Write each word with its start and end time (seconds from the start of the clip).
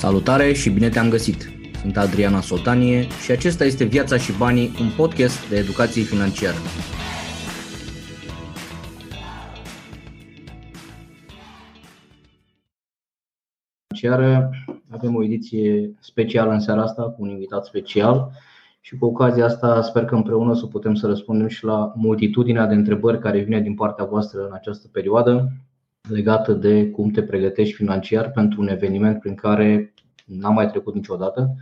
Salutare 0.00 0.52
și 0.52 0.70
bine 0.70 0.88
te-am 0.88 1.08
găsit! 1.08 1.50
Sunt 1.80 1.96
Adriana 1.96 2.40
Soltanie 2.40 3.08
și 3.24 3.30
acesta 3.30 3.64
este 3.64 3.84
Viața 3.84 4.16
și 4.16 4.32
Banii, 4.38 4.70
un 4.80 4.90
podcast 4.96 5.48
de 5.48 5.56
educație 5.56 6.02
financiară. 6.02 6.56
Financiară. 13.86 14.50
Avem 14.90 15.14
o 15.14 15.24
ediție 15.24 15.94
specială 16.00 16.52
în 16.52 16.60
seara 16.60 16.82
asta 16.82 17.02
cu 17.02 17.22
un 17.22 17.28
invitat 17.28 17.64
special 17.64 18.30
și 18.80 18.96
cu 18.96 19.06
ocazia 19.06 19.44
asta 19.44 19.82
sper 19.82 20.04
că 20.04 20.14
împreună 20.14 20.54
să 20.54 20.66
putem 20.66 20.94
să 20.94 21.06
răspundem 21.06 21.48
și 21.48 21.64
la 21.64 21.92
multitudinea 21.96 22.66
de 22.66 22.74
întrebări 22.74 23.18
care 23.18 23.40
vine 23.40 23.60
din 23.60 23.74
partea 23.74 24.04
voastră 24.04 24.40
în 24.46 24.52
această 24.52 24.88
perioadă 24.92 25.52
legată 26.08 26.52
de 26.52 26.90
cum 26.90 27.10
te 27.10 27.22
pregătești 27.22 27.74
financiar 27.74 28.30
pentru 28.30 28.60
un 28.60 28.68
eveniment 28.68 29.20
prin 29.20 29.34
care 29.34 29.94
n-am 30.26 30.54
mai 30.54 30.66
trecut 30.66 30.94
niciodată. 30.94 31.54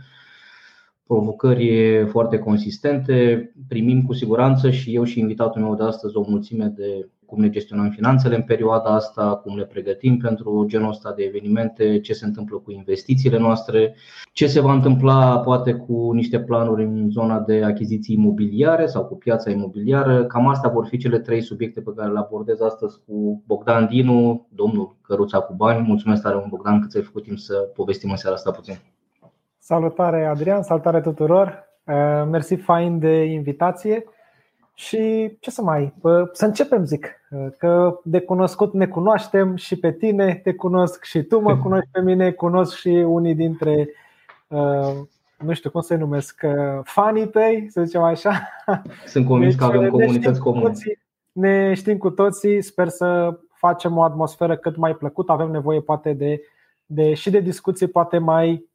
Provocări 1.03 2.05
foarte 2.07 2.39
consistente, 2.39 3.51
primim 3.67 4.05
cu 4.05 4.13
siguranță 4.13 4.71
și 4.71 4.95
eu 4.95 5.03
și 5.03 5.19
invitatul 5.19 5.61
meu 5.61 5.75
de 5.75 5.83
astăzi 5.83 6.15
o 6.15 6.21
mulțime 6.27 6.65
de 6.65 7.09
cum 7.29 7.41
ne 7.41 7.49
gestionăm 7.49 7.89
finanțele 7.89 8.35
în 8.35 8.41
perioada 8.41 8.89
asta, 8.89 9.35
cum 9.35 9.55
ne 9.55 9.63
pregătim 9.63 10.17
pentru 10.17 10.63
genul 10.67 10.89
ăsta 10.89 11.13
de 11.15 11.23
evenimente, 11.23 11.99
ce 11.99 12.13
se 12.13 12.25
întâmplă 12.25 12.57
cu 12.57 12.71
investițiile 12.71 13.37
noastre, 13.37 13.95
ce 14.33 14.47
se 14.47 14.61
va 14.61 14.73
întâmpla 14.73 15.39
poate 15.39 15.73
cu 15.73 16.11
niște 16.11 16.39
planuri 16.39 16.83
în 16.83 17.09
zona 17.09 17.39
de 17.39 17.63
achiziții 17.63 18.15
imobiliare 18.15 18.85
sau 18.85 19.05
cu 19.05 19.15
piața 19.15 19.49
imobiliară. 19.51 20.25
Cam 20.25 20.47
astea 20.47 20.69
vor 20.69 20.85
fi 20.87 20.97
cele 20.97 21.19
trei 21.19 21.41
subiecte 21.41 21.81
pe 21.81 21.93
care 21.95 22.11
le 22.11 22.19
abordez 22.19 22.61
astăzi 22.61 22.99
cu 23.07 23.43
Bogdan 23.47 23.87
Dinu, 23.87 24.47
domnul 24.49 24.95
Căruța 25.01 25.39
cu 25.39 25.53
bani. 25.53 25.85
Mulțumesc 25.87 26.21
tare 26.21 26.35
mult, 26.35 26.49
Bogdan, 26.49 26.81
că 26.81 26.87
ți-ai 26.87 27.03
făcut 27.03 27.23
timp 27.23 27.37
să 27.37 27.53
povestim 27.53 28.09
în 28.09 28.15
seara 28.15 28.35
asta 28.35 28.51
puțin. 28.51 28.75
Salutare, 29.57 30.25
Adrian, 30.25 30.61
salutare 30.61 31.01
tuturor! 31.01 31.67
Uh, 31.83 32.27
mersi 32.29 32.55
fain 32.55 32.99
de 32.99 33.23
invitație. 33.23 34.03
Și 34.79 35.31
ce 35.39 35.51
să 35.51 35.61
mai, 35.61 35.93
să 36.31 36.45
începem 36.45 36.85
zic, 36.85 37.07
că 37.57 37.99
de 38.03 38.19
cunoscut 38.19 38.73
ne 38.73 38.87
cunoaștem 38.87 39.55
și 39.55 39.79
pe 39.79 39.91
tine 39.91 40.39
te 40.43 40.53
cunosc 40.53 41.03
și 41.03 41.23
tu 41.23 41.39
mă 41.39 41.57
cunoști 41.57 41.89
pe 41.91 42.01
mine, 42.01 42.31
cunosc 42.31 42.75
și 42.75 42.87
unii 42.89 43.35
dintre, 43.35 43.89
nu 45.37 45.53
știu 45.53 45.69
cum 45.69 45.81
să-i 45.81 45.97
numesc, 45.97 46.41
fanii 46.83 47.27
tăi, 47.27 47.67
să 47.69 47.83
zicem 47.83 48.01
așa. 48.01 48.31
Sunt 49.05 49.25
convins 49.25 49.55
deci, 49.55 49.67
că 49.67 49.75
avem 49.75 49.89
comunități 49.89 50.39
comune. 50.39 50.65
Toții, 50.65 50.99
ne 51.31 51.73
știm 51.73 51.97
cu 51.97 52.09
toții, 52.09 52.61
sper 52.61 52.87
să 52.87 53.39
facem 53.53 53.97
o 53.97 54.03
atmosferă 54.03 54.57
cât 54.57 54.75
mai 54.75 54.95
plăcută, 54.95 55.31
avem 55.31 55.51
nevoie 55.51 55.81
poate 55.81 56.13
de, 56.13 56.41
de 56.85 57.13
și 57.13 57.29
de 57.29 57.39
discuții 57.39 57.87
poate 57.87 58.17
mai 58.17 58.68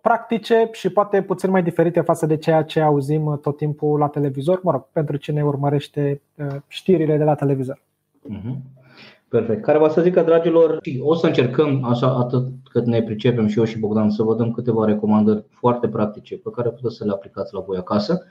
practice 0.00 0.68
și 0.72 0.90
poate 0.90 1.22
puțin 1.22 1.50
mai 1.50 1.62
diferite 1.62 2.00
față 2.00 2.26
de 2.26 2.36
ceea 2.36 2.62
ce 2.62 2.80
auzim 2.80 3.38
tot 3.42 3.56
timpul 3.56 3.98
la 3.98 4.08
televizor, 4.08 4.60
mă 4.62 4.70
rog, 4.70 4.86
pentru 4.92 5.16
cine 5.16 5.44
urmărește 5.44 6.20
uh, 6.34 6.56
știrile 6.66 7.16
de 7.16 7.24
la 7.24 7.34
televizor. 7.34 7.82
Mhm. 8.22 8.62
Perfect. 9.28 9.62
Care 9.62 9.78
va 9.78 9.88
să 9.88 10.02
zică, 10.02 10.22
dragilor, 10.22 10.80
o 11.00 11.14
să 11.14 11.26
încercăm, 11.26 11.84
așa 11.84 12.06
atât 12.06 12.46
cât 12.70 12.86
ne 12.86 13.02
pricepem 13.02 13.46
și 13.46 13.58
eu 13.58 13.64
și 13.64 13.78
Bogdan, 13.78 14.10
să 14.10 14.22
vă 14.22 14.34
dăm 14.34 14.50
câteva 14.50 14.84
recomandări 14.84 15.44
foarte 15.50 15.88
practice 15.88 16.36
pe 16.36 16.50
care 16.50 16.68
puteți 16.68 16.96
să 16.96 17.04
le 17.04 17.12
aplicați 17.12 17.54
la 17.54 17.60
voi 17.60 17.76
acasă. 17.76 18.24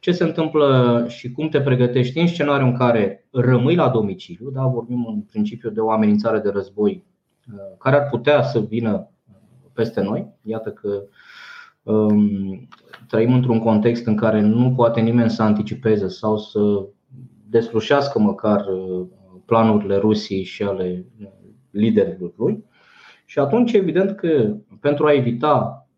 Ce 0.00 0.12
se 0.12 0.24
întâmplă 0.24 1.04
și 1.08 1.32
cum 1.32 1.48
te 1.48 1.60
pregătești 1.60 2.18
în 2.18 2.26
scenariul 2.26 2.68
în 2.68 2.76
care 2.76 3.26
rămâi 3.30 3.74
la 3.74 3.88
domiciliu, 3.88 4.50
da, 4.50 4.66
vorbim 4.66 5.06
în 5.08 5.20
principiu 5.20 5.70
de 5.70 5.80
o 5.80 5.90
amenințare 5.90 6.38
de 6.38 6.50
război 6.50 7.04
uh, 7.52 7.58
care 7.78 7.96
ar 7.96 8.08
putea 8.08 8.42
să 8.42 8.60
vină 8.60 9.10
peste 9.76 10.02
noi. 10.02 10.34
Iată 10.42 10.70
că 10.70 11.02
um, 11.82 12.68
trăim 13.08 13.34
într-un 13.34 13.58
context 13.58 14.06
în 14.06 14.16
care 14.16 14.40
nu 14.40 14.72
poate 14.74 15.00
nimeni 15.00 15.30
să 15.30 15.42
anticipeze 15.42 16.08
sau 16.08 16.38
să 16.38 16.86
deslușească 17.48 18.18
măcar 18.18 18.66
uh, 18.66 19.06
planurile 19.44 19.96
Rusiei 19.96 20.42
și 20.42 20.62
ale 20.62 21.06
uh, 21.20 21.26
liderilor 21.70 22.32
lui. 22.36 22.64
Și 23.24 23.38
atunci, 23.38 23.72
evident 23.72 24.16
că 24.16 24.56
pentru 24.80 25.06
a 25.06 25.12
evita 25.12 25.88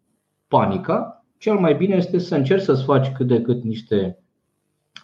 panica, 0.48 1.24
cel 1.38 1.54
mai 1.58 1.74
bine 1.74 1.97
este 1.97 2.19
să 2.19 2.34
încerci 2.34 2.62
să-ți 2.62 2.84
faci 2.84 3.12
cât 3.12 3.26
de 3.26 3.41
cât 3.41 3.62
niște 3.62 4.19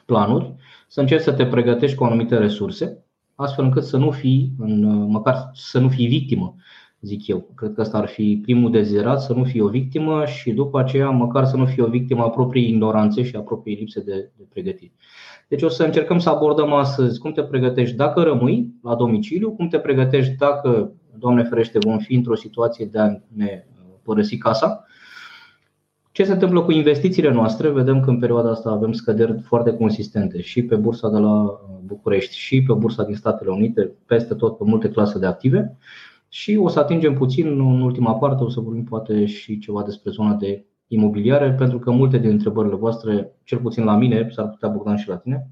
planuri, 0.06 0.54
să 0.88 1.00
încerci 1.00 1.22
să 1.22 1.32
te 1.32 1.46
pregătești 1.46 1.96
cu 1.96 2.04
anumite 2.04 2.38
resurse, 2.38 3.04
astfel 3.34 3.64
încât 3.64 3.84
să 3.84 3.96
nu 3.96 4.10
fii, 4.10 4.52
în, 4.58 4.84
uh, 4.84 5.06
măcar 5.08 5.50
să 5.52 5.78
nu 5.78 5.88
fii 5.88 6.06
victimă 6.06 6.54
zic 7.04 7.26
eu. 7.26 7.50
Cred 7.54 7.72
că 7.74 7.80
asta 7.80 7.98
ar 7.98 8.06
fi 8.06 8.38
primul 8.42 8.70
dezirat, 8.70 9.22
să 9.22 9.32
nu 9.32 9.44
fii 9.44 9.60
o 9.60 9.68
victimă 9.68 10.24
și 10.24 10.52
după 10.52 10.78
aceea 10.78 11.10
măcar 11.10 11.44
să 11.44 11.56
nu 11.56 11.66
fii 11.66 11.82
o 11.82 11.86
victimă 11.86 12.22
a 12.22 12.30
propriei 12.30 12.68
ignoranțe 12.68 13.22
și 13.22 13.36
a 13.36 13.40
propriei 13.40 13.78
lipse 13.78 14.00
de, 14.00 14.30
de 14.36 14.46
pregătire. 14.48 14.92
Deci 15.48 15.62
o 15.62 15.68
să 15.68 15.84
încercăm 15.84 16.18
să 16.18 16.28
abordăm 16.28 16.72
astăzi 16.72 17.18
cum 17.18 17.32
te 17.32 17.42
pregătești 17.42 17.96
dacă 17.96 18.22
rămâi 18.22 18.74
la 18.82 18.94
domiciliu, 18.94 19.52
cum 19.52 19.68
te 19.68 19.78
pregătești 19.78 20.34
dacă, 20.36 20.92
Doamne 21.18 21.42
ferește, 21.42 21.78
vom 21.78 21.98
fi 21.98 22.14
într-o 22.14 22.34
situație 22.34 22.84
de 22.84 22.98
a 22.98 23.08
ne 23.34 23.64
părăsi 24.02 24.38
casa. 24.38 24.84
Ce 26.12 26.24
se 26.24 26.32
întâmplă 26.32 26.62
cu 26.62 26.72
investițiile 26.72 27.32
noastre? 27.32 27.70
Vedem 27.70 28.00
că 28.00 28.10
în 28.10 28.18
perioada 28.18 28.50
asta 28.50 28.70
avem 28.70 28.92
scăderi 28.92 29.40
foarte 29.40 29.72
consistente 29.72 30.40
și 30.40 30.62
pe 30.62 30.76
bursa 30.76 31.10
de 31.10 31.18
la 31.18 31.60
București 31.84 32.36
și 32.36 32.62
pe 32.62 32.72
bursa 32.72 33.04
din 33.04 33.14
Statele 33.14 33.50
Unite, 33.50 33.92
peste 34.06 34.34
tot 34.34 34.58
pe 34.58 34.64
multe 34.64 34.88
clase 34.88 35.18
de 35.18 35.26
active. 35.26 35.76
Și 36.34 36.56
o 36.56 36.68
să 36.68 36.78
atingem 36.78 37.14
puțin 37.14 37.46
în 37.46 37.80
ultima 37.80 38.14
parte, 38.14 38.44
o 38.44 38.48
să 38.48 38.60
vorbim 38.60 38.84
poate 38.84 39.26
și 39.26 39.58
ceva 39.58 39.82
despre 39.82 40.10
zona 40.10 40.34
de 40.34 40.64
imobiliare, 40.86 41.52
pentru 41.52 41.78
că 41.78 41.90
multe 41.90 42.18
din 42.18 42.30
întrebările 42.30 42.74
voastre, 42.74 43.32
cel 43.44 43.58
puțin 43.58 43.84
la 43.84 43.96
mine, 43.96 44.28
s-ar 44.30 44.48
putea 44.48 44.68
Bogdan 44.68 44.96
și 44.96 45.08
la 45.08 45.16
tine, 45.16 45.50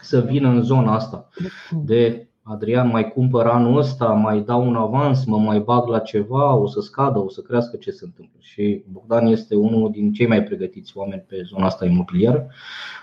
să 0.00 0.20
vină 0.20 0.48
în 0.48 0.62
zona 0.62 0.94
asta 0.94 1.28
de 1.70 2.28
Adrian, 2.42 2.88
mai 2.88 3.12
cumpăr 3.12 3.46
anul 3.46 3.78
ăsta, 3.78 4.06
mai 4.06 4.40
dau 4.40 4.68
un 4.68 4.76
avans, 4.76 5.24
mă 5.24 5.38
mai 5.38 5.60
bag 5.60 5.88
la 5.88 5.98
ceva, 5.98 6.54
o 6.54 6.66
să 6.66 6.80
scadă, 6.80 7.18
o 7.18 7.28
să 7.28 7.40
crească, 7.40 7.76
ce 7.76 7.90
se 7.90 8.04
întâmplă. 8.04 8.38
Și 8.40 8.84
Bogdan 8.90 9.26
este 9.26 9.54
unul 9.54 9.90
din 9.90 10.12
cei 10.12 10.26
mai 10.26 10.42
pregătiți 10.42 10.96
oameni 10.96 11.24
pe 11.26 11.42
zona 11.42 11.66
asta 11.66 11.86
imobiliară, 11.86 12.46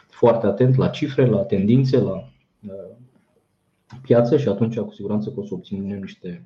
foarte 0.10 0.46
atent 0.46 0.76
la 0.76 0.88
cifre, 0.88 1.26
la 1.26 1.40
tendințe, 1.44 2.00
la 2.00 2.14
uh, 2.68 2.96
piață 4.02 4.38
și 4.38 4.48
atunci 4.48 4.80
cu 4.80 4.94
siguranță 4.94 5.30
că 5.30 5.40
o 5.40 5.46
să 5.46 5.54
obținem 5.54 6.00
niște 6.00 6.46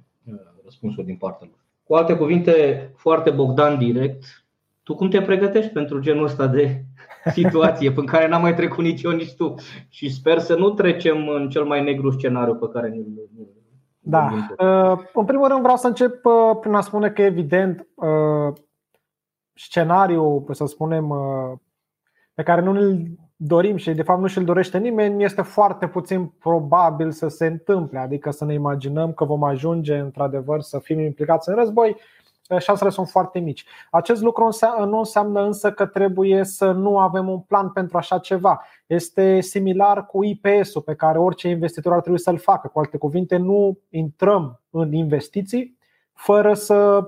răspunsuri 0.64 1.06
din 1.06 1.16
partea 1.16 1.48
lor. 1.50 1.60
Cu 1.84 1.96
alte 1.96 2.16
cuvinte, 2.16 2.90
foarte 2.96 3.30
Bogdan 3.30 3.78
direct, 3.78 4.46
tu 4.84 4.96
cum 4.96 5.10
te 5.10 5.22
pregătești 5.22 5.72
pentru 5.72 6.00
genul 6.00 6.24
ăsta 6.26 6.48
de 6.48 6.84
situație 7.38 7.94
în 7.96 8.06
care 8.06 8.28
n-am 8.28 8.42
mai 8.42 8.56
trecut 8.56 8.84
nici 8.84 9.02
eu, 9.02 9.12
nici 9.12 9.36
tu 9.36 9.54
și 9.90 10.10
sper 10.10 10.40
să 10.40 10.56
nu 10.56 10.70
trecem 10.70 11.28
în 11.28 11.50
cel 11.50 11.64
mai 11.64 11.84
negru 11.84 12.10
scenariu 12.10 12.56
pe 12.56 12.70
care 12.74 12.90
ne-l 12.90 13.06
da. 14.08 14.30
Uh, 14.60 15.00
în 15.14 15.26
primul 15.26 15.48
rând 15.48 15.62
vreau 15.62 15.76
să 15.78 15.88
încep 15.88 16.26
uh, 16.26 16.58
prin 16.60 16.74
a 16.74 16.82
spune 16.82 17.10
că 17.10 17.22
evident 17.22 17.88
uh, 17.94 18.54
scenariul, 19.54 20.46
să 20.52 20.66
spunem, 20.66 21.14
pe 22.34 22.44
care 22.44 22.62
nu 22.62 22.72
îl 22.72 23.06
dorim 23.36 23.76
și 23.76 23.92
de 23.92 24.02
fapt 24.02 24.22
nu 24.22 24.28
și-l 24.28 24.44
dorește 24.44 24.78
nimeni, 24.78 25.24
este 25.24 25.42
foarte 25.42 25.88
puțin 25.88 26.26
probabil 26.26 27.12
să 27.12 27.28
se 27.28 27.46
întâmple. 27.46 28.00
Adică 28.00 28.32
să 28.32 28.46
ne 28.46 28.54
imaginăm 28.54 29.14
că 29.14 29.26
vom 29.26 29.44
ajunge 29.44 29.98
într-adevăr 29.98 30.62
să 30.62 30.80
fim 30.80 31.00
implicați 31.00 31.50
în 31.50 31.56
război, 31.56 31.96
șansele 32.60 32.90
sunt 32.90 33.10
foarte 33.10 33.40
mici. 33.40 33.66
Acest 33.92 34.22
lucru 34.22 34.50
nu 34.86 34.98
înseamnă 34.98 35.42
însă 35.42 35.72
că 35.72 35.86
trebuie 35.86 36.44
să 36.44 36.72
nu 36.72 36.98
avem 36.98 37.30
un 37.30 37.40
plan 37.40 37.70
pentru 37.70 37.98
așa 37.98 38.18
ceva. 38.18 38.62
Este 38.86 39.42
similar 39.42 40.06
cu 40.06 40.24
IPS-ul 40.24 40.82
pe 40.82 40.96
care 40.96 41.20
orice 41.20 41.50
investitor 41.50 41.94
ar 41.94 42.02
trebui 42.02 42.20
să-l 42.20 42.38
facă. 42.38 42.68
Cu 42.68 42.80
alte 42.80 42.98
cuvinte, 42.98 43.38
nu 43.38 43.78
intrăm 43.90 44.62
în 44.70 44.94
investiții 44.94 45.78
fără 46.14 46.54
să 46.54 47.08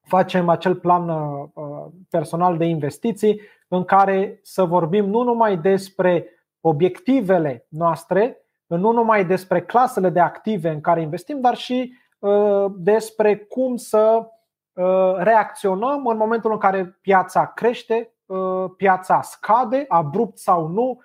facem 0.00 0.48
acel 0.48 0.74
plan 0.74 1.08
uh, 1.08 1.86
personal 2.10 2.56
de 2.56 2.64
investiții 2.64 3.40
în 3.74 3.84
care 3.84 4.38
să 4.42 4.64
vorbim 4.64 5.08
nu 5.08 5.22
numai 5.22 5.56
despre 5.56 6.26
obiectivele 6.60 7.66
noastre, 7.68 8.36
nu 8.66 8.92
numai 8.92 9.24
despre 9.24 9.62
clasele 9.62 10.08
de 10.08 10.20
active 10.20 10.68
în 10.68 10.80
care 10.80 11.00
investim, 11.00 11.40
dar 11.40 11.56
și 11.56 11.94
uh, 12.18 12.66
despre 12.76 13.36
cum 13.36 13.76
să 13.76 14.28
uh, 14.72 15.14
reacționăm 15.16 16.06
în 16.06 16.16
momentul 16.16 16.52
în 16.52 16.58
care 16.58 16.98
piața 17.00 17.46
crește, 17.46 18.14
uh, 18.26 18.70
piața 18.76 19.20
scade, 19.22 19.84
abrupt 19.88 20.38
sau 20.38 20.66
nu, 20.66 21.00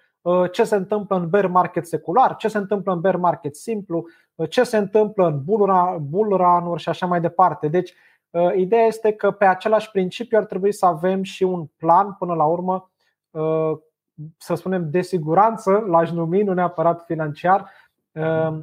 ce 0.52 0.64
se 0.64 0.76
întâmplă 0.76 1.16
în 1.16 1.30
bear 1.30 1.48
market 1.48 1.88
secular, 1.88 2.36
ce 2.36 2.48
se 2.48 2.58
întâmplă 2.58 2.94
în 2.94 3.00
bear 3.00 3.16
market 3.16 3.56
simplu, 3.56 4.06
ce 4.50 4.64
se 4.64 4.78
întâmplă 4.78 5.28
în 5.28 5.42
bull 6.10 6.36
run-uri 6.36 6.82
și 6.82 6.90
așa 6.90 7.06
mai 7.06 7.22
departe. 7.22 7.68
Deci 7.68 7.90
Uh, 7.92 8.17
ideea 8.56 8.86
este 8.86 9.12
că 9.12 9.32
pe 9.32 9.46
același 9.46 9.92
principiu 9.92 10.38
ar 10.38 10.46
trebui 10.46 10.72
să 10.72 10.86
avem 10.86 11.24
și 11.24 11.44
un 11.44 11.66
plan 11.78 12.14
până 12.14 12.34
la 12.34 12.46
urmă, 12.46 12.90
uh, 13.32 13.78
să 14.38 14.56
spunem, 14.56 14.90
de 14.90 15.02
siguranță, 15.02 15.84
l-aș 15.88 16.12
numi, 16.12 16.42
nu 16.42 16.54
neapărat 16.54 17.06
financiar, 17.06 17.72
uh, 18.12 18.60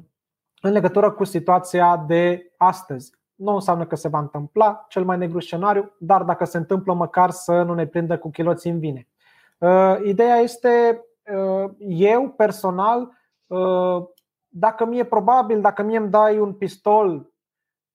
în 0.60 0.72
legătură 0.72 1.10
cu 1.10 1.24
situația 1.24 2.04
de 2.06 2.52
astăzi. 2.56 3.12
nu 3.34 3.54
înseamnă 3.54 3.86
că 3.86 3.96
se 3.96 4.08
va 4.08 4.18
întâmpla 4.18 4.84
cel 4.88 5.04
mai 5.04 5.18
negru 5.18 5.40
scenariu, 5.40 5.92
dar 5.98 6.22
dacă 6.22 6.44
se 6.44 6.56
întâmplă, 6.56 6.94
măcar 6.94 7.30
să 7.30 7.62
nu 7.62 7.74
ne 7.74 7.86
prindă 7.86 8.18
cu 8.18 8.30
chiloții 8.30 8.70
în 8.70 8.78
vine. 8.78 9.08
Ideea 10.04 10.36
este, 10.36 11.04
eu 11.78 12.28
personal, 12.28 13.10
dacă 14.48 14.84
mi-e 14.84 15.04
probabil, 15.04 15.60
dacă 15.60 15.82
mie 15.82 15.96
îmi 15.96 16.10
dai 16.10 16.38
un 16.38 16.52
pistol 16.52 17.33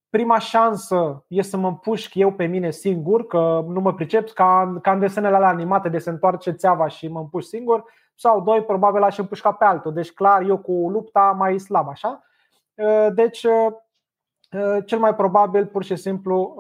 prima 0.10 0.40
șansă 0.40 1.26
e 1.28 1.42
să 1.42 1.58
mă 1.58 1.68
împușc 1.68 2.16
eu 2.16 2.32
pe 2.32 2.46
mine 2.46 2.72
singur, 2.72 3.28
că 3.28 3.64
nu 3.68 3.80
mă 3.80 3.94
pricep, 3.94 4.30
ca, 4.30 4.78
ca 4.82 4.92
în 4.92 5.00
desenele 5.00 5.36
alea 5.36 5.48
animate 5.48 5.90
de 5.90 5.98
se 5.98 6.10
întoarce 6.10 6.52
țeava 6.52 6.88
și 6.88 7.08
mă 7.08 7.20
împuș 7.20 7.44
singur, 7.44 7.84
sau 8.16 8.42
doi, 8.42 8.64
probabil 8.64 9.02
aș 9.02 9.18
împușca 9.18 9.52
pe 9.52 9.66
altul. 9.66 9.94
Deci 9.94 10.12
clar, 10.12 10.42
eu 10.42 10.58
cu 10.58 10.90
lupta 10.90 11.36
mai 11.38 11.60
slab, 11.60 11.88
așa. 11.88 12.24
Ă, 12.78 13.10
deci, 13.10 13.44
ă, 13.44 13.84
ă, 14.60 14.82
cel 14.82 15.00
mai 15.00 15.16
probabil, 15.16 15.66
pur 15.66 15.84
și 15.84 15.96
simplu, 15.96 16.56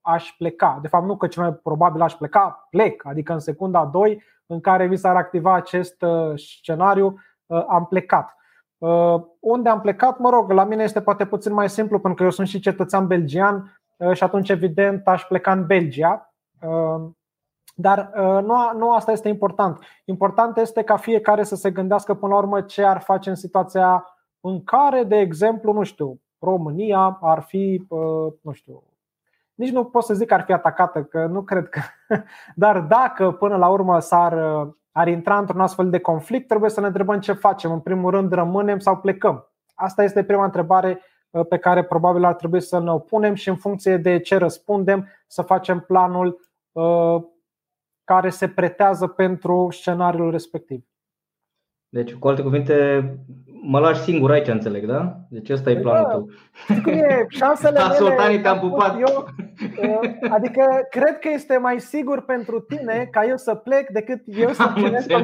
aș 0.00 0.34
pleca. 0.38 0.78
De 0.82 0.88
fapt, 0.88 1.04
nu 1.04 1.16
că 1.16 1.26
cel 1.26 1.42
mai 1.42 1.52
probabil 1.52 2.02
aș 2.02 2.14
pleca, 2.14 2.66
plec. 2.70 3.06
Adică 3.06 3.32
în 3.32 3.38
secunda 3.38 3.84
2, 3.84 4.22
în 4.46 4.60
care 4.60 4.86
vi 4.86 4.96
s-ar 4.96 5.16
activa 5.16 5.54
acest 5.54 6.04
scenariu, 6.34 7.18
am 7.46 7.86
plecat. 7.86 8.36
Uh, 8.78 9.22
unde 9.40 9.68
am 9.68 9.80
plecat, 9.80 10.18
mă 10.18 10.30
rog, 10.30 10.50
la 10.50 10.64
mine 10.64 10.82
este 10.82 11.00
poate 11.00 11.26
puțin 11.26 11.52
mai 11.52 11.68
simplu 11.68 11.98
pentru 11.98 12.18
că 12.18 12.22
eu 12.22 12.30
sunt 12.30 12.48
și 12.48 12.60
cetățean 12.60 13.06
belgian 13.06 13.80
uh, 13.96 14.12
și 14.12 14.22
atunci 14.22 14.48
evident 14.48 15.08
aș 15.08 15.24
pleca 15.24 15.52
în 15.52 15.66
Belgia. 15.66 16.34
Uh, 16.60 17.10
dar 17.76 18.10
nu, 18.42 18.72
nu 18.76 18.92
asta 18.92 19.12
este 19.12 19.28
important. 19.28 19.78
Important 20.04 20.56
este 20.56 20.82
ca 20.82 20.96
fiecare 20.96 21.42
să 21.42 21.54
se 21.56 21.70
gândească 21.70 22.14
până 22.14 22.32
la 22.32 22.38
urmă 22.38 22.60
ce 22.60 22.84
ar 22.84 23.00
face 23.00 23.28
în 23.28 23.34
situația 23.34 24.04
în 24.40 24.64
care, 24.64 25.02
de 25.02 25.16
exemplu, 25.16 25.72
nu 25.72 25.82
știu, 25.82 26.20
România 26.38 27.18
ar 27.20 27.42
fi, 27.42 27.86
nu 28.40 28.52
știu, 28.52 28.82
nici 29.54 29.72
nu 29.72 29.84
pot 29.84 30.04
să 30.04 30.14
zic 30.14 30.26
că 30.26 30.34
ar 30.34 30.42
fi 30.42 30.52
atacată, 30.52 31.02
că 31.02 31.26
nu 31.26 31.42
cred 31.42 31.68
că. 31.68 31.80
Dar 32.64 32.80
dacă 32.80 33.32
până 33.32 33.56
la 33.56 33.68
urmă 33.68 33.98
s-ar 33.98 34.34
ar 34.96 35.08
intra 35.08 35.38
într-un 35.38 35.60
astfel 35.60 35.90
de 35.90 35.98
conflict, 35.98 36.48
trebuie 36.48 36.70
să 36.70 36.80
ne 36.80 36.86
întrebăm 36.86 37.20
ce 37.20 37.32
facem. 37.32 37.72
În 37.72 37.80
primul 37.80 38.10
rând, 38.10 38.32
rămânem 38.32 38.78
sau 38.78 38.96
plecăm? 38.96 39.52
Asta 39.74 40.02
este 40.02 40.24
prima 40.24 40.44
întrebare 40.44 41.00
uh, 41.30 41.46
pe 41.46 41.58
care 41.58 41.84
probabil 41.84 42.24
ar 42.24 42.34
trebui 42.34 42.60
să 42.60 42.80
ne 42.80 42.90
opunem 42.90 43.34
și 43.34 43.48
în 43.48 43.56
funcție 43.56 43.96
de 43.96 44.18
ce 44.18 44.36
răspundem 44.36 45.08
să 45.26 45.42
facem 45.42 45.80
planul 45.80 46.40
uh, 46.72 47.22
care 48.04 48.28
se 48.28 48.48
pretează 48.48 49.06
pentru 49.06 49.68
scenariul 49.70 50.30
respectiv. 50.30 50.84
Deci, 51.94 52.14
cu 52.14 52.28
alte 52.28 52.42
cuvinte, 52.42 52.74
mă 53.62 53.78
lași 53.78 54.00
singur 54.00 54.30
aici, 54.30 54.48
înțeleg, 54.48 54.86
da? 54.86 55.16
Deci 55.28 55.50
ăsta 55.50 55.70
e 55.70 55.76
planul 55.76 56.06
da. 56.06 56.12
tău. 56.12 56.28
Cum 56.82 56.92
e? 56.92 57.26
Șansele 57.38 57.80
mele 58.16 58.38
te-am 58.38 58.58
pupat. 58.58 59.00
Eu, 59.00 59.28
uh, 59.82 59.98
adică, 60.30 60.62
cred 60.90 61.18
că 61.18 61.28
este 61.32 61.56
mai 61.56 61.80
sigur 61.80 62.24
pentru 62.24 62.60
tine 62.60 63.08
ca 63.10 63.24
eu 63.24 63.36
să 63.36 63.54
plec 63.54 63.90
decât 63.90 64.20
eu 64.24 64.48
să 64.48 64.70
primesc 64.74 65.12
o 65.12 65.18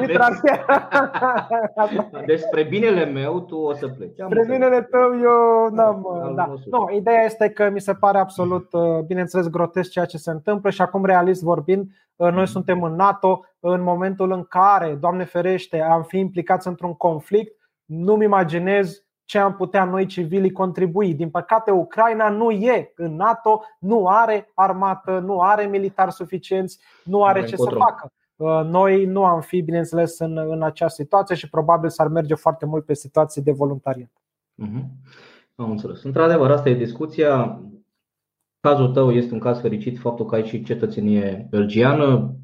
Deci, 2.25 2.39
spre 2.39 2.63
binele 2.63 3.05
meu, 3.05 3.41
tu 3.41 3.55
o 3.55 3.73
să 3.73 3.87
pleci. 3.87 4.21
Am 4.21 4.29
spre 4.29 4.45
binele 4.47 4.81
tău, 4.81 5.19
eu 5.21 5.69
n-am... 5.75 6.07
Da. 6.35 6.53
Nu, 6.69 6.89
ideea 6.95 7.23
este 7.23 7.49
că 7.49 7.69
mi 7.69 7.81
se 7.81 7.93
pare 7.93 8.17
absolut, 8.17 8.67
uh, 8.71 8.99
bineînțeles, 9.07 9.49
grotesc 9.49 9.89
ceea 9.89 10.05
ce 10.05 10.17
se 10.17 10.31
întâmplă 10.31 10.69
și 10.69 10.81
acum, 10.81 11.05
realist 11.05 11.43
vorbind, 11.43 11.81
uh, 11.81 11.89
noi 12.29 12.47
suntem 12.47 12.83
în 12.83 12.95
NATO 12.95 13.45
în 13.59 13.81
momentul 13.81 14.31
în 14.31 14.43
care, 14.43 14.97
Doamne 14.99 15.23
ferește, 15.23 15.81
am 15.81 16.03
fi 16.03 16.17
implicați 16.17 16.67
într-un 16.67 16.93
conflict 16.93 17.61
nu-mi 17.91 18.23
imaginez 18.23 19.05
ce 19.25 19.37
am 19.37 19.55
putea 19.55 19.83
noi 19.83 20.05
civilii 20.05 20.51
contribui. 20.51 21.13
Din 21.13 21.29
păcate, 21.29 21.71
Ucraina 21.71 22.29
nu 22.29 22.51
e 22.51 22.91
în 22.95 23.15
NATO, 23.15 23.61
nu 23.79 24.07
are 24.07 24.51
armată, 24.53 25.19
nu 25.19 25.39
are 25.39 25.65
militari 25.65 26.11
suficienți, 26.11 26.79
nu 27.03 27.23
are 27.23 27.43
ce 27.43 27.55
să 27.55 27.69
facă. 27.77 28.11
Uh, 28.35 28.61
noi 28.63 29.05
nu 29.05 29.25
am 29.25 29.41
fi, 29.41 29.61
bineînțeles, 29.61 30.19
în, 30.19 30.37
în 30.37 30.63
acea 30.63 30.87
situație 30.87 31.35
și 31.35 31.49
probabil 31.49 31.89
s-ar 31.89 32.07
merge 32.07 32.35
foarte 32.35 32.65
mult 32.65 32.85
pe 32.85 32.93
situații 32.93 33.41
de 33.41 33.51
voluntariat. 33.51 34.11
Uh-huh. 34.65 34.83
Am 35.55 35.71
înțeles. 35.71 36.03
Într-adevăr, 36.03 36.51
asta 36.51 36.69
e 36.69 36.73
discuția. 36.73 37.61
Cazul 38.61 38.91
tău 38.91 39.11
este 39.11 39.33
un 39.33 39.39
caz 39.39 39.59
fericit, 39.59 39.99
faptul 39.99 40.25
că 40.25 40.35
ai 40.35 40.45
și 40.45 40.63
cetățenie 40.63 41.47
belgiană. 41.49 42.35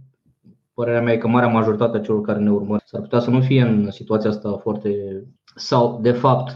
Părerea 0.73 1.01
mea 1.01 1.13
e 1.13 1.17
că 1.17 1.27
marea 1.27 1.47
majoritate 1.47 1.97
a 1.97 2.01
celor 2.01 2.21
care 2.21 2.39
ne 2.39 2.51
urmăresc 2.51 2.87
s-ar 2.87 3.01
putea 3.01 3.19
să 3.19 3.29
nu 3.29 3.41
fie 3.41 3.61
în 3.61 3.91
situația 3.91 4.29
asta 4.29 4.57
foarte. 4.57 5.23
sau, 5.55 5.99
de 6.01 6.11
fapt, 6.11 6.55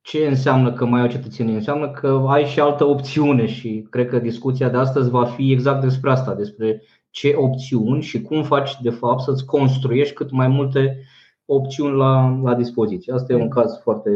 ce 0.00 0.26
înseamnă 0.26 0.72
că 0.72 0.84
mai 0.84 1.00
ai 1.00 1.06
o 1.06 1.10
cetățenie? 1.10 1.54
Înseamnă 1.54 1.90
că 1.90 2.24
ai 2.26 2.44
și 2.44 2.60
altă 2.60 2.84
opțiune 2.84 3.46
și 3.46 3.86
cred 3.90 4.08
că 4.08 4.18
discuția 4.18 4.68
de 4.68 4.76
astăzi 4.76 5.10
va 5.10 5.24
fi 5.24 5.52
exact 5.52 5.82
despre 5.82 6.10
asta, 6.10 6.34
despre 6.34 6.82
ce 7.10 7.34
opțiuni 7.36 8.02
și 8.02 8.22
cum 8.22 8.42
faci 8.42 8.80
de 8.80 8.90
fapt 8.90 9.20
să-ți 9.20 9.44
construiești 9.44 10.14
cât 10.14 10.30
mai 10.30 10.48
multe 10.48 11.02
opțiuni 11.44 11.96
la, 11.96 12.40
la 12.42 12.54
dispoziție. 12.54 13.12
Asta 13.12 13.32
e 13.32 13.36
un 13.36 13.48
caz 13.48 13.80
foarte 13.82 14.10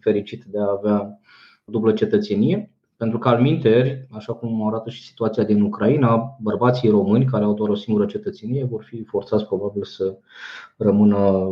fericit 0.00 0.44
de 0.44 0.58
a 0.58 0.76
avea 0.78 1.20
dublă 1.64 1.92
cetățenie. 1.92 2.72
Pentru 2.98 3.18
că, 3.18 3.28
al 3.28 3.40
minteri, 3.40 4.06
așa 4.10 4.32
cum 4.32 4.66
arată 4.66 4.90
și 4.90 5.02
situația 5.02 5.44
din 5.44 5.62
Ucraina, 5.62 6.36
bărbații 6.40 6.88
români 6.88 7.24
care 7.24 7.44
au 7.44 7.54
doar 7.54 7.68
o 7.68 7.74
singură 7.74 8.06
cetățenie 8.06 8.64
vor 8.64 8.82
fi 8.82 9.04
forțați 9.04 9.46
probabil 9.46 9.82
să 9.84 10.16
rămână 10.76 11.48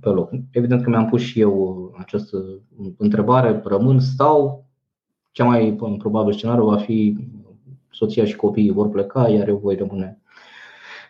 pe 0.00 0.08
loc. 0.08 0.30
Evident 0.50 0.82
că 0.82 0.90
mi-am 0.90 1.08
pus 1.08 1.20
și 1.20 1.40
eu 1.40 1.92
această 1.98 2.44
întrebare, 2.96 3.60
rămân, 3.64 4.00
stau, 4.00 4.64
cea 5.30 5.44
mai 5.44 5.78
probabil 5.98 6.32
scenariu 6.32 6.64
va 6.64 6.76
fi 6.76 7.16
soția 7.90 8.24
și 8.24 8.36
copiii 8.36 8.72
vor 8.72 8.88
pleca, 8.88 9.28
iar 9.28 9.48
eu 9.48 9.56
voi 9.56 9.76
rămâne 9.76 10.20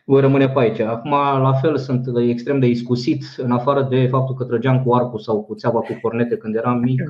voi 0.05 0.21
rămâne 0.21 0.49
pe 0.49 0.61
aici. 0.61 0.79
Acum, 0.79 1.11
la 1.41 1.53
fel, 1.53 1.77
sunt 1.77 2.07
extrem 2.17 2.59
de 2.59 2.67
iscusit, 2.67 3.25
în 3.37 3.51
afară 3.51 3.87
de 3.91 4.07
faptul 4.07 4.35
că 4.35 4.45
trăgeam 4.45 4.83
cu 4.83 4.95
arcul 4.95 5.19
sau 5.19 5.43
cu 5.43 5.55
țeava 5.55 5.79
cu 5.79 5.99
cornete 6.03 6.37
când 6.37 6.55
eram 6.55 6.79
mic, 6.79 7.03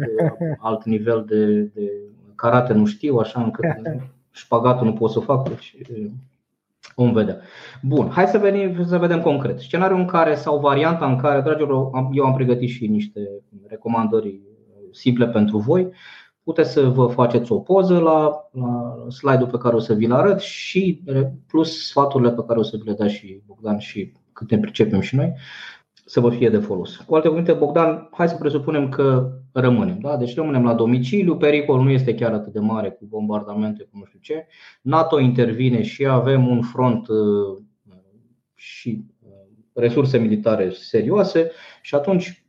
alt 0.59 0.85
nivel 0.85 1.25
de, 1.29 1.61
de 1.75 1.91
karate 2.39 2.73
nu 2.73 2.87
știu, 2.87 3.17
așa 3.17 3.43
încât 3.43 3.65
șpagatul 4.31 4.87
nu 4.87 4.93
pot 4.93 5.11
să 5.11 5.21
fac, 5.21 5.49
deci 5.49 5.77
vom 6.95 7.13
vedea. 7.13 7.41
Bun, 7.83 8.09
hai 8.09 8.27
să, 8.27 8.39
venim, 8.39 8.85
să 8.85 8.99
vedem 8.99 9.21
concret. 9.21 9.61
Scenariul 9.61 9.99
în 9.99 10.07
care 10.07 10.35
sau 10.35 10.59
varianta 10.59 11.07
în 11.07 11.17
care, 11.17 11.41
dragilor, 11.41 11.91
eu 12.13 12.25
am 12.25 12.35
pregătit 12.35 12.69
și 12.69 12.87
niște 12.87 13.21
recomandări 13.67 14.41
simple 14.91 15.29
pentru 15.29 15.59
voi. 15.59 15.89
Puteți 16.43 16.73
să 16.73 16.83
vă 16.83 17.07
faceți 17.07 17.53
o 17.53 17.59
poză 17.59 17.99
la, 17.99 18.49
la 18.51 18.97
slide-ul 19.09 19.49
pe 19.51 19.59
care 19.59 19.75
o 19.75 19.79
să 19.79 19.95
vi-l 19.95 20.13
arăt 20.13 20.41
și 20.41 21.03
plus 21.47 21.87
sfaturile 21.87 22.33
pe 22.33 22.45
care 22.47 22.59
o 22.59 22.63
să 22.63 22.77
vi 22.77 22.89
le 22.89 22.95
dea 22.95 23.09
și 23.09 23.43
Bogdan 23.47 23.79
și 23.79 24.13
cât 24.33 24.51
ne 24.51 24.59
pricepem 24.59 25.01
și 25.01 25.17
noi 25.17 25.35
să 26.09 26.21
vă 26.21 26.31
fie 26.31 26.49
de 26.49 26.59
folos. 26.59 26.97
Cu 26.97 27.15
alte 27.15 27.29
cuvinte, 27.29 27.53
Bogdan, 27.53 28.09
hai 28.13 28.29
să 28.29 28.37
presupunem 28.37 28.89
că 28.89 29.33
rămânem. 29.53 29.99
Da? 29.99 30.17
Deci 30.17 30.35
rămânem 30.35 30.65
la 30.65 30.75
domiciliu, 30.75 31.37
pericolul 31.37 31.85
nu 31.85 31.91
este 31.91 32.15
chiar 32.15 32.33
atât 32.33 32.53
de 32.53 32.61
mare 32.61 32.91
cu 32.91 33.07
bombardamente, 33.07 33.83
cu 33.83 33.99
nu 33.99 34.05
știu 34.05 34.19
ce. 34.23 34.47
NATO 34.83 35.21
intervine 35.21 35.83
și 35.83 36.07
avem 36.07 36.49
un 36.49 36.63
front 36.63 37.09
uh, 37.09 37.63
și 38.55 39.05
uh, 39.23 39.31
resurse 39.73 40.19
militare 40.19 40.71
serioase 40.71 41.51
și 41.83 41.95
atunci 41.95 42.47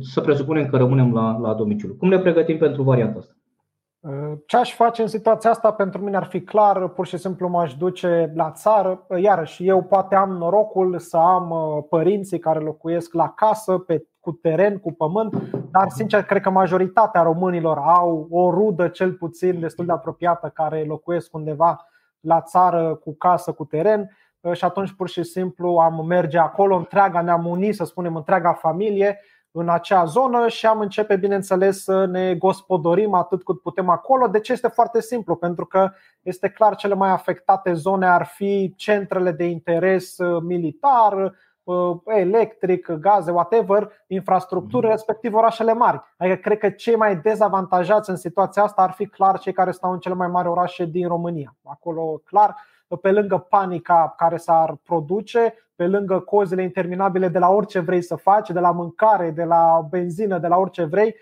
să 0.00 0.20
presupunem 0.20 0.66
că 0.66 0.76
rămânem 0.76 1.12
la, 1.12 1.38
la 1.38 1.54
domiciliu. 1.54 1.94
Cum 1.94 2.08
ne 2.08 2.18
pregătim 2.18 2.58
pentru 2.58 2.82
varianta 2.82 3.18
asta? 3.18 3.39
Ce 4.46 4.56
aș 4.56 4.74
face 4.74 5.02
în 5.02 5.08
situația 5.08 5.50
asta? 5.50 5.72
Pentru 5.72 6.02
mine 6.02 6.16
ar 6.16 6.24
fi 6.24 6.40
clar, 6.42 6.88
pur 6.88 7.06
și 7.06 7.16
simplu 7.16 7.48
m-aș 7.48 7.74
duce 7.74 8.32
la 8.34 8.50
țară. 8.50 9.06
Iarăși, 9.16 9.66
eu 9.66 9.82
poate 9.82 10.14
am 10.14 10.30
norocul 10.30 10.98
să 10.98 11.16
am 11.16 11.50
uh, 11.50 11.84
părinții 11.88 12.38
care 12.38 12.58
locuiesc 12.58 13.12
la 13.12 13.28
casă, 13.28 13.78
pe, 13.78 14.06
cu 14.20 14.32
teren, 14.32 14.78
cu 14.78 14.92
pământ, 14.92 15.34
dar 15.70 15.88
sincer 15.88 16.22
cred 16.22 16.42
că 16.42 16.50
majoritatea 16.50 17.22
românilor 17.22 17.78
au 17.78 18.26
o 18.30 18.50
rudă 18.50 18.88
cel 18.88 19.12
puțin 19.12 19.60
destul 19.60 19.86
de 19.86 19.92
apropiată 19.92 20.50
care 20.54 20.84
locuiesc 20.84 21.34
undeva 21.34 21.86
la 22.20 22.40
țară 22.40 22.94
cu 22.94 23.14
casă, 23.16 23.52
cu 23.52 23.64
teren. 23.64 24.16
Uh, 24.40 24.52
și 24.52 24.64
atunci 24.64 24.92
pur 24.92 25.08
și 25.08 25.22
simplu 25.22 25.76
am 25.76 26.06
merge 26.06 26.38
acolo, 26.38 26.76
întreaga 26.76 27.20
ne-am 27.20 27.46
unit, 27.46 27.74
să 27.74 27.84
spunem, 27.84 28.16
întreaga 28.16 28.52
familie 28.52 29.20
în 29.52 29.68
acea 29.68 30.04
zonă 30.04 30.48
și 30.48 30.66
am 30.66 30.80
începe, 30.80 31.16
bineînțeles, 31.16 31.82
să 31.82 32.04
ne 32.04 32.34
gospodorim 32.34 33.14
atât 33.14 33.44
cât 33.44 33.60
putem 33.60 33.88
acolo. 33.88 34.26
De 34.26 34.40
ce 34.40 34.52
este 34.52 34.68
foarte 34.68 35.00
simplu? 35.00 35.36
Pentru 35.36 35.66
că 35.66 35.90
este 36.22 36.48
clar 36.48 36.74
cele 36.74 36.94
mai 36.94 37.10
afectate 37.10 37.72
zone 37.72 38.06
ar 38.06 38.24
fi 38.24 38.74
centrele 38.76 39.32
de 39.32 39.44
interes 39.44 40.18
uh, 40.18 40.42
militar, 40.42 41.34
uh, 41.62 41.96
electric, 42.04 42.90
gaze, 42.90 43.30
whatever, 43.30 43.92
infrastructură, 44.06 44.86
mhm. 44.86 44.94
respectiv 44.94 45.34
orașele 45.34 45.72
mari. 45.72 46.00
Adică 46.16 46.36
cred 46.36 46.58
că 46.58 46.70
cei 46.70 46.96
mai 46.96 47.16
dezavantajați 47.16 48.10
în 48.10 48.16
situația 48.16 48.62
asta 48.62 48.82
ar 48.82 48.90
fi 48.90 49.06
clar 49.06 49.38
cei 49.38 49.52
care 49.52 49.70
stau 49.70 49.92
în 49.92 49.98
cele 49.98 50.14
mai 50.14 50.28
mari 50.28 50.48
orașe 50.48 50.84
din 50.84 51.08
România. 51.08 51.56
Acolo, 51.64 52.20
clar, 52.24 52.56
pe 52.96 53.10
lângă 53.10 53.38
panica 53.38 54.14
care 54.16 54.36
s-ar 54.36 54.76
produce, 54.82 55.54
pe 55.74 55.86
lângă 55.86 56.18
cozile 56.18 56.62
interminabile 56.62 57.28
de 57.28 57.38
la 57.38 57.48
orice 57.48 57.78
vrei 57.78 58.02
să 58.02 58.16
faci, 58.16 58.50
de 58.50 58.60
la 58.60 58.70
mâncare, 58.70 59.30
de 59.30 59.44
la 59.44 59.86
benzină, 59.90 60.38
de 60.38 60.46
la 60.46 60.56
orice 60.56 60.84
vrei, 60.84 61.14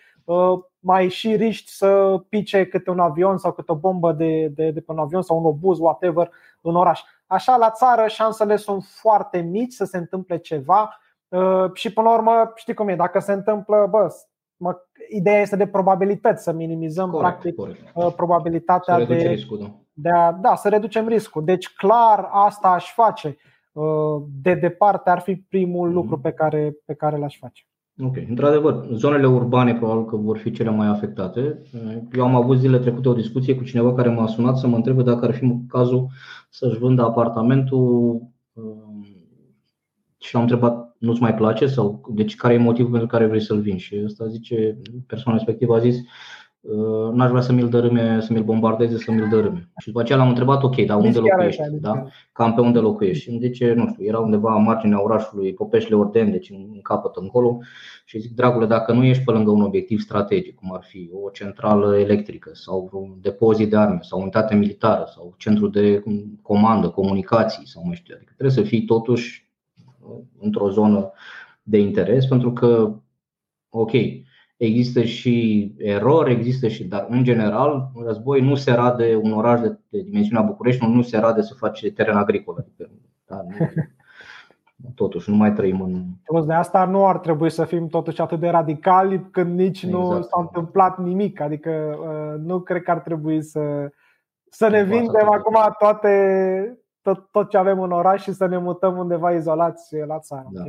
mai 0.79 1.09
și 1.09 1.37
riști 1.37 1.71
să 1.71 2.21
pice 2.29 2.67
câte 2.67 2.91
un 2.91 2.99
avion 2.99 3.39
sau 3.39 3.53
câte 3.53 3.73
o 3.73 3.75
bombă 3.75 4.13
de, 4.13 4.49
de, 4.49 4.71
de 4.71 4.81
pe 4.81 4.93
un 4.93 4.99
avion 4.99 5.23
sau 5.23 5.39
un 5.39 5.45
obuz, 5.45 5.79
whatever, 5.79 6.31
în 6.61 6.77
oraș. 6.77 7.01
Așa, 7.27 7.57
la 7.57 7.71
țară, 7.71 8.07
șansele 8.07 8.57
sunt 8.57 8.85
foarte 8.85 9.39
mici 9.39 9.73
să 9.73 9.85
se 9.85 9.97
întâmple 9.97 10.39
ceva 10.39 10.99
și, 11.73 11.93
până 11.93 12.09
la 12.09 12.15
urmă, 12.15 12.53
știi 12.55 12.75
cum 12.75 12.89
e, 12.89 12.97
dacă 12.97 13.19
se 13.19 13.33
întâmplă, 13.33 13.87
bă, 13.91 14.15
mă, 14.57 14.77
ideea 15.09 15.41
este 15.41 15.57
de 15.57 15.67
probabilități, 15.67 16.43
să 16.43 16.53
minimizăm 16.53 17.11
corect, 17.11 17.29
practic 17.29 17.55
corect. 17.55 18.15
probabilitatea 18.17 18.99
să 18.99 19.05
de, 19.05 19.15
riscul, 19.15 19.59
da. 19.59 19.75
de 19.93 20.11
a, 20.11 20.33
da, 20.33 20.55
să 20.55 20.69
reducem 20.69 21.09
riscul. 21.09 21.45
Deci, 21.45 21.69
clar, 21.69 22.29
asta 22.31 22.69
aș 22.69 22.93
face. 22.93 23.37
De 24.43 24.55
departe 24.55 25.11
ar 25.11 25.21
fi 25.21 25.37
primul 25.37 25.89
mm-hmm. 25.89 25.93
lucru 25.93 26.19
pe 26.19 26.31
care, 26.31 26.77
pe 26.85 26.95
care 26.95 27.17
l-aș 27.17 27.39
face. 27.39 27.63
Ok, 28.03 28.17
într-adevăr, 28.29 28.87
zonele 28.93 29.27
urbane 29.27 29.75
probabil 29.75 30.05
că 30.05 30.17
vor 30.17 30.39
fi 30.39 30.51
cele 30.51 30.71
mai 30.71 30.87
afectate. 30.87 31.63
Eu 32.13 32.25
am 32.25 32.35
avut 32.35 32.59
zile 32.59 32.79
trecute 32.79 33.09
o 33.09 33.15
discuție 33.15 33.57
cu 33.57 33.65
cineva 33.65 33.95
care 33.95 34.09
m-a 34.09 34.27
sunat 34.27 34.57
să 34.57 34.67
mă 34.67 34.77
întrebe 34.77 35.03
dacă 35.03 35.25
ar 35.25 35.35
fi 35.35 35.65
cazul 35.69 36.07
să-și 36.51 36.79
vândă 36.79 37.03
apartamentul 37.03 38.21
și 40.19 40.35
l-am 40.35 40.43
întrebat 40.43 40.88
nu-ți 40.99 41.21
mai 41.21 41.35
place 41.35 41.67
sau 41.67 42.03
deci 42.09 42.35
care 42.37 42.55
e 42.55 42.59
motivul 42.59 42.91
pentru 42.91 43.09
care 43.09 43.27
vrei 43.27 43.41
să-l 43.41 43.61
vinzi 43.61 43.85
și 43.85 44.01
ăsta 44.05 44.27
zice, 44.27 44.79
persoana 45.07 45.39
respectivă 45.39 45.75
a 45.75 45.79
zis 45.79 45.97
Uh, 46.61 47.13
n-aș 47.13 47.29
vrea 47.29 47.41
să 47.41 47.53
mi-l 47.53 47.69
dărâme, 47.69 48.21
să 48.21 48.33
mi-l 48.33 48.43
bombardeze, 48.43 48.99
să 48.99 49.13
mi-l 49.13 49.29
dărâme. 49.29 49.69
Și 49.79 49.87
după 49.87 50.01
aceea 50.01 50.19
l-am 50.19 50.29
întrebat, 50.29 50.63
ok, 50.63 50.77
dar 50.77 50.97
unde 50.97 51.19
locuiești? 51.19 51.61
Așa, 51.61 51.71
da? 51.81 52.05
Cam 52.33 52.55
pe 52.55 52.61
unde 52.61 52.79
locuiești? 52.79 53.23
Și 53.23 53.31
îmi 53.31 53.39
zice, 53.39 53.73
nu 53.73 53.89
știu, 53.89 54.05
era 54.05 54.19
undeva 54.19 54.55
în 54.55 54.63
marginea 54.63 55.03
orașului 55.03 55.55
Popeșle 55.55 55.97
Orden, 55.97 56.31
deci 56.31 56.51
în 56.51 56.81
capăt 56.83 57.17
încolo. 57.17 57.59
Și 58.05 58.19
zic, 58.19 58.35
dragule, 58.35 58.67
dacă 58.67 58.93
nu 58.93 59.05
ești 59.05 59.25
pe 59.25 59.31
lângă 59.31 59.51
un 59.51 59.63
obiectiv 59.63 60.01
strategic, 60.01 60.55
cum 60.55 60.75
ar 60.75 60.83
fi 60.83 61.11
o 61.25 61.31
centrală 61.31 61.99
electrică 61.99 62.51
sau 62.53 62.89
un 62.93 63.17
depozit 63.21 63.71
de 63.71 63.77
arme 63.77 63.99
sau 64.01 64.21
unitate 64.21 64.55
militară 64.55 65.05
sau 65.15 65.35
centru 65.37 65.69
de 65.69 66.03
comandă, 66.43 66.89
comunicații 66.89 67.67
sau 67.67 67.83
nu 67.87 67.93
știu, 67.93 68.15
adică 68.17 68.33
trebuie 68.37 68.65
să 68.65 68.71
fii 68.71 68.85
totuși 68.85 69.48
într-o 70.39 70.71
zonă 70.71 71.13
de 71.63 71.79
interes 71.79 72.27
pentru 72.27 72.53
că, 72.53 72.93
ok, 73.69 73.93
există 74.57 75.03
și 75.03 75.75
erori, 75.79 76.33
există 76.33 76.69
și, 76.69 76.85
dar 76.85 77.07
în 77.09 77.25
general, 77.25 77.91
război 78.05 78.41
nu 78.41 78.55
se 78.55 78.73
rade 78.73 79.21
un 79.23 79.33
oraș 79.33 79.61
de, 79.61 79.79
de 79.89 80.03
dimensiunea 80.03 80.43
București, 80.43 80.85
nu, 80.85 80.93
nu 80.93 81.03
se 81.03 81.19
rade 81.19 81.43
să 81.43 81.55
face 81.55 81.93
teren 81.93 82.17
agricol. 82.17 82.57
Adică, 82.59 82.91
da, 83.27 83.43
nu, 83.43 83.67
totuși, 84.95 85.31
nu 85.31 85.37
mai 85.37 85.53
trăim 85.53 85.81
în. 85.81 86.05
Plus 86.25 86.45
de 86.45 86.53
asta 86.53 86.85
nu 86.85 87.07
ar 87.07 87.19
trebui 87.19 87.51
să 87.51 87.65
fim 87.65 87.89
totuși 87.89 88.21
atât 88.21 88.41
de 88.41 88.49
radicali 88.49 89.27
când 89.31 89.59
nici 89.59 89.83
exact. 89.83 90.05
nu 90.05 90.23
s-a 90.23 90.41
întâmplat 90.41 90.99
nimic. 90.99 91.41
Adică 91.41 91.99
uh, 92.01 92.41
nu 92.45 92.61
cred 92.61 92.83
că 92.83 92.91
ar 92.91 92.99
trebui 92.99 93.43
să, 93.43 93.91
să 94.51 94.69
ne 94.69 94.83
vindem 94.83 95.29
acum 95.31 95.75
toate 95.79 96.09
tot, 97.13 97.29
tot 97.31 97.49
ce 97.49 97.57
avem 97.57 97.81
în 97.81 97.91
oraș 97.91 98.23
și 98.23 98.33
să 98.33 98.47
ne 98.47 98.59
mutăm 98.59 98.97
undeva 98.97 99.31
izolați 99.31 99.97
la 100.07 100.19
țară. 100.19 100.49
Da. 100.51 100.63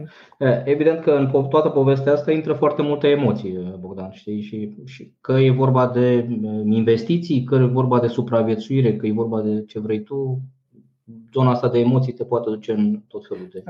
Evident 0.65 1.03
că 1.03 1.12
în 1.12 1.48
toată 1.50 1.69
povestea 1.69 2.13
asta 2.13 2.31
intră 2.31 2.53
foarte 2.53 2.81
multe 2.81 3.08
emoții, 3.08 3.77
Bogdan, 3.79 4.12
știi? 4.12 4.41
Și, 4.41 4.75
și 4.86 5.13
că 5.22 5.31
e 5.31 5.51
vorba 5.51 5.88
de 5.88 6.27
investiții, 6.69 7.43
că 7.43 7.55
e 7.55 7.65
vorba 7.65 8.00
de 8.00 8.08
supraviețuire, 8.08 8.96
că 8.96 9.05
e 9.05 9.12
vorba 9.12 9.41
de 9.41 9.63
ce 9.65 9.79
vrei 9.79 10.03
tu, 10.03 10.39
zona 11.34 11.51
asta 11.51 11.69
de 11.69 11.79
emoții 11.79 12.13
te 12.13 12.24
poate 12.24 12.50
duce 12.50 12.72
în 12.72 13.01
tot 13.08 13.27
felul 13.27 13.48
de. 13.51 13.63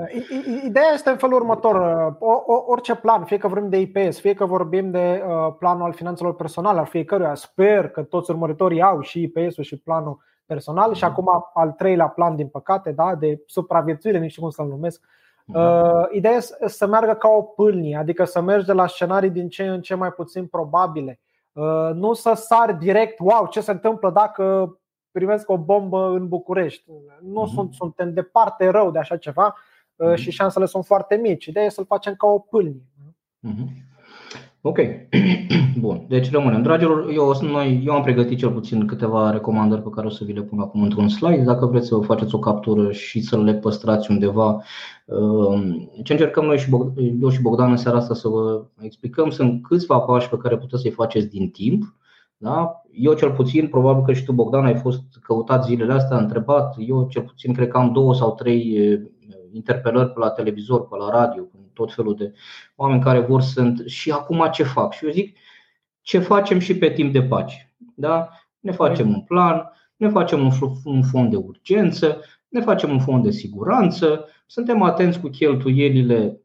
Ideea 0.65 0.91
este 0.93 1.09
în 1.09 1.17
felul 1.17 1.35
următor: 1.35 1.75
o, 2.19 2.31
o, 2.45 2.63
orice 2.67 2.95
plan, 2.95 3.23
fie 3.23 3.37
că 3.37 3.47
vorbim 3.47 3.69
de 3.69 3.79
IPS, 3.79 4.19
fie 4.19 4.33
că 4.33 4.45
vorbim 4.45 4.91
de 4.91 5.23
uh, 5.27 5.55
planul 5.59 5.83
al 5.83 5.93
finanțelor 5.93 6.35
personale 6.35 6.79
al 6.79 6.85
fiecăruia, 6.85 7.35
sper 7.35 7.89
că 7.89 8.01
toți 8.01 8.31
urmăritorii 8.31 8.81
au 8.81 9.01
și 9.01 9.21
IPS-ul 9.21 9.63
și 9.63 9.79
planul 9.79 10.27
personal 10.49 10.93
și 10.93 11.03
acum 11.03 11.29
al 11.53 11.71
treilea 11.71 12.07
plan, 12.07 12.35
din 12.35 12.47
păcate, 12.47 12.91
da, 12.91 13.15
de 13.15 13.43
supraviețuire, 13.45 14.19
nici 14.19 14.39
cum 14.39 14.49
să-l 14.49 14.67
numesc. 14.67 15.05
Uh, 15.45 16.05
ideea 16.11 16.33
este 16.33 16.67
să 16.67 16.87
meargă 16.87 17.13
ca 17.13 17.27
o 17.27 17.41
pâlnie, 17.41 17.97
adică 17.97 18.23
să 18.23 18.41
mergi 18.41 18.65
de 18.65 18.73
la 18.73 18.87
scenarii 18.87 19.29
din 19.29 19.49
ce 19.49 19.67
în 19.67 19.81
ce 19.81 19.95
mai 19.95 20.11
puțin 20.11 20.47
probabile. 20.47 21.19
Uh, 21.51 21.89
nu 21.93 22.13
să 22.13 22.33
sari 22.33 22.77
direct, 22.77 23.19
wow, 23.19 23.47
ce 23.47 23.61
se 23.61 23.71
întâmplă 23.71 24.11
dacă 24.11 24.77
primesc 25.11 25.49
o 25.49 25.57
bombă 25.57 26.05
în 26.07 26.27
București. 26.27 26.91
Nu 27.21 27.43
uh-huh. 27.43 27.53
sunt, 27.53 27.73
suntem 27.73 28.13
departe 28.13 28.69
rău 28.69 28.91
de 28.91 28.99
așa 28.99 29.17
ceva 29.17 29.55
uh, 29.95 30.11
uh-huh. 30.11 30.15
și 30.15 30.31
șansele 30.31 30.65
sunt 30.65 30.85
foarte 30.85 31.15
mici. 31.15 31.45
Ideea 31.45 31.65
e 31.65 31.69
să-l 31.69 31.85
facem 31.85 32.15
ca 32.15 32.27
o 32.27 32.39
pâlnie. 32.39 32.87
Uh-huh. 33.47 33.87
Ok. 34.61 34.77
Bun. 35.79 36.05
Deci 36.07 36.31
rămânem. 36.31 36.61
Dragilor, 36.61 37.09
eu, 37.13 37.37
noi, 37.41 37.83
eu 37.85 37.93
am 37.93 38.01
pregătit 38.01 38.37
cel 38.37 38.51
puțin 38.51 38.85
câteva 38.85 39.31
recomandări 39.31 39.81
pe 39.81 39.89
care 39.89 40.07
o 40.07 40.09
să 40.09 40.23
vi 40.23 40.33
le 40.33 40.41
pun 40.41 40.59
acum 40.59 40.81
într-un 40.81 41.09
slide. 41.09 41.43
Dacă 41.43 41.65
vreți 41.65 41.87
să 41.87 41.95
vă 41.95 42.01
faceți 42.01 42.35
o 42.35 42.39
captură 42.39 42.91
și 42.91 43.21
să 43.21 43.41
le 43.41 43.53
păstrați 43.53 44.11
undeva. 44.11 44.63
Um, 45.05 45.91
ce 46.03 46.11
încercăm 46.11 46.45
noi 46.45 46.57
și 46.57 46.69
Bogdan, 46.69 47.17
eu 47.21 47.29
și 47.29 47.41
Bogdan 47.41 47.71
în 47.71 47.77
seara 47.77 47.97
asta 47.97 48.13
să 48.13 48.27
vă 48.27 48.65
explicăm 48.81 49.29
sunt 49.29 49.63
câțiva 49.63 49.99
pași 49.99 50.29
pe 50.29 50.37
care 50.37 50.57
puteți 50.57 50.81
să-i 50.81 50.91
faceți 50.91 51.29
din 51.29 51.49
timp. 51.49 51.95
Da? 52.37 52.81
Eu 52.91 53.13
cel 53.13 53.31
puțin, 53.31 53.67
probabil 53.67 54.03
că 54.03 54.13
și 54.13 54.23
tu 54.23 54.31
Bogdan 54.31 54.65
ai 54.65 54.75
fost 54.75 55.03
căutat 55.21 55.65
zilele 55.65 55.93
astea, 55.93 56.17
întrebat. 56.17 56.75
Eu 56.77 57.07
cel 57.09 57.21
puțin 57.21 57.53
cred 57.53 57.67
că 57.67 57.77
am 57.77 57.91
două 57.91 58.15
sau 58.15 58.33
trei 58.33 58.77
interpelări 59.51 60.09
pe 60.09 60.19
la 60.19 60.29
televizor, 60.29 60.87
pe 60.87 60.95
la 60.95 61.09
radio, 61.09 61.43
tot 61.79 61.93
felul 61.93 62.15
de 62.15 62.33
oameni 62.75 63.01
care 63.01 63.19
vor 63.19 63.41
sunt 63.41 63.83
și 63.85 64.11
acum 64.11 64.47
ce 64.51 64.63
fac? 64.63 64.93
Și 64.93 65.05
eu 65.05 65.11
zic, 65.11 65.37
ce 66.01 66.19
facem 66.19 66.59
și 66.59 66.77
pe 66.77 66.89
timp 66.89 67.13
de 67.13 67.21
pace. 67.21 67.73
Da? 67.95 68.29
Ne 68.59 68.71
facem 68.71 69.09
un 69.09 69.21
plan, 69.21 69.71
ne 69.95 70.09
facem 70.09 70.51
un 70.83 71.03
fond 71.03 71.29
de 71.29 71.35
urgență, 71.35 72.21
ne 72.47 72.61
facem 72.61 72.89
un 72.89 72.99
fond 72.99 73.23
de 73.23 73.31
siguranță, 73.31 74.27
suntem 74.45 74.81
atenți 74.81 75.19
cu 75.19 75.27
cheltuielile, 75.27 76.41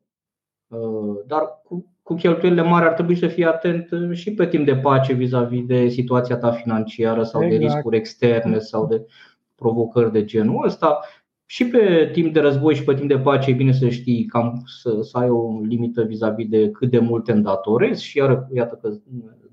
uh, 0.67 1.17
dar 1.27 1.61
cu, 1.65 1.93
cu 2.03 2.15
cheltuielile 2.15 2.63
mari 2.63 2.87
ar 2.87 2.93
trebui 2.93 3.17
să 3.17 3.27
fii 3.27 3.45
atent 3.45 3.91
uh, 3.91 4.17
și 4.17 4.35
pe 4.35 4.47
timp 4.47 4.65
de 4.65 4.77
pace 4.77 5.13
vis-a-vis 5.13 5.67
de 5.67 5.89
situația 5.89 6.37
ta 6.37 6.51
financiară 6.51 7.23
sau 7.23 7.43
exact. 7.43 7.61
de 7.61 7.67
riscuri 7.67 7.97
externe 7.97 8.59
sau 8.59 8.87
de 8.87 9.07
provocări 9.55 10.13
de 10.13 10.25
genul 10.25 10.65
ăsta 10.67 11.01
și 11.47 11.67
pe 11.67 12.11
timp 12.13 12.33
de 12.33 12.41
război 12.41 12.75
și 12.75 12.85
pe 12.85 12.95
timp 12.95 13.09
de 13.09 13.19
pace 13.19 13.51
e 13.51 13.55
bine 13.55 13.73
să 13.73 13.89
știi 13.89 14.25
cam 14.25 14.63
să, 14.67 14.99
să 15.03 15.19
ai 15.19 15.29
o 15.29 15.61
limită 15.61 16.03
vis-a-vis 16.03 16.49
de 16.49 16.71
cât 16.71 16.91
de 16.91 16.99
mult 16.99 17.25
te 17.25 17.33
îndatorezi 17.33 18.05
și 18.05 18.19
iar 18.19 18.49
iată 18.55 18.75
că 18.75 18.91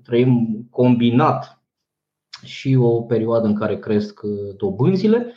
trăim 0.02 0.66
combinat 0.70 1.62
și 2.44 2.76
o 2.80 3.02
perioadă 3.02 3.46
în 3.46 3.54
care 3.54 3.78
cresc 3.78 4.20
uh, 4.22 4.56
dobânzile 4.56 5.32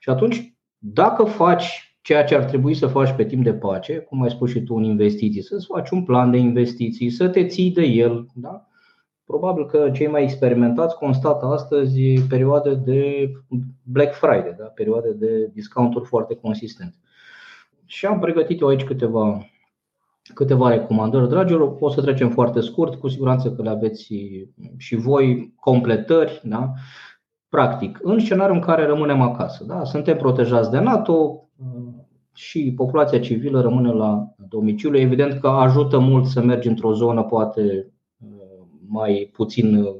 și 0.00 0.08
atunci 0.10 0.54
dacă 0.78 1.24
faci 1.24 1.98
ceea 2.02 2.24
ce 2.24 2.34
ar 2.34 2.44
trebui 2.44 2.74
să 2.74 2.86
faci 2.86 3.12
pe 3.16 3.24
timp 3.24 3.44
de 3.44 3.54
pace, 3.54 3.98
cum 3.98 4.22
ai 4.22 4.30
spus 4.30 4.50
și 4.50 4.60
tu 4.60 4.74
în 4.74 4.84
investiții, 4.84 5.42
să-ți 5.42 5.66
faci 5.66 5.90
un 5.90 6.04
plan 6.04 6.30
de 6.30 6.36
investiții, 6.36 7.10
să 7.10 7.28
te 7.28 7.46
ții 7.46 7.70
de 7.70 7.82
el, 7.82 8.26
da? 8.34 8.68
Probabil 9.26 9.66
că 9.66 9.90
cei 9.90 10.06
mai 10.06 10.22
experimentați 10.22 10.96
constată 10.96 11.46
astăzi 11.46 12.00
perioade 12.28 12.74
de 12.74 13.30
Black 13.82 14.14
Friday, 14.14 14.54
da? 14.58 14.64
perioade 14.64 15.12
de 15.12 15.50
discounturi 15.52 16.04
foarte 16.04 16.34
consistente. 16.34 16.96
Și 17.84 18.06
am 18.06 18.18
pregătit 18.18 18.60
eu 18.60 18.68
aici 18.68 18.84
câteva, 18.84 19.46
câteva 20.34 20.68
recomandări, 20.68 21.28
dragilor. 21.28 21.76
O 21.80 21.90
să 21.90 22.00
trecem 22.00 22.30
foarte 22.30 22.60
scurt, 22.60 22.94
cu 22.94 23.08
siguranță 23.08 23.52
că 23.52 23.62
le 23.62 23.68
aveți 23.68 24.14
și 24.76 24.94
voi 24.94 25.54
completări. 25.60 26.40
Da? 26.44 26.72
Practic, 27.48 27.98
în 28.02 28.18
scenariul 28.18 28.56
în 28.56 28.62
care 28.62 28.86
rămânem 28.86 29.20
acasă, 29.20 29.64
da? 29.64 29.84
suntem 29.84 30.16
protejați 30.16 30.70
de 30.70 30.78
NATO 30.78 31.48
și 32.34 32.72
populația 32.76 33.20
civilă 33.20 33.60
rămâne 33.60 33.92
la 33.92 34.34
domiciliu. 34.48 34.98
Evident 34.98 35.40
că 35.40 35.48
ajută 35.48 35.98
mult 35.98 36.26
să 36.26 36.42
mergi 36.42 36.68
într-o 36.68 36.92
zonă 36.92 37.22
poate 37.22 37.90
mai 38.88 39.30
puțin 39.32 39.76
uh, 39.76 39.94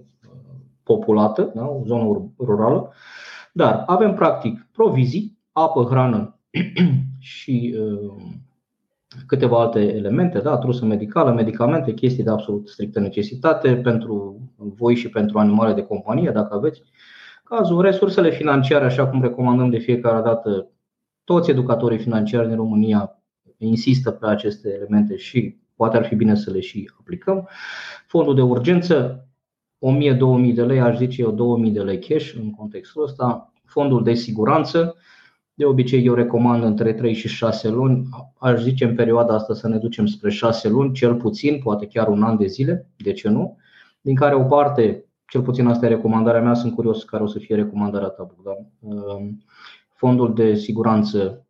populată, 0.83 1.53
da? 1.55 1.67
o 1.69 1.83
zonă 1.87 2.31
rurală, 2.39 2.93
dar 3.53 3.83
avem 3.87 4.15
practic 4.15 4.67
provizii, 4.73 5.39
apă, 5.53 5.87
hrană 5.91 6.39
și 7.19 7.75
uh, 7.79 8.23
câteva 9.27 9.61
alte 9.61 9.95
elemente, 9.95 10.39
da? 10.39 10.57
trusă 10.57 10.85
medicală, 10.85 11.33
medicamente, 11.33 11.95
chestii 11.95 12.25
de 12.25 12.31
absolut 12.31 12.69
strictă 12.69 13.01
necesitate 13.01 13.77
pentru 13.77 14.41
voi 14.57 14.95
și 14.95 15.09
pentru 15.09 15.39
animale 15.39 15.73
de 15.73 15.83
companie, 15.83 16.31
dacă 16.31 16.55
aveți 16.55 16.83
cazul, 17.45 17.81
resursele 17.81 18.31
financiare, 18.31 18.85
așa 18.85 19.09
cum 19.09 19.23
recomandăm 19.23 19.71
de 19.71 19.79
fiecare 19.79 20.23
dată, 20.23 20.71
toți 21.25 21.51
educatorii 21.51 21.99
financiari 21.99 22.49
din 22.49 22.57
România 22.57 23.23
insistă 23.57 24.11
pe 24.11 24.27
aceste 24.27 24.73
elemente 24.73 25.17
și 25.17 25.57
poate 25.77 25.97
ar 25.97 26.05
fi 26.05 26.15
bine 26.15 26.35
să 26.35 26.51
le 26.51 26.61
și 26.61 26.91
aplicăm. 27.01 27.49
Fondul 28.07 28.35
de 28.35 28.43
urgență, 28.43 29.27
1000-2000 30.51 30.55
de 30.55 30.63
lei, 30.63 30.81
aș 30.81 30.97
zice 30.97 31.23
eu 31.23 31.31
2000 31.31 31.71
de 31.71 31.83
lei 31.83 31.99
cash 31.99 32.33
în 32.37 32.51
contextul 32.51 33.03
ăsta. 33.03 33.53
Fondul 33.65 34.03
de 34.03 34.15
siguranță, 34.15 34.97
de 35.55 35.65
obicei 35.65 36.05
eu 36.05 36.15
recomand 36.15 36.63
între 36.63 36.93
3 36.93 37.15
și 37.15 37.29
6 37.29 37.69
luni, 37.69 38.09
aș 38.39 38.61
zice 38.61 38.85
în 38.85 38.95
perioada 38.95 39.35
asta 39.35 39.55
să 39.55 39.69
ne 39.69 39.79
ducem 39.79 40.07
spre 40.07 40.31
6 40.31 40.69
luni, 40.69 40.95
cel 40.95 41.15
puțin, 41.15 41.61
poate 41.63 41.87
chiar 41.87 42.09
un 42.09 42.23
an 42.23 42.37
de 42.37 42.47
zile, 42.47 42.91
de 42.97 43.13
ce 43.13 43.29
nu? 43.29 43.57
din 44.07 44.15
care 44.15 44.35
o 44.35 44.43
parte, 44.43 45.05
cel 45.29 45.43
puțin 45.43 45.67
asta 45.67 45.87
e 45.87 45.89
recomandarea 45.89 46.41
mea, 46.41 46.55
sunt 46.55 46.75
curios 46.75 47.05
care 47.05 47.23
o 47.23 47.27
să 47.27 47.39
fie 47.39 47.55
recomandarea 47.55 48.09
ta, 48.09 48.23
Bogdan. 48.35 48.71
Fondul 49.95 50.35
de 50.35 50.55
siguranță, 50.55 51.47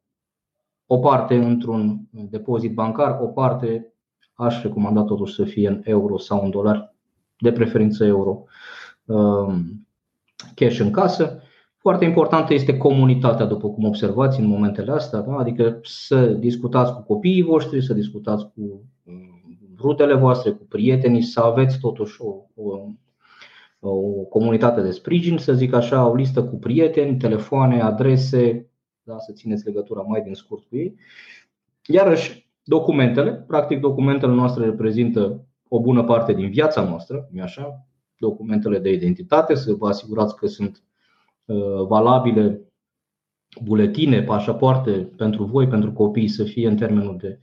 o 0.86 0.98
parte 0.98 1.36
într-un 1.36 2.08
depozit 2.10 2.74
bancar, 2.74 3.18
o 3.20 3.26
parte 3.26 3.94
aș 4.36 4.62
recomanda 4.62 5.02
totuși 5.02 5.34
să 5.34 5.44
fie 5.44 5.68
în 5.68 5.80
euro 5.84 6.18
sau 6.18 6.44
în 6.44 6.50
dolari, 6.50 6.94
de 7.38 7.52
preferință 7.52 8.04
euro, 8.04 8.44
cash 10.54 10.78
în 10.78 10.90
casă 10.90 11.40
foarte 11.86 12.04
importantă 12.04 12.54
este 12.54 12.76
comunitatea, 12.76 13.46
după 13.46 13.70
cum 13.70 13.84
observați 13.84 14.40
în 14.40 14.46
momentele 14.46 14.92
astea, 14.92 15.20
da? 15.20 15.36
adică 15.36 15.80
să 15.82 16.26
discutați 16.26 16.92
cu 16.92 17.02
copiii 17.02 17.42
voștri, 17.42 17.82
să 17.84 17.94
discutați 17.94 18.44
cu 18.44 18.84
mm, 19.02 19.58
rudele 19.78 20.14
voastre, 20.14 20.50
cu 20.50 20.64
prietenii, 20.64 21.22
să 21.22 21.40
aveți 21.40 21.78
totuși 21.78 22.22
o, 22.22 22.34
o, 22.54 22.78
o 23.80 23.98
comunitate 24.22 24.80
de 24.80 24.90
sprijin, 24.90 25.38
să 25.38 25.52
zic 25.52 25.72
așa, 25.72 26.08
o 26.08 26.14
listă 26.14 26.44
cu 26.44 26.56
prieteni, 26.56 27.16
telefoane, 27.16 27.80
adrese, 27.80 28.70
da? 29.02 29.18
să 29.18 29.32
țineți 29.32 29.64
legătura 29.64 30.00
mai 30.00 30.22
din 30.22 30.34
scurt 30.34 30.64
cu 30.64 30.76
ei. 30.76 30.94
Iarăși, 31.86 32.45
documentele, 32.66 33.32
practic 33.32 33.80
documentele 33.80 34.32
noastre 34.32 34.64
reprezintă 34.64 35.46
o 35.68 35.80
bună 35.80 36.04
parte 36.04 36.32
din 36.32 36.50
viața 36.50 36.82
noastră, 36.82 37.28
nu 37.30 37.42
așa? 37.42 37.86
Documentele 38.18 38.78
de 38.78 38.92
identitate, 38.92 39.54
să 39.54 39.72
vă 39.72 39.88
asigurați 39.88 40.36
că 40.36 40.46
sunt 40.46 40.82
Uh, 41.46 41.86
valabile 41.88 42.60
buletine, 43.62 44.22
pașapoarte 44.22 44.90
pentru 45.16 45.44
voi, 45.44 45.68
pentru 45.68 45.92
copii 45.92 46.28
să 46.28 46.44
fie 46.44 46.68
în 46.68 46.76
termenul 46.76 47.16
de 47.20 47.38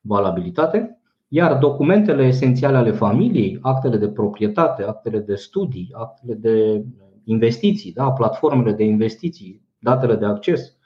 valabilitate, 0.00 1.00
iar 1.28 1.58
documentele 1.58 2.26
esențiale 2.26 2.76
ale 2.76 2.90
familiei, 2.90 3.58
actele 3.62 3.96
de 3.96 4.08
proprietate, 4.08 4.82
actele 4.82 5.18
de 5.18 5.34
studii, 5.34 5.90
actele 5.92 6.34
de 6.34 6.84
investiții, 7.24 7.92
da, 7.92 8.10
platformele 8.10 8.72
de 8.72 8.84
investiții, 8.84 9.62
datele 9.78 10.16
de 10.16 10.24
acces 10.24 10.76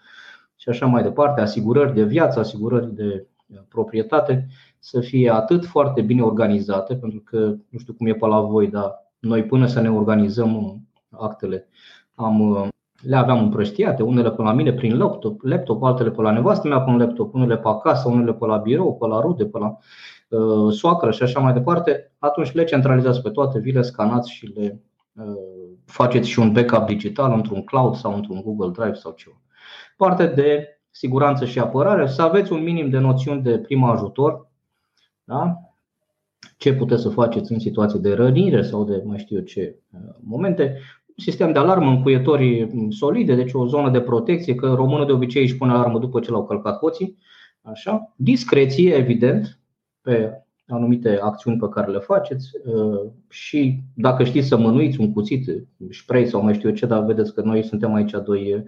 și 0.56 0.68
așa 0.68 0.86
mai 0.86 1.02
departe, 1.02 1.40
asigurări 1.40 1.94
de 1.94 2.04
viață, 2.04 2.38
asigurări 2.38 2.94
de 2.94 3.26
proprietate, 3.68 4.48
să 4.78 5.00
fie 5.00 5.30
atât 5.30 5.64
foarte 5.64 6.00
bine 6.00 6.22
organizate, 6.22 6.96
pentru 6.96 7.20
că 7.20 7.36
nu 7.68 7.78
știu 7.78 7.92
cum 7.92 8.06
e 8.06 8.14
pe 8.14 8.26
la 8.26 8.40
voi, 8.40 8.68
dar 8.68 9.12
noi 9.18 9.44
până 9.44 9.66
să 9.66 9.80
ne 9.80 9.90
organizăm 9.90 10.82
actele 11.10 11.68
am, 12.14 12.50
uh, 12.50 12.68
le 13.02 13.16
aveam 13.16 13.38
împrăștiate, 13.38 14.02
unele 14.02 14.30
pe 14.30 14.42
la 14.42 14.52
mine 14.52 14.72
prin 14.72 14.96
laptop, 14.96 15.42
laptop 15.42 15.82
altele 15.82 16.10
pe 16.10 16.22
la 16.22 16.30
nevastă 16.30 16.68
mea 16.68 16.80
pe 16.80 16.90
un 16.90 16.98
laptop, 16.98 17.34
unele 17.34 17.56
pe 17.56 17.68
acasă, 17.68 18.08
unele 18.08 18.32
pe 18.32 18.46
la 18.46 18.56
birou, 18.56 18.96
pe 18.96 19.06
la 19.06 19.20
rude, 19.20 19.46
pe 19.46 19.58
la 19.58 19.76
uh, 20.28 20.72
soacră 20.72 21.10
și 21.10 21.22
așa 21.22 21.40
mai 21.40 21.52
departe, 21.52 22.12
atunci 22.18 22.52
le 22.52 22.64
centralizați 22.64 23.22
pe 23.22 23.30
toate, 23.30 23.58
vi 23.58 23.72
le 23.72 23.82
scanați 23.82 24.30
și 24.30 24.46
le 24.46 24.82
uh, 25.12 25.24
faceți 25.84 26.28
și 26.28 26.38
un 26.38 26.52
backup 26.52 26.86
digital 26.86 27.32
într-un 27.32 27.64
cloud 27.64 27.94
sau 27.94 28.14
într-un 28.14 28.40
Google 28.42 28.70
Drive 28.70 28.94
sau 28.94 29.12
ceva. 29.12 29.36
Parte 29.96 30.26
de 30.26 30.66
siguranță 30.92 31.44
și 31.44 31.58
apărare, 31.58 32.06
să 32.06 32.22
aveți 32.22 32.52
un 32.52 32.62
minim 32.62 32.90
de 32.90 32.98
noțiuni 32.98 33.42
de 33.42 33.58
prim 33.58 33.84
ajutor, 33.84 34.46
da? 35.24 35.56
ce 36.56 36.74
puteți 36.74 37.02
să 37.02 37.08
faceți 37.08 37.52
în 37.52 37.58
situații 37.58 37.98
de 37.98 38.14
rănire 38.14 38.62
sau 38.62 38.84
de 38.84 39.02
mai 39.04 39.18
știu 39.18 39.36
eu 39.36 39.42
ce 39.42 39.76
uh, 39.92 40.14
momente, 40.20 40.78
sistem 41.16 41.52
de 41.52 41.58
alarmă, 41.58 41.90
încuietorii 41.90 42.68
solide, 42.90 43.34
deci 43.34 43.52
o 43.52 43.66
zonă 43.66 43.90
de 43.90 44.00
protecție, 44.00 44.54
că 44.54 44.72
românul 44.74 45.06
de 45.06 45.12
obicei 45.12 45.42
își 45.42 45.56
pune 45.56 45.72
alarmă 45.72 45.98
după 45.98 46.20
ce 46.20 46.30
l-au 46.30 46.46
călcat 46.46 46.78
hoții. 46.78 47.18
Așa. 47.62 48.12
Discreție, 48.16 48.94
evident, 48.94 49.58
pe 50.00 50.42
anumite 50.66 51.18
acțiuni 51.22 51.58
pe 51.58 51.68
care 51.68 51.90
le 51.90 51.98
faceți 51.98 52.50
uh, 52.64 53.10
și 53.28 53.80
dacă 53.94 54.24
știți 54.24 54.48
să 54.48 54.56
mânuiți 54.56 55.00
un 55.00 55.12
cuțit, 55.12 55.66
spray 55.90 56.26
sau 56.26 56.42
mai 56.42 56.54
știu 56.54 56.68
eu 56.68 56.74
ce, 56.74 56.86
dar 56.86 57.04
vedeți 57.04 57.34
că 57.34 57.42
noi 57.42 57.62
suntem 57.62 57.94
aici 57.94 58.14
doi 58.24 58.54
uh, 58.54 58.62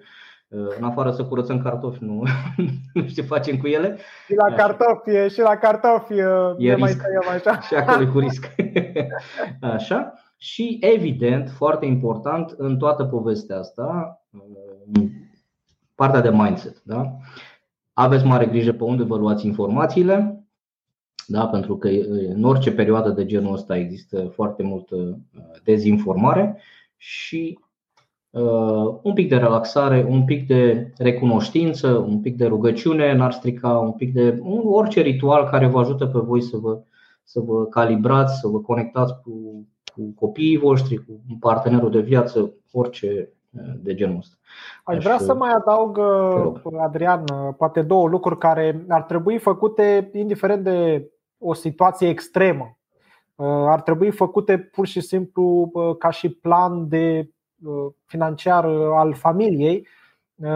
în 0.79 0.85
afară 0.85 1.11
să 1.11 1.25
curățăm 1.25 1.63
cartofi, 1.63 2.05
nu, 2.05 2.23
nu 2.95 3.07
știu 3.07 3.23
ce 3.23 3.29
facem 3.29 3.57
cu 3.57 3.67
ele. 3.67 3.99
Și 4.27 4.35
la 4.35 4.55
cartofi, 4.55 5.35
și 5.35 5.41
la 5.41 5.57
cartofi 5.57 6.13
e 6.59 6.75
ne 6.75 6.75
risc. 6.75 7.01
mai 7.27 7.35
așa. 7.37 7.61
Și 7.67 7.75
acolo 7.75 8.03
e 8.03 8.07
cu 8.07 8.19
risc. 8.19 8.55
Așa. 9.75 10.13
Și, 10.37 10.79
evident, 10.81 11.51
foarte 11.51 11.87
important 11.87 12.55
în 12.57 12.77
toată 12.77 13.05
povestea 13.05 13.59
asta, 13.59 14.21
partea 15.95 16.21
de 16.21 16.31
mindset. 16.31 16.83
Da? 16.83 17.17
Aveți 17.93 18.25
mare 18.25 18.47
grijă 18.47 18.73
pe 18.73 18.85
unde 18.85 19.03
vă 19.03 19.17
luați 19.17 19.47
informațiile, 19.47 20.45
da? 21.27 21.47
pentru 21.47 21.77
că 21.77 21.89
în 22.29 22.45
orice 22.45 22.73
perioadă 22.73 23.11
de 23.11 23.27
genul 23.27 23.53
ăsta 23.53 23.77
există 23.77 24.33
foarte 24.35 24.63
multă 24.63 24.97
uh, 24.97 25.43
dezinformare 25.65 26.61
și 26.97 27.59
uh, 27.59 27.64
un 29.03 29.13
pic 29.15 29.29
de 29.29 29.37
relaxare, 29.37 30.07
un 30.09 30.25
pic 30.25 30.47
de 30.47 30.93
recunoștință, 30.99 31.89
un 31.89 32.21
pic 32.21 32.37
de 32.37 32.47
rugăciune 32.47 33.15
n-ar 33.15 33.33
strica, 33.33 33.79
un 33.79 33.93
pic 33.93 34.13
de 34.13 34.39
orice 34.65 35.01
ritual 35.01 35.49
care 35.51 35.67
vă 35.67 35.79
ajută 35.79 36.07
pe 36.07 36.19
voi 36.19 36.43
să 36.43 36.57
vă, 36.57 36.81
să 37.23 37.41
vă 37.41 37.65
calibrați, 37.65 38.41
să 38.41 38.49
vă 38.49 38.59
conectați 38.59 39.15
cu 39.23 39.67
cu 39.95 40.27
copiii 40.27 40.59
voștri, 40.59 40.97
cu 40.97 41.21
partenerul 41.41 41.91
de 41.91 42.01
viață, 42.01 42.53
orice 42.73 43.29
de 43.83 43.95
genul 43.95 44.17
ăsta. 44.17 44.37
Aș 44.85 45.03
vrea 45.03 45.19
să 45.19 45.35
mai 45.35 45.51
adaug, 45.51 45.99
Adrian, 46.79 47.25
poate 47.57 47.83
două 47.83 48.09
lucruri 48.09 48.39
care 48.39 48.85
ar 48.89 49.03
trebui 49.03 49.39
făcute 49.39 50.11
indiferent 50.13 50.65
de 50.65 51.11
o 51.39 51.55
situație 51.55 52.09
extremă. 52.09 52.79
Ar 53.67 53.83
trebui 53.83 54.11
făcute 54.11 54.59
pur 54.59 54.87
și 54.87 55.01
simplu 55.01 55.71
ca 55.99 56.11
și 56.11 56.29
plan 56.29 56.89
de 56.89 57.31
financiar 58.05 58.65
al 58.95 59.15
familiei, 59.15 59.89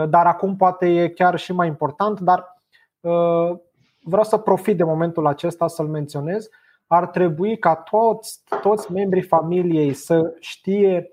dar 0.08 0.26
acum 0.26 0.56
poate 0.56 0.86
e 0.86 1.08
chiar 1.08 1.38
și 1.38 1.52
mai 1.52 1.66
important, 1.66 2.20
dar 2.20 2.62
vreau 4.02 4.24
să 4.24 4.36
profit 4.36 4.76
de 4.76 4.84
momentul 4.84 5.26
acesta 5.26 5.66
să-l 5.66 5.86
menționez 5.86 6.48
ar 6.88 7.06
trebui 7.06 7.58
ca 7.58 7.74
toți, 7.74 8.42
toți 8.60 8.92
membrii 8.92 9.22
familiei 9.22 9.92
să 9.92 10.34
știe 10.38 11.12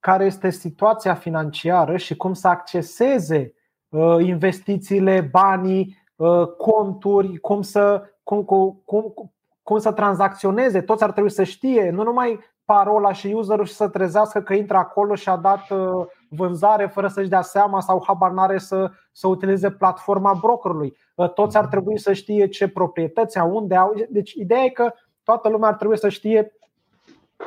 care 0.00 0.24
este 0.24 0.50
situația 0.50 1.14
financiară 1.14 1.96
și 1.96 2.16
cum 2.16 2.32
să 2.32 2.48
acceseze 2.48 3.54
uh, 3.88 4.16
investițiile, 4.20 5.20
banii, 5.20 5.98
uh, 6.16 6.46
conturi, 6.46 7.36
cum 7.36 7.62
să, 7.62 8.02
cum, 8.22 8.44
cum, 8.44 8.82
cum, 8.84 9.32
cum 9.62 9.78
să 9.78 9.92
tranzacționeze. 9.92 10.80
Toți 10.80 11.02
ar 11.02 11.12
trebui 11.12 11.30
să 11.30 11.42
știe, 11.42 11.90
nu 11.90 12.02
numai 12.02 12.38
parola 12.64 13.12
și 13.12 13.26
userul 13.26 13.64
și 13.64 13.72
să 13.72 13.88
trezească 13.88 14.40
că 14.40 14.54
intră 14.54 14.76
acolo 14.76 15.14
și 15.14 15.28
a 15.28 15.36
dat 15.36 15.70
uh, 15.70 16.06
vânzare 16.28 16.86
fără 16.86 17.08
să-și 17.08 17.28
dea 17.28 17.42
seama 17.42 17.80
sau 17.80 18.04
habar 18.06 18.30
n-are 18.30 18.58
să, 18.58 18.90
să 19.12 19.28
utilizeze 19.28 19.70
platforma 19.70 20.34
brokerului. 20.40 20.96
Toți 21.34 21.56
ar 21.56 21.66
trebui 21.66 21.98
să 21.98 22.12
știe 22.12 22.48
ce 22.48 22.68
proprietăți 22.68 23.38
au, 23.38 23.56
unde 23.56 23.76
au. 23.76 23.94
Deci 24.08 24.32
ideea 24.32 24.62
e 24.62 24.68
că 24.68 24.92
toată 25.22 25.48
lumea 25.48 25.68
ar 25.68 25.74
trebui 25.74 25.98
să 25.98 26.08
știe 26.08 26.52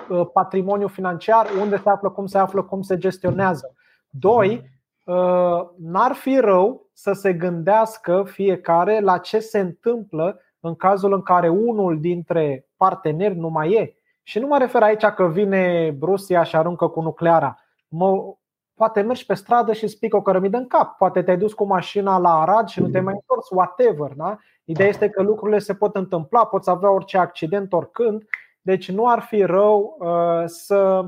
uh, 0.10 0.28
patrimoniul 0.34 0.90
financiar, 0.90 1.48
unde 1.62 1.78
se 1.78 1.90
află, 1.90 2.10
cum 2.10 2.26
se 2.26 2.38
află, 2.38 2.64
cum 2.64 2.82
se 2.82 2.98
gestionează. 2.98 3.74
Doi, 4.10 4.70
uh, 5.04 5.68
n-ar 5.78 6.14
fi 6.14 6.38
rău 6.40 6.88
să 6.94 7.12
se 7.12 7.34
gândească 7.34 8.24
fiecare 8.28 9.00
la 9.00 9.18
ce 9.18 9.40
se 9.40 9.60
întâmplă 9.60 10.40
în 10.60 10.76
cazul 10.76 11.14
în 11.14 11.22
care 11.22 11.50
unul 11.50 12.00
dintre 12.00 12.68
parteneri 12.78 13.36
nu 13.36 13.50
mai 13.50 13.72
e. 13.72 13.97
Și 14.28 14.40
nu 14.40 14.48
mă 14.48 14.58
refer 14.58 14.82
aici 14.82 15.06
că 15.06 15.28
vine 15.28 15.98
Rusia 16.02 16.44
și 16.44 16.56
aruncă 16.56 16.88
cu 16.88 17.02
nucleara. 17.02 17.58
Mă, 17.88 18.36
poate 18.74 19.02
mergi 19.02 19.26
pe 19.26 19.34
stradă 19.34 19.74
și 19.74 19.84
îți 19.84 20.00
pică 20.00 20.16
o 20.16 20.22
cărămidă 20.22 20.58
în 20.58 20.68
cap. 20.68 20.98
Poate 20.98 21.22
te-ai 21.22 21.38
dus 21.38 21.54
cu 21.54 21.66
mașina 21.66 22.18
la 22.18 22.42
Arad 22.42 22.68
și 22.68 22.82
nu 22.82 22.88
te-ai 22.88 23.04
mai 23.04 23.14
întors, 23.14 23.50
whatever. 23.50 24.12
Da? 24.16 24.38
Ideea 24.64 24.88
este 24.90 25.10
că 25.10 25.22
lucrurile 25.22 25.60
se 25.60 25.74
pot 25.74 25.96
întâmpla, 25.96 26.46
poți 26.46 26.70
avea 26.70 26.92
orice 26.92 27.18
accident 27.18 27.74
oricând, 27.74 28.24
deci 28.62 28.92
nu 28.92 29.08
ar 29.08 29.20
fi 29.20 29.42
rău 29.42 29.98
uh, 30.00 30.44
să 30.46 31.06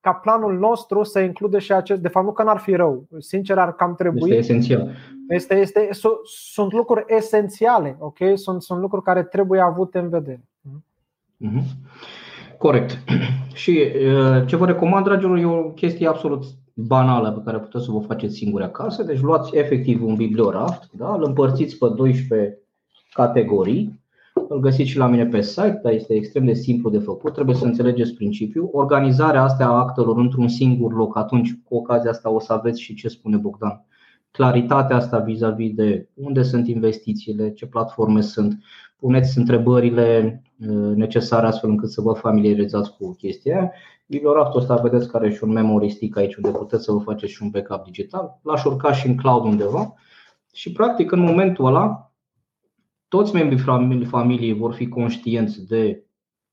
ca 0.00 0.12
planul 0.12 0.58
nostru 0.58 1.02
să 1.02 1.20
includă 1.20 1.58
și 1.58 1.72
acest. 1.72 2.00
De 2.00 2.08
fapt, 2.08 2.26
nu 2.26 2.32
că 2.32 2.42
n-ar 2.42 2.58
fi 2.58 2.74
rău, 2.74 3.06
sincer, 3.18 3.58
ar 3.58 3.74
cam 3.74 3.94
trebui. 3.94 4.30
Este 4.30 4.52
esențial. 4.52 4.90
Este, 5.28 5.54
este, 5.54 5.88
sunt 6.24 6.72
lucruri 6.72 7.04
esențiale, 7.06 7.96
ok? 7.98 8.18
Sunt, 8.34 8.62
sunt 8.62 8.80
lucruri 8.80 9.04
care 9.04 9.22
trebuie 9.22 9.60
avute 9.60 9.98
în 9.98 10.08
vedere. 10.08 10.44
Mm-hmm. 10.68 12.21
Corect. 12.62 12.98
Și 13.62 13.70
uh, 13.70 14.46
ce 14.46 14.56
vă 14.56 14.66
recomand, 14.66 15.04
dragilor, 15.04 15.38
e 15.38 15.44
o 15.44 15.70
chestie 15.70 16.08
absolut 16.08 16.44
banală 16.74 17.30
pe 17.30 17.40
care 17.44 17.58
puteți 17.58 17.84
să 17.84 17.90
vă 17.90 17.98
faceți 17.98 18.34
singuri 18.34 18.64
acasă. 18.64 19.02
Deci 19.02 19.20
luați 19.20 19.56
efectiv 19.56 20.04
un 20.04 20.14
biblioraft, 20.14 20.90
da? 20.92 21.14
îl 21.14 21.24
împărțiți 21.24 21.78
pe 21.78 21.86
12 21.96 22.58
categorii. 23.12 24.00
Îl 24.48 24.60
găsiți 24.60 24.90
și 24.90 24.96
la 24.96 25.06
mine 25.06 25.26
pe 25.26 25.40
site, 25.40 25.80
dar 25.82 25.92
este 25.92 26.14
extrem 26.14 26.44
de 26.44 26.52
simplu 26.52 26.90
de 26.90 26.98
făcut. 26.98 27.32
Trebuie 27.32 27.56
să 27.56 27.64
înțelegeți 27.64 28.14
principiul. 28.14 28.68
Organizarea 28.72 29.42
astea 29.42 29.66
a 29.66 29.78
actelor 29.78 30.18
într-un 30.18 30.48
singur 30.48 30.94
loc, 30.94 31.16
atunci 31.16 31.54
cu 31.64 31.76
ocazia 31.76 32.10
asta 32.10 32.30
o 32.30 32.40
să 32.40 32.52
aveți 32.52 32.80
și 32.80 32.94
ce 32.94 33.08
spune 33.08 33.36
Bogdan. 33.36 33.84
claritatea 34.30 34.96
asta 34.96 35.18
vis-a-vis 35.18 35.74
de 35.74 36.08
unde 36.14 36.42
sunt 36.42 36.68
investițiile, 36.68 37.52
ce 37.52 37.66
platforme 37.66 38.20
sunt. 38.20 38.58
Puneți 39.02 39.38
întrebările 39.38 40.42
necesare 40.94 41.46
astfel 41.46 41.70
încât 41.70 41.90
să 41.90 42.00
vă 42.00 42.12
familiarizați 42.12 42.96
cu 42.96 43.14
chestia 43.14 43.72
Biblioraftul 44.06 44.60
ăsta 44.60 44.76
vedeți 44.76 45.08
că 45.08 45.16
are 45.16 45.30
și 45.30 45.44
un 45.44 45.50
memory 45.50 45.90
stick 45.90 46.16
aici 46.16 46.34
unde 46.34 46.58
puteți 46.58 46.84
să 46.84 46.92
vă 46.92 46.98
faceți 46.98 47.32
și 47.32 47.42
un 47.42 47.50
backup 47.50 47.84
digital. 47.84 48.40
L-aș 48.42 48.64
urca 48.64 48.92
și 48.92 49.06
în 49.06 49.16
cloud 49.16 49.44
undeva 49.44 49.94
și 50.52 50.72
practic 50.72 51.10
în 51.10 51.20
momentul 51.20 51.66
ăla 51.66 52.12
toți 53.08 53.34
membrii 53.34 54.06
familiei 54.06 54.52
vor 54.52 54.74
fi 54.74 54.88
conștienți 54.88 55.66
de 55.66 56.04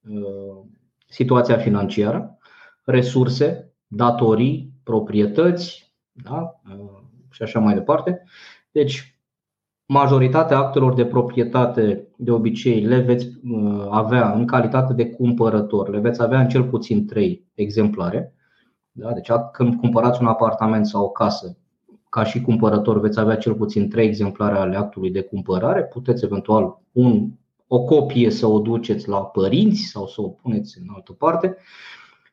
uh, 0.10 0.66
situația 1.08 1.58
financiară, 1.58 2.38
resurse, 2.84 3.74
datorii, 3.88 4.74
proprietăți 4.84 5.94
da? 6.12 6.60
Uh, 6.78 7.02
și 7.32 7.44
așa 7.44 7.60
mai 7.60 7.74
departe. 7.74 8.24
Deci 8.72 9.19
majoritatea 9.92 10.58
actelor 10.58 10.94
de 10.94 11.06
proprietate 11.06 12.08
de 12.18 12.32
obicei 12.32 12.82
le 12.82 13.00
veți 13.00 13.26
uh, 13.26 13.88
avea 13.90 14.34
în 14.34 14.46
calitate 14.46 14.94
de 14.94 15.10
cumpărător, 15.10 15.90
le 15.90 16.00
veți 16.00 16.22
avea 16.22 16.40
în 16.40 16.48
cel 16.48 16.64
puțin 16.64 17.06
3 17.06 17.48
exemplare. 17.54 18.34
Da? 18.92 19.14
Deci 19.14 19.30
când 19.52 19.76
cumpărați 19.76 20.22
un 20.22 20.28
apartament 20.28 20.86
sau 20.86 21.04
o 21.04 21.10
casă, 21.10 21.58
ca 22.10 22.24
și 22.24 22.42
cumpărător 22.42 23.00
veți 23.00 23.20
avea 23.20 23.38
cel 23.38 23.54
puțin 23.54 23.90
3 23.90 24.06
exemplare 24.06 24.58
ale 24.58 24.78
actului 24.78 25.12
de 25.12 25.22
cumpărare, 25.22 25.84
puteți 25.84 26.24
eventual 26.24 26.82
un, 26.92 27.30
o 27.68 27.84
copie 27.84 28.30
să 28.30 28.48
o 28.48 28.60
duceți 28.60 29.10
la 29.10 29.26
părinți 29.26 29.82
sau 29.82 30.08
să 30.08 30.22
o 30.22 30.28
puneți 30.28 30.78
în 30.82 30.88
altă 30.96 31.12
parte. 31.12 31.58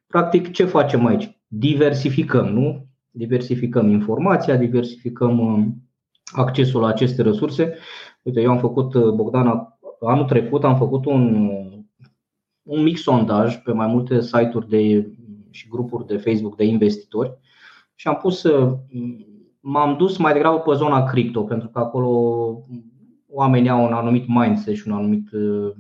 Practic, 0.07 0.53
ce 0.53 0.65
facem 0.65 1.07
aici? 1.07 1.39
Diversificăm, 1.47 2.47
nu? 2.47 2.87
Diversificăm 3.11 3.89
informația, 3.89 4.57
diversificăm 4.57 5.39
uh, 5.39 5.67
accesul 6.33 6.81
la 6.81 6.87
aceste 6.87 7.23
resurse. 7.23 7.77
Uite, 8.23 8.41
eu 8.41 8.51
am 8.51 8.59
făcut, 8.59 8.95
uh, 8.95 9.13
Bogdan, 9.13 9.77
anul 10.01 10.25
trecut 10.25 10.65
am 10.65 10.77
făcut 10.77 11.05
un, 11.05 11.51
un 12.63 12.83
mic 12.83 12.99
sondaj 12.99 13.63
pe 13.63 13.73
mai 13.73 13.87
multe 13.87 14.21
site-uri 14.21 14.69
de, 14.69 15.11
și 15.51 15.69
grupuri 15.69 16.07
de 16.07 16.17
Facebook 16.17 16.57
de 16.57 16.65
investitori 16.65 17.39
și 17.95 18.09
am 18.09 18.17
pus, 18.17 18.43
uh, 18.43 18.73
m-am 19.61 19.97
dus 19.97 20.17
mai 20.17 20.33
degrabă 20.33 20.59
pe 20.59 20.75
zona 20.75 21.05
cripto, 21.05 21.43
pentru 21.43 21.69
că 21.69 21.79
acolo 21.79 22.11
oamenii 23.29 23.71
au 23.71 23.85
un 23.85 23.93
anumit 23.93 24.25
mindset 24.27 24.75
și 24.75 24.89
un 24.89 24.95
anumit 24.95 25.33
uh, 25.33 25.73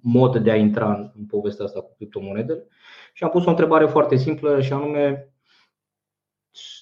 mod 0.00 0.36
de 0.36 0.50
a 0.50 0.56
intra 0.56 1.12
în 1.16 1.24
povestea 1.24 1.64
asta 1.64 1.80
cu 1.80 1.94
criptomonedele. 1.96 2.66
Și 3.12 3.24
am 3.24 3.30
pus 3.30 3.44
o 3.44 3.50
întrebare 3.50 3.86
foarte 3.86 4.16
simplă 4.16 4.60
și 4.60 4.72
anume 4.72 5.32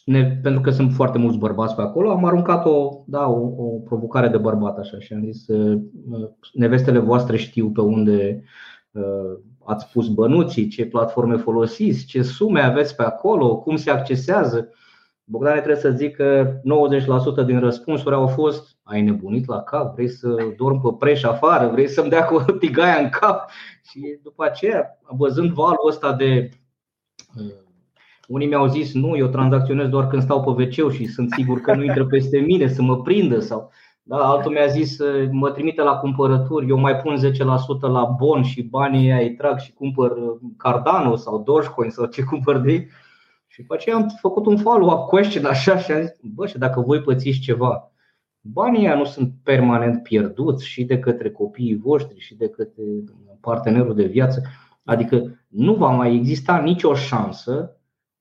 ne, 0.04 0.38
pentru 0.42 0.60
că 0.60 0.70
sunt 0.70 0.92
foarte 0.92 1.18
mulți 1.18 1.38
bărbați 1.38 1.74
pe 1.74 1.82
acolo, 1.82 2.10
am 2.10 2.24
aruncat 2.24 2.66
o, 2.66 3.02
da, 3.06 3.28
o, 3.28 3.64
o 3.64 3.78
provocare 3.78 4.28
de 4.28 4.36
bărbat 4.36 4.78
așa 4.78 4.98
și 4.98 5.12
am 5.12 5.24
zis 5.24 5.48
uh, 5.48 5.80
nevestele 6.52 6.98
voastre 6.98 7.36
știu 7.36 7.70
pe 7.70 7.80
unde 7.80 8.44
uh, 8.90 9.38
ați 9.64 9.90
pus 9.92 10.08
bănuții, 10.08 10.68
ce 10.68 10.86
platforme 10.86 11.36
folosiți, 11.36 12.04
ce 12.04 12.22
sume 12.22 12.60
aveți 12.60 12.96
pe 12.96 13.02
acolo, 13.02 13.58
cum 13.58 13.76
se 13.76 13.90
accesează. 13.90 14.68
Bogdan 15.24 15.52
trebuie 15.52 15.76
să 15.76 15.90
zic 15.90 16.16
că 16.16 16.60
90% 17.42 17.46
din 17.46 17.60
răspunsuri 17.60 18.14
au 18.14 18.26
fost 18.26 18.78
Ai 18.88 19.02
nebunit 19.02 19.46
la 19.46 19.62
cap? 19.62 19.94
Vrei 19.94 20.08
să 20.08 20.36
dorm 20.56 20.80
pe 20.80 20.96
preș 20.98 21.22
afară? 21.22 21.68
Vrei 21.68 21.88
să-mi 21.88 22.08
dea 22.08 22.24
cu 22.24 22.44
tigaia 22.58 22.98
în 23.02 23.08
cap? 23.08 23.50
Și 23.82 24.18
după 24.22 24.44
aceea, 24.44 24.98
văzând 25.08 25.50
valul 25.50 25.86
ăsta 25.86 26.12
de 26.12 26.48
uh, 27.36 27.67
unii 28.28 28.46
mi-au 28.46 28.66
zis 28.66 28.94
nu, 28.94 29.16
eu 29.16 29.26
tranzacționez 29.26 29.88
doar 29.88 30.06
când 30.06 30.22
stau 30.22 30.42
pe 30.42 30.62
wc 30.62 30.92
și 30.92 31.06
sunt 31.06 31.30
sigur 31.30 31.60
că 31.60 31.74
nu 31.74 31.84
intră 31.84 32.06
peste 32.06 32.38
mine 32.38 32.66
să 32.66 32.82
mă 32.82 33.02
prindă 33.02 33.40
sau 33.40 33.70
da, 34.02 34.16
altul 34.16 34.52
mi-a 34.52 34.66
zis 34.66 34.98
mă 35.30 35.50
trimite 35.50 35.82
la 35.82 35.96
cumpărături, 35.96 36.68
eu 36.68 36.78
mai 36.78 36.96
pun 36.96 37.16
10% 37.16 37.80
la 37.80 38.04
bon 38.04 38.42
și 38.42 38.62
banii 38.62 39.10
ei 39.10 39.28
îi 39.28 39.34
trag 39.34 39.58
și 39.58 39.72
cumpăr 39.72 40.12
Cardano 40.56 41.16
sau 41.16 41.42
Dogecoin 41.42 41.90
sau 41.90 42.06
ce 42.06 42.22
cumpăr 42.22 42.58
de 42.58 42.72
ei. 42.72 42.88
Și 43.46 43.60
după 43.60 43.74
aceea 43.74 43.96
am 43.96 44.06
făcut 44.20 44.46
un 44.46 44.56
follow-up 44.56 45.08
question 45.08 45.44
așa 45.44 45.78
și 45.78 45.92
am 45.92 46.00
zis, 46.00 46.10
bă, 46.22 46.46
și 46.46 46.58
dacă 46.58 46.80
voi 46.80 47.00
pățiți 47.00 47.38
ceva, 47.38 47.92
banii 48.40 48.80
ăia 48.80 48.94
nu 48.94 49.04
sunt 49.04 49.32
permanent 49.42 50.02
pierduți 50.02 50.66
și 50.66 50.84
de 50.84 50.98
către 50.98 51.30
copiii 51.30 51.76
voștri 51.76 52.18
și 52.18 52.34
de 52.34 52.48
către 52.48 52.82
partenerul 53.40 53.94
de 53.94 54.06
viață. 54.06 54.42
Adică 54.84 55.38
nu 55.48 55.74
va 55.74 55.90
mai 55.90 56.14
exista 56.14 56.58
nicio 56.58 56.94
șansă 56.94 57.77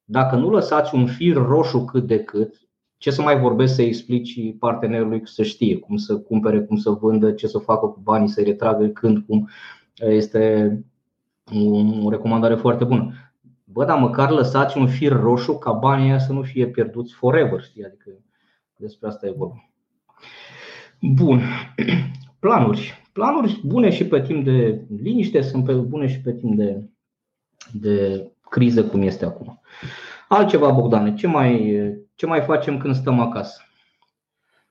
dacă 0.09 0.35
nu 0.35 0.49
lăsați 0.49 0.95
un 0.95 1.05
fir 1.05 1.35
roșu 1.35 1.85
cât 1.85 2.07
de 2.07 2.23
cât, 2.23 2.61
ce 2.97 3.11
să 3.11 3.21
mai 3.21 3.39
vorbesc 3.39 3.75
să 3.75 3.81
explici 3.81 4.57
partenerului 4.59 5.21
să 5.23 5.43
știe 5.43 5.77
cum 5.77 5.97
să 5.97 6.17
cumpere, 6.17 6.61
cum 6.61 6.77
să 6.77 6.89
vândă, 6.89 7.31
ce 7.31 7.47
să 7.47 7.57
facă 7.57 7.85
cu 7.85 7.99
banii, 8.03 8.27
să-i 8.27 8.43
retragă 8.43 8.87
când, 8.87 9.25
cum, 9.25 9.49
este 9.95 10.71
o 12.03 12.09
recomandare 12.09 12.55
foarte 12.55 12.83
bună. 12.83 13.13
Bă, 13.63 13.85
dar 13.85 13.99
măcar 13.99 14.31
lăsați 14.31 14.77
un 14.77 14.87
fir 14.87 15.11
roșu 15.11 15.57
ca 15.57 15.71
banii 15.71 16.19
să 16.19 16.33
nu 16.33 16.41
fie 16.41 16.67
pierduți 16.67 17.13
forever, 17.13 17.61
știi? 17.61 17.85
Adică 17.85 18.09
despre 18.75 19.07
asta 19.07 19.27
e 19.27 19.33
vorba. 19.37 19.69
Bun. 21.01 21.41
Planuri. 22.39 23.09
Planuri 23.13 23.61
bune 23.65 23.89
și 23.89 24.05
pe 24.05 24.21
timp 24.21 24.43
de 24.43 24.85
liniște, 25.01 25.41
sunt 25.41 25.71
bune 25.71 26.07
și 26.07 26.21
pe 26.21 26.33
timp 26.33 26.55
de, 26.55 26.89
de 27.73 28.27
criză 28.49 28.83
cum 28.83 29.01
este 29.01 29.25
acum. 29.25 29.61
Altceva, 30.27 30.69
Bogdane, 30.69 31.13
ce 31.13 31.27
mai, 31.27 31.79
ce 32.15 32.25
mai 32.25 32.41
facem 32.41 32.77
când 32.77 32.95
stăm 32.95 33.19
acasă? 33.19 33.61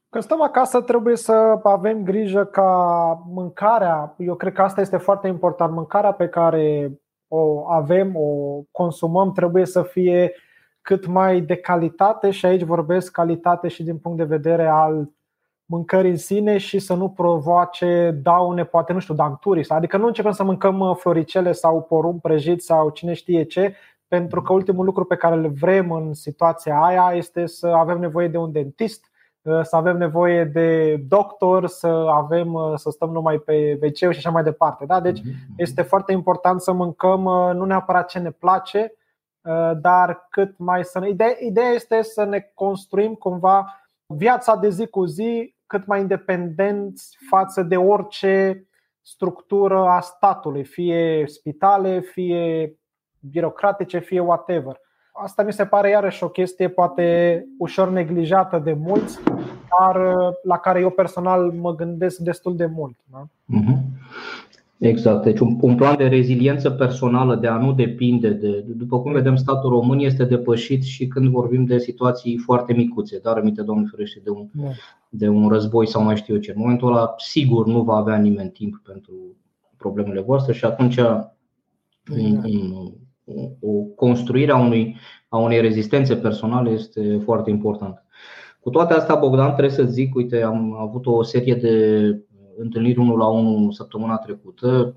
Când 0.08 0.24
stăm 0.24 0.42
acasă 0.42 0.80
trebuie 0.80 1.16
să 1.16 1.60
avem 1.62 2.02
grijă 2.02 2.44
ca 2.44 3.22
mâncarea, 3.26 4.14
eu 4.18 4.34
cred 4.34 4.52
că 4.52 4.62
asta 4.62 4.80
este 4.80 4.96
foarte 4.96 5.26
important, 5.28 5.72
mâncarea 5.72 6.12
pe 6.12 6.28
care 6.28 6.92
o 7.28 7.70
avem, 7.70 8.16
o 8.16 8.60
consumăm, 8.70 9.32
trebuie 9.32 9.66
să 9.66 9.82
fie 9.82 10.32
cât 10.82 11.06
mai 11.06 11.40
de 11.40 11.56
calitate 11.56 12.30
și 12.30 12.46
aici 12.46 12.62
vorbesc 12.62 13.12
calitate 13.12 13.68
și 13.68 13.82
din 13.82 13.98
punct 13.98 14.18
de 14.18 14.24
vedere 14.24 14.66
al 14.66 15.10
mâncării 15.66 16.10
în 16.10 16.16
sine 16.16 16.58
și 16.58 16.78
să 16.78 16.94
nu 16.94 17.08
provoace 17.08 18.18
daune, 18.22 18.64
poate 18.64 18.92
nu 18.92 18.98
știu, 18.98 19.14
danturi. 19.14 19.68
Adică 19.68 19.96
nu 19.96 20.06
începem 20.06 20.32
să 20.32 20.44
mâncăm 20.44 20.80
uh, 20.80 20.96
floricele 20.96 21.52
sau 21.52 21.82
porumb 21.82 22.20
prăjit 22.20 22.62
sau 22.62 22.90
cine 22.90 23.12
știe 23.12 23.42
ce, 23.42 23.74
pentru 24.08 24.42
că 24.42 24.52
ultimul 24.52 24.84
lucru 24.84 25.04
pe 25.04 25.16
care 25.16 25.34
îl 25.34 25.48
vrem 25.48 25.92
în 25.92 26.14
situația 26.14 26.80
aia 26.80 27.12
este 27.14 27.46
să 27.46 27.66
avem 27.66 27.98
nevoie 27.98 28.28
de 28.28 28.36
un 28.36 28.52
dentist, 28.52 29.10
uh, 29.42 29.60
să 29.62 29.76
avem 29.76 29.96
nevoie 29.96 30.44
de 30.44 30.96
doctor, 31.08 31.66
să 31.66 31.86
avem 32.10 32.52
uh, 32.52 32.72
să 32.74 32.90
stăm 32.90 33.10
numai 33.10 33.38
pe 33.38 33.78
wc 33.82 33.96
și 33.96 34.04
așa 34.04 34.30
mai 34.30 34.42
departe. 34.42 34.84
Da? 34.86 35.00
Deci 35.00 35.18
mhm, 35.18 35.28
mhm. 35.28 35.54
este 35.56 35.82
foarte 35.82 36.12
important 36.12 36.60
să 36.60 36.72
mâncăm 36.72 37.22
nu 37.54 37.64
neapărat 37.64 38.08
ce 38.08 38.18
ne 38.18 38.30
place, 38.30 38.92
dar 39.80 40.26
cât 40.30 40.58
mai 40.58 40.84
să 40.84 40.98
ne. 40.98 41.08
Ideea, 41.08 41.36
ideea 41.40 41.68
este 41.68 42.02
să 42.02 42.24
ne 42.24 42.50
construim 42.54 43.14
cumva 43.14 43.66
viața 44.06 44.56
de 44.56 44.68
zi 44.68 44.86
cu 44.86 45.04
zi 45.04 45.55
cât 45.66 45.86
mai 45.86 46.00
independenți 46.00 47.18
față 47.28 47.62
de 47.62 47.76
orice 47.76 48.66
structură 49.02 49.78
a 49.78 50.00
statului, 50.00 50.64
fie 50.64 51.24
spitale, 51.26 52.00
fie 52.00 52.74
birocratice, 53.20 53.98
fie 53.98 54.20
whatever. 54.20 54.80
Asta 55.12 55.42
mi 55.42 55.52
se 55.52 55.66
pare 55.66 55.88
iarăși 55.88 56.24
o 56.24 56.28
chestie 56.28 56.68
poate 56.68 57.44
ușor 57.58 57.88
neglijată 57.88 58.58
de 58.58 58.72
mulți, 58.72 59.18
dar 59.78 60.16
la 60.42 60.58
care 60.58 60.80
eu 60.80 60.90
personal 60.90 61.50
mă 61.50 61.74
gândesc 61.74 62.18
destul 62.18 62.56
de 62.56 62.66
mult. 62.66 62.96
Da? 63.04 63.26
Mhm. 64.78 64.88
Exact. 64.88 65.22
Deci 65.22 65.38
un, 65.38 65.58
un 65.60 65.74
plan 65.74 65.96
de 65.96 66.06
reziliență 66.06 66.70
personală 66.70 67.36
de 67.36 67.46
a 67.46 67.56
nu 67.56 67.72
depinde 67.72 68.30
de. 68.30 68.64
După 68.66 69.00
cum 69.00 69.12
vedem, 69.12 69.36
statul 69.36 69.70
român 69.70 69.98
este 69.98 70.24
depășit 70.24 70.82
și 70.82 71.06
când 71.06 71.28
vorbim 71.28 71.64
de 71.64 71.78
situații 71.78 72.36
foarte 72.36 72.72
micuțe, 72.72 73.18
dar 73.18 73.36
aminte, 73.36 73.62
Doamne 73.62 73.86
ferește, 73.90 74.20
de 74.24 74.30
un, 74.30 74.48
da. 74.52 74.68
de 75.08 75.28
un 75.28 75.48
război 75.48 75.86
sau 75.86 76.02
mai 76.02 76.16
știu 76.16 76.34
eu 76.34 76.40
ce. 76.40 76.50
În 76.50 76.60
momentul 76.60 76.88
ăla, 76.88 77.14
sigur, 77.16 77.66
nu 77.66 77.82
va 77.82 77.96
avea 77.96 78.16
nimeni 78.16 78.50
timp 78.50 78.80
pentru 78.84 79.14
problemele 79.76 80.20
voastre 80.20 80.52
și 80.52 80.64
atunci 80.64 80.96
exact. 80.96 81.36
o 83.60 83.70
construire 83.94 84.52
a, 84.52 84.56
unui, 84.56 84.96
a 85.28 85.38
unei 85.38 85.60
rezistențe 85.60 86.16
personale 86.16 86.70
este 86.70 87.20
foarte 87.24 87.50
importantă. 87.50 88.04
Cu 88.60 88.70
toate 88.70 88.94
astea, 88.94 89.14
Bogdan, 89.14 89.50
trebuie 89.50 89.74
să 89.74 89.82
zic, 89.82 90.14
uite, 90.14 90.42
am 90.42 90.76
avut 90.80 91.06
o 91.06 91.22
serie 91.22 91.54
de 91.54 92.25
întâlniri 92.56 92.98
unul 92.98 93.18
la 93.18 93.26
unul 93.26 93.72
săptămâna 93.72 94.16
trecută 94.16 94.96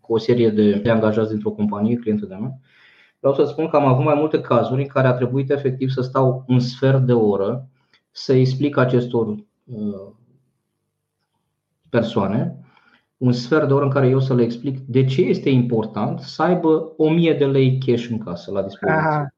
cu 0.00 0.12
o 0.12 0.18
serie 0.18 0.50
de 0.50 0.90
angajați 0.90 1.30
dintr-o 1.30 1.50
companie, 1.50 1.96
clientă 1.96 2.26
de 2.26 2.34
mea. 2.34 2.58
Vreau 3.18 3.34
să 3.34 3.44
spun 3.44 3.68
că 3.68 3.76
am 3.76 3.86
avut 3.86 4.04
mai 4.04 4.14
multe 4.14 4.40
cazuri 4.40 4.82
în 4.82 4.86
care 4.86 5.06
a 5.06 5.12
trebuit 5.12 5.50
efectiv 5.50 5.90
să 5.90 6.00
stau 6.00 6.44
un 6.46 6.60
sfert 6.60 7.00
de 7.00 7.12
oră 7.12 7.68
să 8.10 8.32
explic 8.32 8.76
acestor 8.76 9.26
uh, 9.26 10.10
persoane 11.88 12.60
un 13.16 13.32
sfert 13.32 13.66
de 13.66 13.72
oră 13.72 13.84
în 13.84 13.90
care 13.90 14.08
eu 14.08 14.20
să 14.20 14.34
le 14.34 14.42
explic 14.42 14.78
de 14.78 15.04
ce 15.04 15.20
este 15.22 15.50
important 15.50 16.20
să 16.20 16.42
aibă 16.42 16.92
1000 16.96 17.34
de 17.34 17.46
lei 17.46 17.78
cash 17.86 18.06
în 18.10 18.18
casă 18.18 18.50
la 18.50 18.62
dispoziție. 18.62 19.02
Aha. 19.02 19.28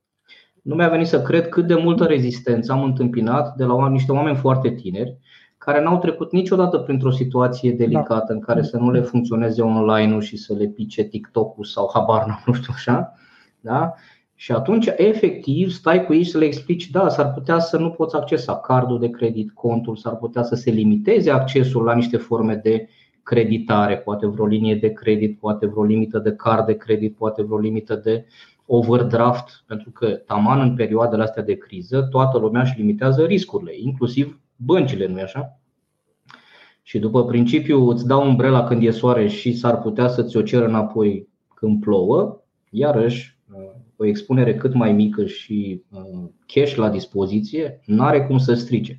nu 0.62 0.74
mi-a 0.74 0.88
venit 0.88 1.06
să 1.06 1.22
cred 1.22 1.48
cât 1.48 1.66
de 1.66 1.74
multă 1.74 2.04
rezistență 2.04 2.72
am 2.72 2.82
întâmpinat 2.82 3.56
de 3.56 3.64
la 3.64 3.88
niște 3.88 4.12
oameni 4.12 4.37
foarte 4.37 4.70
tineri 4.70 5.18
care 5.64 5.83
n-au 5.83 5.98
trecut 5.98 6.33
niciodată 6.33 6.79
printr-o 6.79 7.11
situație 7.11 7.72
delicată 7.72 8.25
da. 8.29 8.35
în 8.35 8.40
care 8.40 8.62
să 8.62 8.77
nu 8.77 8.90
le 8.90 9.01
funcționeze 9.01 9.62
online-ul 9.62 10.20
și 10.20 10.37
să 10.37 10.55
le 10.55 10.66
pice 10.66 11.03
TikTok-ul 11.03 11.64
sau 11.64 11.90
habar 11.94 12.27
nu 12.46 12.53
știu 12.53 12.72
așa. 12.77 13.14
Da? 13.61 13.94
Și 14.35 14.53
atunci, 14.53 14.87
efectiv, 14.96 15.70
stai 15.70 16.05
cu 16.05 16.14
ei 16.14 16.25
să 16.25 16.38
le 16.38 16.44
explici, 16.44 16.90
da, 16.90 17.09
s-ar 17.09 17.33
putea 17.33 17.59
să 17.59 17.79
nu 17.79 17.90
poți 17.90 18.16
accesa 18.16 18.57
cardul 18.57 18.98
de 18.98 19.11
credit, 19.11 19.51
contul, 19.51 19.96
s-ar 19.96 20.16
putea 20.16 20.42
să 20.42 20.55
se 20.55 20.70
limiteze 20.70 21.31
accesul 21.31 21.85
la 21.85 21.94
niște 21.94 22.16
forme 22.16 22.55
de 22.55 22.88
creditare, 23.22 23.98
poate 23.98 24.27
vreo 24.27 24.46
linie 24.46 24.75
de 24.75 24.92
credit, 24.92 25.38
poate 25.38 25.66
vreo 25.66 25.85
limită 25.85 26.18
de 26.18 26.35
card 26.35 26.66
de 26.66 26.77
credit, 26.77 27.16
poate 27.16 27.42
vreo 27.42 27.59
limită 27.59 27.94
de 27.94 28.27
overdraft, 28.66 29.64
pentru 29.66 29.90
că 29.90 30.07
taman 30.07 30.61
în 30.61 30.75
perioadele 30.75 31.22
astea 31.22 31.42
de 31.42 31.55
criză, 31.55 32.03
toată 32.11 32.38
lumea 32.38 32.62
își 32.62 32.77
limitează 32.77 33.25
riscurile, 33.25 33.72
inclusiv 33.77 34.40
băncile, 34.56 35.06
nu-i 35.06 35.22
așa? 35.22 35.58
Și 36.82 36.98
după 36.98 37.24
principiu 37.24 37.88
îți 37.88 38.06
dau 38.06 38.26
umbrela 38.26 38.64
când 38.64 38.82
e 38.82 38.90
soare 38.90 39.28
și 39.28 39.56
s-ar 39.56 39.80
putea 39.80 40.08
să-ți 40.08 40.36
o 40.36 40.42
ceră 40.42 40.64
înapoi 40.64 41.28
când 41.54 41.80
plouă, 41.80 42.42
iarăși 42.70 43.40
o 44.02 44.06
expunere 44.06 44.54
cât 44.54 44.74
mai 44.74 44.92
mică 44.92 45.24
și 45.24 45.84
uh, 45.90 46.28
cash 46.46 46.74
la 46.74 46.88
dispoziție, 46.88 47.80
nu 47.84 48.04
are 48.04 48.26
cum 48.26 48.38
să 48.38 48.54
strice. 48.54 48.98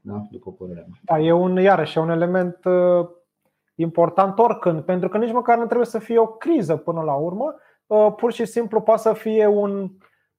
Da, 0.00 0.26
după 0.30 0.52
părerea 0.52 0.84
mea. 0.88 1.00
Da, 1.02 1.24
e 1.24 1.32
un, 1.32 1.56
iarăși, 1.56 1.98
un 1.98 2.10
element 2.10 2.64
uh, 2.64 3.08
important 3.74 4.38
oricând, 4.38 4.82
pentru 4.82 5.08
că 5.08 5.18
nici 5.18 5.32
măcar 5.32 5.58
nu 5.58 5.64
trebuie 5.64 5.86
să 5.86 5.98
fie 5.98 6.18
o 6.18 6.26
criză 6.26 6.76
până 6.76 7.00
la 7.00 7.14
urmă, 7.14 7.54
uh, 7.86 8.12
pur 8.16 8.32
și 8.32 8.44
simplu 8.44 8.80
poate 8.80 9.00
să 9.00 9.12
fie 9.12 9.46
un 9.46 9.90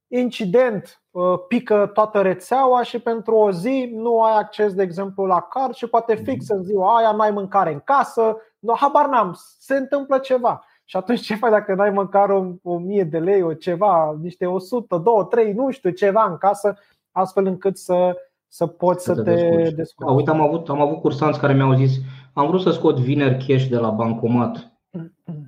incident, 0.08 0.99
pică 1.48 1.90
toată 1.94 2.22
rețeaua 2.22 2.84
și 2.84 3.00
pentru 3.00 3.36
o 3.36 3.52
zi 3.52 3.92
nu 3.94 4.22
ai 4.22 4.38
acces, 4.38 4.74
de 4.74 4.84
exemplu, 4.84 5.26
la 5.26 5.40
card 5.42 5.74
și 5.74 5.88
poate 5.88 6.16
fix 6.16 6.50
în 6.50 6.64
ziua 6.64 6.98
aia 6.98 7.12
nu 7.12 7.20
ai 7.20 7.32
mâncare 7.32 7.74
în 7.74 7.82
casă, 7.84 8.38
no, 8.60 8.74
habar 8.76 9.08
n-am, 9.08 9.38
se 9.60 9.76
întâmplă 9.76 10.18
ceva. 10.18 10.64
Și 10.86 10.98
atunci 10.98 11.22
ce 11.22 11.36
faci 11.36 11.52
dacă 11.52 11.74
n-ai 11.74 11.90
măcar 11.90 12.30
o, 12.30 12.46
o 12.64 12.78
mie 12.78 13.04
de 13.04 13.20
lei, 13.20 13.42
o 13.42 13.54
ceva, 13.54 14.18
niște 14.22 14.46
100, 14.46 14.98
2, 14.98 15.14
3, 15.30 15.54
nu 15.54 15.72
știu, 15.72 15.90
ceva 15.90 16.28
în 16.30 16.38
casă, 16.38 16.78
astfel 17.12 17.46
încât 17.46 17.78
să, 17.78 18.16
să 18.48 18.68
poți 18.68 19.04
să, 19.04 19.14
să 19.14 19.22
te, 19.22 19.36
te 19.64 19.72
descurci. 19.72 20.16
Uite, 20.16 20.30
am 20.30 20.42
avut, 20.42 20.70
am 20.70 20.82
avut 20.82 21.02
cursanți 21.02 21.40
care 21.40 21.54
mi-au 21.54 21.74
zis 21.74 21.92
am 22.34 22.48
vrut 22.48 22.62
să 22.62 22.72
scot 22.72 23.00
vineri 23.00 23.46
cash 23.48 23.66
de 23.66 23.78
la 23.78 23.90
bancomat, 23.90 24.72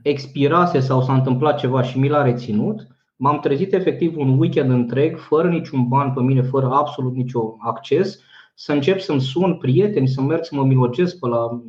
expirase 0.04 0.80
sau 0.80 1.02
s-a 1.02 1.13
întâmplat 1.13 1.58
ceva 1.58 1.82
și 1.82 2.00
mi 2.00 2.10
l-a 2.10 2.24
reținut, 2.24 2.88
m-am 3.22 3.40
trezit 3.40 3.74
efectiv 3.74 4.18
un 4.18 4.40
weekend 4.40 4.70
întreg, 4.70 5.18
fără 5.18 5.50
niciun 5.50 5.88
ban 5.88 6.14
pe 6.14 6.22
mine, 6.22 6.42
fără 6.42 6.70
absolut 6.72 7.16
nicio 7.16 7.56
acces, 7.60 8.20
să 8.56 8.72
încep 8.72 9.00
să-mi 9.00 9.22
sun 9.22 9.58
prieteni, 9.58 10.08
să 10.08 10.22
merg 10.22 10.44
să 10.44 10.56
mă 10.56 10.64
milogesc 10.64 11.20
pe 11.20 11.28
la 11.28 11.62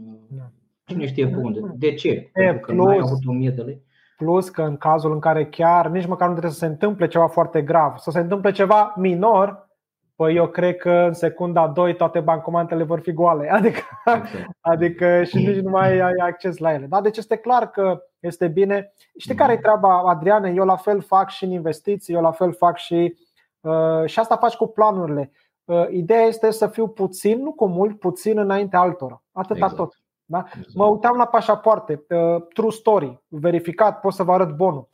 Cine 0.85 1.07
știe 1.07 1.29
pe 1.29 1.37
unde? 1.37 1.61
De 1.75 1.95
ce? 1.95 2.09
E, 2.09 2.31
Pentru 2.33 2.61
că 2.61 2.73
plus, 2.73 2.85
nu 2.85 2.91
ai 2.91 2.99
avut 3.03 3.27
1000 3.27 3.51
de 3.51 3.63
lei? 3.63 3.83
Plus 4.17 4.49
că 4.49 4.63
în 4.63 4.77
cazul 4.77 5.13
în 5.13 5.19
care 5.19 5.47
chiar 5.47 5.89
nici 5.89 6.07
măcar 6.07 6.27
nu 6.27 6.33
trebuie 6.33 6.53
să 6.53 6.59
se 6.59 6.67
întâmple 6.67 7.07
ceva 7.07 7.27
foarte 7.27 7.63
grav, 7.63 7.97
să 7.97 8.11
se 8.11 8.19
întâmple 8.19 8.51
ceva 8.51 8.95
minor, 8.97 9.71
Păi 10.17 10.35
eu 10.35 10.47
cred 10.49 10.77
că 10.77 10.91
în 10.91 11.13
secunda 11.13 11.69
2 11.69 11.97
toate 11.97 12.21
bancomatele 12.21 12.83
vor 12.83 13.01
fi 13.01 13.13
goale. 13.13 13.51
Adică, 13.57 13.81
exact. 14.05 14.29
adică 14.61 15.23
și 15.23 15.37
nici 15.37 15.61
nu 15.61 15.71
mai 15.71 16.01
ai 16.01 16.15
acces 16.21 16.59
la 16.59 16.73
ele. 16.73 16.87
Da? 16.87 17.01
Deci 17.01 17.17
este 17.17 17.37
clar 17.37 17.71
că 17.71 18.03
este 18.23 18.49
bine. 18.49 18.93
Știi 19.17 19.35
care 19.35 19.53
e 19.53 19.57
treaba, 19.57 19.99
Adriane? 19.99 20.53
Eu 20.57 20.65
la 20.65 20.77
fel 20.77 21.01
fac 21.01 21.31
și 21.31 21.45
în 21.45 21.51
investiții, 21.51 22.15
eu 22.15 22.21
la 22.21 22.33
fel 22.33 22.53
fac 22.53 22.77
și. 22.77 23.17
Uh, 23.61 24.05
și 24.07 24.19
asta 24.19 24.37
faci 24.37 24.55
cu 24.55 24.67
planurile. 24.67 25.33
Uh, 25.65 25.87
ideea 25.91 26.23
este 26.23 26.51
să 26.51 26.67
fiu 26.67 26.89
puțin, 26.89 27.43
nu 27.43 27.53
cu 27.53 27.67
mult, 27.67 27.99
puțin 27.99 28.39
înainte 28.39 28.77
altora. 28.77 29.23
Atâta 29.33 29.55
exact. 29.55 29.77
tot. 29.77 29.97
Da? 30.25 30.45
Mă 30.75 30.85
uitam 30.85 31.17
la 31.17 31.27
pașapoarte, 31.27 32.05
uh, 32.09 32.47
true 32.53 32.71
story, 32.71 33.23
verificat, 33.29 34.01
pot 34.01 34.13
să 34.13 34.23
vă 34.23 34.33
arăt 34.33 34.57
bonul. 34.57 34.89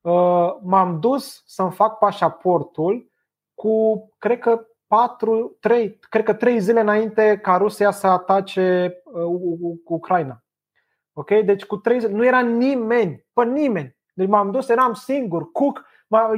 Uh, 0.00 0.56
m-am 0.62 1.00
dus 1.00 1.42
să-mi 1.46 1.72
fac 1.72 1.98
pașaportul 1.98 3.10
cu, 3.54 4.08
cred 4.18 4.38
că, 4.38 4.66
4, 4.86 5.56
3, 5.60 5.98
cred 6.00 6.24
că 6.24 6.34
3 6.34 6.58
zile 6.60 6.80
înainte 6.80 7.38
ca 7.42 7.56
Rusia 7.56 7.90
să 7.90 8.06
atace 8.06 8.94
uh, 9.04 9.80
Ucraina. 9.84 10.44
Ok? 11.18 11.30
Deci 11.30 11.64
cu 11.64 11.76
3 11.76 12.00
zile, 12.00 12.12
nu 12.12 12.24
era 12.24 12.40
nimeni, 12.40 13.24
pe 13.32 13.44
nimeni. 13.44 13.96
Deci 14.14 14.28
m-am 14.28 14.50
dus, 14.50 14.68
eram 14.68 14.92
singur, 14.92 15.52
cook. 15.52 15.84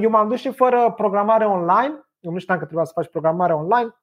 Eu 0.01 0.11
m-am 0.11 0.29
dus 0.29 0.41
și 0.41 0.53
fără 0.53 0.93
programare 0.97 1.45
online. 1.45 2.09
Eu 2.21 2.33
nu 2.33 2.39
știam 2.39 2.59
că 2.59 2.65
trebuia 2.65 2.85
să 2.85 2.93
faci 2.95 3.09
programare 3.09 3.53
online 3.53 3.95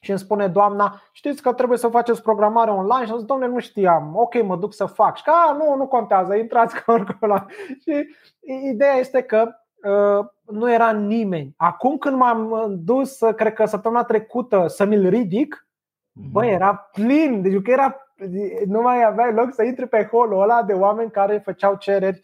și 0.00 0.10
îmi 0.10 0.18
spune 0.18 0.48
doamna, 0.48 1.00
știți 1.12 1.42
că 1.42 1.52
trebuie 1.52 1.78
să 1.78 1.88
faceți 1.88 2.22
programare 2.22 2.70
online? 2.70 3.04
Și 3.04 3.10
am 3.10 3.16
zis, 3.16 3.26
domnule, 3.26 3.50
nu 3.52 3.58
știam, 3.58 4.16
ok, 4.16 4.42
mă 4.42 4.56
duc 4.56 4.74
să 4.74 4.86
fac. 4.86 5.16
Și 5.16 5.22
că, 5.22 5.30
a, 5.30 5.52
nu, 5.52 5.76
nu 5.76 5.86
contează, 5.86 6.34
intrați 6.34 6.82
cu 6.82 6.90
oricum 6.92 7.46
Și 7.80 8.06
ideea 8.70 8.94
este 8.94 9.22
că 9.22 9.48
uh, 9.88 10.26
nu 10.42 10.72
era 10.72 10.92
nimeni. 10.92 11.54
Acum 11.56 11.98
când 11.98 12.16
m-am 12.16 12.66
dus, 12.78 13.18
cred 13.36 13.52
că 13.52 13.64
săptămâna 13.64 14.04
trecută, 14.04 14.66
să 14.66 14.84
mi-l 14.84 15.08
ridic, 15.08 15.68
mm-hmm. 15.68 16.30
bă, 16.32 16.44
era 16.44 16.74
plin, 16.92 17.42
deci 17.42 17.62
că 17.62 17.70
era, 17.70 17.96
nu 18.66 18.80
mai 18.80 19.04
aveai 19.04 19.32
loc 19.32 19.54
să 19.54 19.62
intri 19.62 19.88
pe 19.88 20.08
holul 20.10 20.42
ăla 20.42 20.62
de 20.62 20.72
oameni 20.72 21.10
care 21.10 21.38
făceau 21.38 21.74
cereri 21.74 22.22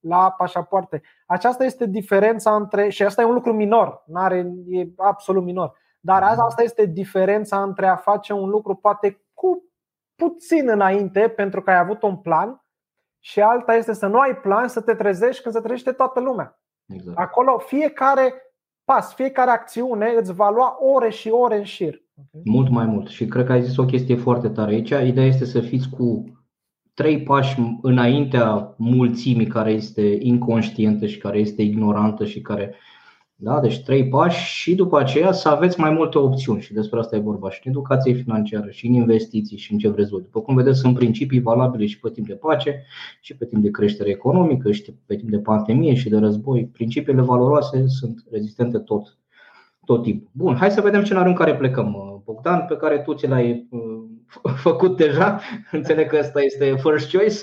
la 0.00 0.30
pașapoarte. 0.30 1.02
Aceasta 1.26 1.64
este 1.64 1.86
diferența 1.86 2.54
între, 2.54 2.88
și 2.88 3.02
asta 3.02 3.22
e 3.22 3.24
un 3.24 3.34
lucru 3.34 3.52
minor, 3.52 4.02
n-are, 4.06 4.52
e 4.68 4.86
absolut 4.96 5.44
minor 5.44 5.80
dar 6.04 6.22
asta 6.22 6.62
este 6.62 6.84
diferența 6.84 7.62
între 7.62 7.86
a 7.86 7.96
face 7.96 8.32
un 8.32 8.48
lucru 8.48 8.74
poate 8.74 9.24
cu 9.34 9.64
puțin 10.14 10.68
înainte 10.68 11.28
pentru 11.28 11.62
că 11.62 11.70
ai 11.70 11.78
avut 11.78 12.02
un 12.02 12.16
plan 12.16 12.64
și 13.18 13.40
alta 13.40 13.74
este 13.74 13.92
să 13.92 14.06
nu 14.06 14.18
ai 14.18 14.36
plan 14.36 14.68
să 14.68 14.80
te 14.80 14.94
trezești 14.94 15.42
când 15.42 15.54
se 15.54 15.60
trezește 15.60 15.92
toată 15.92 16.20
lumea. 16.20 16.60
Exact. 16.86 17.18
Acolo 17.18 17.58
fiecare 17.58 18.34
pas, 18.84 19.14
fiecare 19.14 19.50
acțiune 19.50 20.10
îți 20.10 20.32
va 20.32 20.50
lua 20.50 20.76
ore 20.80 21.10
și 21.10 21.30
ore 21.30 21.56
în 21.56 21.64
șir. 21.64 22.02
Mult 22.44 22.68
mai 22.68 22.86
mult. 22.86 23.08
Și 23.08 23.24
cred 23.24 23.46
că 23.46 23.52
ai 23.52 23.62
zis 23.62 23.76
o 23.76 23.84
chestie 23.84 24.16
foarte 24.16 24.48
tare 24.48 24.72
aici. 24.72 24.92
Ideea 25.06 25.26
este 25.26 25.44
să 25.44 25.60
fiți 25.60 25.88
cu 25.88 26.24
trei 26.94 27.22
pași 27.22 27.60
înaintea 27.82 28.74
mulțimii 28.78 29.46
care 29.46 29.70
este 29.70 30.18
inconștientă 30.20 31.06
și 31.06 31.18
care 31.18 31.38
este 31.38 31.62
ignorantă 31.62 32.24
și 32.24 32.40
care 32.40 32.74
da? 33.44 33.60
Deci 33.60 33.82
trei 33.82 34.08
pași 34.08 34.60
și 34.60 34.74
după 34.74 34.98
aceea 34.98 35.32
să 35.32 35.48
aveți 35.48 35.80
mai 35.80 35.90
multe 35.90 36.18
opțiuni 36.18 36.60
și 36.60 36.72
despre 36.72 36.98
asta 36.98 37.16
e 37.16 37.20
vorba 37.20 37.50
și 37.50 37.60
în 37.64 37.70
educație 37.70 38.12
financiară 38.12 38.70
și 38.70 38.86
în 38.86 38.92
investiții 38.92 39.56
și 39.56 39.72
în 39.72 39.78
ce 39.78 39.88
vreți 39.88 40.10
voi. 40.10 40.20
După 40.20 40.40
cum 40.40 40.54
vedeți, 40.54 40.78
sunt 40.78 40.94
principii 40.94 41.40
valabile 41.40 41.86
și 41.86 42.00
pe 42.00 42.10
timp 42.10 42.26
de 42.26 42.34
pace 42.34 42.84
și 43.20 43.36
pe 43.36 43.44
timp 43.44 43.62
de 43.62 43.70
creștere 43.70 44.10
economică 44.10 44.72
și 44.72 44.94
pe 45.06 45.16
timp 45.16 45.30
de 45.30 45.38
pandemie 45.38 45.94
și 45.94 46.08
de 46.08 46.18
război. 46.18 46.64
Principiile 46.72 47.22
valoroase 47.22 47.84
sunt 47.86 48.24
rezistente 48.30 48.78
tot, 48.78 49.18
tot 49.84 50.02
timpul. 50.02 50.30
Bun, 50.32 50.54
hai 50.54 50.70
să 50.70 50.80
vedem 50.80 51.04
scenariul 51.04 51.30
în 51.30 51.38
care 51.38 51.56
plecăm, 51.56 52.11
Bogdan, 52.24 52.66
pe 52.66 52.76
care 52.76 52.98
tu 52.98 53.14
ți 53.14 53.26
l-ai 53.26 53.68
uh, 53.70 54.02
făcut 54.66 54.96
deja. 54.96 55.40
Înțeleg 55.70 56.08
că 56.08 56.16
ăsta 56.18 56.40
este 56.40 56.74
first 56.76 57.16
choice. 57.16 57.38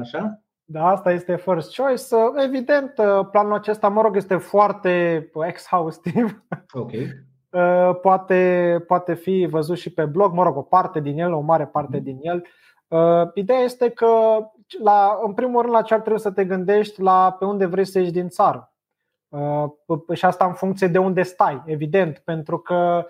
Așa? 0.00 0.40
Da, 0.64 0.86
asta 0.86 1.12
este 1.12 1.36
first 1.36 1.76
choice. 1.76 2.04
Evident, 2.44 2.92
planul 3.30 3.52
acesta, 3.52 3.88
mă 3.88 4.02
rog, 4.02 4.16
este 4.16 4.36
foarte 4.36 5.30
exhaustiv. 5.46 6.42
Ok. 6.72 6.90
Poate, 8.02 8.84
poate 8.86 9.14
fi 9.14 9.46
văzut 9.50 9.78
și 9.78 9.92
pe 9.92 10.04
blog, 10.04 10.32
mă 10.32 10.42
rog, 10.42 10.56
o 10.56 10.62
parte 10.62 11.00
din 11.00 11.18
el, 11.18 11.32
o 11.32 11.40
mare 11.40 11.66
parte 11.66 11.96
mm. 11.96 12.02
din 12.02 12.18
el. 12.22 12.44
Ideea 13.34 13.58
este 13.58 13.88
că, 13.88 14.06
la, 14.82 15.18
în 15.24 15.32
primul 15.32 15.60
rând, 15.60 15.74
la 15.74 15.82
ce 15.82 15.94
ar 15.94 16.00
trebui 16.00 16.20
să 16.20 16.30
te 16.30 16.44
gândești 16.44 17.00
la 17.00 17.36
pe 17.38 17.44
unde 17.44 17.66
vrei 17.66 17.84
să 17.84 17.98
ieși 17.98 18.10
din 18.10 18.28
țară. 18.28 18.72
Și 20.12 20.24
asta 20.24 20.44
în 20.44 20.52
funcție 20.52 20.86
de 20.86 20.98
unde 20.98 21.22
stai, 21.22 21.62
evident, 21.66 22.18
pentru 22.18 22.58
că 22.58 22.74
Uh, 22.74 23.04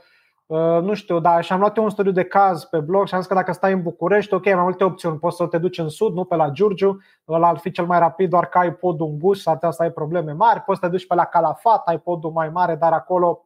nu 0.58 0.94
știu, 0.94 1.20
dar 1.20 1.44
și-am 1.44 1.60
luat 1.60 1.76
eu 1.76 1.82
un 1.84 1.90
studiu 1.90 2.12
de 2.12 2.24
caz 2.24 2.64
pe 2.64 2.78
blog 2.78 3.06
și 3.06 3.14
am 3.14 3.20
zis 3.20 3.28
că 3.28 3.34
dacă 3.34 3.52
stai 3.52 3.72
în 3.72 3.82
București, 3.82 4.34
ok, 4.34 4.44
mai 4.44 4.54
multe 4.54 4.84
opțiuni. 4.84 5.18
Poți 5.18 5.36
să 5.36 5.46
te 5.46 5.58
duci 5.58 5.78
în 5.78 5.88
sud, 5.88 6.14
nu 6.14 6.24
pe 6.24 6.36
la 6.36 6.48
Giurgiu, 6.48 6.98
ăla 7.28 7.48
ar 7.48 7.58
fi 7.58 7.70
cel 7.70 7.84
mai 7.84 7.98
rapid, 7.98 8.30
doar 8.30 8.46
că 8.46 8.58
ai 8.58 8.72
podul 8.72 9.06
în 9.06 9.16
bus 9.16 9.40
și 9.40 9.48
ar 9.48 9.72
să 9.72 9.82
ai 9.82 9.90
probleme 9.90 10.32
mari. 10.32 10.60
Poți 10.60 10.78
să 10.80 10.86
te 10.86 10.90
duci 10.92 11.06
pe 11.06 11.14
la 11.14 11.24
Calafat, 11.24 11.86
ai 11.86 11.98
podul 11.98 12.30
mai 12.30 12.48
mare, 12.48 12.74
dar 12.74 12.92
acolo 12.92 13.44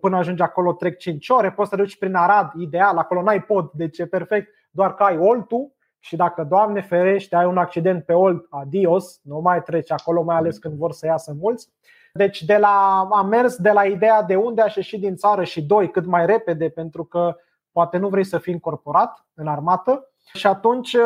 până 0.00 0.16
ajungi 0.16 0.42
acolo 0.42 0.72
trec 0.72 0.98
5 0.98 1.28
ore. 1.28 1.50
Poți 1.50 1.68
să 1.68 1.76
te 1.76 1.82
duci 1.82 1.98
prin 1.98 2.14
Arad, 2.14 2.52
ideal, 2.56 2.96
acolo 2.96 3.22
n-ai 3.22 3.42
pod, 3.42 3.70
deci 3.72 3.98
e 3.98 4.06
perfect, 4.06 4.48
doar 4.70 4.94
că 4.94 5.02
ai 5.02 5.18
oltul 5.18 5.72
și 5.98 6.16
dacă, 6.16 6.44
Doamne 6.44 6.80
ferește, 6.80 7.36
ai 7.36 7.46
un 7.46 7.58
accident 7.58 8.04
pe 8.04 8.12
olt, 8.12 8.46
adios, 8.50 9.20
nu 9.22 9.40
mai 9.40 9.62
treci 9.62 9.92
acolo, 9.92 10.22
mai 10.22 10.36
ales 10.36 10.58
când 10.58 10.74
vor 10.74 10.92
să 10.92 11.06
iasă 11.06 11.36
mulți. 11.40 11.68
Deci 12.12 12.42
de 12.42 12.56
la, 12.56 13.08
am 13.12 13.28
mers 13.28 13.56
de 13.56 13.70
la 13.70 13.84
ideea 13.84 14.22
de 14.22 14.36
unde 14.36 14.62
aș 14.62 14.74
ieși 14.74 14.98
din 14.98 15.16
țară 15.16 15.44
și 15.44 15.62
doi, 15.62 15.90
cât 15.90 16.06
mai 16.06 16.26
repede, 16.26 16.68
pentru 16.68 17.04
că 17.04 17.36
poate 17.72 17.98
nu 17.98 18.08
vrei 18.08 18.24
să 18.24 18.38
fii 18.38 18.52
incorporat 18.52 19.26
în 19.34 19.46
armată. 19.46 20.12
Și 20.32 20.46
atunci, 20.46 20.96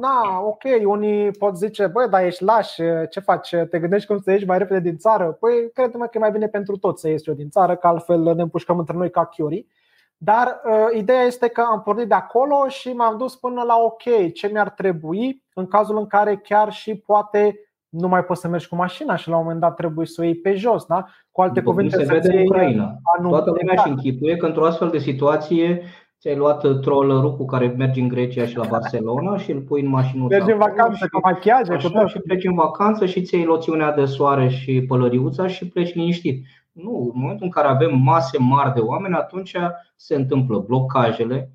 na, 0.00 0.40
ok, 0.40 0.62
unii 0.84 1.30
pot 1.30 1.56
zice, 1.56 1.86
băi, 1.86 2.08
dar 2.08 2.24
ești 2.24 2.44
laș, 2.44 2.74
ce 3.10 3.20
faci? 3.20 3.48
Te 3.70 3.78
gândești 3.78 4.06
cum 4.06 4.18
să 4.18 4.30
ieși 4.30 4.46
mai 4.46 4.58
repede 4.58 4.80
din 4.80 4.96
țară? 4.96 5.32
Păi, 5.32 5.70
cred-mă 5.72 6.04
că 6.04 6.10
e 6.14 6.18
mai 6.18 6.30
bine 6.30 6.48
pentru 6.48 6.76
toți 6.76 7.00
să 7.00 7.08
ieși 7.08 7.28
eu 7.28 7.34
din 7.34 7.48
țară, 7.48 7.76
că 7.76 7.86
altfel 7.86 8.34
ne 8.34 8.42
împușcăm 8.42 8.78
între 8.78 8.96
noi 8.96 9.10
ca 9.10 9.24
chiorii. 9.24 9.68
Dar 10.16 10.60
uh, 10.64 10.98
ideea 10.98 11.22
este 11.22 11.48
că 11.48 11.60
am 11.60 11.82
pornit 11.82 12.08
de 12.08 12.14
acolo 12.14 12.68
și 12.68 12.92
m-am 12.92 13.16
dus 13.16 13.36
până 13.36 13.62
la 13.62 13.76
ok, 13.76 14.32
ce 14.34 14.46
mi-ar 14.46 14.70
trebui 14.70 15.44
în 15.54 15.66
cazul 15.66 15.98
în 15.98 16.06
care 16.06 16.36
chiar 16.36 16.72
și 16.72 16.94
poate 16.94 17.58
nu 17.88 18.08
mai 18.08 18.24
poți 18.24 18.40
să 18.40 18.48
mergi 18.48 18.68
cu 18.68 18.76
mașina 18.76 19.16
și 19.16 19.28
la 19.28 19.36
un 19.36 19.42
moment 19.42 19.60
dat 19.60 19.74
trebuie 19.74 20.06
să 20.06 20.20
o 20.20 20.24
iei 20.24 20.34
pe 20.34 20.54
jos. 20.54 20.84
Da? 20.84 21.06
Cu 21.30 21.40
alte 21.40 21.60
După 21.60 21.70
cuvinte, 21.70 21.96
se 21.96 22.12
vede 22.12 22.36
în 22.36 22.46
Ucraina. 22.46 22.96
Toată 23.28 23.50
lumea 23.50 23.76
și 23.82 23.88
închipuie 23.88 24.36
că 24.36 24.46
într-o 24.46 24.64
astfel 24.64 24.88
de 24.88 24.98
situație 24.98 25.82
ți-ai 26.20 26.36
luat 26.36 26.80
trollerul 26.80 27.36
cu 27.36 27.44
care 27.44 27.74
mergi 27.76 28.00
în 28.00 28.08
Grecia 28.08 28.46
și 28.46 28.56
la 28.56 28.66
Barcelona 28.68 29.36
și 29.36 29.50
îl 29.50 29.60
pui 29.60 29.80
în 29.80 29.88
mașină. 29.88 30.26
Mergi 30.28 30.50
în 30.50 30.58
vacanță 30.58 31.08
cu 31.12 31.20
machiaje, 31.22 31.76
cu 31.76 31.88
tot. 31.88 32.08
Și 32.08 32.18
pleci 32.18 32.44
în 32.44 32.54
vacanță 32.54 33.06
și 33.06 33.22
ți 33.22 33.34
iei 33.34 33.44
loțiunea 33.44 33.92
de 33.92 34.04
soare 34.04 34.48
și 34.48 34.82
pălăriuța 34.82 35.46
și 35.46 35.68
pleci 35.68 35.94
liniștit. 35.94 36.46
Nu, 36.72 37.10
în 37.14 37.20
momentul 37.20 37.44
în 37.44 37.50
care 37.50 37.68
avem 37.68 37.98
mase 37.98 38.38
mari 38.40 38.74
de 38.74 38.80
oameni, 38.80 39.14
atunci 39.14 39.56
se 39.96 40.14
întâmplă 40.14 40.58
blocajele. 40.58 41.50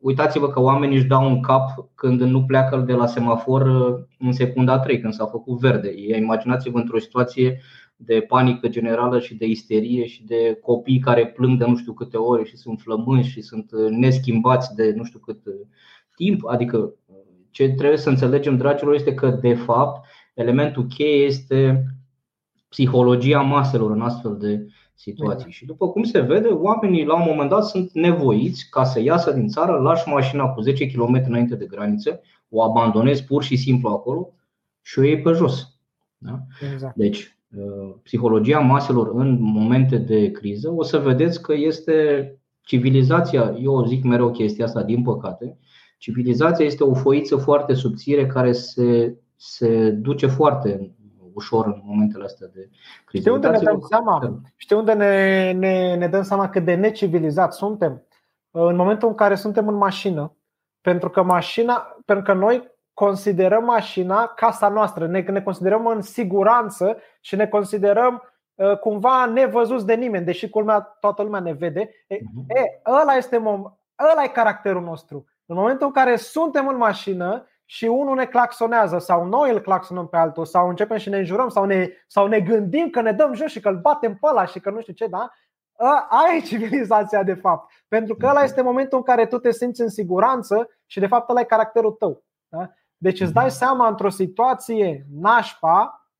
Uitați-vă 0.00 0.48
că 0.48 0.60
oamenii 0.60 0.96
își 0.96 1.06
dau 1.06 1.30
un 1.30 1.40
cap 1.40 1.88
când 1.94 2.20
nu 2.20 2.44
pleacă 2.44 2.76
de 2.76 2.92
la 2.92 3.06
semafor 3.06 3.62
în 4.18 4.32
secunda 4.32 4.78
3, 4.78 5.00
când 5.00 5.12
s-a 5.12 5.26
făcut 5.26 5.58
verde. 5.58 5.92
Imaginați-vă 6.16 6.78
într-o 6.78 6.98
situație 6.98 7.60
de 7.96 8.20
panică 8.20 8.68
generală 8.68 9.20
și 9.20 9.34
de 9.34 9.46
isterie 9.46 10.06
și 10.06 10.24
de 10.24 10.58
copii 10.62 10.98
care 10.98 11.26
plâng 11.26 11.58
de 11.58 11.64
nu 11.64 11.76
știu 11.76 11.92
câte 11.92 12.16
ore 12.16 12.44
și 12.44 12.56
sunt 12.56 12.80
flămânzi 12.80 13.28
și 13.28 13.40
sunt 13.40 13.70
neschimbați 13.90 14.74
de 14.74 14.92
nu 14.96 15.04
știu 15.04 15.18
cât 15.18 15.40
timp. 16.14 16.44
Adică 16.46 16.94
ce 17.50 17.68
trebuie 17.68 17.98
să 17.98 18.08
înțelegem, 18.08 18.56
dragilor, 18.56 18.94
este 18.94 19.14
că 19.14 19.30
de 19.30 19.54
fapt 19.54 20.06
elementul 20.34 20.86
cheie 20.86 21.24
este 21.24 21.84
psihologia 22.68 23.40
maselor 23.40 23.90
în 23.90 24.00
astfel 24.00 24.36
de 24.36 24.66
situații. 25.00 25.50
Și 25.50 25.66
după 25.66 25.88
cum 25.88 26.02
se 26.02 26.20
vede, 26.20 26.48
oamenii 26.48 27.04
la 27.04 27.14
un 27.14 27.24
moment 27.26 27.50
dat 27.50 27.64
sunt 27.64 27.90
nevoiți 27.92 28.68
ca 28.70 28.84
să 28.84 29.00
iasă 29.00 29.32
din 29.32 29.48
țară, 29.48 29.72
lași 29.72 30.08
mașina 30.08 30.48
cu 30.48 30.60
10 30.60 30.86
km 30.86 31.22
înainte 31.26 31.54
de 31.54 31.66
graniță, 31.66 32.20
o 32.48 32.62
abandonezi 32.62 33.24
pur 33.24 33.42
și 33.42 33.56
simplu 33.56 33.88
acolo 33.88 34.32
și 34.82 34.98
o 34.98 35.02
iei 35.02 35.20
pe 35.20 35.32
jos. 35.32 35.78
Da? 36.18 36.38
Exact. 36.72 36.96
Deci, 36.96 37.36
uh, 37.56 37.94
psihologia 38.02 38.58
maselor 38.58 39.10
în 39.14 39.36
momente 39.40 39.96
de 39.96 40.30
criză, 40.30 40.72
o 40.76 40.82
să 40.82 40.98
vedeți 40.98 41.42
că 41.42 41.54
este 41.54 42.34
civilizația, 42.62 43.56
eu 43.62 43.86
zic 43.86 44.04
mereu 44.04 44.30
chestia 44.30 44.64
asta, 44.64 44.82
din 44.82 45.02
păcate, 45.02 45.58
civilizația 45.98 46.64
este 46.64 46.84
o 46.84 46.94
foiță 46.94 47.36
foarte 47.36 47.74
subțire 47.74 48.26
care 48.26 48.52
se, 48.52 49.18
se 49.36 49.90
duce 49.90 50.26
foarte 50.26 50.94
ușor 51.34 51.66
în 51.66 51.80
momentele 51.84 52.24
astea 52.24 52.46
de 52.54 52.68
criză. 53.04 53.22
Știi 53.22 53.30
unde 53.30 53.48
ne 53.48 53.58
dăm 53.58 53.80
seama? 53.88 54.40
Știi 54.56 54.76
unde 54.76 54.92
ne, 54.92 55.52
ne, 55.52 55.94
ne 55.94 56.08
dăm 56.08 56.22
seama 56.22 56.48
cât 56.48 56.64
de 56.64 56.74
necivilizați 56.74 57.56
suntem? 57.56 58.06
În 58.50 58.76
momentul 58.76 59.08
în 59.08 59.14
care 59.14 59.34
suntem 59.34 59.68
în 59.68 59.74
mașină, 59.74 60.36
pentru 60.80 61.10
că 61.10 61.22
mașina, 61.22 61.96
pentru 62.04 62.24
că 62.24 62.32
noi 62.32 62.70
considerăm 62.94 63.64
mașina 63.64 64.26
casa 64.26 64.68
noastră, 64.68 65.06
ne, 65.06 65.20
ne 65.20 65.42
considerăm 65.42 65.86
în 65.86 66.02
siguranță 66.02 66.96
și 67.20 67.36
ne 67.36 67.46
considerăm 67.46 68.22
uh, 68.54 68.78
cumva 68.78 69.24
nevăzuți 69.24 69.86
de 69.86 69.94
nimeni, 69.94 70.24
deși 70.24 70.48
culmea 70.48 70.80
toată 70.80 71.22
lumea 71.22 71.40
ne 71.40 71.52
vede. 71.52 71.90
E, 72.06 72.16
uh-huh. 72.16 72.46
e, 72.48 72.80
ăla 73.02 73.14
este 73.14 73.38
mom- 73.38 73.78
ăla 74.12 74.22
e 74.24 74.28
caracterul 74.28 74.82
nostru. 74.82 75.24
În 75.46 75.56
momentul 75.56 75.86
în 75.86 75.92
care 75.92 76.16
suntem 76.16 76.68
în 76.68 76.76
mașină 76.76 77.46
și 77.70 77.84
unul 77.84 78.14
ne 78.14 78.26
claxonează 78.26 78.98
sau 78.98 79.24
noi 79.24 79.50
îl 79.50 79.60
claxonăm 79.60 80.08
pe 80.08 80.16
altul 80.16 80.44
sau 80.44 80.68
începem 80.68 80.96
și 80.96 81.08
ne 81.08 81.16
înjurăm 81.16 81.48
sau 81.48 81.64
ne, 81.64 81.88
sau 82.06 82.26
ne 82.26 82.40
gândim 82.40 82.90
că 82.90 83.00
ne 83.00 83.12
dăm 83.12 83.34
jos 83.34 83.50
și 83.50 83.60
că 83.60 83.68
îl 83.68 83.80
batem 83.80 84.12
pe 84.14 84.26
ăla 84.30 84.44
și 84.44 84.60
că 84.60 84.70
nu 84.70 84.80
știu 84.80 84.92
ce, 84.92 85.06
da? 85.06 85.30
Aia 86.08 86.36
e 86.36 86.40
civilizația 86.40 87.22
de 87.22 87.34
fapt. 87.34 87.70
Pentru 87.88 88.14
că 88.14 88.26
ăla 88.26 88.42
este 88.42 88.62
momentul 88.62 88.98
în 88.98 89.04
care 89.04 89.26
tu 89.26 89.38
te 89.38 89.50
simți 89.50 89.80
în 89.80 89.88
siguranță 89.88 90.68
și 90.86 91.00
de 91.00 91.06
fapt 91.06 91.30
ăla 91.30 91.40
e 91.40 91.44
caracterul 91.44 91.92
tău. 91.92 92.24
Da? 92.48 92.70
Deci 92.96 93.20
îți 93.20 93.32
dai 93.32 93.50
seama 93.50 93.88
într-o 93.88 94.08
situație 94.08 95.06
nașpa, 95.20 96.10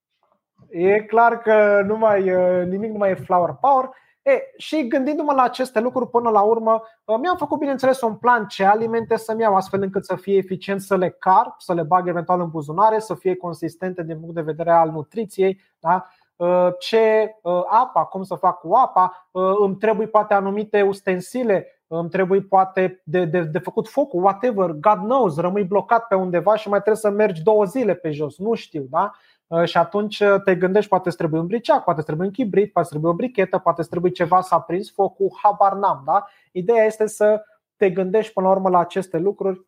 e 0.69 1.03
clar 1.03 1.39
că 1.39 1.83
nu 1.87 1.97
mai, 1.97 2.23
nimic 2.65 2.91
nu 2.91 2.99
mai 2.99 3.11
e 3.11 3.15
flower 3.15 3.57
power 3.61 3.91
E, 4.23 4.41
și 4.57 4.87
gândindu-mă 4.87 5.33
la 5.33 5.43
aceste 5.43 5.81
lucruri 5.81 6.11
până 6.11 6.31
la 6.31 6.41
urmă, 6.41 6.83
uh, 7.05 7.17
mi-am 7.21 7.37
făcut 7.37 7.59
bineînțeles 7.59 8.01
un 8.01 8.17
plan 8.17 8.47
ce 8.47 8.65
alimente 8.65 9.17
să-mi 9.17 9.41
iau 9.41 9.55
astfel 9.55 9.83
încât 9.83 10.05
să 10.05 10.17
fie 10.17 10.37
eficient 10.37 10.81
să 10.81 10.97
le 10.97 11.11
car, 11.11 11.55
să 11.59 11.75
le 11.75 11.83
bag 11.83 12.09
eventual 12.09 12.41
în 12.41 12.49
buzunare, 12.49 12.99
să 12.99 13.15
fie 13.15 13.37
consistente 13.37 14.03
din 14.03 14.21
punct 14.21 14.35
de 14.35 14.41
vedere 14.41 14.71
al 14.71 14.91
nutriției, 14.91 15.61
da? 15.79 16.07
Uh, 16.37 16.69
ce 16.79 17.35
uh, 17.43 17.63
apa, 17.67 18.05
cum 18.05 18.23
să 18.23 18.35
fac 18.35 18.61
cu 18.61 18.75
apa, 18.75 19.29
îmi 19.59 19.77
trebuie 19.77 20.07
poate 20.07 20.35
anumite 20.35 20.83
ustensile, 20.83 21.67
îmi 21.87 22.09
trebuie 22.09 22.41
poate 22.41 23.03
de, 23.05 23.25
de, 23.25 23.43
de 23.43 23.59
făcut 23.59 23.89
focul, 23.89 24.23
whatever, 24.23 24.71
God 24.71 24.99
knows, 24.99 25.37
rămâi 25.37 25.65
blocat 25.65 26.07
pe 26.07 26.15
undeva 26.15 26.57
și 26.57 26.69
mai 26.69 26.79
trebuie 26.79 27.03
să 27.03 27.11
mergi 27.11 27.43
două 27.43 27.65
zile 27.65 27.95
pe 27.95 28.11
jos, 28.11 28.39
nu 28.39 28.55
știu, 28.55 28.87
da? 28.91 29.11
Uh, 29.51 29.65
și 29.65 29.77
atunci 29.77 30.21
uh, 30.21 30.43
te 30.45 30.55
gândești, 30.55 30.89
poate 30.89 31.09
îți 31.09 31.17
trebuie 31.17 31.41
un 31.41 31.47
briceac, 31.47 31.85
poate 31.85 31.99
îți 31.99 32.07
trebuie 32.07 32.27
un 32.27 32.33
chibrit, 32.33 32.73
poate 32.73 32.81
îți 32.81 32.89
trebuie 32.89 33.11
o 33.11 33.15
brichetă, 33.15 33.59
poate 33.59 33.81
îți 33.81 33.91
trebuie 33.91 34.13
ceva 34.13 34.41
să 34.41 34.55
aprins 34.55 34.93
focul, 34.93 35.39
habar 35.43 35.73
n-am. 35.73 36.03
Da? 36.07 36.25
Ideea 36.53 36.85
este 36.85 37.07
să 37.07 37.43
te 37.77 37.91
gândești 37.91 38.33
până 38.33 38.47
la 38.47 38.53
urmă 38.53 38.69
la 38.69 38.79
aceste 38.79 39.19
lucruri 39.19 39.67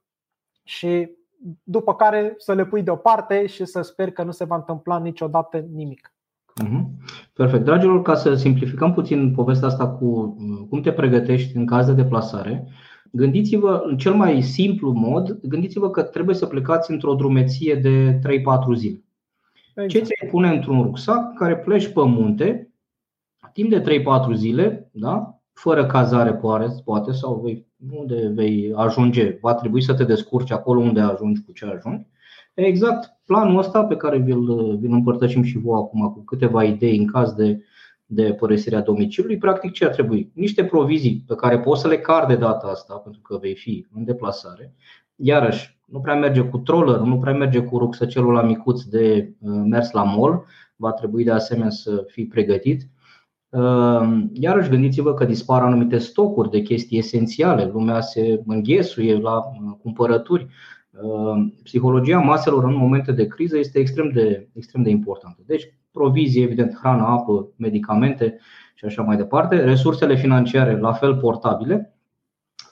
și 0.65 1.11
după 1.63 1.95
care 1.95 2.35
să 2.37 2.55
le 2.55 2.65
pui 2.65 2.83
deoparte 2.83 3.47
și 3.47 3.65
să 3.65 3.81
sper 3.81 4.11
că 4.11 4.23
nu 4.23 4.31
se 4.31 4.45
va 4.45 4.57
întâmpla 4.57 4.99
niciodată 4.99 5.65
nimic. 5.73 6.15
Mhm. 6.63 6.91
Perfect. 7.33 7.65
Dragilor, 7.65 8.03
ca 8.03 8.15
să 8.15 8.35
simplificăm 8.35 8.93
puțin 8.93 9.33
povestea 9.35 9.69
asta 9.69 9.89
cu 9.89 10.05
uh, 10.05 10.67
cum 10.69 10.81
te 10.81 10.93
pregătești 10.93 11.57
în 11.57 11.67
caz 11.67 11.87
de 11.87 11.93
deplasare, 11.93 12.67
gândiți-vă 13.13 13.83
în 13.87 13.97
cel 13.97 14.15
mai 14.15 14.43
simplu 14.43 14.93
mod, 14.93 15.41
gândiți-vă 15.43 15.91
că 15.91 16.03
trebuie 16.03 16.35
să 16.35 16.47
plecați 16.47 16.91
într-o 16.91 17.15
drumeție 17.15 17.75
de 17.75 18.19
3-4 18.19 18.75
zile. 18.75 19.03
Exact. 19.75 19.91
Ce 19.91 20.01
ți-ai 20.01 20.31
pune 20.31 20.49
într-un 20.49 20.83
rucsac 20.83 21.35
care 21.35 21.57
pleci 21.57 21.89
pe 21.89 22.01
munte 22.05 22.73
timp 23.53 23.71
de 23.71 24.03
3-4 24.31 24.35
zile, 24.35 24.91
da? 24.93 25.43
fără 25.53 25.87
cazare 25.87 26.41
poate, 26.85 27.13
sau 27.13 27.41
vei, 27.45 27.67
unde 27.93 28.29
vei 28.35 28.73
ajunge, 28.77 29.39
va 29.41 29.55
trebui 29.55 29.83
să 29.83 29.95
te 29.95 30.05
descurci 30.05 30.51
acolo 30.51 30.81
unde 30.81 31.01
ajungi 31.01 31.43
cu 31.43 31.53
ce 31.53 31.65
ajungi. 31.65 32.07
Exact 32.55 33.17
planul 33.27 33.59
ăsta 33.59 33.85
pe 33.85 33.97
care 33.97 34.19
vi-l, 34.19 34.77
vi-l 34.77 34.93
împărtășim 34.93 35.43
și 35.43 35.59
voi 35.59 35.79
acum 35.79 36.13
cu 36.13 36.25
câteva 36.25 36.65
idei 36.65 36.97
în 36.97 37.07
caz 37.07 37.33
de, 37.33 37.65
de 38.07 38.33
părăsirea 38.33 38.81
domiciliului, 38.81 39.39
practic 39.39 39.73
ce 39.73 39.85
ar 39.85 39.91
trebui? 39.91 40.31
Niște 40.35 40.65
provizii 40.65 41.25
pe 41.27 41.35
care 41.35 41.61
poți 41.61 41.81
să 41.81 41.89
le 41.89 41.99
car 41.99 42.27
de 42.27 42.37
data 42.37 42.67
asta, 42.67 42.95
pentru 42.95 43.21
că 43.21 43.37
vei 43.37 43.55
fi 43.55 43.87
în 43.95 44.05
deplasare. 44.05 44.75
Iarăși, 45.17 45.79
nu 45.85 46.01
prea 46.01 46.15
merge 46.15 46.41
cu 46.41 46.59
troller, 46.59 46.99
nu 46.99 47.19
prea 47.19 47.33
merge 47.33 47.63
cu 47.63 47.79
rucsăcelul 47.79 48.33
la 48.33 48.43
micuț 48.43 48.83
de 48.83 49.35
uh, 49.41 49.63
mers 49.65 49.91
la 49.91 50.03
mall, 50.03 50.45
va 50.77 50.93
trebui 50.93 51.25
de 51.25 51.31
asemenea 51.31 51.71
să 51.71 52.05
fii 52.07 52.27
pregătit. 52.27 52.83
Uh, 53.49 54.25
iarăși 54.33 54.69
gândiți-vă 54.69 55.15
că 55.15 55.25
dispar 55.25 55.63
anumite 55.63 55.99
stocuri 55.99 56.51
de 56.51 56.61
chestii 56.61 56.99
esențiale, 56.99 57.71
lumea 57.73 58.01
se 58.01 58.43
înghesuie 58.47 59.19
la 59.19 59.37
uh, 59.37 59.77
cumpărături. 59.83 60.47
Psihologia 61.63 62.19
maselor 62.19 62.65
în 62.65 62.75
momente 62.75 63.13
de 63.13 63.27
criză 63.27 63.59
este 63.59 63.79
extrem 63.79 64.11
de, 64.11 64.49
extrem 64.53 64.83
de 64.83 64.91
importantă. 64.91 65.43
Deci, 65.47 65.75
provizie, 65.91 66.43
evident, 66.43 66.79
hrană, 66.79 67.03
apă, 67.03 67.49
medicamente 67.57 68.39
și 68.75 68.85
așa 68.85 69.03
mai 69.03 69.17
departe. 69.17 69.65
Resursele 69.65 70.17
financiare, 70.17 70.79
la 70.79 70.93
fel 70.93 71.17
portabile, 71.17 71.97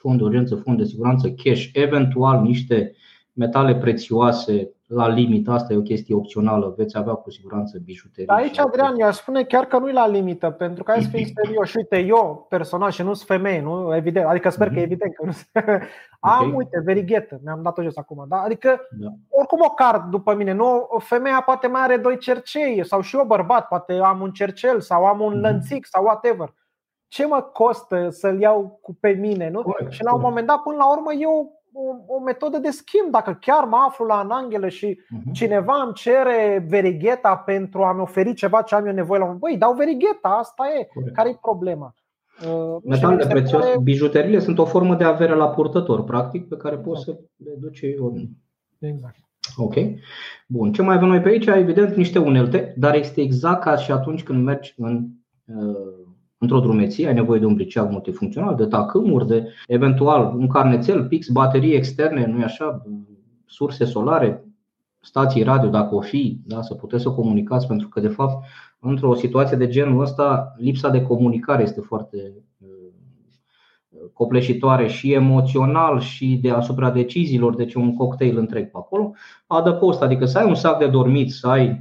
fond 0.01 0.19
de 0.19 0.25
urgență, 0.25 0.55
fond 0.55 0.79
de 0.79 0.85
siguranță, 0.85 1.31
cash, 1.31 1.69
eventual 1.73 2.43
niște 2.43 2.95
metale 3.33 3.77
prețioase 3.77 4.71
la 4.87 5.09
limită, 5.09 5.51
asta 5.51 5.73
e 5.73 5.77
o 5.77 5.83
chestie 5.83 6.15
opțională, 6.15 6.75
veți 6.77 6.97
avea 6.97 7.13
cu 7.13 7.31
siguranță 7.31 7.79
bijuterii. 7.85 8.29
Aici, 8.29 8.59
Adrian, 8.59 9.01
eu 9.01 9.07
aș 9.07 9.17
spune 9.17 9.43
chiar 9.43 9.65
că 9.65 9.79
nu 9.79 9.89
e 9.89 9.93
la 9.93 10.09
limită, 10.09 10.51
pentru 10.51 10.83
că 10.83 10.91
hai 10.91 11.03
să 11.03 11.09
fim 11.09 11.27
serios. 11.35 11.75
Uite, 11.75 11.99
eu 11.99 12.47
personal 12.49 12.91
și 12.91 13.03
nu 13.03 13.15
sunt 13.15 13.29
femeie, 13.29 13.61
nu? 13.61 13.97
Evident, 13.97 14.27
adică 14.27 14.49
sper 14.49 14.69
că 14.69 14.79
e 14.79 14.83
mhm. 14.83 14.85
evident 14.85 15.15
că 15.15 15.25
nu 15.25 15.33
Am, 16.21 16.41
okay. 16.41 16.53
uite, 16.57 16.81
verighetă, 16.85 17.41
mi-am 17.45 17.63
dat-o 17.63 17.83
jos 17.83 17.97
acum, 17.97 18.25
da? 18.29 18.37
Adică, 18.37 18.81
da. 18.99 19.09
oricum 19.29 19.59
o 19.63 19.71
card 19.71 20.11
după 20.11 20.35
mine, 20.35 20.53
nu? 20.53 20.89
Femeia 20.99 21.43
poate 21.47 21.67
mai 21.67 21.83
are 21.83 21.97
doi 21.97 22.19
cercei, 22.19 22.87
sau 22.87 23.01
și 23.01 23.17
eu 23.17 23.25
bărbat, 23.25 23.69
poate 23.69 23.93
am 23.93 24.21
un 24.21 24.31
cercel, 24.31 24.81
sau 24.81 25.05
am 25.05 25.21
un 25.21 25.33
mm-hmm. 25.33 25.41
lănțic, 25.41 25.87
sau 25.87 26.05
whatever 26.05 26.55
ce 27.11 27.27
mă 27.27 27.41
costă 27.53 28.09
să-l 28.11 28.41
iau 28.41 28.79
cu 28.83 28.97
pe 29.01 29.11
mine? 29.11 29.51
Nu? 29.51 29.63
Corect, 29.63 29.93
și 29.93 30.03
la 30.03 30.15
un 30.15 30.21
moment 30.21 30.47
dat, 30.47 30.63
până 30.63 30.77
la 30.77 30.93
urmă, 30.93 31.13
eu 31.13 31.61
o, 31.73 32.15
o 32.15 32.21
metodă 32.21 32.59
de 32.59 32.71
schimb. 32.71 33.11
Dacă 33.11 33.39
chiar 33.41 33.65
mă 33.65 33.77
aflu 33.89 34.05
la 34.07 34.19
Ananghelă 34.19 34.69
și 34.69 35.01
uh-huh. 35.01 35.33
cineva 35.33 35.83
îmi 35.85 35.95
cere 35.95 36.67
verigheta 36.69 37.37
pentru 37.37 37.83
a-mi 37.83 38.01
oferi 38.01 38.35
ceva 38.35 38.63
ce 38.63 38.75
am 38.75 38.87
eu 38.87 38.93
nevoie 38.93 39.21
la 39.21 39.27
un 39.27 39.39
băi, 39.39 39.57
dau 39.57 39.73
verigheta, 39.75 40.29
asta 40.29 40.65
e. 40.79 40.85
Corect. 40.95 41.15
Care 41.15 41.29
e 41.29 41.39
problema? 41.41 41.95
Metalele 42.85 43.27
prețioase, 43.27 43.79
bijuteriile 43.83 44.39
sunt 44.39 44.59
o 44.59 44.65
formă 44.65 44.95
de 44.95 45.05
avere 45.05 45.35
la 45.35 45.49
purtător, 45.49 46.05
practic, 46.05 46.49
pe 46.49 46.57
care 46.57 46.77
poți 46.77 47.05
să 47.05 47.19
le 47.37 47.51
duci 47.61 47.83
oriunde. 47.83 48.31
Exact. 48.79 49.17
Ok. 49.57 49.75
Bun. 50.49 50.73
Ce 50.73 50.83
mai 50.83 50.95
avem 50.95 51.09
noi 51.09 51.21
pe 51.21 51.29
aici? 51.29 51.47
Evident, 51.47 51.95
niște 51.95 52.19
unelte, 52.19 52.75
dar 52.77 52.95
este 52.95 53.21
exact 53.21 53.63
ca 53.63 53.77
și 53.77 53.93
atunci 53.93 54.23
când 54.23 54.45
mergi 54.45 54.75
în, 54.77 55.07
uh, 55.45 56.09
într-o 56.43 56.61
drumeție, 56.61 57.07
ai 57.07 57.15
nevoie 57.15 57.41
de 57.41 57.47
un 57.47 57.55
briceag 57.55 57.91
multifuncțional, 57.91 58.55
de 58.55 58.67
tacâmuri, 58.67 59.27
de 59.27 59.47
eventual 59.67 60.35
un 60.37 60.47
carnețel, 60.47 61.07
pix, 61.07 61.29
baterii 61.29 61.75
externe, 61.75 62.27
nu-i 62.27 62.43
așa, 62.43 62.83
surse 63.47 63.85
solare, 63.85 64.45
stații 65.01 65.43
radio, 65.43 65.69
dacă 65.69 65.95
o 65.95 66.01
fi, 66.01 66.41
da, 66.45 66.63
să 66.63 66.75
puteți 66.75 67.03
să 67.03 67.11
comunicați, 67.11 67.67
pentru 67.67 67.89
că, 67.89 68.01
de 68.01 68.09
fapt, 68.09 68.45
într-o 68.79 69.15
situație 69.15 69.57
de 69.57 69.69
genul 69.69 70.01
ăsta, 70.01 70.55
lipsa 70.57 70.89
de 70.89 71.03
comunicare 71.03 71.63
este 71.63 71.81
foarte 71.81 72.33
copleșitoare 74.13 74.89
și 74.89 75.13
emoțional 75.13 76.01
și 76.01 76.39
de 76.43 76.51
asupra 76.51 76.91
deciziilor, 76.91 77.55
deci 77.55 77.75
un 77.75 77.95
cocktail 77.95 78.39
întreg 78.39 78.65
pe 78.71 78.77
acolo. 78.77 79.13
Adăpost, 79.47 80.03
adică 80.03 80.25
să 80.25 80.39
ai 80.39 80.49
un 80.49 80.55
sac 80.55 80.79
de 80.79 80.87
dormit, 80.87 81.31
să 81.31 81.49
ai 81.49 81.69
uh, 81.69 81.77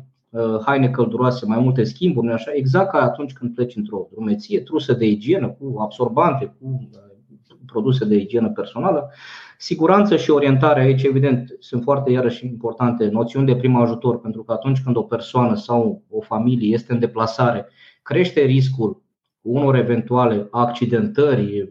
haine 0.65 0.89
călduroase, 0.89 1.45
mai 1.45 1.59
multe 1.59 1.83
schimburi, 1.83 2.27
nu 2.27 2.33
așa, 2.33 2.51
exact 2.53 2.91
ca 2.91 3.01
atunci 3.01 3.33
când 3.33 3.53
pleci 3.53 3.75
într-o 3.75 4.07
drumeție, 4.11 4.59
trusă 4.59 4.93
de 4.93 5.05
igienă, 5.05 5.49
cu 5.49 5.79
absorbante, 5.79 6.55
cu 6.59 6.89
uh, 6.91 7.57
produse 7.65 8.05
de 8.05 8.15
igienă 8.15 8.49
personală. 8.49 9.09
Siguranță 9.57 10.15
și 10.15 10.29
orientare 10.29 10.81
aici, 10.81 11.03
evident, 11.03 11.55
sunt 11.59 11.83
foarte 11.83 12.11
iarăși 12.11 12.45
importante 12.45 13.07
noțiuni 13.07 13.45
de 13.45 13.55
prim 13.55 13.75
ajutor, 13.75 14.19
pentru 14.19 14.43
că 14.43 14.51
atunci 14.51 14.81
când 14.83 14.95
o 14.95 15.03
persoană 15.03 15.55
sau 15.55 16.03
o 16.09 16.21
familie 16.21 16.73
este 16.73 16.93
în 16.93 16.99
deplasare, 16.99 17.67
crește 18.01 18.41
riscul 18.41 19.01
unor 19.41 19.75
eventuale 19.75 20.47
accidentări 20.51 21.69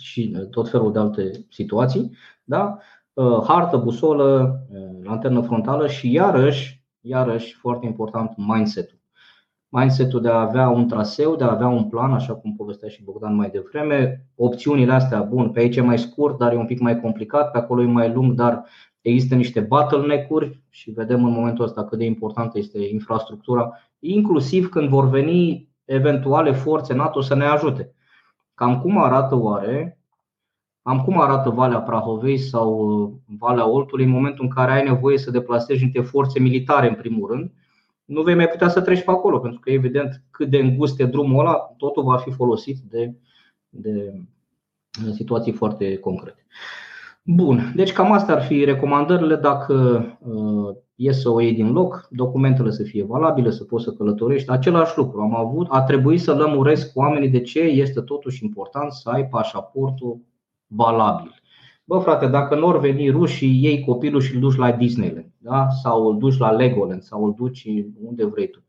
și 0.00 0.36
tot 0.50 0.70
felul 0.70 0.92
de 0.92 0.98
alte 0.98 1.46
situații, 1.50 2.10
da? 2.44 2.78
hartă, 3.46 3.76
busolă, 3.76 4.60
lanternă 5.02 5.40
frontală 5.40 5.88
și 5.88 6.12
iarăși, 6.12 6.77
iarăși 7.00 7.54
foarte 7.54 7.86
important, 7.86 8.32
mindset-ul. 8.36 8.98
Mindset-ul 9.68 10.20
de 10.20 10.28
a 10.28 10.40
avea 10.40 10.68
un 10.68 10.88
traseu, 10.88 11.36
de 11.36 11.44
a 11.44 11.50
avea 11.50 11.68
un 11.68 11.88
plan, 11.88 12.12
așa 12.12 12.34
cum 12.34 12.54
povestea 12.56 12.88
și 12.88 13.04
Bogdan 13.04 13.34
mai 13.34 13.50
devreme, 13.50 14.26
opțiunile 14.34 14.92
astea, 14.92 15.22
bun, 15.22 15.50
pe 15.50 15.60
aici 15.60 15.76
e 15.76 15.80
mai 15.80 15.98
scurt, 15.98 16.38
dar 16.38 16.52
e 16.52 16.56
un 16.56 16.66
pic 16.66 16.78
mai 16.80 17.00
complicat, 17.00 17.50
pe 17.50 17.58
acolo 17.58 17.82
e 17.82 17.86
mai 17.86 18.12
lung, 18.12 18.32
dar 18.32 18.64
există 19.00 19.34
niște 19.34 19.60
bottleneck-uri 19.60 20.62
și 20.68 20.90
vedem 20.90 21.24
în 21.24 21.32
momentul 21.32 21.64
ăsta 21.64 21.84
cât 21.84 21.98
de 21.98 22.04
importantă 22.04 22.58
este 22.58 22.78
infrastructura, 22.84 23.72
inclusiv 23.98 24.68
când 24.68 24.88
vor 24.88 25.08
veni 25.08 25.68
eventuale 25.84 26.52
forțe 26.52 26.94
NATO 26.94 27.20
să 27.20 27.34
ne 27.34 27.44
ajute. 27.44 27.92
Cam 28.54 28.80
cum 28.80 28.98
arată 28.98 29.34
oare, 29.34 29.97
am 30.88 31.00
cum 31.00 31.20
arată 31.20 31.50
Valea 31.50 31.80
Prahovei 31.80 32.38
sau 32.38 32.78
uh, 32.78 33.10
Valea 33.38 33.68
Oltului 33.68 34.04
în 34.04 34.10
momentul 34.10 34.44
în 34.44 34.50
care 34.50 34.72
ai 34.72 34.84
nevoie 34.84 35.18
să 35.18 35.30
deplasezi 35.30 35.82
niște 35.82 36.00
forțe 36.00 36.40
militare 36.40 36.88
în 36.88 36.94
primul 36.94 37.30
rând, 37.30 37.50
nu 38.04 38.22
vei 38.22 38.34
mai 38.34 38.48
putea 38.48 38.68
să 38.68 38.80
treci 38.80 39.04
pe 39.04 39.10
acolo, 39.10 39.38
pentru 39.38 39.60
că 39.60 39.70
evident 39.70 40.22
cât 40.30 40.50
de 40.50 40.58
îngust 40.58 41.00
e 41.00 41.04
drumul 41.04 41.40
ăla, 41.40 41.54
totul 41.76 42.02
va 42.02 42.16
fi 42.16 42.30
folosit 42.30 42.78
de, 42.78 43.14
de 43.68 44.12
situații 45.12 45.52
foarte 45.52 45.96
concrete. 45.96 46.46
Bun, 47.22 47.72
deci 47.74 47.92
cam 47.92 48.12
astea 48.12 48.34
ar 48.34 48.42
fi 48.42 48.64
recomandările 48.64 49.36
dacă 49.36 50.04
uh, 50.18 50.76
e 50.94 51.12
să 51.12 51.28
o 51.30 51.40
iei 51.40 51.54
din 51.54 51.72
loc, 51.72 52.08
documentele 52.10 52.70
să 52.70 52.82
fie 52.82 53.04
valabile, 53.04 53.50
să 53.50 53.64
poți 53.64 53.84
să 53.84 53.92
călătorești. 53.92 54.50
Același 54.50 54.96
lucru 54.96 55.20
am 55.20 55.36
avut, 55.36 55.66
a 55.70 55.82
trebuit 55.82 56.20
să 56.20 56.34
lămuresc 56.34 56.92
cu 56.92 56.98
oamenii 56.98 57.28
de 57.28 57.40
ce 57.40 57.60
este 57.60 58.00
totuși 58.00 58.44
important 58.44 58.92
să 58.92 59.08
ai 59.08 59.26
pașaportul 59.26 60.20
valabil. 60.68 61.34
Bă, 61.84 61.98
frate, 61.98 62.26
dacă 62.26 62.54
nu 62.54 62.66
or 62.66 62.78
veni 62.78 63.10
rușii, 63.10 63.62
iei 63.62 63.84
copilul 63.84 64.20
și 64.20 64.34
îl 64.34 64.40
duci 64.40 64.56
la 64.56 64.72
Disneyland 64.72 65.30
da? 65.38 65.68
sau 65.82 66.06
îl 66.06 66.18
duci 66.18 66.38
la 66.38 66.50
Legoland 66.50 67.02
sau 67.02 67.24
îl 67.24 67.34
duci 67.36 67.66
unde 68.00 68.24
vrei 68.24 68.50
tu. 68.50 68.64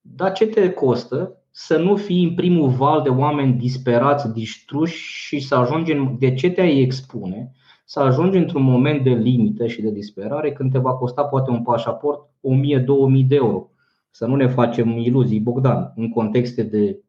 Dar 0.00 0.32
ce 0.32 0.46
te 0.46 0.70
costă 0.70 1.42
să 1.50 1.78
nu 1.78 1.96
fii 1.96 2.24
în 2.24 2.34
primul 2.34 2.68
val 2.68 3.02
de 3.02 3.08
oameni 3.08 3.52
disperați, 3.52 4.32
distruși 4.32 5.26
și 5.26 5.40
să 5.40 5.54
ajungi 5.54 5.92
în. 5.92 6.16
De 6.18 6.34
ce 6.34 6.50
te-ai 6.50 6.80
expune? 6.80 7.52
să 7.88 8.00
ajungi 8.00 8.36
într-un 8.36 8.62
moment 8.62 9.04
de 9.04 9.10
limită 9.10 9.66
și 9.66 9.82
de 9.82 9.90
disperare 9.90 10.52
când 10.52 10.72
te 10.72 10.78
va 10.78 10.94
costa 10.94 11.24
poate 11.24 11.50
un 11.50 11.62
pașaport 11.62 12.28
1000-2000 12.28 13.26
de 13.26 13.34
euro. 13.34 13.70
Să 14.10 14.26
nu 14.26 14.36
ne 14.36 14.46
facem 14.46 14.88
iluzii, 14.88 15.40
Bogdan, 15.40 15.92
în 15.96 16.10
contexte 16.10 16.62
de 16.62 17.04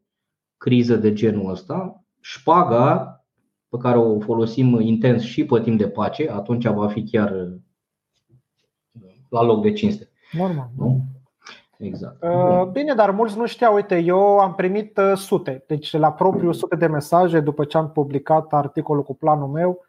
criză 0.56 0.96
de 0.96 1.12
genul 1.12 1.50
ăsta, 1.50 2.04
șpaga 2.20 3.17
pe 3.68 3.76
care 3.76 3.98
o 3.98 4.20
folosim 4.20 4.80
intens 4.80 5.22
și 5.22 5.44
pe 5.44 5.60
timp 5.60 5.78
de 5.78 5.88
pace, 5.88 6.30
atunci 6.30 6.66
va 6.66 6.88
fi 6.88 7.02
chiar 7.02 7.48
la 9.28 9.42
loc 9.42 9.62
de 9.62 9.72
cinste. 9.72 10.10
Normal. 10.32 10.70
Nu? 10.76 11.00
Exact. 11.78 12.22
Uh, 12.22 12.64
bine, 12.72 12.94
dar 12.94 13.10
mulți 13.10 13.38
nu 13.38 13.46
știau. 13.46 13.74
Uite, 13.74 13.98
eu 13.98 14.38
am 14.38 14.54
primit 14.54 14.98
uh, 14.98 15.16
sute, 15.16 15.64
deci 15.66 15.92
la 15.92 16.12
propriu 16.12 16.52
sute 16.52 16.76
de 16.76 16.86
mesaje 16.86 17.40
după 17.40 17.64
ce 17.64 17.76
am 17.76 17.90
publicat 17.90 18.52
articolul 18.52 19.02
cu 19.02 19.14
planul 19.14 19.48
meu 19.48 19.86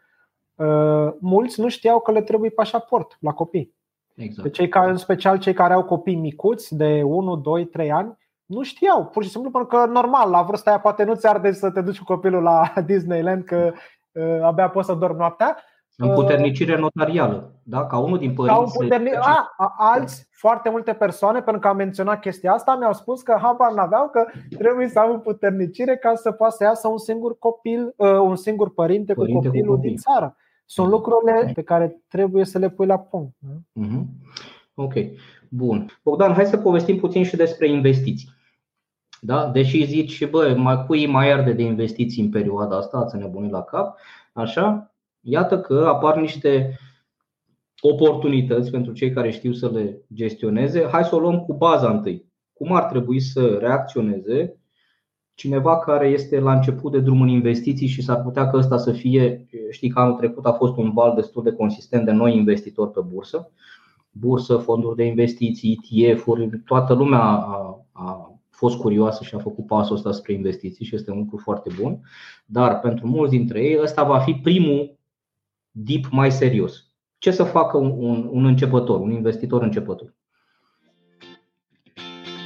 Uh, 0.59 1.13
mulți 1.19 1.61
nu 1.61 1.69
știau 1.69 1.99
că 1.99 2.11
le 2.11 2.21
trebuie 2.21 2.49
pașaport 2.49 3.17
la 3.19 3.33
copii. 3.33 3.73
Exact. 4.15 4.47
Pe 4.47 4.49
cei 4.49 4.67
care, 4.67 4.89
în 4.89 4.97
special 4.97 5.39
cei 5.39 5.53
care 5.53 5.73
au 5.73 5.83
copii 5.83 6.15
micuți 6.15 6.75
de 6.75 7.03
1, 7.03 7.35
2, 7.35 7.65
3 7.65 7.91
ani, 7.91 8.17
nu 8.49 8.63
știau, 8.63 9.05
pur 9.05 9.23
și 9.23 9.29
simplu 9.29 9.51
pentru 9.51 9.69
că 9.69 9.85
normal, 9.85 10.29
la 10.29 10.41
vârsta 10.41 10.69
aia 10.69 10.79
poate 10.79 11.03
nu-ți 11.03 11.27
arde 11.27 11.51
să 11.51 11.71
te 11.71 11.81
duci 11.81 11.97
cu 11.97 12.03
copilul 12.03 12.43
la 12.43 12.73
Disneyland 12.85 13.43
că 13.43 13.71
uh, 14.11 14.41
abia 14.41 14.69
poți 14.69 14.87
să 14.87 14.93
dormi 14.93 15.17
noaptea. 15.17 15.57
Împuternicire 15.97 16.77
notarială, 16.77 17.53
da? 17.63 17.85
Ca 17.85 17.97
unul 17.97 18.17
din 18.17 18.33
părinți. 18.33 18.77
Puterni... 18.77 19.11
A, 19.15 19.53
a, 19.57 19.75
alți, 19.77 20.27
foarte 20.31 20.69
multe 20.69 20.93
persoane, 20.93 21.41
pentru 21.41 21.61
că 21.61 21.67
am 21.67 21.75
menționat 21.75 22.19
chestia 22.19 22.53
asta, 22.53 22.75
mi-au 22.75 22.93
spus 22.93 23.21
că 23.21 23.37
habar 23.41 23.71
n-aveau 23.71 24.09
că 24.09 24.25
trebuie 24.57 24.87
să 24.87 24.99
am 24.99 25.21
puternicire 25.21 25.97
ca 25.97 26.15
să 26.15 26.31
poată 26.31 26.55
să 26.57 26.63
iasă 26.63 26.87
un 26.87 26.97
singur 26.97 27.37
copil, 27.37 27.93
uh, 27.95 28.11
un 28.11 28.35
singur 28.35 28.73
părinte, 28.73 29.13
părinte 29.13 29.37
cu 29.37 29.43
copilul 29.43 29.67
cu 29.67 29.75
copil. 29.75 29.89
din 29.89 29.97
țară. 29.97 30.35
Sunt 30.65 30.87
mhm. 30.87 30.95
lucrurile 30.95 31.51
pe 31.53 31.61
care 31.61 32.01
trebuie 32.07 32.45
să 32.45 32.57
le 32.57 32.69
pui 32.69 32.85
la 32.85 32.99
punct. 32.99 33.33
Mm-hmm. 33.79 34.03
Ok, 34.73 34.93
bun. 35.49 35.85
Bogdan, 36.03 36.33
hai 36.33 36.45
să 36.45 36.57
povestim 36.57 36.97
puțin 36.97 37.23
și 37.23 37.35
despre 37.35 37.67
investiții. 37.67 38.37
Da? 39.21 39.49
Deși 39.49 39.85
zici, 39.85 40.29
bă, 40.29 40.53
mai, 40.57 40.85
cui 40.85 41.07
mai 41.07 41.31
arde 41.31 41.53
de 41.53 41.63
investiții 41.63 42.23
în 42.23 42.29
perioada 42.29 42.77
asta, 42.77 42.97
ați 42.97 43.17
nebunit 43.17 43.51
la 43.51 43.63
cap, 43.63 43.97
așa, 44.33 44.93
iată 45.21 45.59
că 45.59 45.85
apar 45.87 46.17
niște 46.17 46.79
oportunități 47.81 48.71
pentru 48.71 48.93
cei 48.93 49.11
care 49.11 49.31
știu 49.31 49.53
să 49.53 49.69
le 49.69 50.01
gestioneze. 50.13 50.87
Hai 50.91 51.03
să 51.03 51.15
o 51.15 51.19
luăm 51.19 51.39
cu 51.39 51.53
baza 51.53 51.89
întâi. 51.89 52.25
Cum 52.53 52.73
ar 52.73 52.83
trebui 52.83 53.19
să 53.19 53.57
reacționeze 53.61 54.59
cineva 55.33 55.79
care 55.79 56.07
este 56.07 56.39
la 56.39 56.53
început 56.53 56.91
de 56.91 56.99
drum 56.99 57.21
în 57.21 57.27
investiții 57.27 57.87
și 57.87 58.01
s-ar 58.01 58.21
putea 58.21 58.49
că 58.49 58.57
ăsta 58.57 58.77
să 58.77 58.91
fie, 58.91 59.47
știi 59.69 59.89
că 59.89 59.99
anul 59.99 60.15
trecut 60.15 60.45
a 60.45 60.51
fost 60.51 60.77
un 60.77 60.91
val 60.93 61.15
destul 61.15 61.43
de 61.43 61.51
consistent 61.51 62.05
de 62.05 62.11
noi 62.11 62.35
investitori 62.35 62.91
pe 62.91 62.99
bursă, 63.07 63.51
bursă, 64.11 64.57
fonduri 64.57 64.95
de 64.95 65.03
investiții, 65.03 65.79
ETF-uri, 65.93 66.59
toată 66.65 66.93
lumea 66.93 67.19
a, 67.19 67.85
a 67.91 68.38
fost 68.59 68.77
curioasă 68.77 69.23
și 69.23 69.35
a 69.35 69.39
făcut 69.39 69.65
pasul 69.65 69.95
ăsta 69.95 70.11
spre 70.11 70.33
investiții 70.33 70.85
și 70.85 70.95
este 70.95 71.11
un 71.11 71.17
lucru 71.17 71.37
foarte 71.37 71.69
bun, 71.81 72.01
dar 72.45 72.79
pentru 72.79 73.07
mulți 73.07 73.35
dintre 73.35 73.63
ei 73.63 73.79
ăsta 73.81 74.03
va 74.03 74.19
fi 74.19 74.33
primul 74.33 74.97
dip 75.71 76.07
mai 76.11 76.31
serios. 76.31 76.87
Ce 77.17 77.31
să 77.31 77.43
facă 77.43 77.77
un, 77.77 77.93
un, 77.97 78.29
un 78.31 78.45
începător, 78.45 78.99
un 78.99 79.11
investitor 79.11 79.63
începător? 79.63 80.13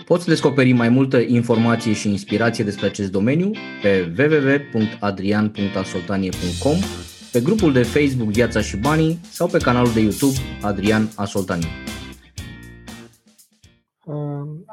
Poți 0.06 0.28
descoperi 0.28 0.72
mai 0.72 0.90
multă 0.90 1.18
informație 1.18 1.94
și 1.94 2.10
inspirație 2.10 2.64
despre 2.64 2.86
acest 2.86 3.12
domeniu 3.12 3.52
pe 3.82 4.14
www.adrian.asoltanie.com, 4.18 6.78
pe 7.32 7.42
grupul 7.42 7.74
de 7.74 7.84
Facebook 7.84 8.30
Viața 8.30 8.62
și 8.62 8.78
Banii 8.78 9.20
sau 9.22 9.48
pe 9.48 9.58
canalul 9.58 9.94
de 9.94 10.00
YouTube 10.00 10.38
Adrian 10.62 11.10
Asoltanie. 11.16 11.70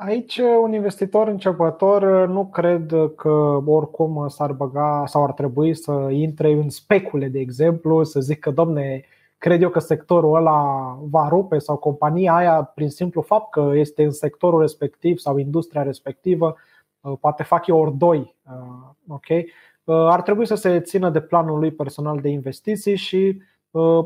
Aici 0.03 0.41
un 0.63 0.73
investitor 0.73 1.29
începător 1.29 2.29
nu 2.29 2.47
cred 2.47 2.95
că 3.17 3.63
oricum 3.67 4.29
s-ar 4.29 4.53
băga 4.53 5.05
sau 5.07 5.25
ar 5.25 5.33
trebui 5.33 5.75
să 5.75 6.09
intre 6.11 6.53
în 6.53 6.69
specule, 6.69 7.29
de 7.29 7.39
exemplu, 7.39 8.05
să 8.05 8.21
zică, 8.21 8.51
domne, 8.51 9.05
cred 9.39 9.63
eu 9.63 9.69
că 9.69 9.79
sectorul 9.79 10.37
ăla 10.37 10.99
va 11.11 11.29
rupe 11.29 11.59
sau 11.59 11.77
compania 11.77 12.35
aia, 12.35 12.63
prin 12.63 12.89
simplu 12.89 13.21
fapt 13.21 13.51
că 13.51 13.71
este 13.75 14.05
în 14.05 14.11
sectorul 14.11 14.61
respectiv 14.61 15.19
sau 15.19 15.39
industria 15.39 15.83
respectivă, 15.83 16.57
uh, 17.01 17.13
poate 17.21 17.43
fac 17.43 17.67
eu 17.67 17.79
ori 17.79 17.97
doi. 17.97 18.35
Uh, 18.43 18.91
okay? 19.09 19.51
Uh, 19.85 19.95
ar 19.95 20.23
trebui 20.23 20.47
să 20.47 20.55
se 20.55 20.81
țină 20.81 21.11
de 21.11 21.21
planul 21.21 21.59
lui 21.59 21.71
personal 21.71 22.21
de 22.21 22.29
investiții 22.29 22.97
și, 22.97 23.43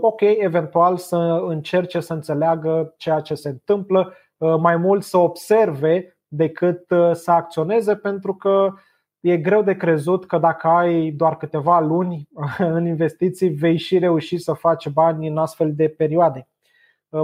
ok, 0.00 0.20
eventual 0.20 0.96
să 0.96 1.44
încerce 1.46 2.00
să 2.00 2.12
înțeleagă 2.12 2.94
ceea 2.96 3.20
ce 3.20 3.34
se 3.34 3.48
întâmplă, 3.48 4.12
mai 4.58 4.76
mult 4.76 5.02
să 5.02 5.18
observe 5.18 6.18
decât 6.28 6.84
să 7.12 7.30
acționeze, 7.30 7.96
pentru 7.96 8.34
că 8.34 8.72
e 9.20 9.36
greu 9.36 9.62
de 9.62 9.76
crezut 9.76 10.26
că 10.26 10.38
dacă 10.38 10.68
ai 10.68 11.10
doar 11.10 11.36
câteva 11.36 11.80
luni 11.80 12.28
în 12.58 12.86
investiții, 12.86 13.48
vei 13.48 13.76
și 13.76 13.98
reuși 13.98 14.38
să 14.38 14.52
faci 14.52 14.88
bani 14.88 15.28
în 15.28 15.38
astfel 15.38 15.74
de 15.74 15.88
perioade. 15.88 16.48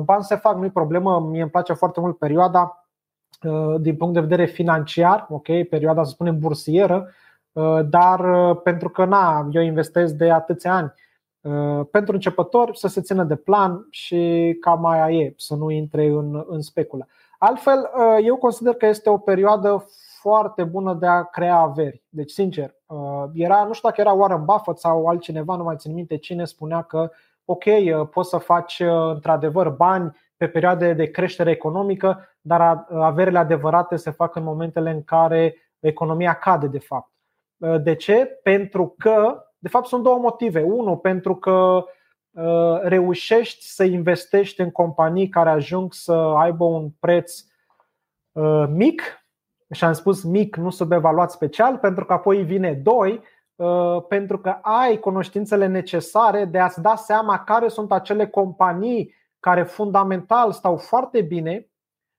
Bani 0.03 0.23
se 0.23 0.37
fac, 0.37 0.57
nu-i 0.57 0.71
problemă, 0.71 1.21
mie 1.21 1.43
îmi 1.43 1.51
place 1.51 1.73
foarte 1.73 2.01
mult 2.01 2.18
perioada 2.18 2.89
din 3.81 3.97
punct 3.97 4.14
de 4.14 4.21
vedere 4.21 4.45
financiar, 4.45 5.27
ok, 5.29 5.68
perioada 5.68 6.03
să 6.03 6.11
spunem 6.11 6.39
bursieră, 6.39 7.09
dar 7.89 8.55
pentru 8.55 8.89
că 8.89 9.05
na, 9.05 9.49
eu 9.51 9.62
investesc 9.62 10.14
de 10.14 10.31
atâția 10.31 10.75
ani 10.75 10.93
Uh, 10.93 11.09
pentru 11.91 12.14
începători 12.14 12.78
să 12.78 12.88
se 12.88 13.01
țină 13.01 13.24
de 13.24 13.36
plan 13.36 13.86
și 13.91 14.57
cam 14.61 14.80
mai 14.80 15.16
e, 15.16 15.34
să 15.36 15.55
nu 15.55 15.70
intre 15.70 16.07
în, 16.07 16.45
în 16.47 16.61
speculă. 16.61 17.07
Altfel, 17.43 17.91
uh, 17.95 18.24
eu 18.24 18.36
consider 18.36 18.74
că 18.74 18.86
este 18.86 19.11
o 19.11 19.18
perioadă 19.18 19.86
foarte 20.20 20.64
bună 20.64 20.95
de 20.95 21.07
a 21.07 21.22
crea 21.22 21.57
averi. 21.57 22.03
Deci, 22.09 22.30
sincer, 22.30 22.74
uh, 22.86 23.24
era, 23.32 23.64
nu 23.64 23.72
știu 23.72 23.88
dacă 23.88 24.01
era 24.01 24.12
Warren 24.12 24.45
Buffett 24.45 24.78
sau 24.78 25.07
altcineva, 25.07 25.57
nu 25.57 25.62
mai 25.62 25.76
țin 25.76 25.95
minte 25.95 26.16
cine 26.16 26.45
spunea 26.45 26.82
că 26.82 27.11
ok, 27.45 27.64
poți 28.11 28.28
să 28.28 28.36
faci 28.36 28.82
într-adevăr 29.12 29.68
bani 29.68 30.16
pe 30.36 30.49
perioade 30.49 30.93
de 30.93 31.11
creștere 31.11 31.51
economică, 31.51 32.28
dar 32.41 32.86
averile 32.91 33.38
adevărate 33.38 33.97
se 33.97 34.11
fac 34.11 34.34
în 34.34 34.43
momentele 34.43 34.91
în 34.91 35.05
care 35.05 35.55
economia 35.78 36.32
cade 36.34 36.66
de 36.66 36.78
fapt. 36.78 37.11
De 37.82 37.95
ce? 37.95 38.41
Pentru 38.43 38.95
că 38.99 39.45
de 39.61 39.69
fapt, 39.69 39.87
sunt 39.87 40.03
două 40.03 40.19
motive. 40.19 40.63
Unul, 40.63 40.97
pentru 40.97 41.37
că 41.37 41.85
uh, 42.31 42.81
reușești 42.83 43.65
să 43.65 43.85
investești 43.85 44.61
în 44.61 44.71
companii 44.71 45.29
care 45.29 45.51
ajung 45.51 45.93
să 45.93 46.13
aibă 46.13 46.65
un 46.65 46.91
preț 47.01 47.45
uh, 48.33 48.65
mic, 48.69 49.03
și 49.71 49.85
am 49.85 49.93
spus 49.93 50.23
mic, 50.23 50.57
nu 50.57 50.71
subevaluat 50.71 51.31
special, 51.31 51.79
pentru 51.79 52.05
că 52.05 52.13
apoi 52.13 52.43
vine 52.43 52.73
doi, 52.73 53.23
uh, 53.55 54.03
pentru 54.09 54.39
că 54.39 54.59
ai 54.63 54.99
cunoștințele 54.99 55.67
necesare 55.67 56.45
de 56.45 56.59
a-ți 56.59 56.83
da 56.83 56.95
seama 56.95 57.39
care 57.39 57.69
sunt 57.69 57.93
acele 57.93 58.27
companii 58.27 59.15
care 59.41 59.63
fundamental 59.63 60.53
stau 60.53 60.77
foarte 60.77 61.21
bine, 61.21 61.71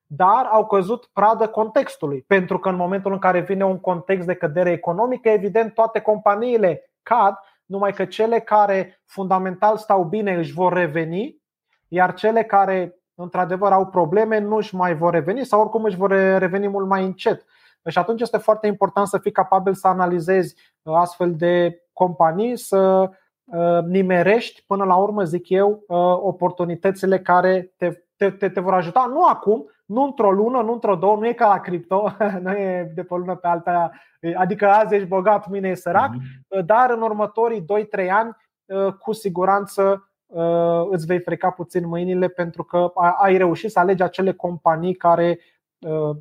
dar 0.06 0.48
au 0.50 0.66
căzut 0.66 1.10
pradă 1.12 1.48
contextului. 1.48 2.24
Pentru 2.26 2.58
că 2.58 2.68
în 2.68 2.76
momentul 2.76 3.12
în 3.12 3.18
care 3.18 3.40
vine 3.40 3.64
un 3.64 3.80
context 3.80 4.26
de 4.26 4.34
cădere 4.34 4.70
economică, 4.70 5.28
evident 5.28 5.74
toate 5.74 6.00
companiile 6.00 6.91
cad, 7.02 7.34
numai 7.64 7.92
că 7.92 8.04
cele 8.04 8.40
care 8.40 9.00
fundamental 9.04 9.76
stau 9.76 10.04
bine 10.04 10.34
își 10.34 10.52
vor 10.52 10.72
reveni, 10.72 11.42
iar 11.88 12.14
cele 12.14 12.44
care 12.44 12.96
într-adevăr 13.14 13.72
au 13.72 13.86
probleme 13.86 14.38
nu 14.38 14.56
își 14.56 14.74
mai 14.74 14.94
vor 14.94 15.12
reveni 15.12 15.44
sau 15.44 15.60
oricum 15.60 15.84
își 15.84 15.96
vor 15.96 16.10
reveni 16.38 16.68
mult 16.68 16.88
mai 16.88 17.04
încet. 17.04 17.44
Și 17.88 17.98
atunci 17.98 18.20
este 18.20 18.36
foarte 18.36 18.66
important 18.66 19.06
să 19.06 19.18
fii 19.18 19.32
capabil 19.32 19.74
să 19.74 19.86
analizezi 19.88 20.56
uh, 20.82 20.94
astfel 20.96 21.34
de 21.34 21.82
companii, 21.92 22.56
să 22.56 23.10
uh, 23.44 23.78
nimerești 23.86 24.64
până 24.66 24.84
la 24.84 24.96
urmă, 24.96 25.24
zic 25.24 25.48
eu, 25.48 25.70
uh, 25.70 25.98
oportunitățile 26.22 27.18
care 27.18 27.72
te, 27.76 28.02
te, 28.16 28.30
te, 28.30 28.48
te 28.48 28.60
vor 28.60 28.74
ajuta. 28.74 29.06
Nu 29.08 29.24
acum, 29.24 29.70
nu 29.92 30.02
într-o 30.02 30.30
lună, 30.30 30.62
nu 30.62 30.72
într-o 30.72 30.96
două, 30.96 31.16
nu 31.16 31.26
e 31.26 31.32
ca 31.32 31.48
la 31.48 31.60
cripto, 31.60 32.12
nu 32.42 32.50
e 32.50 32.92
de 32.94 33.02
pe 33.02 33.14
o 33.14 33.16
lună 33.16 33.36
pe 33.36 33.46
alta, 33.46 33.90
adică 34.36 34.68
azi 34.68 34.94
ești 34.94 35.08
bogat, 35.08 35.48
mâine 35.48 35.68
e 35.68 35.74
sărac, 35.74 36.10
mm-hmm. 36.10 36.64
dar 36.64 36.90
în 36.90 37.02
următorii 37.02 37.64
2-3 38.06 38.08
ani, 38.10 38.36
uh, 38.64 38.92
cu 38.92 39.12
siguranță 39.12 40.10
uh, 40.26 40.86
îți 40.90 41.06
vei 41.06 41.20
freca 41.20 41.50
puțin 41.50 41.86
mâinile 41.86 42.28
pentru 42.28 42.64
că 42.64 42.92
ai 43.20 43.36
reușit 43.36 43.70
să 43.70 43.78
alegi 43.78 44.02
acele 44.02 44.32
companii 44.32 44.94
care, 44.94 45.38
uh, 45.78 46.16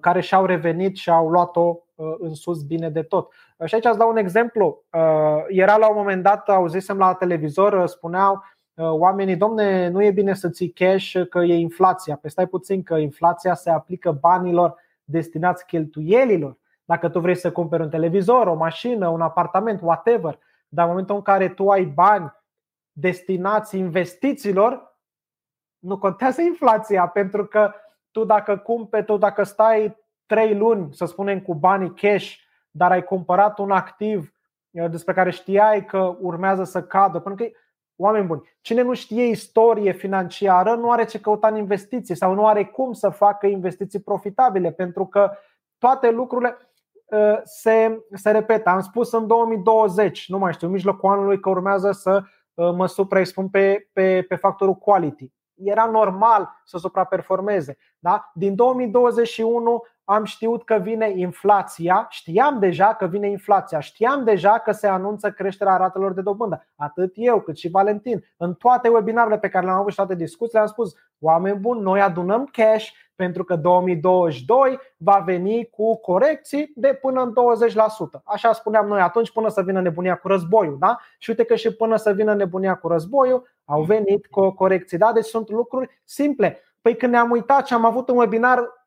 care 0.00 0.20
și-au 0.20 0.44
revenit 0.44 0.96
și 0.96 1.10
au 1.10 1.28
luat-o 1.28 1.78
în 2.18 2.34
sus 2.34 2.62
bine 2.62 2.90
de 2.90 3.02
tot. 3.02 3.32
Și 3.64 3.74
aici 3.74 3.84
îți 3.84 3.98
dau 3.98 4.10
un 4.10 4.16
exemplu. 4.16 4.84
Era 5.48 5.76
la 5.76 5.88
un 5.88 5.96
moment 5.96 6.22
dat, 6.22 6.48
auzisem 6.48 6.98
la 6.98 7.14
televizor, 7.14 7.86
spuneau 7.86 8.32
Uh, 8.34 8.53
oamenii, 8.76 9.36
domne, 9.36 9.88
nu 9.88 10.02
e 10.02 10.10
bine 10.10 10.34
să 10.34 10.48
ții 10.48 10.70
cash 10.70 11.20
că 11.30 11.38
e 11.38 11.54
inflația. 11.54 12.14
Pe 12.14 12.20
păi 12.20 12.30
stai 12.30 12.46
puțin 12.46 12.82
că 12.82 12.94
inflația 12.96 13.54
se 13.54 13.70
aplică 13.70 14.12
banilor 14.12 14.74
destinați 15.04 15.66
cheltuielilor. 15.66 16.58
Dacă 16.84 17.08
tu 17.08 17.20
vrei 17.20 17.36
să 17.36 17.52
cumperi 17.52 17.82
un 17.82 17.90
televizor, 17.90 18.46
o 18.46 18.54
mașină, 18.54 19.08
un 19.08 19.20
apartament, 19.20 19.80
whatever, 19.82 20.38
dar 20.68 20.84
în 20.84 20.90
momentul 20.90 21.14
în 21.14 21.22
care 21.22 21.48
tu 21.48 21.68
ai 21.68 21.84
bani 21.84 22.32
destinați 22.92 23.78
investițiilor, 23.78 24.98
nu 25.78 25.98
contează 25.98 26.40
inflația, 26.40 27.06
pentru 27.06 27.46
că 27.46 27.72
tu 28.10 28.24
dacă 28.24 28.56
cumperi, 28.56 29.04
tu 29.04 29.16
dacă 29.16 29.42
stai 29.42 29.96
3 30.26 30.54
luni, 30.54 30.94
să 30.94 31.04
spunem, 31.04 31.40
cu 31.40 31.54
banii 31.54 31.94
cash, 31.94 32.34
dar 32.70 32.90
ai 32.90 33.04
cumpărat 33.04 33.58
un 33.58 33.70
activ 33.70 34.34
uh, 34.70 34.90
despre 34.90 35.14
care 35.14 35.30
știai 35.30 35.84
că 35.84 36.16
urmează 36.20 36.64
să 36.64 36.82
cadă, 36.82 37.20
pentru 37.20 37.44
că 37.44 37.50
Oameni 37.96 38.26
buni, 38.26 38.42
cine 38.60 38.82
nu 38.82 38.94
știe 38.94 39.24
istorie 39.24 39.92
financiară 39.92 40.74
nu 40.74 40.90
are 40.90 41.04
ce 41.04 41.20
căuta 41.20 41.48
în 41.48 41.56
investiții 41.56 42.16
sau 42.16 42.34
nu 42.34 42.46
are 42.46 42.64
cum 42.64 42.92
să 42.92 43.08
facă 43.08 43.46
investiții 43.46 44.00
profitabile, 44.00 44.72
pentru 44.72 45.06
că 45.06 45.30
toate 45.78 46.10
lucrurile 46.10 46.56
uh, 47.04 47.40
se, 47.44 48.04
se 48.12 48.30
repetă. 48.30 48.68
Am 48.68 48.80
spus 48.80 49.12
în 49.12 49.26
2020, 49.26 50.28
nu 50.28 50.38
mai 50.38 50.52
știu, 50.52 50.68
mijlocul 50.68 51.10
anului 51.10 51.40
că 51.40 51.48
urmează 51.48 51.92
să 51.92 52.22
uh, 52.54 52.72
mă 52.74 52.86
supraexpun 52.86 53.48
pe, 53.48 53.88
pe, 53.92 54.24
pe 54.28 54.34
factorul 54.34 54.74
quality. 54.74 55.32
Era 55.54 55.84
normal 55.84 56.60
să 56.64 56.78
supraperformeze. 56.78 57.76
Da? 57.98 58.30
Din 58.34 58.54
2021 58.54 59.82
am 60.04 60.24
știut 60.24 60.64
că 60.64 60.74
vine 60.74 61.12
inflația, 61.16 62.06
știam 62.10 62.58
deja 62.58 62.94
că 62.94 63.06
vine 63.06 63.28
inflația, 63.28 63.80
știam 63.80 64.24
deja 64.24 64.58
că 64.58 64.72
se 64.72 64.86
anunță 64.86 65.30
creșterea 65.30 65.76
ratelor 65.76 66.12
de 66.12 66.20
dobândă. 66.20 66.66
Atât 66.76 67.12
eu 67.14 67.40
cât 67.40 67.56
și 67.56 67.68
Valentin. 67.68 68.24
În 68.36 68.54
toate 68.54 68.88
webinarele 68.88 69.38
pe 69.38 69.48
care 69.48 69.64
le-am 69.64 69.78
avut 69.78 69.90
și 69.90 69.96
toate 69.96 70.14
discuțiile 70.14 70.60
am 70.60 70.66
spus, 70.66 70.94
oameni 71.18 71.58
buni, 71.58 71.80
noi 71.80 72.00
adunăm 72.00 72.48
cash 72.52 72.88
pentru 73.16 73.44
că 73.44 73.56
2022 73.56 74.78
va 74.96 75.22
veni 75.24 75.68
cu 75.70 75.96
corecții 75.96 76.72
de 76.74 76.98
până 77.00 77.22
în 77.22 77.32
20%. 78.18 78.20
Așa 78.24 78.52
spuneam 78.52 78.86
noi 78.86 79.00
atunci 79.00 79.32
până 79.32 79.48
să 79.48 79.62
vină 79.62 79.80
nebunia 79.80 80.16
cu 80.16 80.28
războiul. 80.28 80.76
Da? 80.78 80.98
Și 81.18 81.30
uite 81.30 81.44
că 81.44 81.54
și 81.54 81.74
până 81.74 81.96
să 81.96 82.12
vină 82.12 82.34
nebunia 82.34 82.74
cu 82.74 82.88
războiul 82.88 83.48
au 83.64 83.82
venit 83.82 84.26
cu 84.26 84.50
corecții. 84.50 84.98
Da? 84.98 85.12
Deci 85.12 85.24
sunt 85.24 85.50
lucruri 85.50 86.00
simple. 86.04 86.60
Păi 86.80 86.96
când 86.96 87.12
ne-am 87.12 87.30
uitat 87.30 87.66
și 87.66 87.74
am 87.74 87.84
avut 87.84 88.08
un 88.08 88.16
webinar 88.16 88.83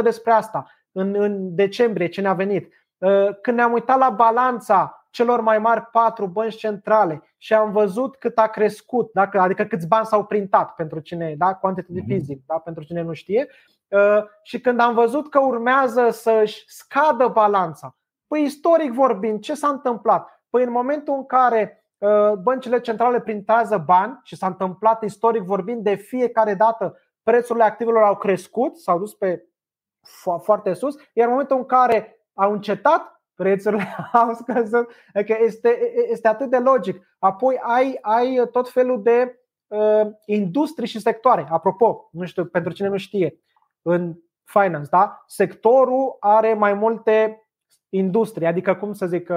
100% 0.00 0.02
despre 0.02 0.32
asta 0.32 0.66
în, 0.92 1.14
în 1.18 1.54
decembrie 1.54 2.08
ce 2.08 2.20
ne-a 2.20 2.34
venit. 2.34 2.72
Uh, 2.98 3.28
când 3.40 3.56
ne-am 3.56 3.72
uitat 3.72 3.98
la 3.98 4.10
balanța 4.10 5.00
celor 5.10 5.40
mai 5.40 5.58
mari 5.58 5.88
patru 5.92 6.26
bănci 6.26 6.56
centrale 6.56 7.22
și 7.36 7.54
am 7.54 7.72
văzut 7.72 8.16
cât 8.16 8.38
a 8.38 8.46
crescut, 8.46 9.10
dacă, 9.12 9.40
adică 9.40 9.64
câți 9.64 9.86
bani 9.86 10.06
s-au 10.06 10.24
printat 10.24 10.74
pentru 10.74 11.00
cine, 11.00 11.34
da? 11.38 11.54
quantitative 11.54 12.00
mhm. 12.00 12.12
easing, 12.12 12.40
da? 12.46 12.58
pentru 12.58 12.84
cine 12.84 13.02
nu 13.02 13.12
știe, 13.12 13.48
uh, 13.88 14.22
și 14.42 14.60
când 14.60 14.80
am 14.80 14.94
văzut 14.94 15.30
că 15.30 15.38
urmează 15.38 16.08
să-și 16.10 16.64
scadă 16.66 17.28
balanța, 17.28 17.96
păi 18.26 18.42
istoric 18.42 18.92
vorbind, 18.92 19.40
ce 19.40 19.54
s-a 19.54 19.68
întâmplat? 19.68 20.42
Păi 20.50 20.62
în 20.62 20.70
momentul 20.70 21.14
în 21.14 21.26
care 21.26 21.84
uh, 21.98 22.32
băncile 22.32 22.80
centrale 22.80 23.20
printează 23.20 23.82
bani 23.86 24.20
și 24.22 24.36
s-a 24.36 24.46
întâmplat 24.46 25.02
istoric 25.02 25.42
vorbind 25.42 25.82
de 25.82 25.94
fiecare 25.94 26.54
dată 26.54 26.98
prețurile 27.30 27.64
activelor 27.64 28.02
au 28.02 28.16
crescut, 28.16 28.76
s-au 28.76 28.98
dus 28.98 29.14
pe 29.14 29.44
foarte 30.42 30.72
sus, 30.72 30.94
iar 31.12 31.26
în 31.26 31.32
momentul 31.32 31.56
în 31.56 31.64
care 31.64 32.20
au 32.34 32.52
încetat, 32.52 33.22
prețurile 33.34 33.96
au 34.12 34.32
scăzut. 34.32 34.92
Adică 35.14 35.36
este, 35.40 35.92
este 36.10 36.28
atât 36.28 36.50
de 36.50 36.58
logic. 36.58 37.16
Apoi 37.18 37.58
ai, 37.62 37.98
ai 38.00 38.48
tot 38.52 38.70
felul 38.70 39.02
de 39.02 39.40
uh, 39.66 40.06
industrii 40.26 40.88
și 40.88 41.00
sectoare. 41.00 41.46
Apropo, 41.50 42.08
nu 42.12 42.24
știu, 42.24 42.44
pentru 42.44 42.72
cine 42.72 42.88
nu 42.88 42.96
știe, 42.96 43.40
în 43.82 44.14
finance, 44.44 44.88
da? 44.90 45.24
sectorul 45.26 46.16
are 46.20 46.54
mai 46.54 46.74
multe 46.74 47.46
industrie, 47.88 48.46
adică 48.46 48.74
cum 48.74 48.92
să 48.92 49.06
zic, 49.06 49.32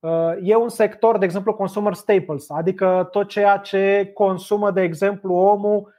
uh, 0.00 0.36
e 0.42 0.56
un 0.56 0.68
sector, 0.68 1.18
de 1.18 1.24
exemplu, 1.24 1.54
consumer 1.54 1.94
staples, 1.94 2.50
adică 2.50 3.08
tot 3.10 3.28
ceea 3.28 3.56
ce 3.56 4.10
consumă, 4.14 4.70
de 4.70 4.82
exemplu, 4.82 5.34
omul 5.34 5.80
Uh, 5.80 5.92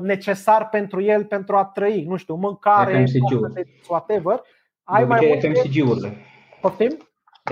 necesar 0.00 0.68
pentru 0.68 1.00
el 1.00 1.24
pentru 1.24 1.56
a 1.56 1.64
trăi, 1.64 2.04
nu 2.08 2.16
știu, 2.16 2.34
mâncare, 2.34 3.04
whatever. 3.88 4.40
Ai 4.82 5.04
mai 5.04 5.26
multe 5.28 5.48
FMCG-urile. 5.48 6.16
Poftim? 6.60 6.96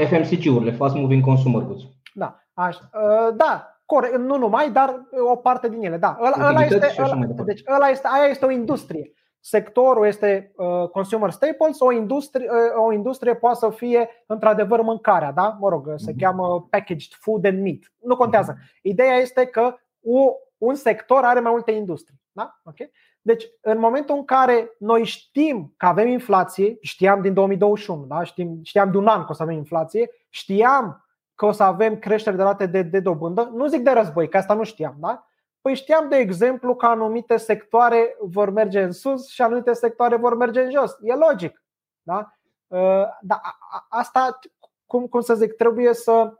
FMCG-urile, 0.04 0.70
Fast 0.70 0.94
Moving 0.94 1.24
Consumer 1.24 1.62
Goods. 1.62 1.82
Da, 2.14 2.36
așa. 2.54 2.90
Uh, 2.92 3.34
da, 3.36 3.80
corect, 3.84 4.16
nu 4.16 4.36
numai, 4.36 4.70
dar 4.70 5.08
o 5.32 5.36
parte 5.36 5.68
din 5.68 5.84
ele, 5.84 5.96
da. 5.96 6.18
Ăla, 6.20 6.48
ăla 6.48 6.60
este, 6.60 6.94
ăla, 6.98 7.18
deci 7.44 7.62
ăla 7.74 7.88
este, 7.88 8.08
aia 8.10 8.30
este 8.30 8.44
o 8.44 8.50
industrie. 8.50 9.12
Sectorul 9.40 10.06
este 10.06 10.52
uh, 10.56 10.88
consumer 10.88 11.30
staples, 11.30 11.80
o 11.80 11.92
industrie, 11.92 12.48
uh, 12.50 12.84
o 12.86 12.92
industrie 12.92 13.34
poate 13.34 13.58
să 13.58 13.70
fie 13.70 14.08
într-adevăr 14.26 14.80
mâncarea, 14.80 15.32
da? 15.32 15.56
Mă 15.60 15.68
rog, 15.68 15.92
se 15.96 16.12
mm-hmm. 16.12 16.18
cheamă 16.18 16.66
packaged 16.70 17.12
food 17.20 17.44
and 17.46 17.62
meat. 17.62 17.78
Nu 18.02 18.16
contează. 18.16 18.52
Mm-hmm. 18.52 18.80
Ideea 18.82 19.14
este 19.14 19.46
că 19.46 19.74
o 20.02 20.32
un 20.58 20.74
sector 20.74 21.24
are 21.24 21.40
mai 21.40 21.50
multe 21.50 21.70
industrii. 21.70 22.20
Da? 22.32 22.60
Okay? 22.64 22.90
Deci, 23.20 23.44
în 23.60 23.78
momentul 23.78 24.16
în 24.16 24.24
care 24.24 24.74
noi 24.78 25.04
știm 25.04 25.74
că 25.76 25.86
avem 25.86 26.08
inflație, 26.08 26.76
știam 26.80 27.20
din 27.20 27.34
2021, 27.34 28.04
da? 28.04 28.22
știam, 28.22 28.58
știam 28.62 28.90
de 28.90 28.96
un 28.96 29.06
an 29.06 29.24
că 29.24 29.30
o 29.30 29.34
să 29.34 29.42
avem 29.42 29.56
inflație, 29.56 30.10
știam 30.28 31.06
că 31.34 31.46
o 31.46 31.52
să 31.52 31.62
avem 31.62 31.98
creștere 31.98 32.36
de 32.36 32.42
rate 32.42 32.66
de, 32.66 32.82
de 32.82 33.00
dobândă, 33.00 33.50
nu 33.54 33.66
zic 33.66 33.80
de 33.80 33.90
război, 33.90 34.28
că 34.28 34.36
asta 34.36 34.54
nu 34.54 34.64
știam, 34.64 34.96
da? 34.98 35.26
Păi 35.60 35.74
știam, 35.74 36.08
de 36.08 36.16
exemplu, 36.16 36.74
că 36.74 36.86
anumite 36.86 37.36
sectoare 37.36 38.16
vor 38.20 38.50
merge 38.50 38.82
în 38.82 38.92
sus 38.92 39.28
și 39.28 39.42
anumite 39.42 39.72
sectoare 39.72 40.16
vor 40.16 40.36
merge 40.36 40.60
în 40.60 40.70
jos. 40.70 40.96
E 41.02 41.14
logic. 41.14 41.62
Da? 42.02 42.32
Uh, 42.66 43.04
dar 43.20 43.40
asta, 43.88 44.38
cum, 44.86 45.06
cum 45.06 45.20
să 45.20 45.34
zic, 45.34 45.52
trebuie 45.52 45.94
să, 45.94 46.34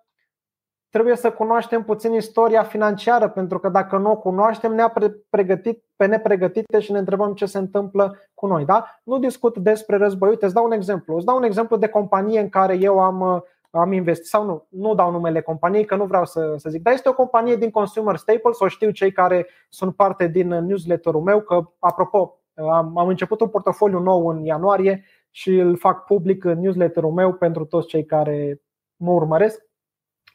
trebuie 0.96 1.16
să 1.16 1.30
cunoaștem 1.30 1.82
puțin 1.82 2.12
istoria 2.12 2.62
financiară, 2.62 3.28
pentru 3.28 3.58
că 3.58 3.68
dacă 3.68 3.96
nu 3.96 4.10
o 4.10 4.16
cunoaștem, 4.16 4.74
ne-a 4.74 4.92
pregătit 5.30 5.84
pe 5.96 6.06
nepregătite 6.06 6.80
și 6.80 6.92
ne 6.92 6.98
întrebăm 6.98 7.34
ce 7.34 7.46
se 7.46 7.58
întâmplă 7.58 8.18
cu 8.34 8.46
noi. 8.46 8.64
Da? 8.64 9.00
Nu 9.04 9.18
discut 9.18 9.58
despre 9.58 9.96
război. 9.96 10.28
Uite, 10.28 10.44
îți 10.44 10.54
dau 10.54 10.64
un 10.64 10.72
exemplu. 10.72 11.16
Îți 11.16 11.24
dau 11.24 11.36
un 11.36 11.42
exemplu 11.42 11.76
de 11.76 11.88
companie 11.88 12.40
în 12.40 12.48
care 12.48 12.74
eu 12.74 12.98
am 12.98 13.44
am 13.70 13.92
investit 13.92 14.26
sau 14.26 14.44
nu, 14.44 14.66
nu 14.68 14.94
dau 14.94 15.10
numele 15.10 15.40
companiei 15.40 15.84
că 15.84 15.96
nu 15.96 16.04
vreau 16.04 16.24
să, 16.24 16.54
să 16.56 16.68
zic, 16.70 16.82
dar 16.82 16.92
este 16.92 17.08
o 17.08 17.14
companie 17.14 17.56
din 17.56 17.70
Consumer 17.70 18.16
Staples, 18.16 18.58
o 18.58 18.68
știu 18.68 18.90
cei 18.90 19.12
care 19.12 19.46
sunt 19.68 19.96
parte 19.96 20.26
din 20.26 20.48
newsletterul 20.48 21.20
meu, 21.20 21.40
că 21.40 21.70
apropo, 21.78 22.38
am, 22.54 22.98
am 22.98 23.08
început 23.08 23.40
un 23.40 23.48
portofoliu 23.48 23.98
nou 23.98 24.26
în 24.28 24.44
ianuarie 24.44 25.04
și 25.30 25.54
îl 25.54 25.76
fac 25.76 26.04
public 26.04 26.44
în 26.44 26.60
newsletterul 26.60 27.10
meu 27.10 27.32
pentru 27.32 27.64
toți 27.64 27.86
cei 27.86 28.04
care 28.04 28.62
mă 28.96 29.10
urmăresc. 29.10 29.64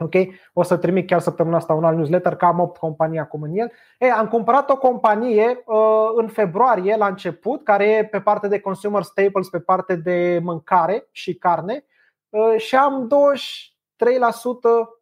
Ok, 0.02 0.14
o 0.54 0.64
să 0.64 0.78
trimit 0.78 1.08
chiar 1.08 1.20
săptămâna 1.20 1.58
asta 1.58 1.74
un 1.74 1.84
alt 1.84 1.96
newsletter, 1.96 2.36
că 2.36 2.46
am 2.46 2.60
8 2.60 2.78
companii 2.78 3.20
acum 3.20 3.42
în 3.42 3.52
el. 3.54 3.72
E, 4.00 4.12
am 4.12 4.28
cumpărat 4.28 4.70
o 4.70 4.78
companie 4.78 5.64
uh, 5.66 6.10
în 6.16 6.28
februarie, 6.28 6.96
la 6.96 7.08
început, 7.08 7.64
care 7.64 7.90
e 7.90 8.06
pe 8.06 8.22
parte 8.22 8.48
de 8.48 8.60
consumer 8.60 9.04
staples, 9.04 9.50
pe 9.50 9.60
parte 9.60 9.96
de 9.96 10.40
mâncare 10.44 11.08
și 11.12 11.36
carne 11.36 11.86
Uh, 12.32 12.58
și 12.58 12.76
am 12.76 13.08
23% 13.08 13.12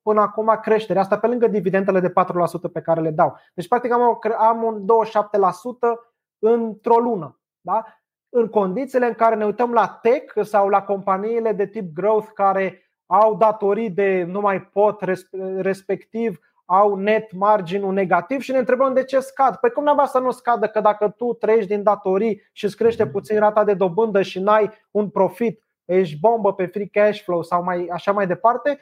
până 0.02 0.22
acum 0.22 0.60
creștere. 0.62 1.00
Asta 1.00 1.20
pe 1.20 1.28
lângă 1.28 1.48
dividendele 1.48 2.00
de 2.00 2.10
4% 2.10 2.12
pe 2.74 2.82
care 2.82 3.02
le 3.02 3.12
dau. 3.12 3.38
Deci, 3.54 3.68
practic, 3.68 3.92
am, 3.92 4.20
am 4.38 4.64
un 4.64 4.86
27% 4.86 4.86
într-o 6.40 6.98
lună. 6.98 7.40
Da? 7.62 7.86
În 8.30 8.48
condițiile 8.48 9.06
în 9.06 9.14
care 9.14 9.36
ne 9.36 9.46
uităm 9.46 9.74
la 9.74 10.00
tech 10.02 10.44
sau 10.44 10.70
la 10.70 10.84
companiile 10.84 11.52
de 11.52 11.68
tip 11.68 11.94
growth 11.94 12.28
care 12.34 12.89
au 13.12 13.36
datorii 13.36 13.90
de 13.90 14.24
nu 14.28 14.40
mai 14.40 14.62
pot, 14.62 15.02
respectiv 15.58 16.40
au 16.66 16.96
net 16.96 17.32
marginul 17.32 17.94
negativ 17.94 18.40
și 18.42 18.52
ne 18.52 18.58
întrebăm 18.58 18.94
de 18.94 19.04
ce 19.04 19.20
scad. 19.20 19.56
Păi 19.56 19.72
cum 19.72 19.84
n-a 19.84 20.06
să 20.06 20.20
nu 20.20 20.32
scadă 20.32 20.68
că 20.68 20.80
dacă 20.80 21.10
tu 21.10 21.34
treci 21.34 21.66
din 21.66 21.84
datorii 21.84 22.42
și 22.52 22.66
îți 22.66 22.76
crește 22.76 23.04
mhm. 23.04 23.12
puțin 23.12 23.40
rata 23.40 23.64
de 23.64 23.74
dobândă 23.74 24.22
și 24.22 24.40
n-ai 24.40 24.72
un 24.92 25.10
profit 25.10 25.64
ești 25.86 26.20
bombă 26.20 26.54
pe 26.54 26.66
free 26.66 26.88
cash 26.88 27.22
flow 27.22 27.44
sau 27.44 27.64
mai, 27.64 27.88
așa 27.92 28.12
mai 28.12 28.28
departe, 28.28 28.80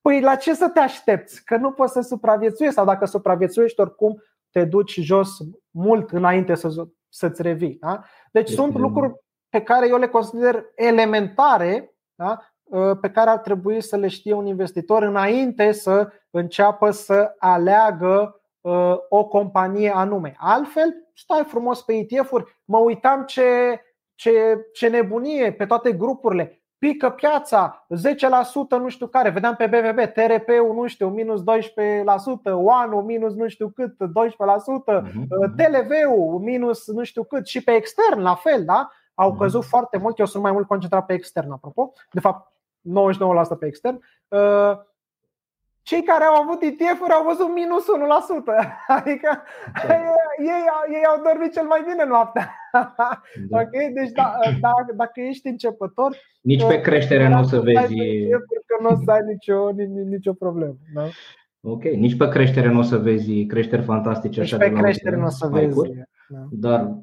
păi 0.00 0.20
la 0.20 0.36
ce 0.36 0.54
să 0.54 0.68
te 0.68 0.80
aștepți? 0.80 1.44
Că 1.44 1.56
nu 1.56 1.70
poți 1.70 1.92
să 1.92 2.00
supraviețuiești 2.00 2.76
sau 2.76 2.86
dacă 2.86 3.04
supraviețuiești 3.04 3.80
oricum 3.80 4.22
te 4.50 4.64
duci 4.64 5.00
jos 5.00 5.30
mult 5.70 6.10
înainte 6.10 6.54
să, 6.54 6.86
să-ți 7.08 7.42
revii. 7.42 7.76
Da? 7.80 8.02
Deci 8.32 8.48
este 8.48 8.60
sunt 8.60 8.74
lucruri 8.74 9.14
pe 9.48 9.62
care 9.62 9.88
eu 9.88 9.98
le 9.98 10.08
consider 10.08 10.64
elementare 10.74 11.94
da? 12.20 12.38
Ă, 12.72 12.94
pe 12.94 13.10
care 13.10 13.30
ar 13.30 13.38
trebui 13.38 13.80
să 13.80 13.96
le 13.96 14.08
știe 14.08 14.32
un 14.32 14.46
investitor 14.46 15.02
înainte 15.02 15.72
să 15.72 16.12
înceapă 16.30 16.90
să 16.90 17.34
aleagă 17.38 18.40
ă, 18.64 18.98
o 19.08 19.24
companie 19.24 19.92
anume. 19.94 20.34
Altfel, 20.38 20.94
stai 21.14 21.44
frumos 21.44 21.82
pe 21.82 21.92
ETF-uri. 21.92 22.60
Mă 22.64 22.78
uitam 22.78 23.24
ce 23.24 23.80
ce, 24.20 24.68
ce 24.72 24.88
nebunie 24.88 25.52
pe 25.52 25.66
toate 25.66 25.92
grupurile. 25.92 26.62
Pică 26.78 27.10
piața, 27.10 27.86
10% 28.76 28.78
nu 28.80 28.88
știu 28.88 29.06
care, 29.06 29.30
vedeam 29.30 29.54
pe 29.54 29.66
BVB, 29.66 30.12
TRP-ul 30.12 30.74
nu 30.74 30.86
știu, 30.86 31.08
minus 31.08 31.40
12%, 31.40 31.44
OAN-ul 32.52 33.02
minus 33.02 33.34
nu 33.34 33.48
știu 33.48 33.68
cât, 33.68 33.94
12%, 33.94 33.96
uh-huh. 33.96 35.56
TLV-ul 35.56 36.38
minus 36.38 36.86
nu 36.86 37.02
știu 37.02 37.24
cât 37.24 37.46
și 37.46 37.64
pe 37.64 37.72
extern 37.72 38.20
la 38.20 38.34
fel, 38.34 38.64
da? 38.64 38.90
Au 39.14 39.34
uh-huh. 39.34 39.38
căzut 39.38 39.64
foarte 39.64 39.98
mult, 39.98 40.18
eu 40.18 40.26
sunt 40.26 40.42
mai 40.42 40.52
mult 40.52 40.66
concentrat 40.66 41.06
pe 41.06 41.12
extern, 41.12 41.50
apropo, 41.50 41.92
de 42.12 42.20
fapt 42.20 42.52
99% 43.54 43.58
pe 43.58 43.66
extern. 43.66 44.00
Uh, 44.28 44.72
cei 45.82 46.02
care 46.02 46.24
au 46.24 46.36
avut 46.42 46.60
ETF-uri 46.62 47.16
au 47.18 47.24
văzut 47.30 47.50
minus 47.60 47.84
1%. 47.84 47.90
Adică 48.98 49.30
ei, 50.52 50.62
ei 50.96 51.04
au 51.10 51.18
dormit 51.28 51.52
cel 51.52 51.66
mai 51.72 51.82
bine 51.88 52.04
noaptea. 52.04 52.46
Da. 53.48 53.58
Okay? 53.60 53.86
Deci 53.94 54.10
da, 54.10 54.38
da, 54.60 54.72
dacă 54.94 55.20
ești 55.20 55.48
începător 55.48 56.16
Nici 56.40 56.66
pe 56.66 56.80
creștere 56.80 57.28
nu 57.28 57.38
o 57.38 57.42
să 57.42 57.60
vezi 57.60 57.94
Că 58.66 58.76
nu 58.80 58.88
o 58.88 58.94
să 59.04 59.10
ai 59.10 59.20
nicio, 59.26 59.70
nicio 60.14 60.32
problemă 60.32 60.76
da? 60.94 61.04
Ok, 61.60 61.82
nici 61.82 62.16
pe 62.16 62.28
creștere 62.28 62.68
nu 62.68 62.78
o 62.78 62.82
să 62.82 62.96
vezi 62.96 63.44
creșteri 63.44 63.82
fantastice 63.82 64.40
Nici 64.40 64.52
așa 64.52 64.64
pe 64.64 64.72
creștere 64.72 65.16
nu 65.16 65.24
o 65.24 65.28
să 65.28 65.46
vezi 65.46 65.80
da. 66.28 66.46
Dar 66.50 66.96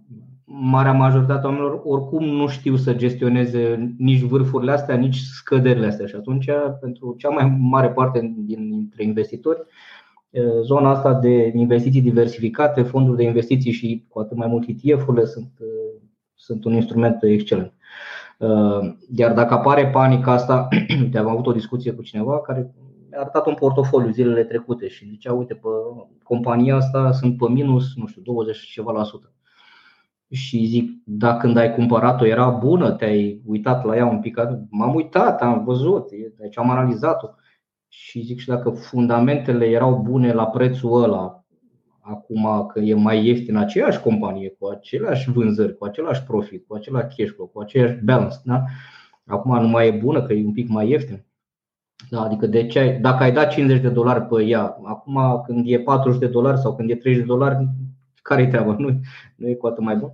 marea 0.50 0.92
majoritate 0.92 1.40
a 1.46 1.50
oamenilor 1.50 1.82
oricum 1.84 2.26
nu 2.26 2.48
știu 2.48 2.76
să 2.76 2.94
gestioneze 2.94 3.94
nici 3.98 4.22
vârfurile 4.22 4.72
astea, 4.72 4.96
nici 4.96 5.18
scăderile 5.18 5.88
astea 5.88 6.06
și 6.06 6.16
atunci 6.16 6.50
pentru 6.82 7.16
cea 7.18 7.30
mai 7.30 7.58
mare 7.60 7.90
parte 7.90 8.34
dintre 8.38 9.04
investitori 9.04 9.60
zona 10.62 10.90
asta 10.90 11.14
de 11.14 11.52
investiții 11.56 12.02
diversificate, 12.02 12.82
fonduri 12.82 13.18
de 13.18 13.24
investiții 13.24 13.72
și 13.72 14.06
cu 14.10 14.20
atât 14.20 14.38
mai 14.38 14.48
mult 14.48 14.68
ETF-urile 14.68 15.26
sunt, 15.26 15.52
sunt 16.34 16.66
un 16.66 16.74
instrument 16.74 17.24
excelent. 17.24 17.74
Iar 19.16 19.34
dacă 19.34 19.54
apare 19.54 19.88
panica 19.88 20.32
asta, 20.32 20.68
uite, 21.02 21.18
am 21.18 21.28
avut 21.28 21.46
o 21.48 21.52
discuție 21.52 21.92
cu 21.92 22.02
cineva 22.02 22.42
care 22.42 22.74
mi-a 23.10 23.20
arătat 23.20 23.48
un 23.48 23.54
portofoliu 23.54 24.12
zilele 24.12 24.44
trecute 24.44 24.88
și 24.88 25.08
zicea, 25.10 25.34
uite, 25.34 25.54
pe 25.54 25.68
compania 26.24 26.76
asta 26.76 27.12
sunt 27.12 27.38
pe 27.38 27.50
minus, 27.50 27.96
nu 27.96 28.08
știu, 28.08 28.22
20 28.22 28.58
ceva 28.58 28.92
la 28.92 29.04
sută 29.04 29.32
și 30.32 30.66
zic, 30.66 30.92
dacă 31.06 31.40
când 31.40 31.58
ai 31.58 31.74
cumpărat-o 31.74 32.26
era 32.26 32.50
bună, 32.50 32.92
te-ai 32.92 33.42
uitat 33.46 33.86
la 33.86 33.96
ea 33.96 34.06
un 34.06 34.20
pic, 34.20 34.38
m-am 34.70 34.96
uitat, 34.96 35.42
am 35.42 35.64
văzut, 35.64 36.10
deci 36.38 36.58
am 36.58 36.70
analizat-o 36.70 37.28
și 37.88 38.22
zic 38.22 38.40
și 38.40 38.48
dacă 38.48 38.70
fundamentele 38.70 39.66
erau 39.66 40.02
bune 40.02 40.34
la 40.34 40.48
prețul 40.48 41.04
ăla, 41.04 41.46
acum 42.00 42.68
că 42.74 42.80
e 42.80 42.94
mai 42.94 43.26
ieftin 43.26 43.56
aceeași 43.56 44.00
companie, 44.00 44.56
cu 44.60 44.68
aceleași 44.68 45.32
vânzări, 45.32 45.78
cu 45.78 45.86
același 45.86 46.24
profit, 46.24 46.68
cu 46.68 46.76
același 46.76 47.16
cash 47.16 47.32
flow, 47.34 47.48
cu 47.48 47.60
aceeași 47.60 48.04
balance, 48.04 48.38
da? 48.44 48.64
acum 49.26 49.62
nu 49.62 49.68
mai 49.68 49.88
e 49.88 49.92
bună 49.92 50.24
că 50.24 50.34
e 50.34 50.46
un 50.46 50.52
pic 50.52 50.70
mai 50.70 50.90
ieftin. 50.90 51.26
Da, 52.10 52.22
adică 52.22 52.48
de 52.48 52.66
ce 52.66 52.80
ai, 52.80 53.00
dacă 53.00 53.24
ai 53.24 53.32
dat 53.32 53.52
50 53.52 53.82
de 53.82 53.90
dolari 53.90 54.22
pe 54.22 54.44
ea, 54.44 54.78
acum 54.84 55.42
când 55.46 55.64
e 55.68 55.80
40 55.80 56.20
de 56.20 56.28
dolari 56.28 56.60
sau 56.60 56.76
când 56.76 56.90
e 56.90 56.96
30 56.96 57.22
de 57.22 57.28
dolari, 57.28 57.68
care 58.28 58.42
e 58.42 58.48
treaba? 58.48 58.76
Nu, 58.78 58.90
nu 59.36 59.48
e 59.48 59.54
cu 59.54 59.68
atât 59.68 59.84
mai 59.84 59.96
bun. 59.96 60.12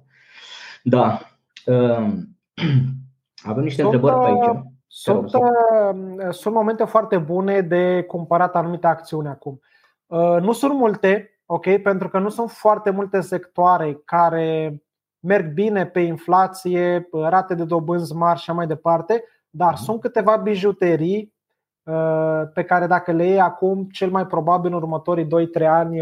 Da. 0.84 1.20
Ehm, 1.66 2.38
avem 3.50 3.64
niște 3.64 3.82
sunt, 3.82 3.94
întrebări 3.94 4.20
pe 4.20 4.26
aici. 4.26 4.64
Sunt, 4.88 5.34
uh, 5.34 6.30
sunt 6.30 6.54
momente 6.54 6.84
foarte 6.84 7.18
bune 7.18 7.62
de 7.62 8.04
cumpărat 8.08 8.56
anumite 8.56 8.88
acțiuni 8.88 9.28
acum. 9.28 9.60
Uh, 10.06 10.38
nu 10.42 10.52
sunt 10.52 10.74
multe, 10.74 11.40
ok, 11.46 11.82
pentru 11.82 12.10
că 12.10 12.20
nu 12.20 12.30
sunt 12.30 12.50
foarte 12.50 12.90
multe 12.90 13.22
sectoare 13.22 14.02
care 14.06 14.82
merg 15.20 15.54
bine 15.54 15.86
pe 15.86 16.00
inflație, 16.00 17.08
rate 17.12 17.56
de 17.56 17.64
dobânzi 17.64 18.16
mari 18.16 18.40
și 18.40 18.46
așa 18.50 18.58
mai 18.58 18.68
departe, 18.68 19.24
dar 19.50 19.74
uh-huh. 19.74 19.84
sunt 19.84 20.02
câteva 20.02 20.36
bijuterii 20.36 21.34
uh, 21.84 22.42
pe 22.54 22.64
care 22.64 22.88
dacă 22.88 23.12
le 23.12 23.26
iei 23.26 23.40
acum, 23.40 23.88
cel 23.92 24.10
mai 24.10 24.28
probabil 24.28 24.72
în 24.72 24.78
următorii 24.78 25.28
2-3 25.62 25.68
ani 25.68 26.00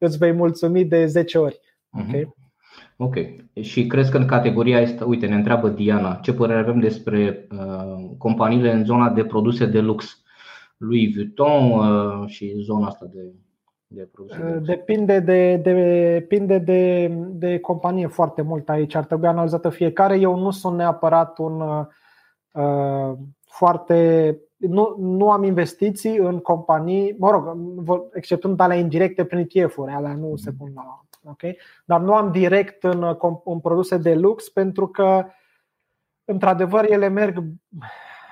îți 0.00 0.18
vei 0.18 0.32
mulțumi 0.32 0.84
de 0.84 1.06
10 1.06 1.38
ori. 1.38 1.60
Okay? 1.90 2.24
Uh-huh. 2.24 2.40
Ok. 2.96 3.16
Și 3.60 3.86
crezi 3.86 4.10
că 4.10 4.16
în 4.16 4.26
categoria 4.26 4.80
asta, 4.80 5.04
uite, 5.04 5.26
ne 5.26 5.34
întreabă 5.34 5.68
Diana, 5.68 6.14
ce 6.14 6.32
părere 6.32 6.58
avem 6.58 6.80
despre 6.80 7.46
uh, 7.50 8.10
companiile 8.18 8.72
în 8.72 8.84
zona 8.84 9.10
de 9.10 9.24
produse 9.24 9.66
de 9.66 9.80
lux, 9.80 10.22
Louis 10.76 11.14
Vuitton 11.14 11.70
uh, 11.70 12.28
și 12.28 12.54
zona 12.60 12.86
asta 12.86 13.06
de, 13.12 13.32
de 13.86 14.08
produse 14.12 14.38
de 14.42 14.52
lux? 14.52 14.66
Depinde 14.66 15.18
de, 15.18 15.56
de, 15.56 15.72
depinde 16.12 16.58
de, 16.58 17.06
de 17.30 17.58
companie 17.58 18.06
foarte 18.06 18.42
mult 18.42 18.68
aici. 18.68 18.94
Ar 18.94 19.04
trebui 19.04 19.28
analizată 19.28 19.68
fiecare. 19.68 20.18
Eu 20.18 20.38
nu 20.38 20.50
sunt 20.50 20.76
neapărat 20.76 21.38
un 21.38 21.60
uh, 21.60 23.12
foarte 23.44 24.38
nu, 24.68 24.96
nu 24.98 25.30
am 25.30 25.42
investiții 25.42 26.16
în 26.16 26.38
companii, 26.38 27.14
mă 27.18 27.30
rog, 27.30 27.56
exceptând 28.12 28.60
alea 28.60 28.76
indirecte 28.76 29.24
prin 29.24 29.46
ETF-uri, 29.48 29.92
alea 29.92 30.14
nu 30.14 30.36
se 30.36 30.52
pun 30.58 30.70
la 30.74 31.04
okay? 31.24 31.58
dar 31.84 32.00
nu 32.00 32.14
am 32.14 32.30
direct 32.30 32.84
în, 32.84 33.16
în 33.44 33.60
produse 33.60 33.96
de 33.96 34.14
lux 34.14 34.48
pentru 34.48 34.88
că, 34.88 35.26
într-adevăr, 36.24 36.84
ele 36.84 37.08
merg 37.08 37.42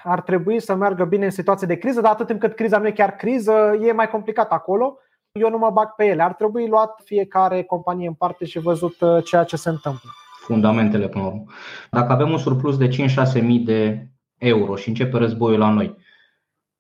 ar 0.03 0.21
trebui 0.21 0.61
să 0.61 0.75
meargă 0.75 1.05
bine 1.05 1.25
în 1.25 1.31
situație 1.31 1.67
de 1.67 1.77
criză, 1.77 2.01
dar 2.01 2.13
atât 2.13 2.27
timp 2.27 2.41
cât 2.41 2.55
criza 2.55 2.79
nu 2.79 2.87
e 2.87 2.91
chiar 2.91 3.11
criză, 3.17 3.79
e 3.81 3.93
mai 3.93 4.09
complicat 4.09 4.51
acolo. 4.51 4.99
eu 5.33 5.51
nu 5.51 5.59
mă 5.59 5.71
bag 5.71 5.95
pe 5.95 6.05
ele. 6.05 6.23
Ar 6.23 6.35
trebui 6.35 6.69
luat 6.69 7.01
fiecare 7.05 7.63
companie 7.63 8.07
în 8.07 8.15
parte 8.15 8.45
și 8.45 8.59
văzut 8.59 8.97
ceea 9.25 9.45
ce 9.45 9.57
se 9.57 9.69
întâmplă. 9.69 10.11
Fundamentele 10.41 11.09
până 11.09 11.25
la 11.25 11.31
urmă. 11.31 11.45
Dacă 11.91 12.13
avem 12.13 12.31
un 12.31 12.39
surplus 12.39 12.77
de 12.77 12.89
5-6 12.89 13.43
mii 13.43 13.59
de 13.59 14.09
euro 14.39 14.77
și 14.77 14.89
începe 14.89 15.19
războiul 15.19 15.59
la 15.59 15.71
noi, 15.71 15.97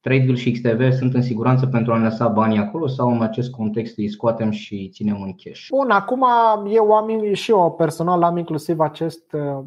Tradeville 0.00 0.36
și 0.36 0.52
XTV 0.52 0.92
sunt 0.92 1.14
în 1.14 1.22
siguranță 1.22 1.66
pentru 1.66 1.92
a 1.92 1.96
ne 1.96 2.04
lăsa 2.04 2.28
banii 2.28 2.58
acolo 2.58 2.86
sau 2.86 3.10
în 3.10 3.22
acest 3.22 3.50
context 3.50 3.98
îi 3.98 4.10
scoatem 4.10 4.50
și 4.50 4.74
îi 4.74 4.88
ținem 4.88 5.22
în 5.22 5.34
cash? 5.34 5.66
Bun, 5.70 5.90
acum 5.90 6.24
eu 6.70 6.92
am 6.92 7.32
și 7.34 7.50
eu 7.50 7.72
personal 7.72 8.22
am 8.22 8.36
inclusiv 8.36 8.80
acest 8.80 9.32
uh, 9.32 9.64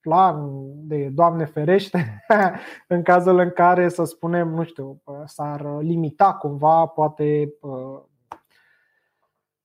plan 0.00 0.50
de 0.86 1.08
Doamne 1.14 1.44
ferește 1.44 2.24
în 2.88 3.02
cazul 3.02 3.38
în 3.38 3.50
care 3.50 3.88
să 3.88 4.04
spunem, 4.04 4.48
nu 4.48 4.64
știu, 4.64 5.00
uh, 5.04 5.16
s-ar 5.24 5.66
limita 5.80 6.32
cumva 6.32 6.86
poate 6.86 7.54
uh, 7.60 8.02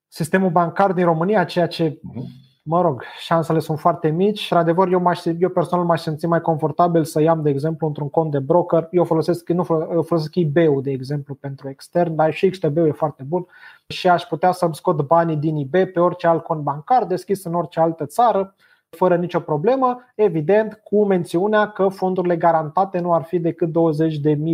sistemul 0.08 0.50
bancar 0.50 0.94
din 0.94 1.06
România, 1.06 1.44
ceea 1.44 1.68
ce 1.68 2.00
mhm 2.02 2.48
mă 2.70 2.82
rog, 2.82 3.04
șansele 3.20 3.60
sunt 3.60 3.80
foarte 3.80 4.10
mici 4.10 4.40
și, 4.40 4.54
adevăr, 4.54 4.92
eu, 4.92 5.00
m-aș, 5.00 5.26
eu 5.40 5.50
personal 5.50 5.86
m-aș 5.86 6.02
simți 6.02 6.26
mai 6.26 6.42
confortabil 6.42 7.04
să 7.04 7.22
iau, 7.22 7.38
de 7.38 7.50
exemplu, 7.50 7.88
într-un 7.88 8.10
cont 8.10 8.32
de 8.32 8.40
broker. 8.40 8.88
Eu 8.92 9.04
folosesc, 9.04 9.50
nu 9.50 9.64
folosesc 10.04 10.36
IB-ul, 10.36 10.82
de 10.82 10.92
exemplu, 10.92 11.36
pentru 11.36 11.70
extern, 11.70 12.16
dar 12.16 12.34
și 12.34 12.50
XTB-ul 12.50 12.88
e 12.88 12.92
foarte 12.92 13.24
bun 13.24 13.46
și 13.88 14.10
aș 14.10 14.24
putea 14.24 14.52
să-mi 14.52 14.76
scot 14.76 15.02
banii 15.02 15.36
din 15.36 15.56
IB 15.56 15.72
pe 15.72 16.00
orice 16.00 16.28
alt 16.28 16.44
cont 16.44 16.62
bancar 16.62 17.06
deschis 17.06 17.44
în 17.44 17.54
orice 17.54 17.80
altă 17.80 18.06
țară 18.06 18.56
fără 18.90 19.16
nicio 19.16 19.40
problemă, 19.40 19.98
evident 20.16 20.82
cu 20.84 21.06
mențiunea 21.06 21.68
că 21.68 21.88
fondurile 21.88 22.36
garantate 22.36 23.00
nu 23.00 23.14
ar 23.14 23.24
fi 23.24 23.40
decât 23.40 23.70
20.000 23.70 23.74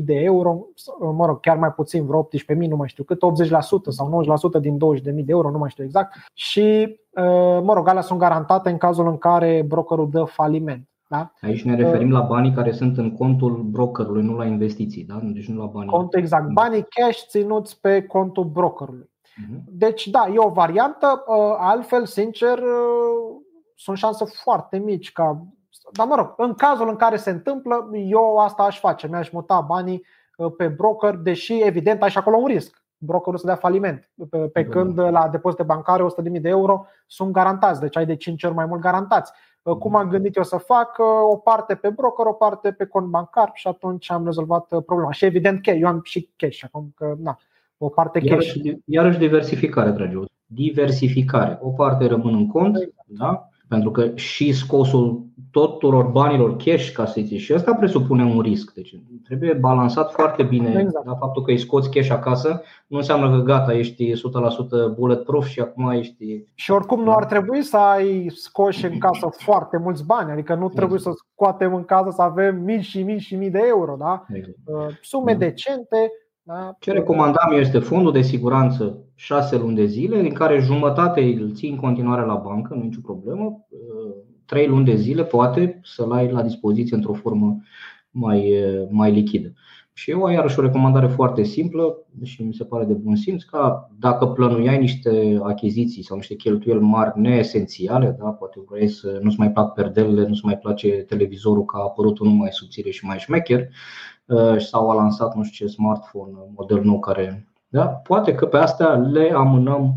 de 0.04 0.14
euro, 0.14 0.66
mă 1.16 1.26
rog, 1.26 1.40
chiar 1.40 1.58
mai 1.58 1.72
puțin, 1.72 2.06
vreo 2.06 2.28
18.000, 2.56 2.68
nu 2.68 2.76
mai 2.76 2.88
știu 2.88 3.04
cât, 3.04 3.18
80% 3.18 3.22
sau 3.88 4.26
90% 4.58 4.60
din 4.60 4.78
20.000 4.78 5.04
de 5.04 5.24
euro, 5.26 5.52
nu 5.52 5.58
mai 5.58 5.70
știu 5.70 5.84
exact. 5.84 6.16
Și, 6.34 6.98
uh, 7.10 7.62
mă 7.64 7.74
rog, 7.74 7.88
alea 7.88 8.02
sunt 8.02 8.20
garantate 8.20 8.70
în 8.70 8.78
cazul 8.78 9.08
în 9.08 9.18
care 9.18 9.66
brokerul 9.68 10.10
dă 10.10 10.24
faliment. 10.24 10.90
Da? 11.08 11.32
Aici 11.42 11.64
ne 11.64 11.76
referim 11.76 12.12
la 12.12 12.22
banii 12.22 12.54
care 12.54 12.72
sunt 12.72 12.98
în 12.98 13.12
contul 13.12 13.52
brokerului, 13.52 14.24
nu 14.24 14.36
la 14.36 14.46
investiții, 14.46 15.04
da? 15.04 15.20
deci 15.24 15.50
nu 15.50 15.60
la 15.60 15.66
banii. 15.66 15.90
Cont 15.90 16.16
exact, 16.16 16.52
banii 16.52 16.86
cash 16.90 17.22
ținuți 17.28 17.82
pe 17.82 18.02
contul 18.02 18.44
brokerului. 18.44 19.10
Mhm. 19.36 19.64
Deci, 19.68 20.08
da, 20.08 20.32
e 20.34 20.38
o 20.38 20.50
variantă. 20.50 21.24
Uh, 21.28 21.56
altfel, 21.58 22.06
sincer, 22.06 22.58
uh, 22.58 23.45
sunt 23.76 23.98
șanse 23.98 24.26
foarte 24.26 24.78
mici 24.78 25.12
ca. 25.12 25.46
Dar 25.92 26.08
mă 26.08 26.16
rog, 26.16 26.34
în 26.38 26.54
cazul 26.54 26.90
în 26.90 26.96
care 26.96 27.16
se 27.16 27.30
întâmplă, 27.30 27.90
eu 27.94 28.38
asta 28.38 28.64
aș 28.64 28.80
face. 28.80 29.08
Mi-aș 29.08 29.30
muta 29.30 29.62
banii 29.62 30.06
uh, 30.38 30.54
pe 30.58 30.68
broker, 30.68 31.16
deși 31.16 31.62
evident 31.62 32.02
ai 32.02 32.10
și 32.10 32.18
acolo 32.18 32.38
un 32.38 32.48
risc. 32.48 32.84
Brokerul 32.98 33.40
să 33.40 33.46
dea 33.46 33.56
faliment. 33.56 34.10
Pe, 34.30 34.38
pe 34.38 34.62
da. 34.62 34.70
când 34.70 35.00
la 35.00 35.28
depozite 35.28 35.64
bancare 35.64 36.04
100.000 36.04 36.42
de 36.42 36.50
euro 36.50 36.86
sunt 37.08 37.32
garantați, 37.32 37.80
deci 37.80 37.98
ai 37.98 38.06
de 38.06 38.16
5 38.16 38.44
ori 38.44 38.54
mai 38.54 38.66
mult 38.66 38.82
garantați. 38.82 39.32
Uh, 39.62 39.76
cum 39.76 39.96
am 39.96 40.10
gândit 40.10 40.36
eu 40.36 40.44
să 40.44 40.58
fac? 40.58 40.98
Uh, 40.98 41.06
o 41.32 41.36
parte 41.36 41.76
pe 41.76 41.90
broker, 41.90 42.26
o 42.26 42.34
parte 42.34 42.72
pe 42.72 42.86
cont 42.86 43.08
bancar 43.08 43.52
și 43.54 43.68
atunci 43.68 44.12
am 44.12 44.26
rezolvat 44.26 44.66
problema. 44.86 45.12
Și 45.12 45.26
evident 45.26 45.62
că 45.62 45.70
eu 45.70 45.88
am 45.88 46.00
și 46.04 46.30
cash 46.36 46.64
acum 46.64 46.92
că 46.96 47.16
na, 47.18 47.38
o 47.78 47.90
parte 47.90 48.20
cash. 48.20 48.30
Iarăși, 48.30 48.80
iarăși 48.86 49.18
diversificare, 49.18 49.90
dragi 49.90 50.16
Diversificare. 50.46 51.60
O 51.62 51.70
parte 51.70 52.06
rămân 52.06 52.34
în 52.34 52.48
cont, 52.48 52.76
exact. 52.76 53.06
da? 53.06 53.50
Pentru 53.68 53.92
că 53.92 54.12
și 54.16 54.52
scosul 54.52 55.24
tuturor 55.52 56.06
banilor 56.06 56.56
cash, 56.56 56.92
ca 56.92 57.06
să 57.06 57.22
zici, 57.22 57.42
și 57.42 57.54
asta 57.54 57.74
presupune 57.74 58.24
un 58.24 58.40
risc. 58.40 58.74
Deci 58.74 58.96
trebuie 59.24 59.54
balansat 59.54 60.12
foarte 60.12 60.44
bine 60.44 60.80
exact. 60.80 61.06
da, 61.06 61.16
faptul 61.16 61.44
că 61.44 61.52
îi 61.52 61.58
scoți 61.58 61.90
cash 61.90 62.10
acasă 62.10 62.62
nu 62.88 62.98
înseamnă 62.98 63.38
că 63.38 63.44
gata, 63.44 63.74
ești 63.74 64.12
100% 64.14 64.16
bulletproof 64.96 65.48
și 65.48 65.60
acum 65.60 65.90
ești. 65.90 66.44
Și 66.54 66.72
oricum 66.72 67.04
nu 67.04 67.12
ar 67.12 67.26
trebui 67.26 67.62
să 67.62 67.78
ai 67.78 68.32
scoși 68.36 68.86
în 68.86 68.98
casă 68.98 69.30
foarte 69.38 69.78
mulți 69.78 70.06
bani, 70.06 70.32
adică 70.32 70.56
nu 70.56 70.70
trebuie 70.70 70.98
exact. 70.98 71.16
să 71.16 71.24
scoatem 71.32 71.76
în 71.76 71.84
casă 71.84 72.12
să 72.12 72.22
avem 72.22 72.56
mii 72.64 72.82
și 72.82 73.04
mii 73.04 73.20
și 73.20 73.36
mii 73.36 73.50
de 73.50 73.62
euro, 73.68 73.96
da? 74.00 74.26
Exact. 74.34 74.58
Uh, 74.66 74.98
sume 75.02 75.32
da. 75.32 75.38
decente, 75.38 76.12
da? 76.48 76.76
Ce 76.80 76.92
recomandam 76.92 77.52
eu 77.52 77.60
este 77.60 77.80
fondul 77.80 78.12
de 78.12 78.22
siguranță 78.22 78.98
6 79.16 79.58
luni 79.58 79.76
de 79.76 79.86
zile, 79.86 80.22
din 80.22 80.34
care 80.34 80.60
jumătate 80.60 81.22
îl 81.22 81.54
ții 81.54 81.70
în 81.70 81.76
continuare 81.76 82.26
la 82.26 82.36
bancă, 82.36 82.74
nu 82.74 82.84
nicio 82.84 83.00
problemă. 83.04 83.66
3 84.46 84.68
luni 84.68 84.86
de 84.86 84.96
zile 84.96 85.24
poate 85.24 85.80
să-l 85.84 86.12
ai 86.12 86.32
la 86.32 86.42
dispoziție 86.42 86.96
într-o 86.96 87.14
formă 87.14 87.58
mai, 88.12 88.54
mai 88.90 89.12
lichidă. 89.12 89.54
Și 89.94 90.12
eu 90.12 90.28
iarăși 90.28 90.60
o 90.60 90.62
recomandare 90.62 91.08
foarte 91.08 91.44
simplă 91.44 92.06
și 92.24 92.44
mi 92.44 92.54
se 92.54 92.64
pare 92.64 92.86
de 92.86 92.94
bun 92.94 93.16
simț 93.16 93.44
ca 93.44 93.92
dacă 94.00 94.26
plănuiai 94.26 94.80
niște 94.80 95.40
achiziții 95.44 96.04
sau 96.04 96.18
niște 96.18 96.36
cheltuieli 96.36 96.80
mari 96.80 97.20
neesențiale, 97.20 98.16
da, 98.20 98.30
poate 98.30 98.60
vrei 98.70 98.88
să 98.88 99.20
nu-ți 99.22 99.40
mai 99.40 99.52
plac 99.52 99.74
perdelele, 99.74 100.28
nu-ți 100.28 100.46
mai 100.46 100.58
place 100.58 100.90
televizorul 100.90 101.66
că 101.66 101.78
a 101.78 101.84
apărut 101.84 102.20
unul 102.20 102.34
mai 102.34 102.50
subțire 102.52 102.90
și 102.90 103.06
mai 103.06 103.20
șmecher, 103.20 103.60
Uh, 103.60 103.70
sau 104.58 104.90
a 104.90 104.94
lansat 104.94 105.36
nu 105.36 105.44
știu 105.44 105.66
ce 105.66 105.74
smartphone 105.74 106.32
model 106.56 106.84
nou 106.84 107.00
care 107.00 107.48
da? 107.76 107.86
Poate 107.88 108.36
că 108.36 108.46
pe 108.46 108.58
astea 108.58 108.96
le 108.96 109.32
amânăm 109.36 109.96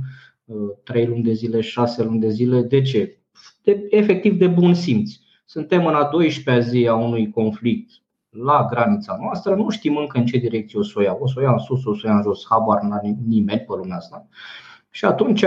3 0.84 1.02
uh, 1.02 1.08
luni 1.08 1.22
de 1.22 1.32
zile, 1.32 1.60
6 1.60 2.02
luni 2.02 2.20
de 2.20 2.28
zile. 2.28 2.62
De 2.62 2.82
ce? 2.82 3.18
De, 3.62 3.86
efectiv 3.90 4.38
de 4.38 4.46
bun 4.46 4.74
simț. 4.74 5.10
Suntem 5.44 5.86
în 5.86 5.94
a 5.94 6.10
12-a 6.10 6.58
zi 6.58 6.86
a 6.88 6.94
unui 6.94 7.30
conflict 7.30 7.90
la 8.30 8.66
granița 8.70 9.18
noastră, 9.20 9.54
nu 9.54 9.68
știm 9.68 9.96
încă 9.96 10.18
în 10.18 10.26
ce 10.26 10.38
direcție 10.38 10.78
o 10.78 10.82
să 10.82 10.92
o 10.96 11.00
ia. 11.00 11.16
O 11.20 11.26
să 11.26 11.34
o 11.38 11.40
ia 11.42 11.52
în 11.52 11.58
sus, 11.58 11.84
o 11.84 11.94
să 11.94 12.00
o 12.04 12.08
ia 12.08 12.16
în 12.16 12.22
jos, 12.22 12.46
habar 12.48 12.82
n 12.82 13.16
nimeni 13.26 13.60
pe 13.60 13.74
lumea 13.76 13.96
asta. 13.96 14.28
Și 14.90 15.04
atunci 15.04 15.44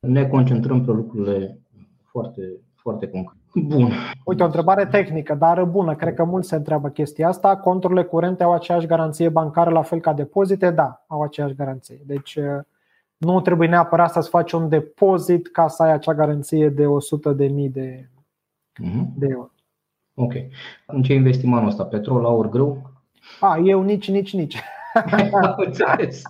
ne 0.00 0.26
concentrăm 0.26 0.84
pe 0.84 0.90
lucrurile 0.90 1.60
foarte, 2.04 2.42
foarte 2.74 3.08
concrete. 3.08 3.42
Bun. 3.54 3.92
Uite, 4.24 4.42
o 4.42 4.46
întrebare 4.46 4.86
tehnică, 4.86 5.34
dar 5.34 5.64
bună. 5.64 5.94
Cred 5.94 6.14
că 6.14 6.24
mulți 6.24 6.48
se 6.48 6.56
întreabă 6.56 6.88
chestia 6.88 7.28
asta. 7.28 7.56
Conturile 7.56 8.02
curente 8.02 8.42
au 8.42 8.52
aceeași 8.52 8.86
garanție 8.86 9.28
bancară 9.28 9.70
la 9.70 9.82
fel 9.82 10.00
ca 10.00 10.12
depozite? 10.12 10.70
Da, 10.70 11.04
au 11.06 11.22
aceeași 11.22 11.54
garanție. 11.54 12.00
Deci 12.06 12.34
uh, 12.34 12.60
nu 13.16 13.40
trebuie 13.40 13.68
neapărat 13.68 14.10
să-ți 14.12 14.28
faci 14.28 14.52
un 14.52 14.68
depozit 14.68 15.48
ca 15.48 15.68
să 15.68 15.82
ai 15.82 15.92
acea 15.92 16.14
garanție 16.14 16.68
de 16.68 16.84
100.000 16.84 17.36
de, 17.36 17.46
de, 17.46 18.08
mm-hmm. 18.82 19.06
de 19.16 19.26
euro. 19.30 19.50
Ok. 20.14 20.32
În 20.86 21.02
ce 21.02 21.14
investim 21.14 21.52
anul 21.52 21.68
ăsta? 21.68 21.84
Petrol, 21.84 22.24
aur, 22.24 22.48
grâu? 22.48 22.90
A, 23.40 23.58
eu 23.64 23.82
nici, 23.82 24.10
nici, 24.10 24.32
nici. 24.32 24.62
Înțeles. 25.66 26.22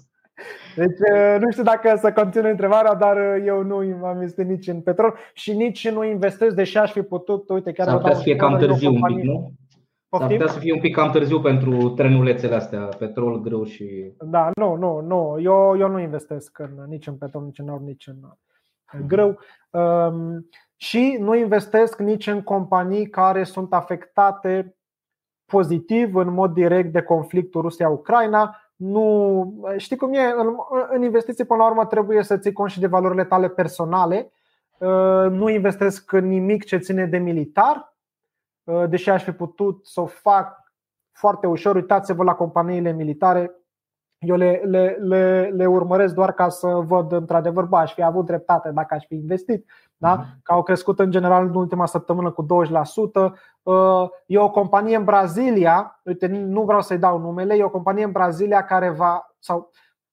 Deci 0.78 0.98
uh, 1.12 1.36
nu 1.40 1.50
știu 1.50 1.62
dacă 1.62 1.96
să 1.96 2.12
continui 2.12 2.50
întrebarea, 2.50 2.94
dar 2.94 3.16
uh, 3.16 3.42
eu 3.46 3.62
nu 3.62 3.76
am 4.04 4.14
investit 4.14 4.46
nici 4.46 4.66
în 4.66 4.80
petrol 4.80 5.14
și 5.32 5.52
nici 5.52 5.88
nu 5.88 6.04
investesc, 6.04 6.54
deși 6.54 6.78
aș 6.78 6.92
fi 6.92 7.02
putut, 7.02 7.48
uite, 7.48 7.72
chiar 7.72 7.86
S-ar 7.86 7.96
putea 7.96 8.14
să 8.14 8.22
fie 8.22 8.36
cam 8.36 8.56
târziu 8.56 8.92
un 8.92 9.00
pic, 9.02 9.22
nu? 9.22 9.52
S-ar 10.10 10.28
putea 10.28 10.46
să 10.46 10.58
fie 10.58 10.72
un 10.72 10.80
pic 10.80 10.94
cam 10.94 11.10
târziu 11.10 11.40
pentru 11.40 11.88
trenulețele 11.88 12.54
astea, 12.54 12.88
petrol, 12.98 13.40
grâu 13.40 13.64
și. 13.64 14.12
Da, 14.20 14.50
nu, 14.54 14.74
nu, 14.74 15.00
nu. 15.00 15.36
Eu, 15.40 15.76
eu 15.78 15.88
nu 15.88 15.98
investesc 15.98 16.58
în, 16.58 16.70
nici 16.88 17.06
în 17.06 17.14
petrol, 17.14 17.44
nici 17.44 17.58
în 17.58 17.68
aur, 17.68 17.80
nici 17.80 18.06
în, 18.06 18.16
în 18.92 19.06
grâu. 19.06 19.38
Um, 19.70 20.48
și 20.76 21.16
nu 21.20 21.34
investesc 21.34 21.98
nici 21.98 22.26
în 22.26 22.42
companii 22.42 23.08
care 23.08 23.44
sunt 23.44 23.72
afectate 23.72 24.76
pozitiv, 25.44 26.14
în 26.14 26.32
mod 26.32 26.52
direct, 26.52 26.92
de 26.92 27.02
conflictul 27.02 27.60
Rusia-Ucraina 27.60 28.56
nu, 28.78 29.64
știi 29.76 29.96
cum 29.96 30.12
e, 30.12 30.34
în, 30.36 30.56
în 30.90 31.02
investiții 31.02 31.44
până 31.44 31.62
la 31.62 31.68
urmă 31.68 31.86
trebuie 31.86 32.22
să 32.22 32.38
ții 32.38 32.52
cont 32.52 32.70
și 32.70 32.80
de 32.80 32.86
valorile 32.86 33.24
tale 33.24 33.48
personale. 33.48 34.32
Uh, 34.78 35.30
nu 35.30 35.48
investesc 35.48 36.12
în 36.12 36.26
nimic 36.26 36.64
ce 36.64 36.76
ține 36.76 37.06
de 37.06 37.18
militar, 37.18 37.96
uh, 38.64 38.88
deși 38.88 39.10
aș 39.10 39.24
fi 39.24 39.32
putut 39.32 39.86
să 39.86 40.00
o 40.00 40.06
fac 40.06 40.72
foarte 41.12 41.46
ușor. 41.46 41.74
Uitați-vă 41.74 42.22
la 42.24 42.34
companiile 42.34 42.92
militare, 42.92 43.50
eu 44.18 44.36
le, 44.36 44.62
le, 44.64 44.96
le, 45.00 45.50
le 45.54 45.66
urmăresc 45.66 46.14
doar 46.14 46.32
ca 46.32 46.48
să 46.48 46.66
văd 46.66 47.12
într-adevăr, 47.12 47.64
bă, 47.64 47.76
aș 47.76 47.94
fi 47.94 48.02
avut 48.02 48.26
dreptate 48.26 48.70
dacă 48.70 48.94
aș 48.94 49.04
fi 49.06 49.14
investit, 49.14 49.66
da? 49.96 50.14
Mhm. 50.14 50.40
că 50.42 50.52
au 50.52 50.62
crescut 50.62 50.98
în 50.98 51.10
general 51.10 51.46
în 51.46 51.54
ultima 51.54 51.86
săptămână 51.86 52.30
cu 52.30 52.42
20%. 52.42 53.32
Uh, 53.62 54.08
e 54.26 54.38
o 54.38 54.50
companie 54.50 54.96
în 54.96 55.04
Brazilia, 55.04 56.00
uite, 56.04 56.26
nu 56.26 56.62
vreau 56.62 56.80
să-i 56.80 56.98
dau 56.98 57.18
numele, 57.18 57.54
e 57.54 57.64
o 57.64 57.70
companie 57.70 58.04
în 58.04 58.12
Brazilia 58.12 58.64
care 58.64 58.90
va, 58.90 59.34
sau 59.38 59.70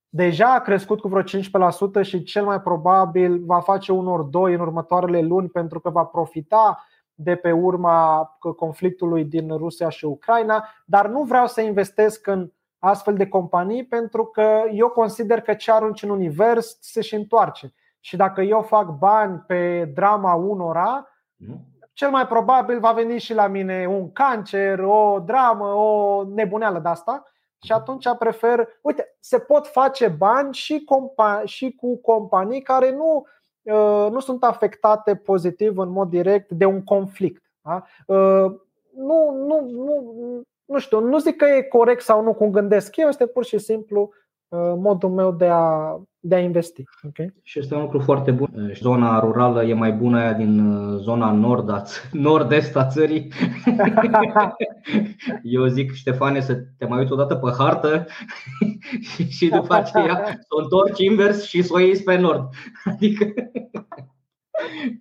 deja 0.10 0.54
a 0.54 0.60
crescut 0.60 1.00
cu 1.00 1.08
vreo 1.08 1.22
15% 1.22 2.02
și 2.02 2.24
cel 2.24 2.46
mai 2.46 2.62
probabil 2.62 3.44
va 3.46 3.60
face 3.60 3.92
unor 3.92 4.22
doi 4.22 4.54
în 4.54 4.60
următoarele 4.60 5.22
luni 5.22 5.50
pentru 5.50 5.80
că 5.80 5.90
va 5.90 6.04
profita 6.04 6.86
de 7.14 7.36
pe 7.36 7.52
urma 7.52 8.30
conflictului 8.56 9.26
din 9.26 9.58
Rusia 9.58 9.90
și 9.90 10.06
Ucraina, 10.06 10.68
dar 10.86 11.08
nu 11.08 11.24
vreau 11.24 11.48
să 11.48 11.62
investesc 11.62 12.28
în 12.28 12.52
astfel 12.86 13.14
de 13.14 13.28
companii 13.28 13.86
pentru 13.86 14.26
că 14.26 14.64
eu 14.72 14.90
consider 14.90 15.42
că 15.42 15.54
ce 15.54 15.72
arunci 15.72 16.04
în 16.04 16.10
univers 16.10 16.78
se 16.82 17.02
și 17.02 17.16
întoarce. 17.16 17.74
Și 18.00 18.16
dacă 18.16 18.42
eu 18.42 18.62
fac 18.62 18.90
bani 18.90 19.44
pe 19.48 19.92
drama 19.94 20.34
unora, 20.34 21.08
mhm. 21.36 21.68
cel 21.94 22.10
mai 22.10 22.28
probabil 22.28 22.80
va 22.80 22.92
veni 22.92 23.20
și 23.20 23.34
la 23.34 23.48
mine 23.48 23.88
un 23.90 24.12
cancer, 24.12 24.80
o 24.80 25.20
dramă, 25.26 25.66
o 25.66 26.24
nebuneală 26.34 26.80
de 26.80 26.90
asta 26.90 27.24
și 27.66 27.72
atunci 27.72 28.06
prefer, 28.20 28.68
uite, 28.82 29.16
se 29.20 29.40
pot 29.40 29.68
face 29.68 30.08
bani 30.08 30.54
și, 30.54 30.86
compa- 30.86 31.44
și 31.44 31.72
cu 31.72 31.98
companii 31.98 32.62
care 32.62 32.92
nu, 32.92 33.26
nu 34.10 34.20
sunt 34.20 34.44
afectate 34.44 35.16
pozitiv 35.16 35.78
în 35.78 35.90
mod 35.90 36.10
direct 36.10 36.52
de 36.52 36.66
un 36.66 36.84
conflict. 36.84 37.44
Da? 37.62 37.86
Nu, 38.96 39.32
nu, 39.32 39.70
nu, 39.70 40.14
nu 40.66 40.80
știu, 40.80 41.00
nu 41.00 41.18
zic 41.18 41.36
că 41.36 41.46
e 41.46 41.62
corect 41.62 42.02
sau 42.02 42.24
nu 42.24 42.34
cum 42.34 42.52
gândesc 42.52 42.96
eu, 42.96 43.08
este 43.08 43.26
pur 43.26 43.46
și 43.46 43.58
simplu 43.58 44.12
modul 44.78 45.10
meu 45.10 45.32
de 45.32 45.46
a, 45.46 45.98
de 46.20 46.36
a 46.36 46.40
investi. 46.40 46.84
Okay? 47.04 47.34
Și 47.44 47.60
este 47.60 47.76
un 47.76 47.82
lucru 47.82 48.00
foarte 48.00 48.32
bun. 48.32 48.72
Zona 48.74 49.20
rurală 49.20 49.64
e 49.64 49.74
mai 49.74 49.92
bună 49.92 50.20
aia 50.20 50.34
din 50.34 50.60
uh, 50.60 51.00
zona 51.00 51.32
nord, 51.32 51.70
nord-est 52.12 52.76
a 52.76 52.88
țării. 52.88 53.32
Eu 55.44 55.66
zic, 55.66 55.92
Ștefane, 55.92 56.40
să 56.40 56.54
te 56.78 56.86
mai 56.86 57.00
uiți 57.00 57.12
odată 57.12 57.36
pe 57.36 57.54
hartă 57.58 58.06
și 59.36 59.50
după 59.50 59.74
aceea 59.74 60.24
să 60.26 60.48
o 60.50 60.62
întorci 60.62 61.00
invers 61.00 61.44
și 61.44 61.62
să 61.62 61.74
o 61.74 61.80
iei 61.80 61.98
pe 61.98 62.18
nord. 62.18 62.50
Adică, 62.84 63.34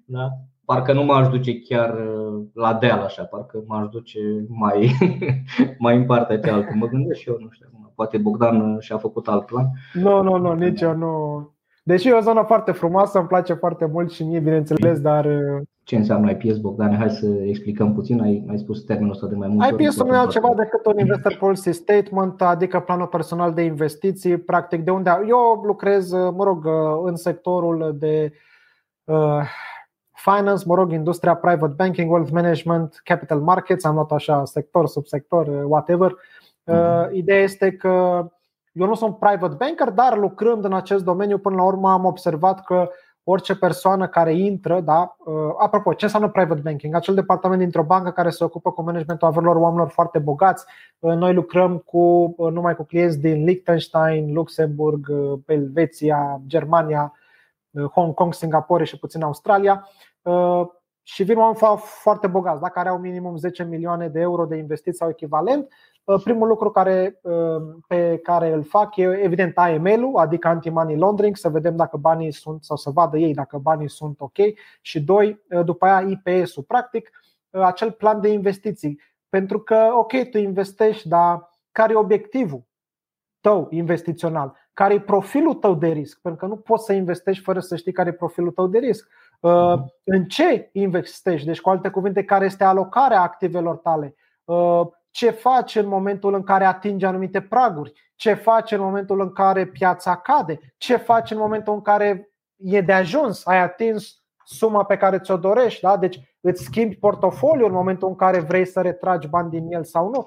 da. 0.04 0.28
Parcă 0.64 0.92
nu 0.92 1.04
m-aș 1.04 1.28
duce 1.28 1.60
chiar 1.60 1.94
uh, 1.94 2.44
la 2.54 2.74
deal 2.74 3.00
așa, 3.00 3.22
parcă 3.22 3.64
m-aș 3.66 3.88
duce 3.88 4.20
mai, 4.48 4.90
mai 5.78 5.96
în 5.96 6.04
partea 6.04 6.38
cealaltă. 6.38 6.72
Mă 6.74 6.86
gândesc 6.86 7.20
și 7.20 7.28
eu, 7.28 7.36
nu 7.40 7.48
știu 7.50 7.68
poate 7.94 8.18
Bogdan 8.18 8.76
și-a 8.80 8.96
făcut 8.96 9.28
alt 9.28 9.46
plan. 9.46 9.66
Nu, 9.92 10.22
nu, 10.22 10.36
nu, 10.36 10.52
nici 10.52 10.80
eu 10.80 10.96
nu. 10.96 11.48
Deși 11.82 12.08
e 12.08 12.12
o 12.12 12.20
zonă 12.20 12.42
foarte 12.46 12.72
frumoasă, 12.72 13.18
îmi 13.18 13.28
place 13.28 13.52
foarte 13.52 13.86
mult 13.92 14.12
și 14.12 14.22
mie, 14.22 14.38
bineînțeles, 14.38 15.00
dar. 15.00 15.24
Uh, 15.24 15.62
Ce 15.82 15.96
înseamnă 15.96 16.30
IPS, 16.30 16.56
Bogdan? 16.56 16.96
Hai 16.96 17.10
să 17.10 17.26
explicăm 17.26 17.94
puțin. 17.94 18.20
Ai, 18.20 18.44
ai 18.48 18.58
spus 18.58 18.84
termenul 18.84 19.10
ăsta 19.10 19.26
de 19.26 19.34
mai 19.34 19.48
mult. 19.48 19.80
IPS 19.80 20.02
nu 20.02 20.14
e 20.14 20.16
altceva 20.16 20.54
decât 20.56 20.86
un 20.86 20.98
Investor 20.98 21.36
Policy 21.38 21.72
Statement, 21.72 22.42
adică 22.42 22.80
planul 22.80 23.06
personal 23.06 23.52
de 23.52 23.62
investiții. 23.62 24.36
Practic, 24.36 24.84
de 24.84 24.90
unde 24.90 25.10
eu 25.28 25.62
lucrez, 25.64 26.12
uh, 26.12 26.32
mă 26.36 26.44
rog, 26.44 26.64
uh, 26.64 26.72
în 27.04 27.16
sectorul 27.16 27.96
de 27.98 28.32
uh, 29.04 29.42
finance, 30.30 30.64
mă 30.66 30.74
rog, 30.74 30.92
industria 30.92 31.34
private 31.34 31.74
banking, 31.76 32.10
wealth 32.10 32.30
management, 32.30 33.00
capital 33.04 33.40
markets, 33.40 33.84
am 33.84 33.94
luat 33.94 34.12
așa 34.12 34.44
sector, 34.44 34.86
subsector, 34.86 35.46
whatever. 35.64 36.10
Uh, 36.10 36.18
Uh, 36.64 37.08
ideea 37.12 37.42
este 37.42 37.72
că 37.72 37.90
eu 38.72 38.86
nu 38.86 38.94
sunt 38.94 39.18
private 39.18 39.54
banker, 39.58 39.90
dar 39.90 40.18
lucrând 40.18 40.64
în 40.64 40.72
acest 40.72 41.04
domeniu, 41.04 41.38
până 41.38 41.56
la 41.56 41.62
urmă 41.62 41.90
am 41.90 42.04
observat 42.04 42.64
că 42.64 42.90
orice 43.24 43.56
persoană 43.56 44.08
care 44.08 44.34
intră, 44.34 44.80
da, 44.80 45.16
uh, 45.18 45.34
apropo, 45.58 45.92
ce 45.94 46.04
înseamnă 46.04 46.28
private 46.28 46.60
banking? 46.60 46.94
Acel 46.94 47.14
departament 47.14 47.60
dintr-o 47.60 47.82
bancă 47.82 48.10
care 48.10 48.30
se 48.30 48.44
ocupă 48.44 48.72
cu 48.72 48.82
managementul 48.82 49.28
averilor 49.28 49.56
oamenilor 49.56 49.88
foarte 49.88 50.18
bogați. 50.18 50.64
Uh, 50.98 51.14
noi 51.14 51.34
lucrăm 51.34 51.78
cu 51.78 52.34
numai 52.52 52.76
cu 52.76 52.82
clienți 52.82 53.18
din 53.18 53.44
Liechtenstein, 53.44 54.32
Luxemburg, 54.32 55.12
Elveția, 55.46 56.40
Germania, 56.46 57.12
Hong 57.92 58.14
Kong, 58.14 58.34
Singapore 58.34 58.84
și 58.84 58.98
puțin 58.98 59.22
Australia. 59.22 59.88
Și 61.02 61.22
vin 61.22 61.38
oameni 61.38 61.76
foarte 61.76 62.26
bogați, 62.26 62.60
da, 62.60 62.68
care 62.68 62.88
au 62.88 62.98
minimum 62.98 63.36
10 63.36 63.64
milioane 63.64 64.08
de 64.08 64.20
euro 64.20 64.44
de 64.44 64.56
investiții 64.56 64.98
sau 64.98 65.08
echivalent 65.08 65.68
Uh, 66.04 66.20
primul 66.22 66.48
lucru 66.48 66.70
care, 66.70 67.18
uh, 67.22 67.62
pe 67.86 68.18
care 68.22 68.52
îl 68.52 68.62
fac 68.62 68.96
e 68.96 69.02
evident 69.02 69.58
AML-ul, 69.58 70.16
adică 70.16 70.48
anti-money 70.48 70.96
laundering, 70.96 71.36
să 71.36 71.48
vedem 71.48 71.76
dacă 71.76 71.96
banii 71.96 72.32
sunt 72.32 72.64
sau 72.64 72.76
să 72.76 72.90
vadă 72.90 73.18
ei 73.18 73.34
dacă 73.34 73.58
banii 73.58 73.88
sunt 73.88 74.20
ok 74.20 74.36
și 74.80 75.00
doi, 75.00 75.42
uh, 75.48 75.64
după 75.64 75.86
aia 75.86 76.08
IPS-ul, 76.08 76.62
practic 76.62 77.10
acel 77.50 77.90
plan 77.90 78.20
de 78.20 78.28
investiții. 78.28 79.00
Pentru 79.28 79.60
că, 79.60 79.88
ok, 79.92 80.12
tu 80.30 80.38
investești, 80.38 81.08
dar 81.08 81.50
care 81.72 81.92
e 81.92 81.96
obiectivul 81.96 82.62
tău 83.44 83.66
investițional? 83.70 84.56
Care 84.72 84.94
e 84.94 85.00
profilul 85.00 85.54
tău 85.54 85.74
de 85.74 85.86
risc? 85.86 86.20
Pentru 86.20 86.40
că 86.40 86.46
nu 86.46 86.56
poți 86.56 86.84
să 86.84 86.92
investești 86.92 87.42
fără 87.42 87.60
să 87.60 87.76
știi 87.76 87.92
care 87.92 88.08
e 88.08 88.12
profilul 88.12 88.50
tău 88.50 88.66
de 88.66 88.78
risc. 88.78 89.08
Mhm. 89.40 89.92
În 90.04 90.24
ce 90.24 90.68
investești? 90.72 91.46
Deci, 91.46 91.60
cu 91.60 91.70
alte 91.70 91.88
cuvinte, 91.88 92.24
care 92.24 92.44
este 92.44 92.64
alocarea 92.64 93.20
activelor 93.20 93.76
tale? 93.76 94.14
ce 95.10 95.30
faci 95.30 95.74
în 95.74 95.86
momentul 95.86 96.34
în 96.34 96.42
care 96.42 96.64
atingi 96.64 97.04
anumite 97.04 97.40
praguri, 97.40 97.92
ce 98.16 98.34
faci 98.34 98.72
în 98.72 98.80
momentul 98.80 99.20
în 99.20 99.32
care 99.32 99.66
piața 99.66 100.16
cade, 100.16 100.74
ce 100.76 100.96
faci 100.96 101.30
în 101.30 101.38
momentul 101.38 101.72
în 101.72 101.80
care 101.80 102.30
e 102.56 102.80
de 102.80 102.92
ajuns, 102.92 103.46
ai 103.46 103.58
atins 103.58 104.23
suma 104.44 104.84
pe 104.84 104.96
care 104.96 105.18
ți-o 105.18 105.36
dorești, 105.36 105.80
da? 105.80 105.96
deci 105.96 106.20
îți 106.40 106.62
schimbi 106.62 106.96
portofoliul 106.96 107.68
în 107.68 107.74
momentul 107.74 108.08
în 108.08 108.14
care 108.14 108.40
vrei 108.40 108.66
să 108.66 108.80
retragi 108.80 109.28
bani 109.28 109.50
din 109.50 109.72
el 109.72 109.84
sau 109.84 110.08
nu. 110.08 110.26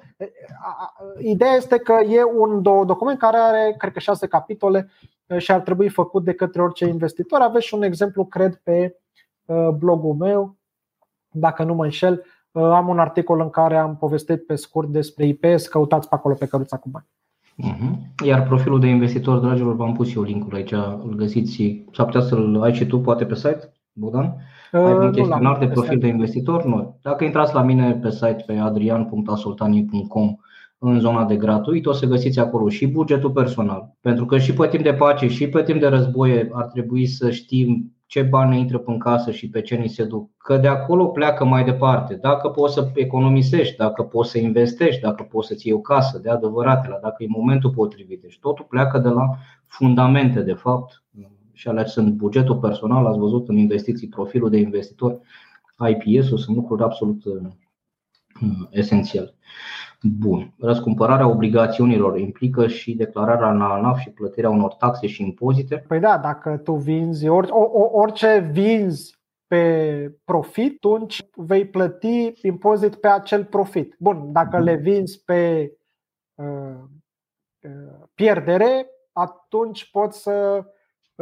Ideea 1.20 1.54
este 1.54 1.78
că 1.78 1.94
e 2.10 2.24
un 2.24 2.62
document 2.62 3.20
care 3.20 3.38
are, 3.38 3.76
cred 3.78 3.94
că, 3.94 4.00
șase 4.00 4.28
capitole 4.28 4.90
și 5.38 5.52
ar 5.52 5.60
trebui 5.60 5.90
făcut 5.90 6.24
de 6.24 6.34
către 6.34 6.62
orice 6.62 6.86
investitor. 6.86 7.40
Aveți 7.40 7.66
și 7.66 7.74
un 7.74 7.84
exemplu, 7.84 8.26
cred, 8.26 8.56
pe 8.64 9.00
blogul 9.78 10.14
meu, 10.14 10.56
dacă 11.32 11.64
nu 11.64 11.74
mă 11.74 11.84
înșel, 11.84 12.24
Uh, 12.58 12.64
am 12.64 12.88
un 12.88 13.00
articol 13.00 13.40
în 13.40 13.50
care 13.50 13.78
am 13.78 13.98
povestit 13.98 14.46
pe 14.46 14.56
scurt 14.56 14.88
despre 14.88 15.26
IPS, 15.26 15.68
căutați 15.68 16.10
pe 16.10 16.16
acolo 16.16 16.34
pe 16.34 16.46
căruța 16.46 16.78
cu 16.78 16.90
bani. 16.90 17.06
Mhm. 17.56 18.14
Iar 18.26 18.48
profilul 18.48 18.80
de 18.80 18.88
investitor, 18.88 19.40
dragilor, 19.40 19.76
v-am 19.76 19.94
pus 19.94 20.16
eu 20.16 20.22
linkul 20.22 20.56
aici, 20.56 20.72
îl 20.72 21.14
găsiți, 21.16 21.84
s-ar 21.94 22.06
putea 22.06 22.22
să-l 22.22 22.62
ai 22.62 22.74
și 22.74 22.86
tu, 22.86 23.00
poate 23.00 23.26
pe 23.26 23.36
site, 23.36 23.74
Bogdan? 24.00 24.36
Uh, 24.72 24.80
ai 24.80 24.94
un 24.94 25.12
chestionar 25.12 25.58
de 25.58 25.68
profil 25.68 26.00
de 26.00 26.08
investitor? 26.08 26.66
Nu. 26.66 27.00
Dacă 27.02 27.24
intrați 27.24 27.54
la 27.54 27.62
mine 27.62 27.94
pe 27.94 28.12
site 28.12 28.44
pe 28.46 28.54
adrian.asoltani.com 28.54 30.36
în 30.80 31.00
zona 31.00 31.26
de 31.26 31.36
gratuit, 31.36 31.86
o 31.86 31.92
să 31.92 32.06
găsiți 32.06 32.40
acolo 32.40 32.70
și 32.70 32.88
bugetul 32.88 33.32
personal. 33.32 33.96
Pentru 34.02 34.26
că 34.26 34.38
și 34.38 34.54
pe 34.54 34.68
timp 34.68 34.84
de 34.84 34.94
pace 34.94 35.28
și 35.28 35.50
pe 35.50 35.64
timp 35.64 35.80
de 35.80 35.88
război 35.88 36.50
ar 36.52 36.66
trebui 36.66 37.06
să 37.06 37.32
știm 37.32 37.92
ce 38.06 38.22
bani 38.22 38.50
ne 38.50 38.58
intră 38.58 38.84
în 38.86 38.98
casă 38.98 39.32
și 39.32 39.50
pe 39.50 39.62
ce 39.62 39.76
ni 39.76 39.88
se 39.88 40.04
duc. 40.04 40.30
Că 40.38 40.58
de 40.58 40.68
acolo 40.68 41.06
pleacă 41.06 41.46
mai 41.46 41.64
departe. 41.64 42.16
Dacă 42.16 42.50
poți 42.50 42.74
să 42.74 42.92
economisești, 42.94 43.76
dacă 43.78 44.04
poți 44.04 44.32
să 44.32 44.38
investești, 44.38 45.02
dacă 45.02 45.24
poți 45.24 45.48
să-ți 45.48 45.68
iei 45.68 45.76
o 45.76 45.80
casă 45.80 46.20
de 46.20 46.30
adevăratele, 46.30 47.00
dacă 47.02 47.24
e 47.24 47.28
momentul 47.30 47.70
potrivit. 47.70 48.22
Deci 48.22 48.40
totul 48.40 48.66
pleacă 48.70 49.00
de 49.00 49.10
la 49.10 49.30
fundamente, 49.66 50.42
de 50.42 50.54
fapt, 50.54 51.04
și 51.58 51.68
alea 51.68 51.86
sunt 51.86 52.14
bugetul 52.14 52.58
personal, 52.58 53.06
ați 53.06 53.18
văzut 53.18 53.50
în 53.50 53.58
investiții, 53.58 54.08
profilul 54.08 54.50
de 54.50 54.58
investitor, 54.58 55.20
IPS-ul, 55.90 56.38
sunt 56.38 56.56
lucruri 56.56 56.84
absolut 56.84 57.26
uh, 57.26 57.42
esențiale. 58.70 59.34
Bun. 60.02 60.54
Răscumpărarea 60.60 61.28
obligațiunilor 61.28 62.20
implică 62.20 62.68
și 62.68 62.96
declararea 62.96 63.52
în 63.52 63.62
ANAF 63.62 64.00
și 64.00 64.10
plătirea 64.10 64.50
unor 64.50 64.74
taxe 64.74 65.08
și 65.08 65.22
impozite? 65.22 65.84
Păi 65.88 66.00
da, 66.00 66.18
dacă 66.18 66.58
tu 66.58 66.74
vinzi, 66.74 67.28
or, 67.28 67.48
orice 67.92 68.50
vinzi 68.52 69.18
pe 69.48 70.16
profit, 70.24 70.86
atunci 70.86 71.30
vei 71.36 71.68
plăti 71.68 72.34
impozit 72.42 72.96
pe 72.96 73.08
acel 73.08 73.46
profit. 73.46 73.96
Bun, 74.00 74.32
dacă 74.32 74.60
le 74.60 74.76
vinzi 74.76 75.24
pe 75.24 75.72
uh, 76.36 76.78
uh, 77.62 78.08
pierdere, 78.14 78.88
atunci 79.12 79.90
poți 79.92 80.22
să 80.22 80.58
uh, 80.60 80.76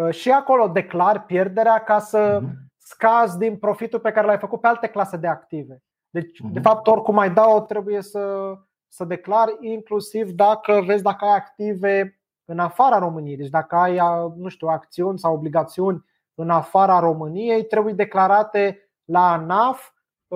și 0.09 0.31
acolo 0.31 0.67
declar 0.67 1.25
pierderea 1.25 1.83
ca 1.83 1.99
să 1.99 2.39
mhm. 2.41 2.71
scazi 2.77 3.37
din 3.37 3.57
profitul 3.57 3.99
pe 3.99 4.11
care 4.11 4.27
l-ai 4.27 4.37
făcut 4.37 4.61
pe 4.61 4.67
alte 4.67 4.87
clase 4.87 5.17
de 5.17 5.27
active. 5.27 5.83
Deci, 6.09 6.41
uh-huh. 6.41 6.51
de 6.51 6.59
fapt, 6.59 6.87
oricum 6.87 7.17
ai 7.17 7.33
da-o, 7.33 7.61
trebuie 7.61 8.01
să, 8.01 8.53
să 8.87 9.05
declari, 9.05 9.57
inclusiv 9.59 10.31
dacă 10.31 10.83
vezi 10.85 11.03
dacă 11.03 11.25
ai 11.25 11.35
active 11.35 12.19
în 12.45 12.59
afara 12.59 12.99
României. 12.99 13.37
Deci 13.37 13.49
dacă 13.49 13.75
ai, 13.75 13.99
nu 14.35 14.47
știu, 14.47 14.67
acțiuni 14.67 15.19
sau 15.19 15.33
obligațiuni 15.33 16.05
în 16.35 16.49
afara 16.49 16.99
României, 16.99 17.65
trebuie 17.65 17.93
declarate 17.93 18.89
la 19.05 19.31
ANAF. 19.31 19.93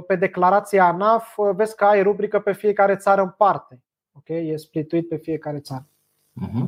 Pe 0.07 0.15
declarația 0.15 0.85
ANAF 0.85 1.39
vezi 1.55 1.75
că 1.75 1.85
ai 1.85 2.01
rubrică 2.01 2.39
pe 2.39 2.53
fiecare 2.53 2.95
țară 2.95 3.21
în 3.21 3.33
parte. 3.37 3.83
Ok? 4.11 4.27
E 4.27 4.55
splituit 4.57 5.07
pe 5.07 5.15
fiecare 5.15 5.59
țară. 5.59 5.87
Uh-huh. 6.47 6.67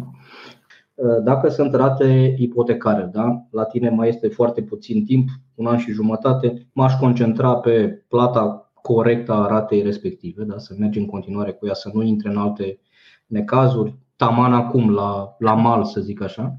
Dacă 1.23 1.49
sunt 1.49 1.73
rate 1.73 2.35
ipotecare, 2.37 3.09
da? 3.13 3.45
la 3.51 3.63
tine 3.63 3.89
mai 3.89 4.07
este 4.07 4.27
foarte 4.27 4.61
puțin 4.61 5.05
timp, 5.05 5.29
un 5.55 5.65
an 5.65 5.77
și 5.77 5.91
jumătate, 5.91 6.67
m-aș 6.73 6.93
concentra 6.93 7.55
pe 7.55 8.03
plata 8.07 8.71
corectă 8.81 9.31
a 9.33 9.47
ratei 9.47 9.81
respective, 9.81 10.43
da? 10.43 10.57
să 10.57 10.75
mergi 10.79 10.99
în 10.99 11.05
continuare 11.05 11.51
cu 11.51 11.65
ea, 11.67 11.73
să 11.73 11.89
nu 11.93 12.01
intre 12.01 12.29
în 12.29 12.37
alte 12.37 12.79
necazuri, 13.27 13.95
taman 14.15 14.53
acum 14.53 14.93
la, 14.93 15.35
la 15.39 15.53
mal, 15.53 15.83
să 15.83 16.01
zic 16.01 16.21
așa, 16.21 16.55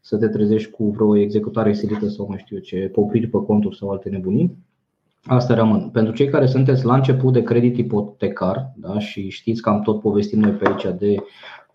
să 0.00 0.16
te 0.16 0.28
trezești 0.28 0.70
cu 0.70 0.90
vreo 0.90 1.16
executare 1.16 1.72
silită 1.72 2.08
sau 2.08 2.26
mai 2.28 2.38
știu 2.38 2.56
eu 2.56 2.62
ce, 2.62 2.90
popriri 2.92 3.26
pe 3.26 3.38
conturi 3.46 3.76
sau 3.76 3.90
alte 3.90 4.08
nebunii. 4.08 4.56
Asta 5.24 5.54
rămân. 5.54 5.88
Pentru 5.88 6.12
cei 6.12 6.28
care 6.28 6.46
sunteți 6.46 6.84
la 6.84 6.94
început 6.94 7.32
de 7.32 7.42
credit 7.42 7.76
ipotecar 7.76 8.72
da? 8.76 8.98
și 8.98 9.28
știți 9.28 9.62
că 9.62 9.68
am 9.68 9.82
tot 9.82 10.00
povestit 10.00 10.38
noi 10.38 10.50
pe 10.50 10.68
aici 10.68 10.98
de 10.98 11.16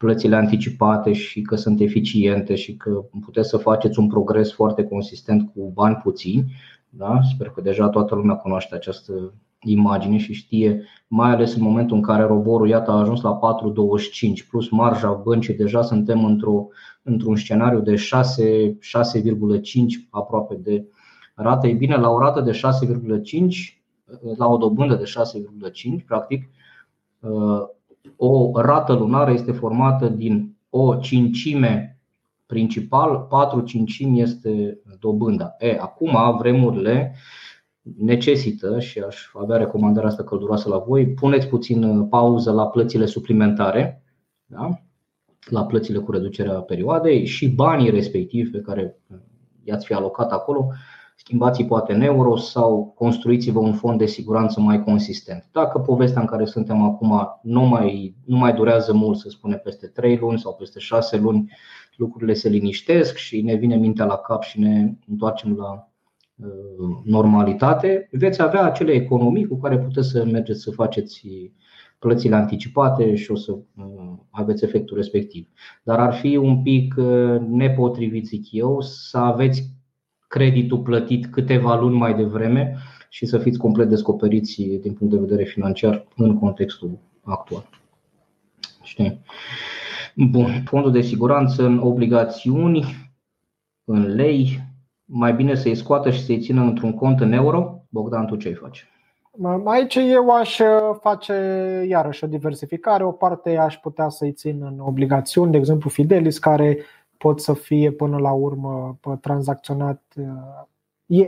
plățile 0.02 0.36
anticipate 0.36 1.14
și 1.14 1.42
că 1.42 1.56
sunt 1.56 1.80
eficiente 1.80 2.56
și 2.56 2.76
că 2.76 3.04
puteți 3.22 3.50
să 3.50 3.58
faceți 3.58 4.00
un 4.00 4.08
progres 4.08 4.54
foarte 4.54 4.84
consistent 4.84 5.52
cu 5.54 5.72
bani 5.74 5.96
puțini, 5.96 6.54
da? 6.90 7.20
sper 7.34 7.50
că 7.50 7.62
deja 7.62 7.90
toată 7.90 8.16
lumea 8.16 8.36
cunoaște 8.36 8.76
această 8.76 9.34
imagine 9.60 10.18
și 10.18 10.34
știe, 10.34 10.84
mai 11.08 11.32
ales 11.32 11.56
în 11.56 11.62
momentul 11.62 11.96
în 11.96 12.02
care 12.02 12.24
roborul 12.24 12.68
iată 12.68 12.92
a 12.92 13.00
ajuns 13.00 13.22
la 13.22 13.40
4,25 14.44 14.48
plus 14.50 14.70
marja 14.70 15.12
băncii, 15.12 15.54
deja 15.54 15.82
suntem 15.82 16.26
într-o, 16.26 16.68
într-un 17.04 17.36
scenariu 17.36 17.80
de 17.80 17.96
6, 17.96 18.78
6,5 18.80 18.80
aproape 20.10 20.56
de 20.56 20.86
rată. 21.36 21.68
E 21.68 21.74
bine, 21.74 21.96
la 21.96 22.10
o 22.10 22.20
rată 22.20 22.42
de 22.42 22.52
6,5, 22.52 22.60
la 24.38 24.48
o 24.48 24.58
dobândă 24.58 24.96
de 24.96 25.04
6,5, 25.04 26.06
practic, 26.06 26.50
o 28.16 28.52
rată 28.62 28.94
lunară 28.94 29.32
este 29.32 29.52
formată 29.52 30.08
din 30.08 30.56
o 30.70 30.96
cincime 30.96 32.00
principal, 32.46 33.20
4 33.30 33.62
cincimi 33.62 34.22
este 34.22 34.82
dobânda. 35.00 35.56
E, 35.60 35.78
acum 35.80 36.38
vremurile 36.38 37.16
necesită 37.98 38.80
și 38.80 39.00
aș 39.00 39.30
avea 39.34 39.58
recomandarea 39.58 40.10
asta 40.10 40.24
călduroasă 40.24 40.70
la 40.70 40.78
voi, 40.78 41.08
puneți 41.08 41.48
puțin 41.48 42.08
pauză 42.08 42.52
la 42.52 42.68
plățile 42.68 43.06
suplimentare, 43.06 44.04
da? 44.46 44.70
la 45.50 45.66
plățile 45.66 46.00
cu 46.00 46.12
reducerea 46.12 46.54
perioadei 46.54 47.26
și 47.26 47.50
banii 47.50 47.90
respectivi 47.90 48.50
pe 48.50 48.62
care 48.62 49.00
i-ați 49.64 49.86
fi 49.86 49.94
alocat 49.94 50.32
acolo, 50.32 50.68
schimbați 51.24 51.64
poate 51.64 51.94
în 51.94 52.02
euro 52.02 52.36
sau 52.36 52.94
construiți-vă 52.96 53.60
un 53.60 53.74
fond 53.74 53.98
de 53.98 54.06
siguranță 54.06 54.60
mai 54.60 54.84
consistent. 54.84 55.50
Dacă 55.52 55.80
povestea 55.80 56.22
în 56.22 56.28
care 56.28 56.46
suntem 56.46 56.82
acum 56.82 57.40
nu 57.42 57.62
mai, 57.62 58.16
nu 58.26 58.38
mai 58.38 58.54
durează 58.54 58.94
mult, 58.94 59.18
să 59.18 59.30
spune 59.30 59.56
peste 59.56 59.88
3 59.88 60.18
luni 60.18 60.40
sau 60.40 60.54
peste 60.54 60.80
6 60.80 61.18
luni, 61.18 61.52
lucrurile 61.96 62.34
se 62.34 62.50
liniștesc 62.50 63.16
și 63.16 63.42
ne 63.42 63.56
vine 63.56 63.76
mintea 63.76 64.06
la 64.06 64.18
cap 64.18 64.44
și 64.44 64.60
ne 64.60 64.94
întoarcem 65.08 65.56
la 65.56 65.92
uh, 66.36 67.02
normalitate, 67.04 68.08
veți 68.12 68.42
avea 68.42 68.64
acele 68.64 68.92
economii 68.92 69.48
cu 69.48 69.60
care 69.60 69.80
puteți 69.80 70.10
să 70.10 70.26
mergeți 70.26 70.62
să 70.62 70.72
faceți 70.72 71.28
plățile 72.00 72.36
anticipate 72.36 73.16
și 73.16 73.32
o 73.32 73.36
să 73.36 73.52
uh, 73.52 73.64
aveți 74.30 74.64
efectul 74.64 74.98
respectiv. 74.98 75.48
Dar 75.84 76.00
ar 76.00 76.14
fi 76.14 76.36
un 76.36 76.62
pic 76.62 76.96
uh, 76.98 77.40
nepotrivit, 77.48 78.26
zic 78.26 78.52
eu, 78.52 78.82
să 78.82 79.18
aveți 79.18 79.80
creditul 80.32 80.80
plătit 80.80 81.26
câteva 81.26 81.80
luni 81.80 81.98
mai 81.98 82.14
devreme 82.14 82.78
și 83.10 83.26
să 83.26 83.38
fiți 83.38 83.58
complet 83.58 83.90
descoperiți 83.90 84.62
din 84.62 84.94
punct 84.94 85.14
de 85.14 85.20
vedere 85.20 85.44
financiar 85.44 86.06
în 86.16 86.40
contextul 86.40 86.98
actual. 87.24 87.70
Știi? 88.82 89.22
Bun. 90.16 90.64
Fondul 90.66 90.92
de 90.92 91.02
siguranță 91.02 91.66
în 91.66 91.78
obligațiuni, 91.78 92.86
în 93.84 94.16
lei, 94.16 94.60
mai 95.06 95.34
bine 95.34 95.56
să-i 95.56 95.76
scoată 95.76 96.12
și 96.12 96.26
să-i 96.26 96.40
țină 96.40 96.62
într-un 96.62 96.94
cont 96.94 97.20
în 97.20 97.32
euro? 97.32 97.84
Bogdan, 97.90 98.26
tu 98.26 98.36
ce-i 98.36 98.54
faci? 98.54 98.86
Aici 99.66 99.96
eu 99.96 100.30
aș 100.30 100.60
face 101.02 101.34
iarăși 101.88 102.24
o 102.24 102.28
diversificare. 102.28 103.04
O 103.04 103.12
parte 103.12 103.58
aș 103.58 103.78
putea 103.78 104.10
să-i 104.10 104.32
țin 104.32 104.64
în 104.64 104.80
obligațiuni, 104.80 105.52
de 105.52 105.58
exemplu 105.58 105.90
Fidelis, 105.90 106.40
care 106.40 106.78
pot 107.22 107.42
să 107.42 107.54
fie 107.54 107.92
până 107.92 108.18
la 108.18 108.32
urmă 108.32 108.98
tranzacționat, 109.22 110.02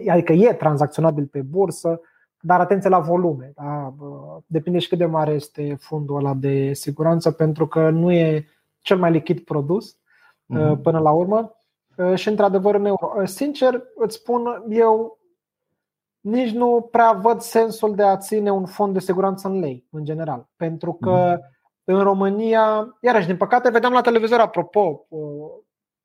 adică 0.10 0.34
e 0.34 0.54
tranzacționabil 0.54 1.26
pe 1.26 1.41
bursă, 1.41 2.02
dar 2.39 2.60
atenție 2.60 2.89
la 2.89 3.00
volume. 3.00 3.52
Da? 3.56 3.94
Depinde 4.46 4.80
și 4.80 4.88
cât 4.89 4.98
de 4.98 5.06
mare 5.06 5.32
este 5.32 5.78
fondul 5.80 6.16
ăla 6.16 6.34
de 6.34 6.74
siguranță, 6.74 7.32
pentru 7.32 7.68
că 7.68 7.89
nu 7.89 8.12
e 8.12 8.46
cel 8.82 8.98
mai 8.98 9.12
lichid 9.12 9.39
produs 9.39 9.96
mm-hmm. 9.96 10.82
până 10.84 11.00
la 11.00 11.12
urmă. 11.12 11.56
Și 12.16 12.28
într-adevăr 12.28 12.76
în 12.76 12.86
euro. 12.86 13.26
Sincer, 13.26 13.84
îți 13.96 14.16
spun, 14.16 14.64
eu 14.70 15.18
nici 16.20 16.52
nu 16.52 16.88
prea 16.91 17.12
văd 17.12 17.39
sensul 17.41 17.96
de 17.96 18.04
a 18.04 18.18
ține 18.18 18.52
un 18.52 18.66
fond 18.66 18.94
de 18.94 19.00
siguranță 19.00 19.48
în 19.48 19.60
lei, 19.60 19.88
în 19.91 20.06
general. 20.06 20.48
Pentru 20.56 20.94
că 20.94 21.36
mm-hmm. 21.36 21.84
în 21.84 22.00
România, 22.00 22.98
iarăși, 23.02 23.28
din 23.28 23.38
păcate, 23.38 23.70
vedeam 23.70 23.94
la 23.94 24.02
televizor, 24.02 24.39
apropo, 24.39 25.06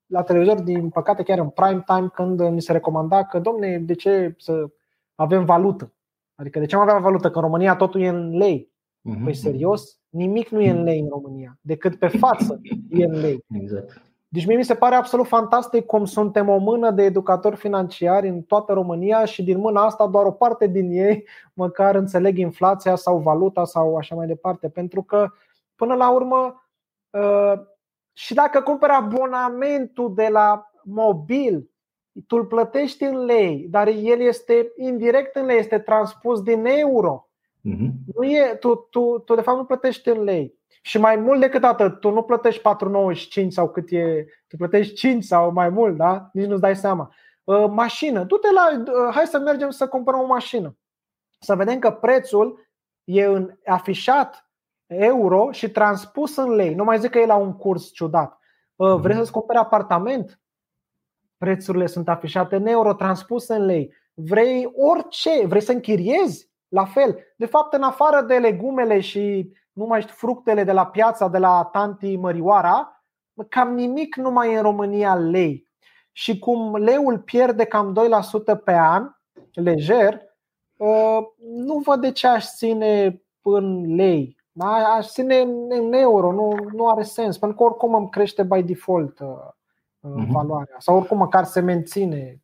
la 0.08 0.22
televizor, 0.22 0.60
din 0.60 0.88
păcate, 0.88 1.22
chiar 1.22 1.38
în 1.38 1.48
prime 1.48 1.84
time, 1.86 2.08
când 2.14 2.48
mi 2.48 2.62
se 2.62 2.72
recomanda 2.72 3.24
că, 3.24 3.38
domne, 3.38 3.78
de 3.78 3.94
ce 3.94 4.34
să 4.38 4.66
avem 5.14 5.44
valută? 5.44 5.92
Adică 6.34 6.58
de 6.58 6.66
ce 6.66 6.74
am 6.74 6.80
avea 6.80 6.98
valută? 6.98 7.30
Că 7.30 7.38
în 7.38 7.44
România 7.44 7.76
totul 7.76 8.00
e 8.00 8.08
în 8.08 8.36
lei. 8.36 8.72
Uh-huh. 9.10 9.24
Păi 9.24 9.34
serios? 9.34 9.98
Nimic 10.08 10.48
nu 10.48 10.60
e 10.60 10.70
în 10.70 10.82
lei 10.82 11.00
în 11.00 11.08
România, 11.08 11.58
decât 11.60 11.96
pe 11.96 12.08
față 12.08 12.60
e 12.90 13.04
în 13.04 13.20
lei. 13.20 13.44
Exact. 13.52 14.02
Deci 14.28 14.46
mie 14.46 14.56
mi 14.56 14.64
se 14.64 14.74
pare 14.74 14.94
absolut 14.94 15.26
fantastic 15.26 15.86
cum 15.86 16.04
suntem 16.04 16.48
o 16.48 16.56
mână 16.56 16.90
de 16.90 17.02
educatori 17.02 17.56
financiari 17.56 18.28
în 18.28 18.42
toată 18.42 18.72
România 18.72 19.24
și 19.24 19.42
din 19.42 19.58
mâna 19.58 19.84
asta 19.84 20.06
doar 20.06 20.24
o 20.24 20.30
parte 20.30 20.66
din 20.66 20.90
ei 20.90 21.24
măcar 21.52 21.94
înțeleg 21.94 22.38
inflația 22.38 22.94
sau 22.94 23.18
valuta 23.18 23.64
sau 23.64 23.96
așa 23.96 24.14
mai 24.14 24.26
departe. 24.26 24.68
Pentru 24.68 25.02
că 25.02 25.28
până 25.74 25.94
la 25.94 26.10
urmă 26.10 26.64
uh, 27.10 27.52
și 28.18 28.34
dacă 28.34 28.60
cumperi 28.60 28.92
abonamentul 28.92 30.14
de 30.14 30.28
la 30.28 30.70
mobil, 30.84 31.70
tu 32.26 32.36
îl 32.36 32.46
plătești 32.46 33.04
în 33.04 33.24
lei, 33.24 33.66
dar 33.70 33.86
el 33.86 34.20
este 34.20 34.72
indirect 34.76 35.36
în 35.36 35.44
lei, 35.44 35.58
este 35.58 35.78
transpus 35.78 36.42
din 36.42 36.64
euro. 36.64 37.28
Uh-huh. 37.64 37.90
Nu 38.14 38.24
e, 38.24 38.56
tu, 38.60 38.74
tu, 38.74 39.18
tu 39.18 39.34
de 39.34 39.40
fapt 39.40 39.58
nu 39.58 39.64
plătești 39.64 40.08
în 40.08 40.22
lei. 40.22 40.58
Și 40.82 40.98
mai 40.98 41.16
mult 41.16 41.40
decât 41.40 41.64
atât, 41.64 42.00
tu 42.00 42.10
nu 42.10 42.22
plătești 42.22 42.62
4,95 43.42 43.48
sau 43.48 43.70
cât 43.70 43.90
e, 43.90 44.26
tu 44.48 44.56
plătești 44.56 44.94
5 44.94 45.24
sau 45.24 45.52
mai 45.52 45.68
mult, 45.68 45.96
da? 45.96 46.28
Nici 46.32 46.46
nu-ți 46.46 46.60
dai 46.60 46.76
seama. 46.76 47.14
Uh, 47.44 47.66
mașină, 47.70 48.24
du-te 48.24 48.52
la, 48.52 48.82
uh, 48.92 49.14
hai 49.14 49.26
să 49.26 49.38
mergem 49.38 49.70
să 49.70 49.88
cumpărăm 49.88 50.20
o 50.20 50.26
mașină. 50.26 50.76
Să 51.38 51.54
vedem 51.54 51.78
că 51.78 51.90
prețul 51.90 52.68
e 53.04 53.24
în, 53.24 53.50
afișat 53.66 54.47
euro 54.88 55.50
și 55.50 55.70
transpus 55.70 56.36
în 56.36 56.50
lei. 56.50 56.74
Nu 56.74 56.84
mai 56.84 56.98
zic 56.98 57.10
că 57.10 57.18
e 57.18 57.26
la 57.26 57.36
un 57.36 57.56
curs 57.56 57.92
ciudat. 57.92 58.38
Uh, 58.76 58.94
vrei 58.94 59.14
mhm. 59.14 59.18
să-ți 59.18 59.32
cumperi 59.32 59.58
apartament? 59.58 60.40
Prețurile 61.38 61.86
sunt 61.86 62.08
afișate 62.08 62.56
în 62.56 62.66
euro, 62.66 62.92
transpuse 62.92 63.54
în 63.54 63.64
lei. 63.64 63.94
Vrei 64.14 64.72
orice, 64.76 65.46
vrei 65.46 65.60
să 65.60 65.72
închiriezi? 65.72 66.50
La 66.68 66.84
fel. 66.84 67.18
De 67.36 67.46
fapt, 67.46 67.72
în 67.72 67.82
afară 67.82 68.22
de 68.22 68.34
legumele 68.34 69.00
și 69.00 69.52
nu 69.72 69.84
mai 69.86 70.00
știu, 70.00 70.14
fructele 70.16 70.64
de 70.64 70.72
la 70.72 70.86
piața 70.86 71.28
de 71.28 71.38
la 71.38 71.68
Tanti 71.72 72.16
Mărioara, 72.16 73.02
cam 73.48 73.74
nimic 73.74 74.16
nu 74.16 74.30
mai 74.30 74.52
e 74.52 74.56
în 74.56 74.62
România 74.62 75.14
lei. 75.14 75.68
Și 76.12 76.38
cum 76.38 76.76
leul 76.76 77.18
pierde 77.18 77.64
cam 77.64 77.96
2% 78.60 78.62
pe 78.64 78.72
an, 78.72 79.10
lejer, 79.52 80.22
uh, 80.76 81.18
nu 81.38 81.78
văd 81.78 82.00
de 82.00 82.12
ce 82.12 82.26
aș 82.26 82.44
ține 82.44 83.22
în 83.42 83.94
lei. 83.94 84.37
Da? 84.58 84.66
Aș 84.96 85.06
ține 85.06 85.40
în 85.68 85.92
euro, 85.92 86.32
nu, 86.32 86.54
nu 86.72 86.88
are 86.88 87.02
sens, 87.02 87.38
pentru 87.38 87.56
că 87.56 87.64
oricum 87.64 87.94
îmi 87.94 88.08
crește 88.08 88.42
by 88.42 88.62
default 88.62 89.18
uh, 89.18 89.28
uh-huh. 89.28 90.26
valoarea. 90.30 90.76
Sau 90.78 90.96
oricum 90.96 91.16
măcar 91.16 91.44
se 91.44 91.60
menține 91.60 92.42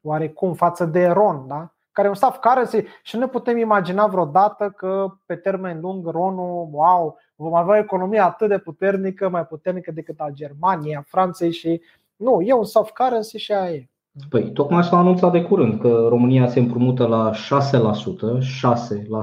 oarecum 0.00 0.52
față 0.52 0.84
de 0.84 1.06
RON, 1.06 1.44
da? 1.46 1.74
care 1.94 2.06
e 2.06 2.10
un 2.10 2.16
staff 2.16 2.38
currency 2.38 2.88
și 3.02 3.16
nu 3.16 3.26
putem 3.26 3.56
imagina 3.56 4.06
vreodată 4.06 4.74
că 4.76 5.06
pe 5.26 5.34
termen 5.34 5.80
lung 5.80 6.06
RON-ul, 6.06 6.68
wow, 6.72 7.16
vom 7.36 7.54
avea 7.54 7.74
o 7.74 7.82
economie 7.82 8.18
atât 8.18 8.48
de 8.48 8.58
puternică, 8.58 9.28
mai 9.28 9.46
puternică 9.46 9.90
decât 9.90 10.20
a 10.20 10.30
Germaniei, 10.32 10.96
a 10.96 11.04
Franței 11.06 11.52
și 11.52 11.80
nu, 12.16 12.40
e 12.40 12.52
un 12.52 12.64
soft 12.64 12.94
currency 12.94 13.38
și 13.38 13.52
aia 13.52 13.70
e. 13.70 13.88
Păi, 14.28 14.52
tocmai 14.52 14.84
s-a 14.84 14.98
anunțat 14.98 15.32
de 15.32 15.42
curând 15.42 15.80
că 15.80 16.06
România 16.08 16.48
se 16.48 16.58
împrumută 16.58 17.06
la 17.06 17.30
6%, 17.30 17.36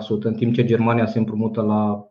6%, 0.09 0.21
în 0.21 0.33
timp 0.33 0.53
ce 0.53 0.63
Germania 0.63 1.05
se 1.05 1.17
împrumută 1.17 1.61
la 1.61 2.10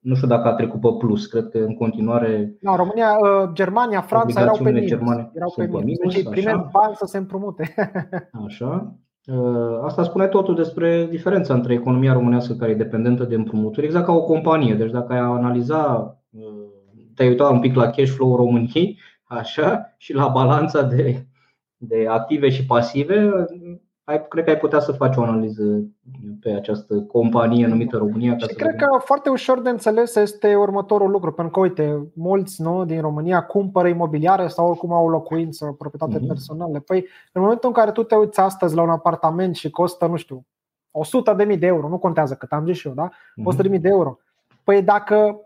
nu 0.00 0.14
știu 0.14 0.28
dacă 0.28 0.48
a 0.48 0.54
trecut 0.54 0.80
pe 0.80 0.88
plus, 0.98 1.26
cred 1.26 1.48
că 1.48 1.58
în 1.58 1.74
continuare. 1.74 2.56
Da, 2.60 2.76
România, 2.76 3.08
uh, 3.08 3.50
Germania, 3.52 4.00
Franța 4.00 4.40
erau 4.40 4.58
pe 4.62 4.70
minus. 4.70 4.88
Germania 4.88 5.30
erau 5.34 5.52
pe 5.56 5.66
minus. 5.66 5.82
minus 5.82 6.14
deci 6.14 6.28
primesc 6.28 6.70
bani 6.70 6.94
să 6.94 7.06
se 7.06 7.18
împrumute. 7.18 7.74
Așa. 8.46 8.94
Uh, 9.26 9.80
asta 9.82 10.02
spune 10.02 10.26
totul 10.26 10.54
despre 10.54 11.06
diferența 11.10 11.54
între 11.54 11.72
economia 11.72 12.12
românească 12.12 12.52
care 12.52 12.70
e 12.70 12.74
dependentă 12.74 13.24
de 13.24 13.34
împrumuturi, 13.34 13.86
exact 13.86 14.04
ca 14.04 14.12
o 14.12 14.24
companie. 14.24 14.74
Deci 14.74 14.90
dacă 14.90 15.12
ai 15.12 15.18
analiza, 15.18 16.16
uh, 16.30 16.42
te-ai 17.14 17.28
uitat 17.28 17.50
un 17.50 17.60
pic 17.60 17.74
la 17.74 17.90
cash 17.90 18.10
flow 18.10 18.36
României, 18.36 18.98
așa, 19.24 19.94
și 19.96 20.14
la 20.14 20.28
balanța 20.28 20.82
de, 20.82 21.26
de 21.76 22.06
active 22.08 22.48
și 22.48 22.66
pasive, 22.66 23.32
ai, 24.10 24.28
cred 24.28 24.44
că 24.44 24.50
ai 24.50 24.58
putea 24.58 24.80
să 24.80 24.92
faci 24.92 25.16
o 25.16 25.22
analiză 25.22 25.62
pe 26.40 26.50
această 26.50 27.00
companie 27.00 27.66
numită 27.66 27.96
România. 27.96 28.36
Ca 28.36 28.46
și 28.46 28.54
cred 28.54 28.70
vedem. 28.70 28.88
că 28.88 28.98
foarte 28.98 29.28
ușor 29.28 29.60
de 29.60 29.68
înțeles 29.68 30.14
este 30.14 30.54
următorul 30.54 31.10
lucru, 31.10 31.32
pentru 31.32 31.52
că, 31.52 31.60
uite, 31.60 32.10
mulți 32.14 32.62
nu, 32.62 32.84
din 32.84 33.00
România 33.00 33.42
cumpără 33.44 33.88
imobiliare 33.88 34.46
sau 34.46 34.68
oricum 34.68 34.92
au 34.92 35.04
o 35.04 35.08
locuință, 35.08 35.74
proprietate 35.78 36.24
uh-huh. 36.24 36.28
personală. 36.28 36.80
Păi, 36.80 37.06
în 37.32 37.42
momentul 37.42 37.68
în 37.68 37.74
care 37.74 37.90
tu 37.90 38.02
te 38.02 38.14
uiți 38.14 38.40
astăzi 38.40 38.74
la 38.74 38.82
un 38.82 38.90
apartament 38.90 39.56
și 39.56 39.70
costă, 39.70 40.06
nu 40.06 40.16
știu, 40.16 40.46
100.000 41.46 41.58
de 41.58 41.66
euro, 41.66 41.88
nu 41.88 41.98
contează 41.98 42.34
cât 42.34 42.52
am 42.52 42.66
zis 42.66 42.76
și 42.76 42.86
eu, 42.86 42.94
da? 42.94 43.08
100.000 43.08 43.70
mhm. 43.70 43.80
de 43.80 43.88
euro. 43.88 44.18
Păi 44.64 44.82
dacă 44.82 45.40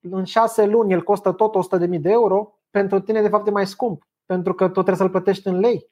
în 0.00 0.24
șase 0.24 0.66
luni 0.66 0.92
el 0.92 1.02
costă 1.02 1.32
tot 1.32 1.54
100.000 1.80 2.00
de 2.00 2.10
euro, 2.10 2.58
pentru 2.70 3.00
tine 3.00 3.20
de 3.20 3.28
fapt 3.28 3.46
e 3.46 3.50
mai 3.50 3.66
scump, 3.66 4.08
pentru 4.26 4.54
că 4.54 4.64
tu 4.64 4.72
trebuie 4.72 4.96
să-l 4.96 5.10
plătești 5.10 5.48
în 5.48 5.58
lei. 5.58 5.88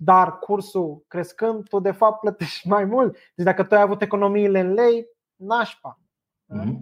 Dar 0.00 0.38
cursul 0.38 1.04
crescând, 1.08 1.68
tu 1.68 1.80
de 1.80 1.90
fapt 1.90 2.20
plătești 2.20 2.68
mai 2.68 2.84
mult. 2.84 3.16
Deci 3.34 3.46
dacă 3.46 3.62
tu 3.62 3.74
ai 3.74 3.80
avut 3.80 4.02
economiile 4.02 4.60
în 4.60 4.72
lei, 4.72 5.06
nașpa. 5.36 6.00
Mm-hmm. 6.54 6.76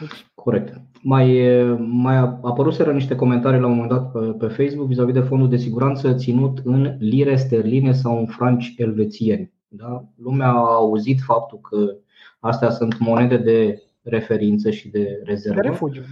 Deci... 0.00 0.26
Corect. 0.34 0.80
Mai, 1.02 1.48
mai 1.78 2.16
apăruseră 2.16 2.92
niște 2.92 3.16
comentarii 3.16 3.60
la 3.60 3.66
un 3.66 3.72
moment 3.72 3.90
dat 3.90 4.10
pe, 4.12 4.18
pe 4.18 4.46
Facebook 4.46 4.86
vis-a-vis 4.86 5.14
de 5.14 5.20
fondul 5.20 5.48
de 5.48 5.56
siguranță 5.56 6.14
ținut 6.14 6.58
în 6.64 6.96
lire 6.98 7.36
sterline 7.36 7.92
sau 7.92 8.18
în 8.18 8.26
franci 8.26 8.74
elvețieni. 8.76 9.52
Da? 9.68 10.04
Lumea 10.16 10.48
a 10.48 10.74
auzit 10.74 11.20
faptul 11.20 11.58
că 11.60 11.96
astea 12.38 12.70
sunt 12.70 12.98
monede 12.98 13.36
de 13.36 13.82
referință 14.02 14.70
și 14.70 14.88
de 14.88 15.20
rezervă. 15.24 15.60
De 15.60 15.68
refugiu. 15.68 16.02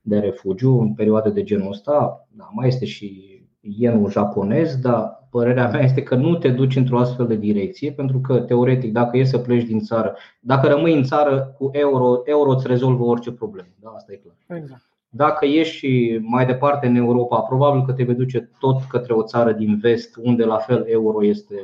De 0.00 0.18
refugiu 0.18 0.80
în 0.80 0.94
perioade 0.94 1.30
de 1.30 1.42
genul 1.42 1.70
ăsta. 1.70 2.26
Da, 2.30 2.50
mai 2.52 2.68
este 2.68 2.84
și 2.84 3.37
yenul 3.76 4.10
japonez, 4.10 4.76
dar 4.76 5.28
părerea 5.30 5.68
mea 5.68 5.82
este 5.82 6.02
că 6.02 6.14
nu 6.14 6.36
te 6.36 6.48
duci 6.48 6.76
într-o 6.76 6.98
astfel 6.98 7.26
de 7.26 7.36
direcție, 7.36 7.92
pentru 7.92 8.20
că, 8.20 8.40
teoretic, 8.40 8.92
dacă 8.92 9.16
e 9.16 9.24
să 9.24 9.38
pleci 9.38 9.64
din 9.64 9.80
țară, 9.80 10.16
dacă 10.40 10.66
rămâi 10.66 10.96
în 10.96 11.02
țară 11.02 11.54
cu 11.58 11.70
euro, 11.72 12.20
euro 12.24 12.50
îți 12.50 12.66
rezolvă 12.66 13.04
orice 13.04 13.32
problemă. 13.32 13.68
Da, 13.80 13.88
asta 13.96 14.12
e 14.12 14.16
clar. 14.16 14.60
Exact. 14.60 14.88
Dacă 15.08 15.46
ieși 15.46 16.18
mai 16.22 16.46
departe 16.46 16.86
în 16.86 16.94
Europa, 16.94 17.40
probabil 17.40 17.84
că 17.84 17.92
te 17.92 18.02
vei 18.02 18.14
duce 18.14 18.50
tot 18.58 18.82
către 18.82 19.12
o 19.12 19.22
țară 19.22 19.52
din 19.52 19.78
vest, 19.78 20.16
unde 20.22 20.44
la 20.44 20.56
fel 20.56 20.84
euro 20.88 21.24
este 21.24 21.54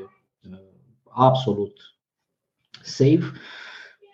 uh, 0.50 0.58
absolut 1.08 1.72
safe. 2.82 3.32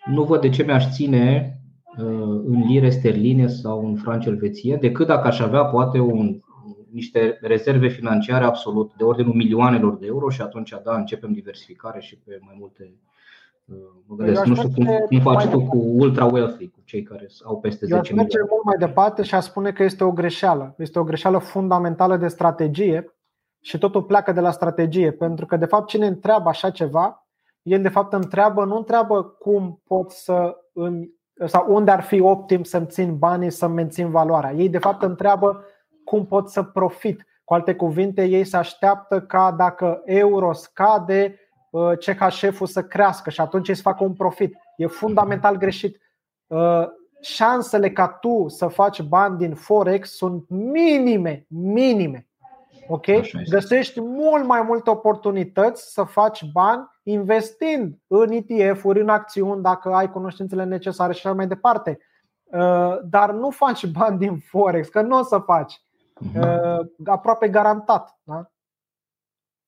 Nu 0.05 0.23
văd 0.23 0.41
de 0.41 0.49
ce 0.49 0.63
mi-aș 0.63 0.91
ține 0.93 1.59
uh, 1.97 2.41
în 2.45 2.63
lire 2.67 2.89
sterline 2.89 3.47
sau 3.47 3.85
în 3.85 3.95
franci 3.95 4.25
elveție, 4.25 4.75
decât 4.75 5.07
dacă 5.07 5.27
aș 5.27 5.39
avea 5.39 5.63
poate 5.63 5.99
un 5.99 6.39
niște 6.91 7.37
rezerve 7.41 7.87
financiare 7.87 8.43
absolut 8.43 8.91
de 8.97 9.03
ordinul 9.03 9.33
milioanelor 9.33 9.97
de 9.97 10.05
euro 10.05 10.29
și 10.29 10.41
atunci 10.41 10.73
da, 10.83 10.95
începem 10.95 11.33
diversificare 11.33 11.99
și 11.99 12.17
pe 12.17 12.39
mai 12.41 12.55
multe 12.59 12.93
uh, 13.65 13.75
Mă 14.05 14.15
gândesc, 14.15 14.45
nu 14.45 14.55
știu 14.55 14.69
cum, 14.69 14.85
cum 15.07 15.19
faci 15.19 15.45
tu 15.45 15.65
cu 15.65 15.77
ultra 15.77 16.25
wealthy, 16.25 16.67
cu 16.67 16.79
cei 16.83 17.03
care 17.03 17.27
au 17.43 17.59
peste 17.59 17.85
10 17.85 17.95
milioane. 17.95 18.21
merge 18.21 18.37
mult 18.49 18.63
mai 18.63 18.77
departe 18.77 19.23
și 19.23 19.35
aș 19.35 19.43
spune 19.43 19.71
că 19.71 19.83
este 19.83 20.03
o 20.03 20.11
greșeală. 20.11 20.75
Este 20.77 20.99
o 20.99 21.03
greșeală 21.03 21.37
fundamentală 21.37 22.17
de 22.17 22.27
strategie 22.27 23.15
și 23.59 23.77
totul 23.77 24.03
pleacă 24.03 24.31
de 24.31 24.39
la 24.39 24.51
strategie. 24.51 25.11
Pentru 25.11 25.45
că, 25.45 25.57
de 25.57 25.65
fapt, 25.65 25.87
cine 25.87 26.05
întreabă 26.05 26.49
așa 26.49 26.69
ceva, 26.69 27.27
el, 27.61 27.81
de 27.81 27.89
fapt, 27.89 28.13
întreabă, 28.13 28.65
nu 28.65 28.77
întreabă 28.77 29.23
cum 29.23 29.81
pot 29.87 30.11
să 30.11 30.57
îmi, 30.73 31.09
sau 31.45 31.73
unde 31.73 31.91
ar 31.91 32.01
fi 32.01 32.19
optim 32.19 32.63
să-mi 32.63 32.87
țin 32.87 33.17
banii, 33.17 33.49
să-mi 33.49 33.73
mențin 33.73 34.09
valoarea. 34.09 34.53
Ei, 34.53 34.69
de 34.69 34.77
fapt, 34.77 35.01
întreabă 35.01 35.63
cum 36.03 36.25
pot 36.25 36.49
să 36.49 36.63
profit. 36.63 37.25
Cu 37.43 37.53
alte 37.53 37.75
cuvinte, 37.75 38.23
ei 38.23 38.43
se 38.43 38.57
așteaptă 38.57 39.21
ca 39.21 39.51
dacă 39.51 40.01
euro 40.05 40.53
scade, 40.53 41.39
uh, 41.69 41.91
CHF-ul 41.97 42.67
să 42.67 42.83
crească 42.83 43.29
și 43.29 43.41
atunci 43.41 43.67
ei 43.67 43.75
să 43.75 43.81
facă 43.81 44.03
un 44.03 44.13
profit. 44.13 44.57
E 44.77 44.85
fundamental 44.85 45.57
greșit. 45.57 45.99
Uh, 46.47 46.87
șansele 47.21 47.91
ca 47.91 48.07
tu 48.07 48.47
să 48.47 48.67
faci 48.67 49.01
bani 49.01 49.37
din 49.37 49.53
Forex 49.53 50.15
sunt 50.15 50.49
minime, 50.49 51.45
minime. 51.47 52.27
Ok? 52.87 53.05
Găsești 53.49 54.01
mult 54.01 54.45
mai 54.45 54.61
multe 54.61 54.89
oportunități 54.89 55.93
să 55.93 56.03
faci 56.03 56.43
bani 56.51 56.89
investind 57.03 57.97
în 58.07 58.31
ETF-uri, 58.31 59.01
în 59.01 59.09
acțiuni, 59.09 59.61
dacă 59.61 59.93
ai 59.93 60.11
cunoștințele 60.11 60.63
necesare 60.63 61.13
și 61.13 61.27
așa 61.27 61.35
mai 61.35 61.47
departe. 61.47 61.99
Uh, 62.43 62.97
dar 63.03 63.31
nu 63.31 63.49
faci 63.49 63.85
bani 63.85 64.17
din 64.17 64.37
Forex, 64.37 64.87
că 64.87 65.01
nu 65.01 65.17
o 65.17 65.23
să 65.23 65.37
faci. 65.37 65.81
Uh-huh. 66.21 66.85
aproape 67.05 67.47
garantat. 67.47 68.19
Da? 68.23 68.51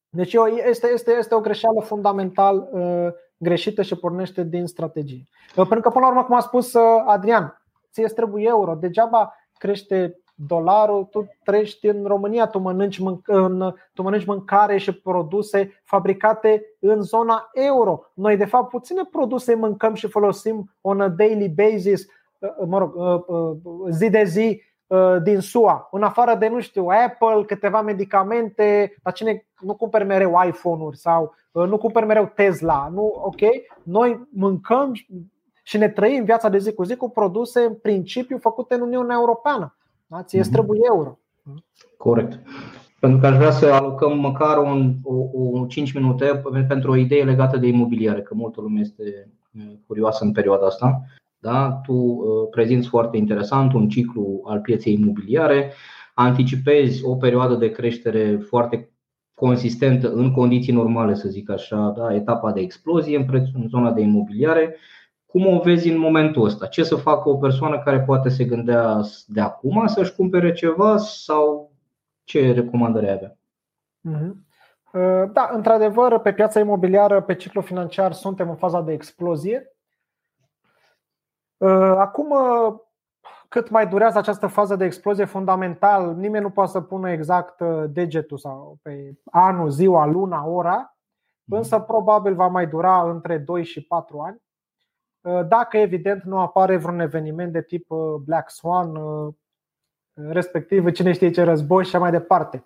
Deci 0.10 0.34
este, 0.66 0.88
este, 0.94 1.12
este 1.12 1.36
o 1.36 1.40
greșeală 1.40 1.82
fundamental 1.82 2.70
uh, 2.72 3.08
greșită 3.38 3.82
și 3.82 3.96
pornește 3.96 4.44
din 4.44 4.66
strategie. 4.66 5.24
Uh, 5.56 5.68
pentru 5.68 5.82
că, 5.82 5.90
până 5.90 6.06
la 6.06 6.12
urmă, 6.12 6.24
cum 6.24 6.36
a 6.36 6.40
spus 6.40 6.74
uh, 6.74 7.04
Adrian, 7.06 7.62
ție 7.92 8.08
trebuie 8.08 8.48
euro. 8.48 8.76
Degeaba 8.76 9.34
crește 9.58 10.18
dolarul, 10.36 11.04
tu 11.04 11.28
trăiești 11.44 11.88
în 11.88 12.04
România, 12.06 12.48
tu 12.48 12.60
mănânci, 12.60 13.02
în, 13.26 13.74
tu 13.94 14.02
mănânci 14.02 14.26
mâncare 14.26 14.78
și 14.78 14.92
produse 14.92 15.82
fabricate 15.84 16.64
în 16.80 17.02
zona 17.02 17.50
euro. 17.54 18.02
Noi, 18.14 18.38
de 18.38 18.46
fapt, 18.46 18.70
puține 18.70 19.02
produse 19.12 19.56
mâncăm 19.56 19.94
și 19.94 20.08
folosim 20.08 20.76
on 20.82 21.02
a 21.02 21.08
daily 21.08 21.50
basis, 21.50 22.06
mă 22.66 22.78
rog, 22.78 22.96
zi 23.90 24.10
de 24.10 24.24
zi 24.24 24.62
Uh, 24.62 24.73
din 25.24 25.40
SUA, 25.40 25.88
în 25.92 26.04
afară 26.04 26.36
de, 26.36 26.48
nu 26.48 26.60
știu, 26.60 26.86
Apple, 26.86 27.44
câteva 27.46 27.82
medicamente, 27.82 28.96
la 29.04 29.12
cine 29.12 29.46
nu 29.60 29.76
cumperi 29.76 30.06
mereu 30.06 30.40
iPhone-uri 30.48 30.98
sau 30.98 31.36
uh, 31.52 31.68
nu 31.68 31.78
cumperi 31.78 32.06
mereu 32.06 32.32
Tesla, 32.36 32.90
nu, 32.94 33.14
ok? 33.24 33.42
Noi 33.84 34.28
mâncăm 34.30 34.92
și 35.64 35.78
ne 35.78 35.90
trăim 35.90 36.24
viața 36.24 36.50
de 36.50 36.58
zi 36.58 36.74
cu 36.74 36.84
zi 36.84 36.96
cu 36.96 37.10
produse 37.10 37.60
în 37.60 37.74
principiu 37.74 38.38
făcute 38.38 38.74
în 38.74 38.82
Uniunea 38.82 39.16
Europeană. 39.20 39.78
Da? 40.08 40.24
Ție 40.24 40.42
mm-hmm. 40.42 40.52
trebuie 40.52 40.80
euro. 40.84 41.18
Corect. 41.98 42.40
Pentru 43.00 43.20
că 43.20 43.28
aș 43.28 43.36
vrea 43.36 43.52
să 43.52 43.66
alocăm 43.66 44.20
măcar 44.20 44.58
un, 44.58 44.94
o, 45.04 45.16
o 45.60 45.66
5 45.66 45.94
minute 45.94 46.42
pentru 46.68 46.92
o 46.92 46.96
idee 46.96 47.24
legată 47.24 47.58
de 47.58 47.68
imobiliare, 47.68 48.22
că 48.22 48.34
multă 48.34 48.62
lume 48.62 48.80
este 48.80 49.30
uh, 49.58 49.74
curioasă 49.88 50.24
în 50.24 50.32
perioada 50.32 50.66
asta 50.66 51.04
da? 51.44 51.80
tu 51.86 51.94
uh, 51.94 52.48
prezinți 52.52 52.88
foarte 52.88 53.18
interesant 53.18 53.74
un 53.74 53.90
ciclu 53.90 54.42
al 54.46 54.60
pieței 54.60 54.94
imobiliare, 54.94 55.72
anticipezi 56.14 57.06
o 57.06 57.16
perioadă 57.16 57.56
de 57.56 57.72
creștere 57.72 58.38
foarte 58.38 58.90
consistentă 59.34 60.12
în 60.12 60.32
condiții 60.32 60.74
normale, 60.74 61.14
să 61.14 61.30
zic 61.30 61.50
așa, 61.50 61.94
da? 61.98 62.14
etapa 62.14 62.52
de 62.52 62.62
explozie 62.62 63.18
în, 63.18 63.26
preț, 63.26 63.48
în 63.54 63.68
zona 63.68 63.92
de 63.92 64.02
imobiliare. 64.02 64.76
Cum 65.26 65.48
o 65.48 65.60
vezi 65.60 65.90
în 65.90 66.00
momentul 66.00 66.46
ăsta? 66.46 66.66
Ce 66.66 66.84
să 66.84 66.96
facă 66.96 67.30
o 67.30 67.38
persoană 67.38 67.80
care 67.80 68.00
poate 68.00 68.30
se 68.30 68.44
gândea 68.44 69.02
de 69.28 69.42
acum 69.42 69.88
să-și 69.88 70.16
cumpere 70.16 70.54
ceva 70.54 70.98
sau 70.98 71.72
ce 72.24 72.52
recomandări 72.52 73.10
avea? 73.10 73.38
Mhm. 74.02 74.46
Uh, 74.94 75.30
da, 75.34 75.50
într-adevăr, 75.54 76.20
pe 76.20 76.34
piața 76.34 76.60
imobiliară, 76.60 77.22
pe 77.22 77.36
ciclu 77.36 77.62
financiar, 77.62 78.12
suntem 78.12 78.50
în 78.50 78.56
faza 78.56 78.82
de 78.82 78.94
explozie. 78.94 79.73
Uh, 81.64 81.96
acum, 81.98 82.30
uh, 82.30 82.74
cât 83.48 83.70
mai 83.70 83.88
durează 83.88 84.18
această 84.18 84.48
fază 84.48 84.76
de 84.76 84.86
explozie 84.86 85.26
fundamental, 85.26 86.16
nimeni 86.16 86.44
nu 86.44 86.50
poate 86.50 86.72
să 86.72 86.82
pună 86.82 87.12
exact 87.12 87.60
uh, 87.60 87.84
degetul 87.88 88.38
sau 88.38 88.78
pe 88.82 89.14
anul, 89.32 89.70
ziua, 89.70 90.06
luna, 90.06 90.46
ora, 90.46 90.98
mhm. 91.44 91.58
însă 91.58 91.80
probabil 91.80 92.36
va 92.36 92.48
mai 92.48 92.68
dura 92.68 93.10
între 93.10 93.38
2 93.38 93.64
și 93.64 93.82
4 93.82 94.20
ani. 94.20 94.42
Dacă 95.48 95.78
evident 95.78 96.24
nu 96.24 96.40
apare 96.40 96.78
vreun 96.78 97.00
eveniment 97.00 97.52
de 97.52 97.62
tip 97.62 97.88
Black 98.26 98.50
Swan, 98.50 98.92
respectiv 100.14 100.92
cine 100.92 101.12
știe 101.12 101.32
ce 101.32 101.44
război 101.44 101.84
și 101.84 101.90
așa 101.90 102.00
mai 102.00 102.12
departe. 102.12 102.66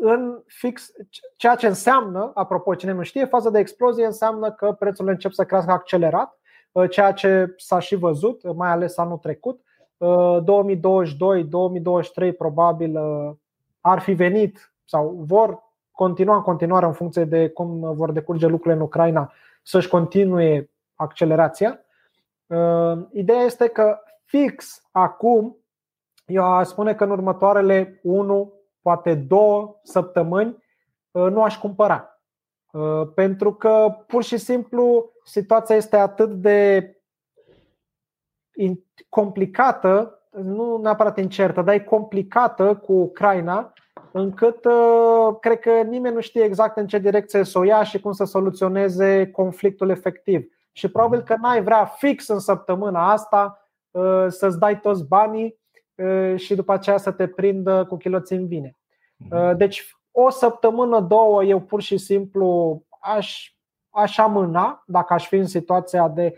În 0.00 0.42
fix, 0.46 0.90
ceea 1.36 1.54
ce 1.54 1.66
înseamnă, 1.66 2.30
apropo, 2.34 2.74
cine 2.74 2.92
nu 2.92 3.02
știe, 3.02 3.24
faza 3.24 3.50
de 3.50 3.58
explozie 3.58 4.04
înseamnă 4.06 4.52
că 4.52 4.72
prețurile 4.72 5.12
încep 5.12 5.32
să 5.32 5.44
crească 5.44 5.70
accelerat 5.70 6.37
Uh, 6.37 6.37
ceea 6.86 7.12
ce 7.12 7.54
s-a 7.56 7.78
și 7.78 7.94
văzut, 7.94 8.42
uh, 8.42 8.54
mai 8.54 8.68
ales 8.70 8.98
anul 8.98 9.16
trecut. 9.18 9.60
2022-2023 10.00 10.04
uh, 12.28 12.34
probabil 12.38 12.98
ar 13.80 13.98
fi 13.98 14.12
venit 14.12 14.72
sau 14.84 15.22
vor 15.26 15.62
continua 15.90 16.36
în 16.36 16.42
continuare 16.42 16.86
în 16.86 16.92
funcție 16.92 17.24
de 17.24 17.48
cum 17.48 17.94
vor 17.94 18.12
decurge 18.12 18.46
lucrurile 18.46 18.74
în 18.74 18.86
Ucraina 18.86 19.32
să-și 19.62 19.88
continue 19.88 20.70
accelerația. 20.94 21.80
Ideea 23.12 23.40
este 23.40 23.68
că 23.68 23.98
fix 24.24 24.82
acum, 24.90 25.56
eu 26.26 26.44
aș 26.44 26.66
spune 26.66 26.94
că 26.94 27.04
în 27.04 27.10
următoarele 27.10 28.00
1, 28.02 28.52
poate 28.82 29.14
2 29.14 29.76
săptămâni 29.82 30.56
nu 31.10 31.42
aș 31.42 31.58
cumpăra. 31.58 32.17
Uh, 32.72 33.08
pentru 33.14 33.54
că 33.54 33.96
pur 34.06 34.22
și 34.22 34.36
simplu 34.36 35.12
situația 35.24 35.76
este 35.76 35.96
atât 35.96 36.30
de 36.30 36.92
complicată, 39.08 40.22
nu 40.30 40.80
neapărat 40.82 41.18
incertă, 41.18 41.62
dar 41.62 41.74
e 41.74 41.80
complicată 41.80 42.76
cu 42.76 42.92
Ucraina, 42.92 43.72
încât 44.12 44.64
uh, 44.64 45.36
cred 45.40 45.58
că 45.58 45.70
nimeni 45.70 46.14
nu 46.14 46.20
știe 46.20 46.42
exact 46.42 46.76
în 46.76 46.86
ce 46.86 46.98
direcție 46.98 47.44
să 47.44 47.58
o 47.58 47.62
ia 47.62 47.82
și 47.82 48.00
cum 48.00 48.12
să 48.12 48.24
soluționeze 48.24 49.30
conflictul 49.30 49.90
efectiv. 49.90 50.46
Și 50.72 50.90
probabil 50.90 51.22
că 51.22 51.36
n-ai 51.40 51.62
vrea 51.62 51.84
fix 51.84 52.28
în 52.28 52.38
săptămâna 52.38 53.12
asta 53.12 53.68
uh, 53.90 54.26
să-ți 54.28 54.58
dai 54.58 54.80
toți 54.80 55.06
banii 55.06 55.56
și 56.36 56.54
după 56.54 56.72
aceea 56.72 56.96
să 56.96 57.12
te 57.12 57.26
prindă 57.26 57.84
cu 57.84 57.96
chiloții 57.96 58.36
în 58.36 58.46
vine. 58.46 58.76
Mhm. 59.16 59.56
Deci 59.56 59.97
o 60.20 60.30
săptămână, 60.30 61.00
două, 61.00 61.44
eu 61.44 61.60
pur 61.60 61.80
și 61.80 61.96
simplu 61.96 62.80
aș, 63.00 63.52
aș 63.90 64.18
amâna 64.18 64.82
dacă 64.86 65.14
aș 65.14 65.26
fi 65.26 65.36
în 65.36 65.46
situația 65.46 66.08
de. 66.08 66.34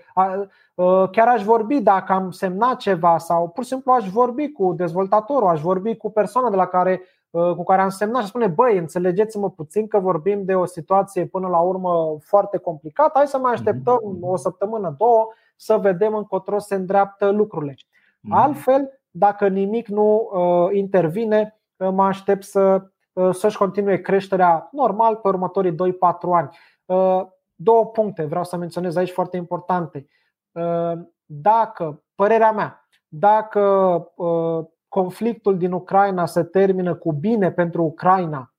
Chiar 1.11 1.29
aș 1.29 1.45
vorbi 1.45 1.81
dacă 1.81 2.13
am 2.13 2.31
semnat 2.31 2.77
ceva 2.77 3.19
sau 3.19 3.49
pur 3.49 3.63
și 3.63 3.71
simplu 3.71 3.93
aș 3.93 4.09
vorbi 4.09 4.53
cu 4.53 4.73
dezvoltatorul, 4.73 5.49
aș 5.49 5.61
vorbi 5.61 5.97
cu 5.97 6.11
persoana 6.11 6.51
de 6.51 6.57
la 6.57 6.67
care, 6.67 7.01
cu 7.31 7.63
care 7.63 7.83
am 7.83 7.89
semnat 7.89 8.23
și 8.23 8.29
spune: 8.29 8.47
Băi, 8.47 8.79
înțelegeți-mă 8.79 9.51
puțin 9.51 9.89
că 9.89 9.99
vorbim 9.99 10.45
de 10.45 10.55
o 10.55 10.65
situație 10.65 11.27
până 11.27 11.49
la 11.49 11.59
urmă 11.59 12.17
foarte 12.21 12.57
complicată. 12.59 13.13
Hai 13.15 13.27
să 13.27 13.39
mai 13.39 13.53
așteptăm 13.53 14.19
o 14.21 14.37
săptămână, 14.37 14.95
două, 14.99 15.29
să 15.57 15.77
vedem 15.77 16.15
încotro 16.15 16.59
se 16.59 16.75
îndreaptă 16.75 17.31
lucrurile. 17.31 17.77
Altfel, 18.31 19.01
dacă 19.11 19.49
nimic 19.49 19.89
nu 19.89 20.31
intervine, 20.73 21.61
mă 21.77 22.05
aștept 22.05 22.43
să 22.43 22.61
Uh, 22.71 22.87
să-și 23.31 23.57
continue 23.57 23.97
creșterea 23.97 24.69
normal 24.73 25.17
pe 25.17 25.29
următorii 25.29 25.75
2-4 25.75 25.75
ani. 26.33 26.49
Uh, 26.85 27.27
două 27.55 27.87
puncte 27.87 28.25
vreau 28.25 28.45
să 28.45 28.57
menționez 28.57 28.97
aici 28.97 29.11
foarte 29.11 29.37
importante. 29.37 30.07
Uh, 30.53 30.93
dacă, 31.25 32.03
părerea 32.15 32.53
mea, 32.53 32.89
dacă 33.09 33.63
conflictul 34.89 35.59
din 35.59 35.73
Ucraina 35.73 36.27
se 36.27 36.43
termină 36.43 36.95
cu 36.95 37.13
bine 37.13 37.51
pentru 37.51 37.83
Ucraina, 37.83 38.55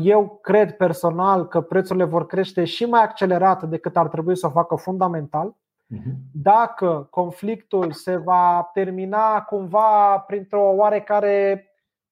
eu 0.00 0.38
cred 0.42 0.76
personal 0.76 1.46
că 1.46 1.60
prețurile 1.60 2.04
vor 2.04 2.26
crește 2.26 2.64
și 2.64 2.84
mai 2.84 3.02
accelerat 3.02 3.62
decât 3.62 3.96
ar 3.96 4.08
trebui 4.08 4.36
să 4.36 4.46
o 4.46 4.50
facă 4.50 4.74
fundamental. 4.74 5.56
Mhm. 5.86 6.16
Dacă 6.32 7.06
conflictul 7.10 7.92
se 7.92 8.16
va 8.16 8.70
termina 8.72 9.42
cumva 9.42 10.18
printr-o 10.18 10.70
oarecare 10.70 11.67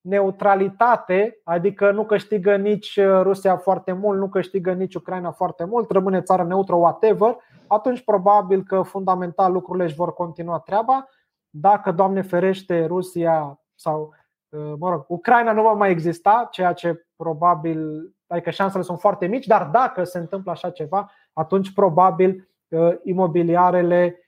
neutralitate, 0.07 1.41
adică 1.45 1.91
nu 1.91 2.05
câștigă 2.05 2.57
nici 2.57 2.97
uh, 2.97 3.21
Rusia 3.23 3.57
foarte 3.57 3.93
mult, 3.93 4.19
nu 4.19 4.29
câștigă 4.29 4.73
nici 4.73 4.95
Ucraina 4.95 5.31
foarte 5.31 5.65
mult, 5.65 5.91
rămâne 5.91 6.21
țară 6.21 6.45
neutră, 6.45 6.75
whatever, 6.75 7.37
atunci 7.67 8.05
probabil 8.05 8.63
că 8.63 8.83
fundamental 8.83 9.53
lucrurile 9.53 9.85
își 9.85 9.95
vor 9.95 10.15
continua 10.15 10.59
treaba. 10.59 11.09
Dacă, 11.51 11.93
Doamne 11.93 12.23
ferește, 12.23 12.85
Rusia 12.85 13.61
sau, 13.75 14.15
uh, 14.49 14.73
mă 14.79 14.91
rog, 14.91 15.05
Ucraina 15.09 15.53
nu 15.53 15.63
va 15.63 15.73
mai 15.73 15.91
exista, 15.91 16.49
ceea 16.51 16.73
ce 16.73 17.07
probabil, 17.17 18.11
adică 18.27 18.51
șansele 18.51 18.83
sunt 18.83 19.01
foarte 19.01 19.27
mici, 19.27 19.47
dar 19.47 19.69
dacă 19.73 20.05
se 20.05 20.19
întâmplă 20.19 20.51
așa 20.51 20.71
ceva, 20.71 21.11
atunci 21.33 21.73
probabil 21.73 22.49
uh, 22.69 22.95
imobiliarele 23.03 24.21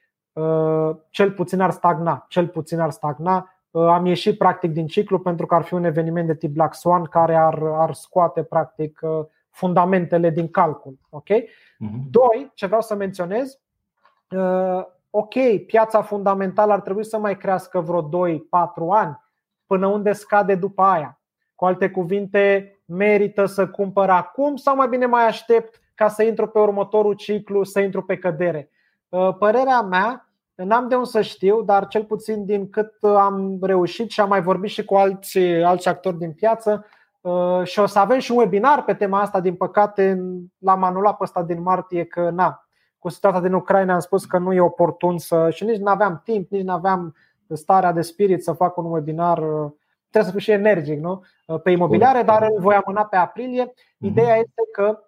cel 1.10 1.32
puțin 1.32 1.60
ar 1.60 1.70
stagna, 1.70 2.24
cel 2.28 2.48
puțin 2.48 2.80
ar 2.80 2.90
stagna 2.90 3.36
Uh, 3.36 3.57
am 3.86 4.06
ieșit 4.06 4.38
practic 4.38 4.72
din 4.72 4.86
ciclu 4.86 5.18
pentru 5.18 5.46
că 5.46 5.55
ar 5.55 5.62
fi 5.62 5.74
un 5.74 5.84
eveniment 5.84 6.26
de 6.26 6.34
tip 6.34 6.52
Black 6.52 6.74
Swan 6.74 7.05
care 7.05 7.34
ar, 7.34 7.62
ar 7.62 7.92
scoate 7.92 8.42
practic 8.42 9.00
uh, 9.02 9.24
fundamentele 9.50 10.30
din 10.30 10.50
calcul. 10.50 10.98
Ok? 11.10 11.28
Uh-huh. 11.28 12.10
Doi, 12.10 12.50
ce 12.55 12.66
vreau 12.66 12.80
să 12.80 12.94
menționez, 12.94 13.59
uh, 14.30 14.84
ok, 15.10 15.34
piața 15.66 16.02
fundamentală 16.02 16.72
ar 16.72 16.80
trebui 16.80 17.05
să 17.05 17.18
mai 17.18 17.36
crească 17.36 17.80
vreo 17.80 18.09
2-4 18.09 18.09
ani 18.90 19.20
până 19.66 19.86
unde 19.86 20.12
scade 20.12 20.55
după 20.55 20.82
aia. 20.82 21.20
Cu 21.55 21.64
alte 21.64 21.90
cuvinte, 21.90 22.72
merită 22.84 23.44
să 23.44 23.68
cumpăr 23.68 24.10
acum 24.10 24.56
sau 24.56 24.76
mai 24.76 24.88
bine 24.88 25.06
mai 25.06 25.26
aștept 25.26 25.80
ca 25.94 26.09
să 26.09 26.22
intru 26.22 26.46
pe 26.46 26.59
următorul 26.59 27.14
ciclu, 27.14 27.64
să 27.64 27.80
intru 27.80 28.02
pe 28.02 28.18
cădere. 28.18 28.70
Părerea 29.38 29.80
mea 29.80 30.27
N-am 30.64 30.89
de 30.89 30.94
unde 30.94 31.09
să 31.09 31.20
știu, 31.20 31.62
dar 31.62 31.86
cel 31.86 32.05
puțin 32.05 32.44
din 32.44 32.70
cât 32.70 32.93
am 33.02 33.59
reușit 33.60 34.10
și 34.10 34.20
am 34.20 34.28
mai 34.28 34.43
vorbit 34.43 34.70
și 34.70 34.85
cu 34.85 34.94
alți, 34.94 35.39
alți 35.39 35.89
actori 35.89 36.18
din 36.18 36.32
piață 36.32 36.86
uh, 37.20 37.62
și 37.64 37.78
o 37.78 37.86
să 37.86 37.98
avem 37.98 38.18
și 38.18 38.30
un 38.30 38.39
webinar 38.39 38.85
pe 38.85 38.94
tema 38.94 39.20
asta, 39.20 39.40
din 39.40 39.55
păcate 39.55 40.22
l-am 40.59 40.82
anulat 40.82 41.16
pe 41.16 41.22
ăsta 41.22 41.43
din 41.43 41.62
martie 41.62 42.05
că 42.05 42.30
na, 42.30 42.68
cu 42.98 43.09
situația 43.09 43.40
din 43.40 43.52
Ucraina 43.52 43.94
am 43.94 44.01
spus 44.01 44.24
că 44.24 44.39
nu 44.39 44.52
e 44.52 44.60
oportun 44.60 45.18
să 45.18 45.51
și 45.51 45.64
nici 45.64 45.78
nu 45.78 45.90
aveam 45.90 46.20
timp, 46.24 46.51
nici 46.51 46.64
nu 46.64 46.72
aveam 46.72 47.14
starea 47.52 47.93
de 47.93 48.01
spirit 48.01 48.43
să 48.43 48.52
fac 48.52 48.76
un 48.76 48.85
webinar 48.85 49.39
uh, 49.39 49.70
trebuie 50.10 50.24
să 50.24 50.30
fiu 50.30 50.39
și 50.39 50.51
energic 50.51 51.01
nu? 51.01 51.24
Uh, 51.47 51.60
pe 51.60 51.70
imobiliare, 51.70 52.22
dar 52.22 52.43
îl 52.43 52.60
voi 52.60 52.74
amâna 52.74 53.05
pe 53.05 53.16
aprilie. 53.16 53.64
Mhm. 53.64 54.06
Ideea 54.10 54.36
este 54.36 54.62
că 54.72 55.02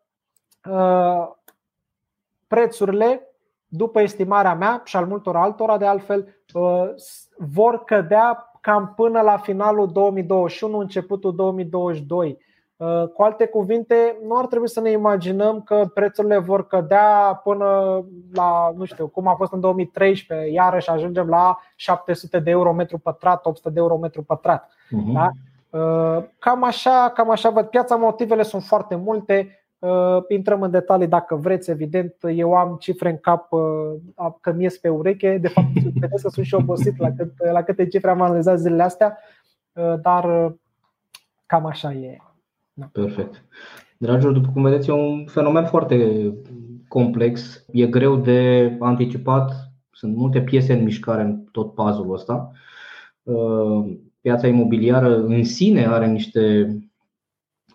prețurile 2.47 3.30
după 3.73 4.01
estimarea 4.01 4.55
mea 4.55 4.83
și 4.85 4.97
al 4.97 5.07
multor 5.07 5.37
altora, 5.37 5.79
de 5.79 5.87
altfel, 5.87 6.43
uh, 6.55 6.91
vor 7.37 7.85
cădea 7.85 8.51
cam 8.61 8.93
până 8.97 9.21
la 9.21 9.37
finalul 9.37 9.93
2021, 9.93 10.79
începutul 10.79 11.35
2022. 11.35 12.39
Uh, 12.77 13.09
cu 13.09 13.23
alte 13.23 13.47
cuvinte, 13.47 14.19
nu 14.27 14.37
ar 14.37 14.47
trebui 14.47 14.69
să 14.69 14.81
ne 14.81 14.91
imaginăm 14.91 15.63
că 15.63 15.91
prețurile 15.95 16.39
vor 16.39 16.67
cădea 16.67 17.41
până 17.45 18.01
la, 18.33 18.73
nu 18.77 18.85
știu, 18.85 19.09
cum 19.09 19.27
a 19.27 19.35
fost 19.35 19.53
în 19.53 19.61
2013, 19.61 20.51
iarăși 20.51 20.91
ajungem 20.91 21.29
la 21.29 21.59
700 21.77 22.39
de 22.39 22.51
euro 22.51 22.73
metru 22.73 22.99
pătrat, 22.99 23.47
800 23.47 23.71
de 23.71 23.81
euro 23.81 23.97
metru 23.97 24.23
pătrat. 24.23 24.69
Uh-huh. 24.69 25.15
Da? 25.15 25.29
Uh, 25.71 26.25
cam 26.39 26.65
așa, 26.65 27.11
cam 27.15 27.31
așa 27.31 27.51
văd. 27.51 27.67
Piața 27.67 27.97
motivele 27.97 28.43
sunt 28.43 28.63
foarte 28.63 28.95
multe. 28.95 29.60
Uh, 29.81 30.19
intrăm 30.29 30.63
în 30.63 30.71
detalii 30.71 31.07
dacă 31.07 31.35
vreți, 31.37 31.71
evident. 31.71 32.15
Eu 32.35 32.55
am 32.55 32.77
cifre 32.81 33.11
în 33.11 33.19
cap 33.19 33.53
uh, 33.53 34.33
că 34.41 34.53
mi 34.53 34.63
ies 34.63 34.79
pe 34.79 34.89
ureche. 34.89 35.39
De 35.39 35.49
fapt, 35.49 35.73
vedeți 36.01 36.23
că 36.23 36.29
sunt 36.29 36.47
și 36.47 36.55
obosit 36.55 36.99
la, 36.99 37.11
cât, 37.13 37.33
la 37.53 37.63
câte 37.63 37.87
cifre 37.87 38.11
am 38.11 38.21
analizat 38.21 38.59
zilele 38.59 38.83
astea, 38.83 39.19
uh, 39.73 39.95
dar 40.03 40.55
cam 41.47 41.67
așa 41.67 41.93
e. 41.93 42.17
Da. 42.73 42.89
Perfect. 42.93 43.45
Dragilor, 43.99 44.33
după 44.33 44.51
cum 44.53 44.63
vedeți, 44.63 44.89
e 44.89 44.93
un 44.93 45.27
fenomen 45.27 45.65
foarte 45.65 46.31
complex. 46.89 47.65
E 47.73 47.87
greu 47.87 48.17
de 48.17 48.77
anticipat. 48.81 49.53
Sunt 49.93 50.17
multe 50.17 50.41
piese 50.41 50.73
în 50.73 50.83
mișcare 50.83 51.23
în 51.23 51.45
tot 51.53 51.75
puzzle-ul 51.75 52.15
ăsta. 52.15 52.53
Piața 54.21 54.47
imobiliară 54.47 55.17
în 55.17 55.45
sine 55.45 55.87
are 55.87 56.07
niște 56.07 56.67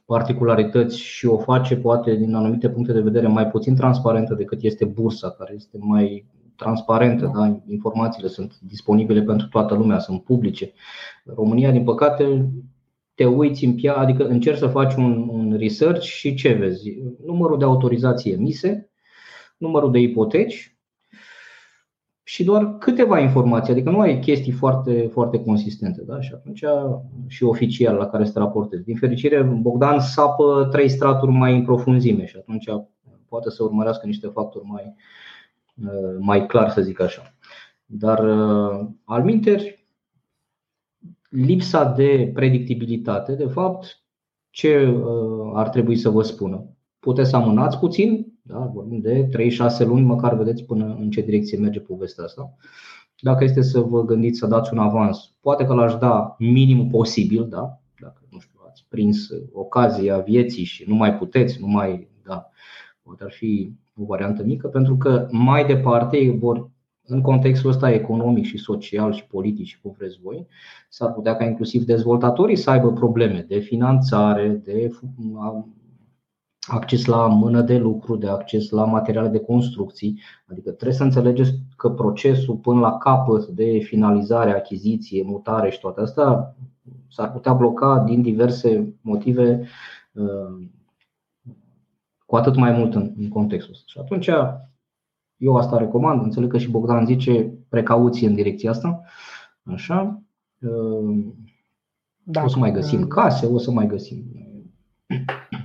particularități 0.06 1.00
și 1.00 1.26
o 1.26 1.38
face 1.38 1.76
poate 1.76 2.16
din 2.16 2.34
anumite 2.34 2.70
puncte 2.70 2.94
de 2.94 3.02
vedere 3.02 3.28
mai 3.28 3.48
puțin 3.48 3.76
transparentă 3.76 4.34
decât 4.34 4.62
este 4.62 4.86
bursa, 4.86 5.32
care 5.32 5.54
este 5.56 5.78
mai 5.80 6.26
transparentă, 6.56 7.32
da? 7.36 7.62
informațiile 7.68 8.28
sunt 8.28 8.60
disponibile 8.60 9.22
pentru 9.22 9.48
toată 9.48 9.76
lumea, 9.76 10.00
sunt 10.00 10.24
publice. 10.24 10.74
România, 11.26 11.72
din 11.72 11.84
păcate, 11.84 12.50
te 13.14 13.26
uiți 13.26 13.66
în 13.66 13.76
piață, 13.76 14.00
adică 14.00 14.28
încerci 14.28 14.58
să 14.58 14.68
faci 14.68 14.96
un, 14.96 15.28
un 15.30 15.56
research 15.58 16.02
și 16.02 16.36
ce 16.36 16.54
vezi? 16.54 16.98
Numărul 17.26 17.58
de 17.58 17.66
autorizații 17.66 18.32
emise, 18.32 18.90
numărul 19.58 19.92
de 19.92 20.00
ipoteci, 20.00 20.75
și 22.28 22.44
doar 22.44 22.78
câteva 22.78 23.20
informații, 23.20 23.74
adică 23.74 23.90
nu 23.90 24.00
ai 24.00 24.20
chestii 24.20 24.52
foarte, 24.52 25.10
foarte 25.12 25.44
consistente. 25.44 26.04
Da? 26.04 26.22
Și 26.22 26.32
atunci 26.34 26.64
și 27.28 27.44
oficial 27.44 27.96
la 27.96 28.08
care 28.08 28.26
să 28.26 28.32
te 28.32 28.40
raportezi. 28.40 28.84
Din 28.84 28.96
fericire, 28.96 29.42
Bogdan 29.42 30.00
sapă 30.00 30.68
trei 30.72 30.90
straturi 30.90 31.32
mai 31.32 31.56
în 31.56 31.64
profunzime 31.64 32.26
și 32.26 32.38
atunci 32.38 32.66
poate 33.28 33.50
să 33.50 33.64
urmărească 33.64 34.06
niște 34.06 34.28
factori 34.28 34.66
mai, 34.66 34.96
mai 36.20 36.46
clar, 36.46 36.70
să 36.70 36.82
zic 36.82 37.02
așa. 37.02 37.34
Dar 37.86 38.20
al 39.04 39.24
minteri, 39.24 39.88
lipsa 41.30 41.84
de 41.84 42.32
predictibilitate, 42.34 43.36
de 43.36 43.48
fapt, 43.48 44.04
ce 44.50 45.02
ar 45.54 45.70
trebui 45.70 45.96
să 45.96 46.10
vă 46.10 46.22
spună? 46.22 46.66
Puteți 47.00 47.30
să 47.30 47.36
amânați 47.36 47.80
puțin, 47.80 48.25
da? 48.48 48.72
Vorbim 48.74 49.00
de 49.00 49.30
3-6 49.84 49.86
luni, 49.86 50.06
măcar 50.06 50.38
vedeți 50.38 50.64
până 50.64 50.96
în 51.00 51.10
ce 51.10 51.22
direcție 51.22 51.58
merge 51.58 51.80
povestea 51.80 52.24
asta. 52.24 52.54
Dacă 53.20 53.44
este 53.44 53.62
să 53.62 53.80
vă 53.80 54.06
gândiți 54.06 54.40
să 54.40 54.48
dați 54.48 54.74
un 54.74 54.80
avans, 54.80 55.32
poate 55.42 55.66
că 55.66 55.74
l-aș 55.74 55.96
da 55.96 56.36
minimul 56.40 56.88
posibil, 56.92 57.48
da? 57.50 57.80
dacă 58.00 58.22
nu 58.30 58.40
știu, 58.40 58.60
ați 58.70 58.86
prins 58.88 59.28
ocazia 59.52 60.20
vieții 60.20 60.64
și 60.64 60.84
nu 60.88 60.96
mai 60.96 61.16
puteți, 61.18 61.58
nu 61.60 61.68
mai. 61.68 62.08
Da, 62.24 62.50
poate 63.04 63.24
ar 63.24 63.32
fi 63.32 63.72
o 63.96 64.06
variantă 64.06 64.44
mică, 64.44 64.68
pentru 64.68 64.98
că 64.98 65.28
mai 65.32 65.66
departe 65.66 66.36
vor 66.40 66.70
în 67.08 67.22
contextul 67.22 67.70
ăsta 67.70 67.92
economic 67.92 68.46
și 68.46 68.58
social 68.58 69.14
și 69.14 69.26
politic 69.26 69.66
și 69.66 69.82
cum 69.82 69.96
vreți 69.98 70.20
voi, 70.24 70.48
s-ar 70.90 71.14
putea 71.14 71.36
ca 71.36 71.46
inclusiv 71.46 71.84
dezvoltatorii 71.84 72.56
să 72.56 72.70
aibă 72.70 72.94
probleme 72.94 73.46
de 73.48 73.60
finanțare, 73.60 74.62
de 74.64 74.92
acces 76.68 77.06
la 77.06 77.28
mână 77.28 77.62
de 77.62 77.78
lucru, 77.78 78.16
de 78.16 78.30
acces 78.30 78.70
la 78.70 78.86
materiale 78.86 79.28
de 79.28 79.40
construcții. 79.40 80.22
Adică 80.48 80.72
trebuie 80.72 80.98
să 80.98 81.04
înțelegeți 81.04 81.52
că 81.76 81.90
procesul 81.90 82.56
până 82.56 82.80
la 82.80 82.98
capăt 82.98 83.46
de 83.46 83.80
finalizare, 83.80 84.52
achiziție, 84.52 85.24
mutare 85.24 85.70
și 85.70 85.80
toate 85.80 86.02
astea 86.02 86.56
s-ar 87.10 87.32
putea 87.32 87.54
bloca 87.54 88.00
din 88.00 88.22
diverse 88.22 88.94
motive 89.02 89.68
uh, 90.12 90.68
cu 92.26 92.36
atât 92.36 92.56
mai 92.56 92.72
mult 92.72 92.96
în 92.96 93.30
contextul 93.30 93.74
ăsta. 93.74 93.86
Și 93.88 93.98
atunci 94.00 94.30
eu 95.38 95.56
asta 95.56 95.78
recomand, 95.78 96.24
înțeleg 96.24 96.50
că 96.50 96.58
și 96.58 96.70
Bogdan 96.70 97.06
zice 97.06 97.54
precauție 97.70 98.28
în 98.28 98.36
direcția 98.36 98.70
asta. 98.70 99.04
Așa. 99.64 100.22
Uh, 100.60 101.26
da, 102.24 102.44
o 102.44 102.48
să 102.48 102.58
mai 102.58 102.72
găsim 102.72 103.08
case, 103.08 103.46
o 103.46 103.58
să 103.58 103.72
mai 103.72 103.88
găsim 103.88 104.24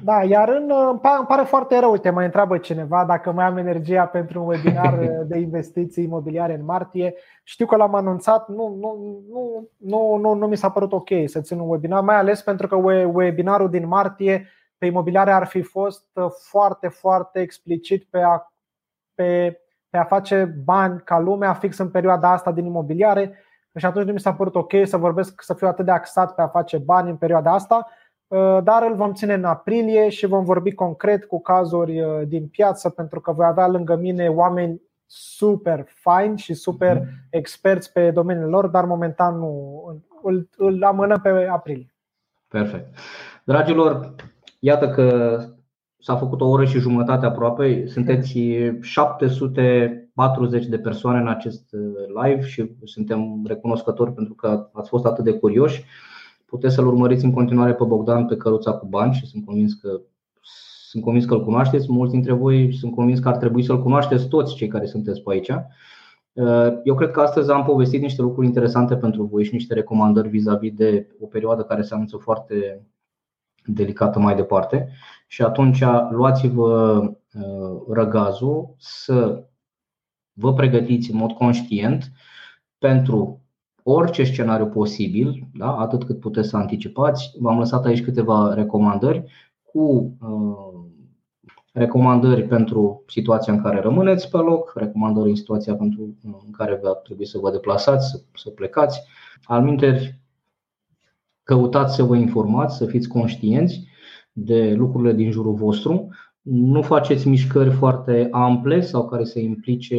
Da, 0.04 0.22
iar 0.22 0.48
în, 0.48 0.70
îmi 0.88 1.00
pare 1.26 1.42
foarte 1.44 1.78
rău, 1.78 1.90
uite, 1.90 2.10
mai 2.10 2.24
întreabă 2.24 2.58
cineva 2.58 3.04
dacă 3.04 3.32
mai 3.32 3.44
am 3.44 3.56
energia 3.56 4.06
pentru 4.06 4.40
un 4.40 4.46
webinar 4.46 4.98
de 5.30 5.38
investiții 5.38 6.04
imobiliare 6.04 6.54
în 6.54 6.64
martie. 6.64 7.14
Știu 7.42 7.66
că 7.66 7.76
l-am 7.76 7.94
anunțat, 7.94 8.48
nu, 8.48 8.76
nu, 8.80 9.22
nu, 9.30 9.68
nu, 9.76 10.16
nu, 10.16 10.34
nu 10.34 10.46
mi 10.46 10.56
s-a 10.56 10.70
părut 10.70 10.92
ok 10.92 11.08
să 11.24 11.40
țin 11.40 11.58
un 11.58 11.68
webinar, 11.68 12.02
mai 12.02 12.16
ales 12.16 12.42
pentru 12.42 12.66
că 12.66 12.76
webinarul 13.12 13.70
din 13.70 13.86
martie 13.86 14.48
pe 14.78 14.86
imobiliare 14.86 15.32
ar 15.32 15.46
fi 15.46 15.62
fost 15.62 16.06
foarte, 16.48 16.88
foarte 16.88 17.40
explicit 17.40 18.06
pe 18.10 18.20
a, 18.20 18.52
pe, 19.14 19.60
pe 19.90 19.96
a 19.96 20.04
face 20.04 20.44
bani 20.64 21.00
ca 21.04 21.18
lumea 21.18 21.52
fix 21.52 21.78
în 21.78 21.90
perioada 21.90 22.32
asta 22.32 22.52
din 22.52 22.64
imobiliare 22.64 23.38
și 23.76 23.86
atunci 23.86 24.06
nu 24.06 24.12
mi 24.12 24.20
s-a 24.20 24.34
părut 24.34 24.54
ok 24.54 24.72
să 24.84 24.96
vorbesc, 24.96 25.42
să 25.42 25.54
fiu 25.54 25.66
atât 25.66 25.84
de 25.84 25.90
axat 25.90 26.34
pe 26.34 26.42
a 26.42 26.48
face 26.48 26.78
bani 26.78 27.10
în 27.10 27.16
perioada 27.16 27.52
asta 27.52 27.86
Uh, 27.86 27.99
dar 28.64 28.82
îl 28.88 28.94
vom 28.94 29.12
ține 29.12 29.34
în 29.34 29.44
aprilie 29.44 30.08
și 30.08 30.26
vom 30.26 30.44
vorbi 30.44 30.72
concret 30.72 31.24
cu 31.24 31.40
cazuri 31.40 32.00
uh, 32.00 32.22
din 32.26 32.46
piață 32.46 32.90
pentru 32.90 33.20
că 33.20 33.32
voi 33.32 33.46
avea 33.46 33.68
lângă 33.68 33.96
mine 33.96 34.28
oameni 34.28 34.80
super 35.06 35.84
faini 35.86 36.38
și 36.38 36.54
super 36.54 36.96
mhm. 36.96 37.08
experți 37.30 37.92
pe 37.92 38.10
domeniul 38.10 38.48
lor, 38.48 38.66
dar 38.66 38.84
momentan 38.84 39.38
nu 39.38 39.82
îl, 40.22 40.48
îl 40.56 40.82
amânăm 40.84 41.20
pe 41.22 41.48
aprilie. 41.50 41.94
Perfect. 42.48 42.96
Dragilor, 43.44 44.14
iată 44.58 44.88
că 44.88 45.38
s-a 45.98 46.16
făcut 46.16 46.40
o 46.40 46.48
oră 46.48 46.64
și 46.64 46.78
jumătate 46.78 47.26
aproape, 47.26 47.86
sunteți 47.86 48.38
740 48.80 50.66
de 50.66 50.78
persoane 50.78 51.20
în 51.20 51.28
acest 51.28 51.72
uh, 51.72 51.80
live 52.22 52.46
și 52.46 52.70
suntem 52.84 53.42
recunoscători 53.46 54.12
pentru 54.12 54.34
că 54.34 54.68
ați 54.72 54.88
fost 54.88 55.04
atât 55.04 55.24
de 55.24 55.32
curioși. 55.32 55.84
Puteți 56.50 56.74
să-l 56.74 56.86
urmăriți 56.86 57.24
în 57.24 57.32
continuare 57.32 57.74
pe 57.74 57.84
Bogdan 57.84 58.26
pe 58.26 58.36
căruța 58.36 58.72
cu 58.72 58.86
bani 58.86 59.14
și 59.14 59.26
sunt 59.26 59.44
convins 59.44 59.74
că 59.74 60.00
sunt 60.88 61.02
convins 61.02 61.24
că 61.24 61.34
îl 61.34 61.44
cunoașteți, 61.44 61.92
mulți 61.92 62.12
dintre 62.12 62.32
voi 62.32 62.74
sunt 62.74 62.94
convins 62.94 63.18
că 63.18 63.28
ar 63.28 63.36
trebui 63.36 63.62
să-l 63.62 63.82
cunoașteți 63.82 64.28
toți 64.28 64.54
cei 64.54 64.68
care 64.68 64.86
sunteți 64.86 65.22
pe 65.22 65.30
aici. 65.32 65.50
Eu 66.84 66.94
cred 66.94 67.10
că 67.10 67.20
astăzi 67.20 67.50
am 67.50 67.64
povestit 67.64 68.00
niște 68.00 68.22
lucruri 68.22 68.46
interesante 68.46 68.96
pentru 68.96 69.22
voi 69.22 69.44
și 69.44 69.52
niște 69.52 69.74
recomandări 69.74 70.28
vis-a-vis 70.28 70.72
de 70.72 71.06
o 71.20 71.26
perioadă 71.26 71.62
care 71.62 71.82
se 71.82 71.94
anunță 71.94 72.16
foarte 72.16 72.86
delicată 73.64 74.18
mai 74.18 74.34
departe 74.34 74.88
și 75.26 75.42
atunci 75.42 75.84
luați-vă 76.10 77.00
uh, 77.00 77.82
răgazul 77.88 78.74
să 78.78 79.44
vă 80.32 80.52
pregătiți 80.52 81.10
în 81.10 81.16
mod 81.16 81.32
conștient 81.32 82.12
pentru 82.78 83.39
orice 83.82 84.24
scenariu 84.24 84.66
posibil, 84.66 85.48
da? 85.54 85.76
atât 85.76 86.04
cât 86.04 86.20
puteți 86.20 86.48
să 86.48 86.56
anticipați. 86.56 87.32
V-am 87.38 87.58
lăsat 87.58 87.84
aici 87.84 88.02
câteva 88.02 88.54
recomandări 88.54 89.24
cu 89.62 90.16
uh, 90.20 90.90
recomandări 91.72 92.46
pentru 92.46 93.04
situația 93.06 93.52
în 93.52 93.62
care 93.62 93.80
rămâneți 93.80 94.30
pe 94.30 94.36
loc, 94.36 94.72
recomandări 94.74 95.28
în 95.28 95.36
situația 95.36 95.74
pentru, 95.74 96.00
uh, 96.02 96.34
în 96.46 96.50
care 96.50 96.80
va 96.82 96.94
trebui 96.94 97.26
să 97.26 97.38
vă 97.38 97.50
deplasați, 97.50 98.10
să, 98.10 98.20
să 98.34 98.50
plecați. 98.50 99.00
Alminteri, 99.44 100.20
căutați 101.42 101.94
să 101.94 102.02
vă 102.02 102.16
informați, 102.16 102.76
să 102.76 102.86
fiți 102.86 103.08
conștienți 103.08 103.88
de 104.32 104.74
lucrurile 104.74 105.12
din 105.12 105.30
jurul 105.30 105.54
vostru 105.54 106.08
nu 106.42 106.82
faceți 106.82 107.28
mișcări 107.28 107.70
foarte 107.70 108.28
ample 108.30 108.80
sau 108.80 109.08
care 109.08 109.24
să 109.24 109.38
implice 109.38 109.96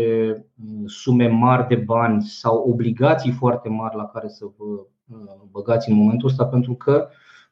mm, 0.55 0.87
sume 0.87 1.27
mari 1.27 1.67
de 1.67 1.75
bani 1.75 2.21
sau 2.21 2.69
obligații 2.69 3.31
foarte 3.31 3.69
mari 3.69 3.95
la 3.95 4.05
care 4.05 4.27
să 4.27 4.45
vă 4.57 4.65
uh, 4.65 5.41
băgați 5.51 5.89
în 5.89 5.95
momentul 5.95 6.29
ăsta, 6.29 6.45
pentru 6.45 6.73
că 6.73 7.07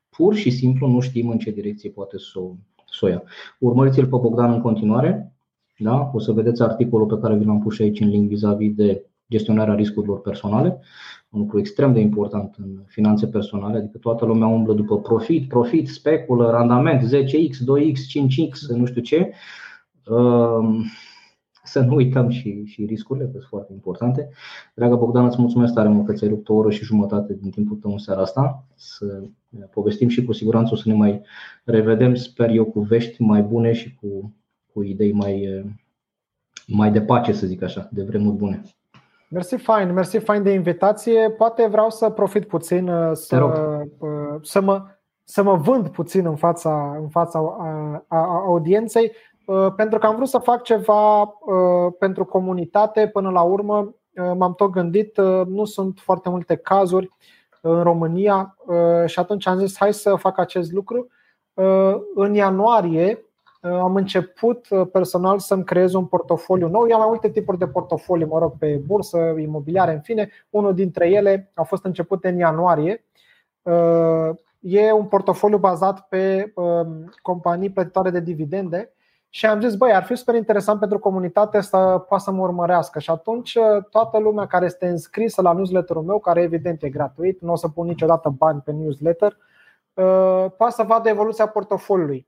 pur 0.09 0.35
și 0.35 0.49
simplu 0.49 0.87
nu 0.87 0.99
știm 0.99 1.29
în 1.29 1.37
ce 1.37 1.51
direcție 1.51 1.89
poate 1.89 2.17
să 2.17 2.39
o, 2.39 2.51
să 2.85 3.05
o 3.05 3.07
ia. 3.07 3.23
Urmăriți-l 3.59 4.07
pe 4.07 4.17
Bogdan 4.21 4.51
în 4.51 4.61
continuare. 4.61 5.33
Da? 5.77 6.09
O 6.13 6.19
să 6.19 6.31
vedeți 6.31 6.61
articolul 6.61 7.07
pe 7.07 7.19
care 7.21 7.35
vi 7.35 7.45
l-am 7.45 7.61
pus 7.61 7.79
aici 7.79 7.99
în 7.99 8.07
link 8.09 8.27
vis-a-vis 8.27 8.73
de 8.73 9.05
gestionarea 9.29 9.73
riscurilor 9.73 10.21
personale 10.21 10.79
un 11.29 11.39
lucru 11.39 11.59
extrem 11.59 11.93
de 11.93 11.99
important 11.99 12.55
în 12.57 12.83
finanțe 12.85 13.27
personale, 13.27 13.77
adică 13.77 13.97
toată 13.97 14.25
lumea 14.25 14.47
umblă 14.47 14.73
după 14.73 14.99
profit, 14.99 15.47
profit, 15.47 15.87
speculă, 15.87 16.49
randament 16.49 17.01
10x, 17.01 17.55
2x, 17.79 17.95
5x, 17.95 18.75
nu 18.77 18.85
știu 18.85 19.01
ce. 19.01 19.31
Ehm, 20.07 20.85
să 21.63 21.79
nu 21.79 21.95
uităm 21.95 22.29
și, 22.29 22.65
și 22.65 22.85
riscurile, 22.85 23.25
că 23.25 23.31
sunt 23.31 23.43
foarte 23.43 23.73
importante. 23.73 24.29
Dragă 24.75 24.95
Bogdan, 24.95 25.25
îți 25.25 25.39
mulțumesc 25.39 25.73
tare 25.73 25.89
mult 25.89 26.05
că 26.05 26.13
ți-ai 26.13 26.29
rupt 26.29 26.49
o 26.49 26.53
oră 26.53 26.69
și 26.69 26.83
jumătate 26.83 27.33
din 27.33 27.49
timpul 27.49 27.77
tău 27.77 27.91
în 27.91 27.97
seara 27.97 28.21
asta. 28.21 28.67
Să 28.75 29.23
povestim 29.71 30.07
și 30.07 30.23
cu 30.25 30.31
siguranță 30.31 30.73
o 30.73 30.75
să 30.75 30.83
ne 30.85 30.93
mai 30.93 31.21
revedem, 31.63 32.15
sper 32.15 32.49
eu, 32.49 32.65
cu 32.65 32.79
vești 32.79 33.21
mai 33.21 33.41
bune 33.41 33.73
și 33.73 33.95
cu, 33.95 34.35
cu 34.73 34.83
idei 34.83 35.11
mai, 35.11 35.63
mai 36.67 36.91
de 36.91 37.01
pace, 37.01 37.31
să 37.31 37.47
zic 37.47 37.61
așa, 37.61 37.89
de 37.91 38.03
vremuri 38.03 38.35
bune. 38.35 38.61
Mersi 39.31 39.57
fain, 39.57 39.93
mersi 39.93 40.17
fain 40.17 40.43
de 40.43 40.51
invitație. 40.51 41.29
Poate 41.29 41.67
vreau 41.67 41.89
să 41.89 42.09
profit 42.09 42.47
puțin 42.47 42.87
uh, 42.87 43.11
să, 43.13 43.43
uh, 43.99 44.09
să, 44.41 44.61
mă, 44.61 44.85
să 45.23 45.43
mă 45.43 45.55
vând 45.55 45.87
puțin 45.89 46.25
în 46.25 46.35
fața, 46.35 46.97
în 47.01 47.09
fața 47.09 47.39
a, 47.39 48.17
a 48.17 48.43
audienței, 48.45 49.11
uh, 49.45 49.67
pentru 49.75 49.99
că 49.99 50.05
am 50.05 50.15
vrut 50.15 50.27
să 50.27 50.37
fac 50.37 50.63
ceva 50.63 51.33
pentru 51.99 52.25
comunitate. 52.25 53.07
Până 53.07 53.29
la 53.29 53.41
urmă, 53.41 53.95
m-am 54.37 54.53
tot 54.53 54.71
gândit, 54.71 55.17
nu 55.47 55.65
sunt 55.65 55.99
foarte 55.99 56.29
multe 56.29 56.55
cazuri 56.55 57.09
în 57.61 57.83
România 57.83 58.57
și 59.05 59.19
atunci 59.19 59.47
am 59.47 59.57
zis 59.57 59.77
hai 59.77 59.93
să 59.93 60.15
fac 60.15 60.37
acest 60.37 60.71
lucru. 60.71 61.07
În 62.15 62.33
ianuarie 62.33 63.11
Uh, 63.11 63.28
am 63.61 63.95
început 63.95 64.69
uh, 64.69 64.87
personal 64.91 65.39
să-mi 65.39 65.63
creez 65.63 65.93
un 65.93 66.05
portofoliu 66.05 66.67
nou. 66.67 66.87
Eu 66.87 66.93
am 66.93 66.99
mai 66.99 67.09
multe 67.09 67.29
tipuri 67.29 67.57
de 67.57 67.67
portofolii, 67.67 68.25
mă 68.25 68.39
rog, 68.39 68.57
pe 68.57 68.81
bursă, 68.85 69.17
imobiliare, 69.37 69.93
în 69.93 70.01
fine. 70.01 70.29
Unul 70.49 70.73
dintre 70.73 71.09
ele 71.09 71.51
a 71.53 71.63
fost 71.63 71.85
început 71.85 72.23
în 72.23 72.37
ianuarie. 72.37 73.03
Uh, 73.61 74.35
e 74.59 74.91
un 74.91 75.05
portofoliu 75.05 75.57
bazat 75.57 76.07
pe 76.07 76.51
um, 76.55 77.13
companii 77.21 77.71
plătitoare 77.71 78.09
de 78.09 78.19
dividende 78.19 78.93
și 79.29 79.45
am 79.45 79.61
zis, 79.61 79.75
băi, 79.75 79.93
ar 79.93 80.03
fi 80.03 80.15
super 80.15 80.35
interesant 80.35 80.79
pentru 80.79 80.99
comunitate 80.99 81.61
să 81.61 81.77
poată 82.07 82.23
să 82.23 82.31
mă 82.31 82.41
urmărească 82.41 82.99
Și 82.99 83.09
atunci 83.09 83.57
toată 83.89 84.19
lumea 84.19 84.47
care 84.47 84.65
este 84.65 84.87
înscrisă 84.87 85.41
la 85.41 85.53
newsletterul 85.53 86.03
meu, 86.03 86.19
care 86.19 86.41
evident 86.41 86.83
e 86.83 86.89
gratuit, 86.89 87.41
nu 87.41 87.51
o 87.51 87.55
să 87.55 87.67
pun 87.67 87.87
niciodată 87.87 88.29
bani 88.29 88.61
pe 88.61 88.71
newsletter, 88.71 89.37
poate 90.57 90.73
să 90.73 90.83
vadă 90.83 91.09
evoluția 91.09 91.47
portofoliului. 91.47 92.27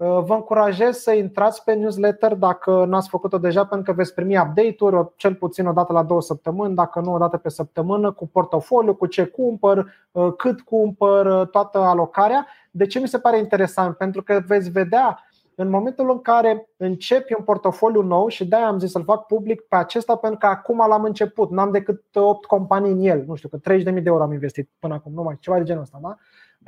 Uh, 0.00 0.22
vă 0.24 0.34
încurajez 0.34 0.96
să 0.96 1.12
intrați 1.12 1.64
pe 1.64 1.72
newsletter 1.72 2.34
dacă 2.34 2.84
n-ați 2.84 3.08
făcut-o 3.08 3.38
deja, 3.38 3.64
pentru 3.64 3.92
că 3.92 3.98
veți 3.98 4.14
primi 4.14 4.38
update-uri 4.38 5.08
cel 5.16 5.34
puțin 5.34 5.66
o 5.66 5.72
dată 5.72 5.92
la 5.92 6.02
două 6.02 6.22
săptămâni, 6.22 6.74
dacă 6.74 7.00
nu 7.00 7.12
o 7.12 7.18
dată 7.18 7.36
pe 7.36 7.48
săptămână, 7.48 8.12
cu 8.12 8.28
portofoliu, 8.28 8.94
cu 8.94 9.06
ce 9.06 9.24
cumpăr, 9.24 9.92
uh, 10.10 10.32
cât 10.36 10.60
cumpăr, 10.60 11.26
uh, 11.26 11.48
toată 11.48 11.78
alocarea. 11.78 12.46
De 12.70 12.86
ce 12.86 12.98
mi 12.98 13.08
se 13.08 13.18
pare 13.18 13.38
interesant? 13.38 13.96
Pentru 13.96 14.22
că 14.22 14.42
veți 14.46 14.70
vedea 14.70 15.24
în 15.54 15.68
momentul 15.68 16.10
în 16.10 16.20
care 16.20 16.68
începi 16.76 17.34
un 17.38 17.44
portofoliu 17.44 18.02
nou 18.02 18.28
și 18.28 18.46
de-aia 18.48 18.66
am 18.66 18.78
zis 18.78 18.90
să-l 18.90 19.04
fac 19.04 19.26
public 19.26 19.60
pe 19.60 19.76
acesta 19.76 20.16
pentru 20.16 20.38
că 20.38 20.46
acum 20.46 20.84
l-am 20.88 21.04
început, 21.04 21.50
n-am 21.50 21.70
decât 21.70 22.02
8 22.14 22.44
companii 22.44 22.92
în 22.92 23.00
el, 23.00 23.24
nu 23.26 23.34
știu, 23.34 23.48
că 23.48 23.56
30.000 23.56 23.84
de 23.84 24.02
euro 24.04 24.22
am 24.22 24.32
investit 24.32 24.70
până 24.78 24.94
acum, 24.94 25.12
numai 25.12 25.36
ceva 25.40 25.58
de 25.58 25.64
genul 25.64 25.82
ăsta. 25.82 25.98
Da? 26.02 26.16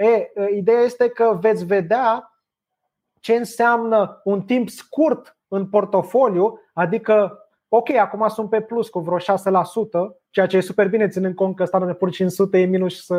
E, 0.05 0.33
ideea 0.57 0.81
este 0.81 1.09
că 1.09 1.39
veți 1.41 1.65
vedea 1.65 2.32
ce 3.23 3.35
înseamnă 3.35 4.21
un 4.25 4.43
timp 4.43 4.69
scurt 4.69 5.37
în 5.49 5.67
portofoliu, 5.67 6.61
adică 6.73 7.39
ok, 7.69 7.91
acum 7.91 8.29
sunt 8.29 8.51
pe 8.51 8.61
plus 8.61 8.89
cu 8.89 8.99
vreo 8.99 9.19
6%, 9.19 9.23
ceea 10.31 10.47
ce 10.47 10.57
e 10.57 10.61
super 10.61 10.89
bine 10.89 11.09
ținând 11.09 11.35
cont 11.35 11.57
că 11.57 11.65
Standard 11.65 11.97
Poor's 11.97 12.13
500 12.13 12.59
e 12.59 12.65
minus 12.65 13.07
10% 13.07 13.13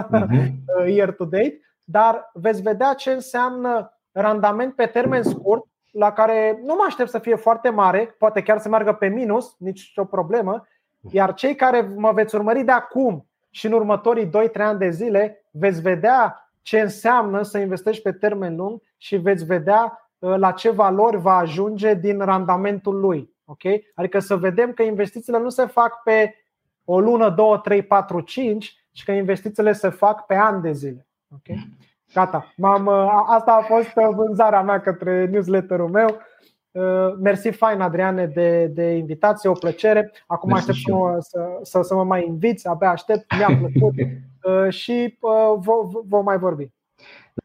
uh-huh. 0.00 0.86
year 0.96 1.12
to 1.12 1.24
date, 1.24 1.60
dar 1.84 2.30
veți 2.32 2.62
vedea 2.62 2.94
ce 2.94 3.10
înseamnă 3.10 3.98
randament 4.12 4.74
pe 4.74 4.86
termen 4.86 5.22
scurt, 5.22 5.64
la 5.90 6.12
care 6.12 6.60
nu 6.62 6.74
mă 6.74 6.84
aștept 6.86 7.10
să 7.10 7.18
fie 7.18 7.34
foarte 7.34 7.68
mare, 7.68 8.14
poate 8.18 8.42
chiar 8.42 8.58
să 8.58 8.68
meargă 8.68 8.92
pe 8.92 9.06
minus, 9.06 9.54
nici 9.58 9.92
o 9.96 10.04
problemă, 10.04 10.66
iar 11.10 11.34
cei 11.34 11.54
care 11.54 11.92
mă 11.96 12.12
veți 12.12 12.34
urmări 12.34 12.64
de 12.64 12.72
acum 12.72 13.26
și 13.50 13.66
în 13.66 13.72
următorii 13.72 14.26
2-3 14.26 14.30
ani 14.54 14.78
de 14.78 14.90
zile 14.90 15.44
veți 15.50 15.80
vedea 15.80 16.43
ce 16.64 16.80
înseamnă 16.80 17.42
să 17.42 17.58
investești 17.58 18.02
pe 18.02 18.12
termen 18.12 18.56
lung 18.56 18.82
și 18.96 19.16
veți 19.16 19.44
vedea 19.44 20.10
uh, 20.18 20.34
la 20.36 20.50
ce 20.52 20.70
valori 20.70 21.20
va 21.20 21.36
ajunge 21.36 21.94
din 21.94 22.18
randamentul 22.18 23.00
lui. 23.00 23.34
Okay? 23.44 23.92
Adică 23.94 24.18
să 24.18 24.36
vedem 24.36 24.72
că 24.72 24.82
investițiile 24.82 25.38
nu 25.38 25.48
se 25.48 25.66
fac 25.66 26.02
pe 26.02 26.34
o 26.84 27.00
lună, 27.00 27.30
două, 27.30 27.58
trei, 27.58 27.82
patru, 27.82 28.20
cinci, 28.20 28.86
ci 28.90 29.04
că 29.04 29.12
investițiile 29.12 29.72
se 29.72 29.88
fac 29.88 30.26
pe 30.26 30.34
ani 30.34 30.62
de 30.62 30.72
zile. 30.72 31.06
Okay? 31.34 31.68
Gata. 32.14 32.52
M-am, 32.56 32.86
uh, 32.86 33.24
asta 33.26 33.52
a 33.52 33.60
fost 33.60 33.96
uh, 33.96 34.08
vânzarea 34.14 34.62
mea 34.62 34.80
către 34.80 35.26
newsletterul 35.26 35.88
meu. 35.88 36.18
Mersi 37.20 37.50
fain, 37.50 37.80
Adriane, 37.80 38.26
de, 38.26 38.66
de 38.66 38.82
invitație, 38.82 39.48
o 39.48 39.52
plăcere. 39.52 40.12
Acum 40.26 40.50
Mersi 40.50 40.70
aștept 40.70 40.98
să, 41.18 41.58
să, 41.62 41.82
să 41.82 41.94
mă 41.94 42.04
mai 42.04 42.26
inviți, 42.26 42.68
abia 42.68 42.90
aștept, 42.90 43.36
mi-a 43.36 43.58
plăcut 43.58 43.94
și 44.68 45.18
vom 46.08 46.24
mai 46.24 46.38
vorbi. 46.38 46.72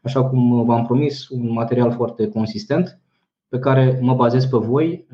Așa 0.02 0.24
cum 0.24 0.64
v-am 0.64 0.84
promis, 0.84 1.28
un 1.28 1.52
material 1.52 1.92
foarte 1.92 2.28
consistent 2.28 3.00
pe 3.48 3.58
care 3.58 3.98
mă 4.02 4.14
bazez 4.14 4.44
pe 4.44 4.56
voi 4.56 5.06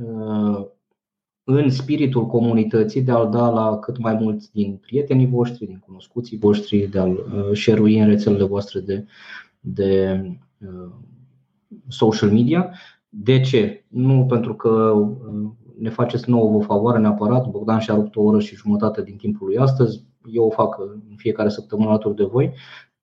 în 1.45 1.71
spiritul 1.71 2.27
comunității 2.27 3.03
de 3.03 3.11
a-l 3.11 3.31
da 3.31 3.51
la 3.51 3.79
cât 3.79 3.99
mai 3.99 4.15
mulți 4.15 4.53
din 4.53 4.77
prietenii 4.77 5.27
voștri, 5.27 5.67
din 5.67 5.83
cunoscuții 5.87 6.39
voștri, 6.39 6.87
de 6.87 6.99
a-l 6.99 7.25
share 7.55 7.81
în 7.81 8.07
rețelele 8.07 8.45
voastre 8.45 8.81
de, 8.81 9.07
de 9.61 10.23
social 11.89 12.31
media. 12.31 12.73
De 13.09 13.41
ce? 13.41 13.85
Nu 13.89 14.27
pentru 14.27 14.55
că 14.55 15.05
ne 15.79 15.89
faceți 15.89 16.31
nouă 16.31 16.57
o 16.57 16.61
favoare 16.61 16.99
neapărat. 16.99 17.51
Bogdan 17.51 17.79
și-a 17.79 17.95
rupt 17.95 18.17
o 18.17 18.23
oră 18.23 18.41
și 18.41 18.57
jumătate 18.57 19.03
din 19.03 19.17
timpul 19.17 19.47
lui 19.47 19.59
astăzi. 19.59 20.05
Eu 20.33 20.45
o 20.45 20.51
fac 20.51 20.79
în 20.79 21.17
fiecare 21.17 21.49
săptămână 21.49 21.89
alături 21.89 22.17
de 22.17 22.25
voi. 22.25 22.53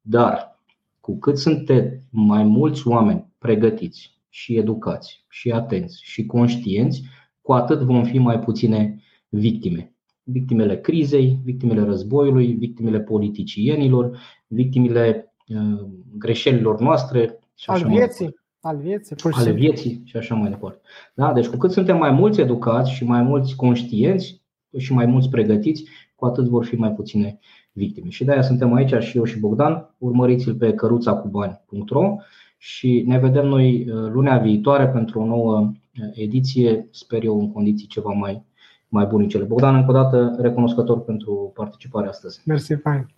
Dar 0.02 0.60
cu 1.00 1.18
cât 1.18 1.38
sunteți 1.38 2.04
mai 2.10 2.44
mulți 2.44 2.88
oameni 2.88 3.28
pregătiți 3.38 4.22
și 4.30 4.58
educați 4.58 5.26
și 5.30 5.52
atenți 5.52 6.04
și 6.04 6.26
conștienți, 6.26 7.04
cu 7.42 7.54
atât 7.54 7.80
vom 7.80 8.04
fi 8.04 8.18
mai 8.18 8.40
puține 8.40 9.02
victime. 9.30 9.96
Victimele 10.24 10.82
crizei, 10.82 11.40
victimele 11.44 11.84
războiului, 11.84 12.54
victimele 12.54 13.00
politicienilor, 13.00 14.18
victimele 14.48 15.34
uh, 15.48 15.86
greșelilor 16.18 16.80
noastre 16.80 17.40
și 17.56 17.70
al 17.70 17.88
vieții. 17.88 18.36
Al 18.62 18.78
vieții, 18.78 19.16
pur 19.16 19.34
și 19.34 19.40
ale 19.40 19.52
vieții 19.52 20.02
și 20.06 20.18
așa 20.18 20.36
mai 20.36 20.50
departe. 20.50 20.82
Da? 21.14 21.34
Deci 21.34 21.48
cu 21.48 21.58
cât 21.58 21.72
suntem 21.72 21.98
mai 21.98 22.12
mulți 22.12 22.42
educați 22.42 22.92
și 22.92 23.04
mai 23.04 23.22
mulți 23.22 23.56
conștienți 23.56 24.42
și 24.78 24.94
mai 24.94 25.06
mulți 25.06 25.30
pregătiți, 25.30 25.84
cu 26.24 26.30
atât 26.30 26.46
vor 26.46 26.66
fi 26.66 26.76
mai 26.76 26.92
puține 26.92 27.40
victime. 27.72 28.10
Și 28.10 28.24
de-aia 28.24 28.42
suntem 28.42 28.74
aici 28.74 28.94
și 29.04 29.18
eu 29.18 29.24
și 29.24 29.40
Bogdan. 29.40 29.90
Urmăriți-l 29.98 30.56
pe 30.56 30.74
căruțacubani.ro 30.74 32.16
și 32.58 33.04
ne 33.08 33.18
vedem 33.18 33.48
noi 33.48 33.88
uh, 33.90 34.12
lunea 34.12 34.38
viitoare 34.38 34.88
pentru 34.88 35.20
o 35.20 35.26
nouă 35.26 35.60
uh, 35.60 36.10
ediție, 36.14 36.88
sper 36.92 37.24
eu 37.24 37.40
în 37.40 37.52
condiții 37.52 37.88
ceva 37.88 38.12
mai, 38.12 38.46
mai 38.88 39.06
bunicele. 39.06 39.44
Bogdan, 39.44 39.76
încă 39.76 39.90
o 39.90 39.94
dată 39.94 40.36
recunoscător 40.40 41.04
pentru 41.04 41.52
participarea 41.56 42.10
astăzi. 42.10 42.42
Mersi, 42.46 42.74
fain. 42.74 43.10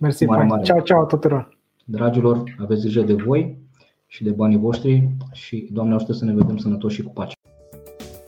Mersi, 0.00 0.24
mare, 0.24 0.38
fain. 0.38 0.50
Mare. 0.50 0.62
Ceau, 0.62 0.80
ceau 0.80 1.06
tuturor. 1.06 1.58
Dragilor, 1.84 2.42
aveți 2.58 2.80
grijă 2.80 3.02
de 3.02 3.14
voi 3.14 3.58
și 4.06 4.24
de 4.24 4.30
banii 4.30 4.58
voștri 4.58 5.08
și 5.32 5.68
Doamne 5.72 5.94
ajută 5.94 6.12
să 6.12 6.24
ne 6.24 6.32
vedem 6.32 6.56
sănătoși 6.56 6.94
și 6.94 7.02
cu 7.02 7.12
pace. 7.12 7.34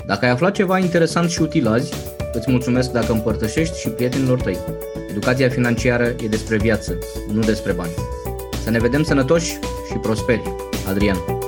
Dacă 0.06 0.24
ai 0.24 0.30
aflat 0.30 0.54
ceva 0.54 0.78
interesant 0.78 1.28
și 1.28 1.42
util 1.42 1.66
azi, 1.66 2.19
îți 2.32 2.50
mulțumesc 2.50 2.90
dacă 2.90 3.12
împărtășești 3.12 3.80
și 3.80 3.88
prietenilor 3.88 4.40
tăi. 4.40 4.58
Educația 5.10 5.48
financiară 5.48 6.04
e 6.04 6.28
despre 6.28 6.56
viață, 6.56 6.98
nu 7.32 7.40
despre 7.40 7.72
bani. 7.72 7.92
Să 8.62 8.70
ne 8.70 8.78
vedem 8.78 9.02
sănătoși 9.02 9.58
și 9.88 9.96
prosperi. 10.00 10.42
Adrian 10.88 11.39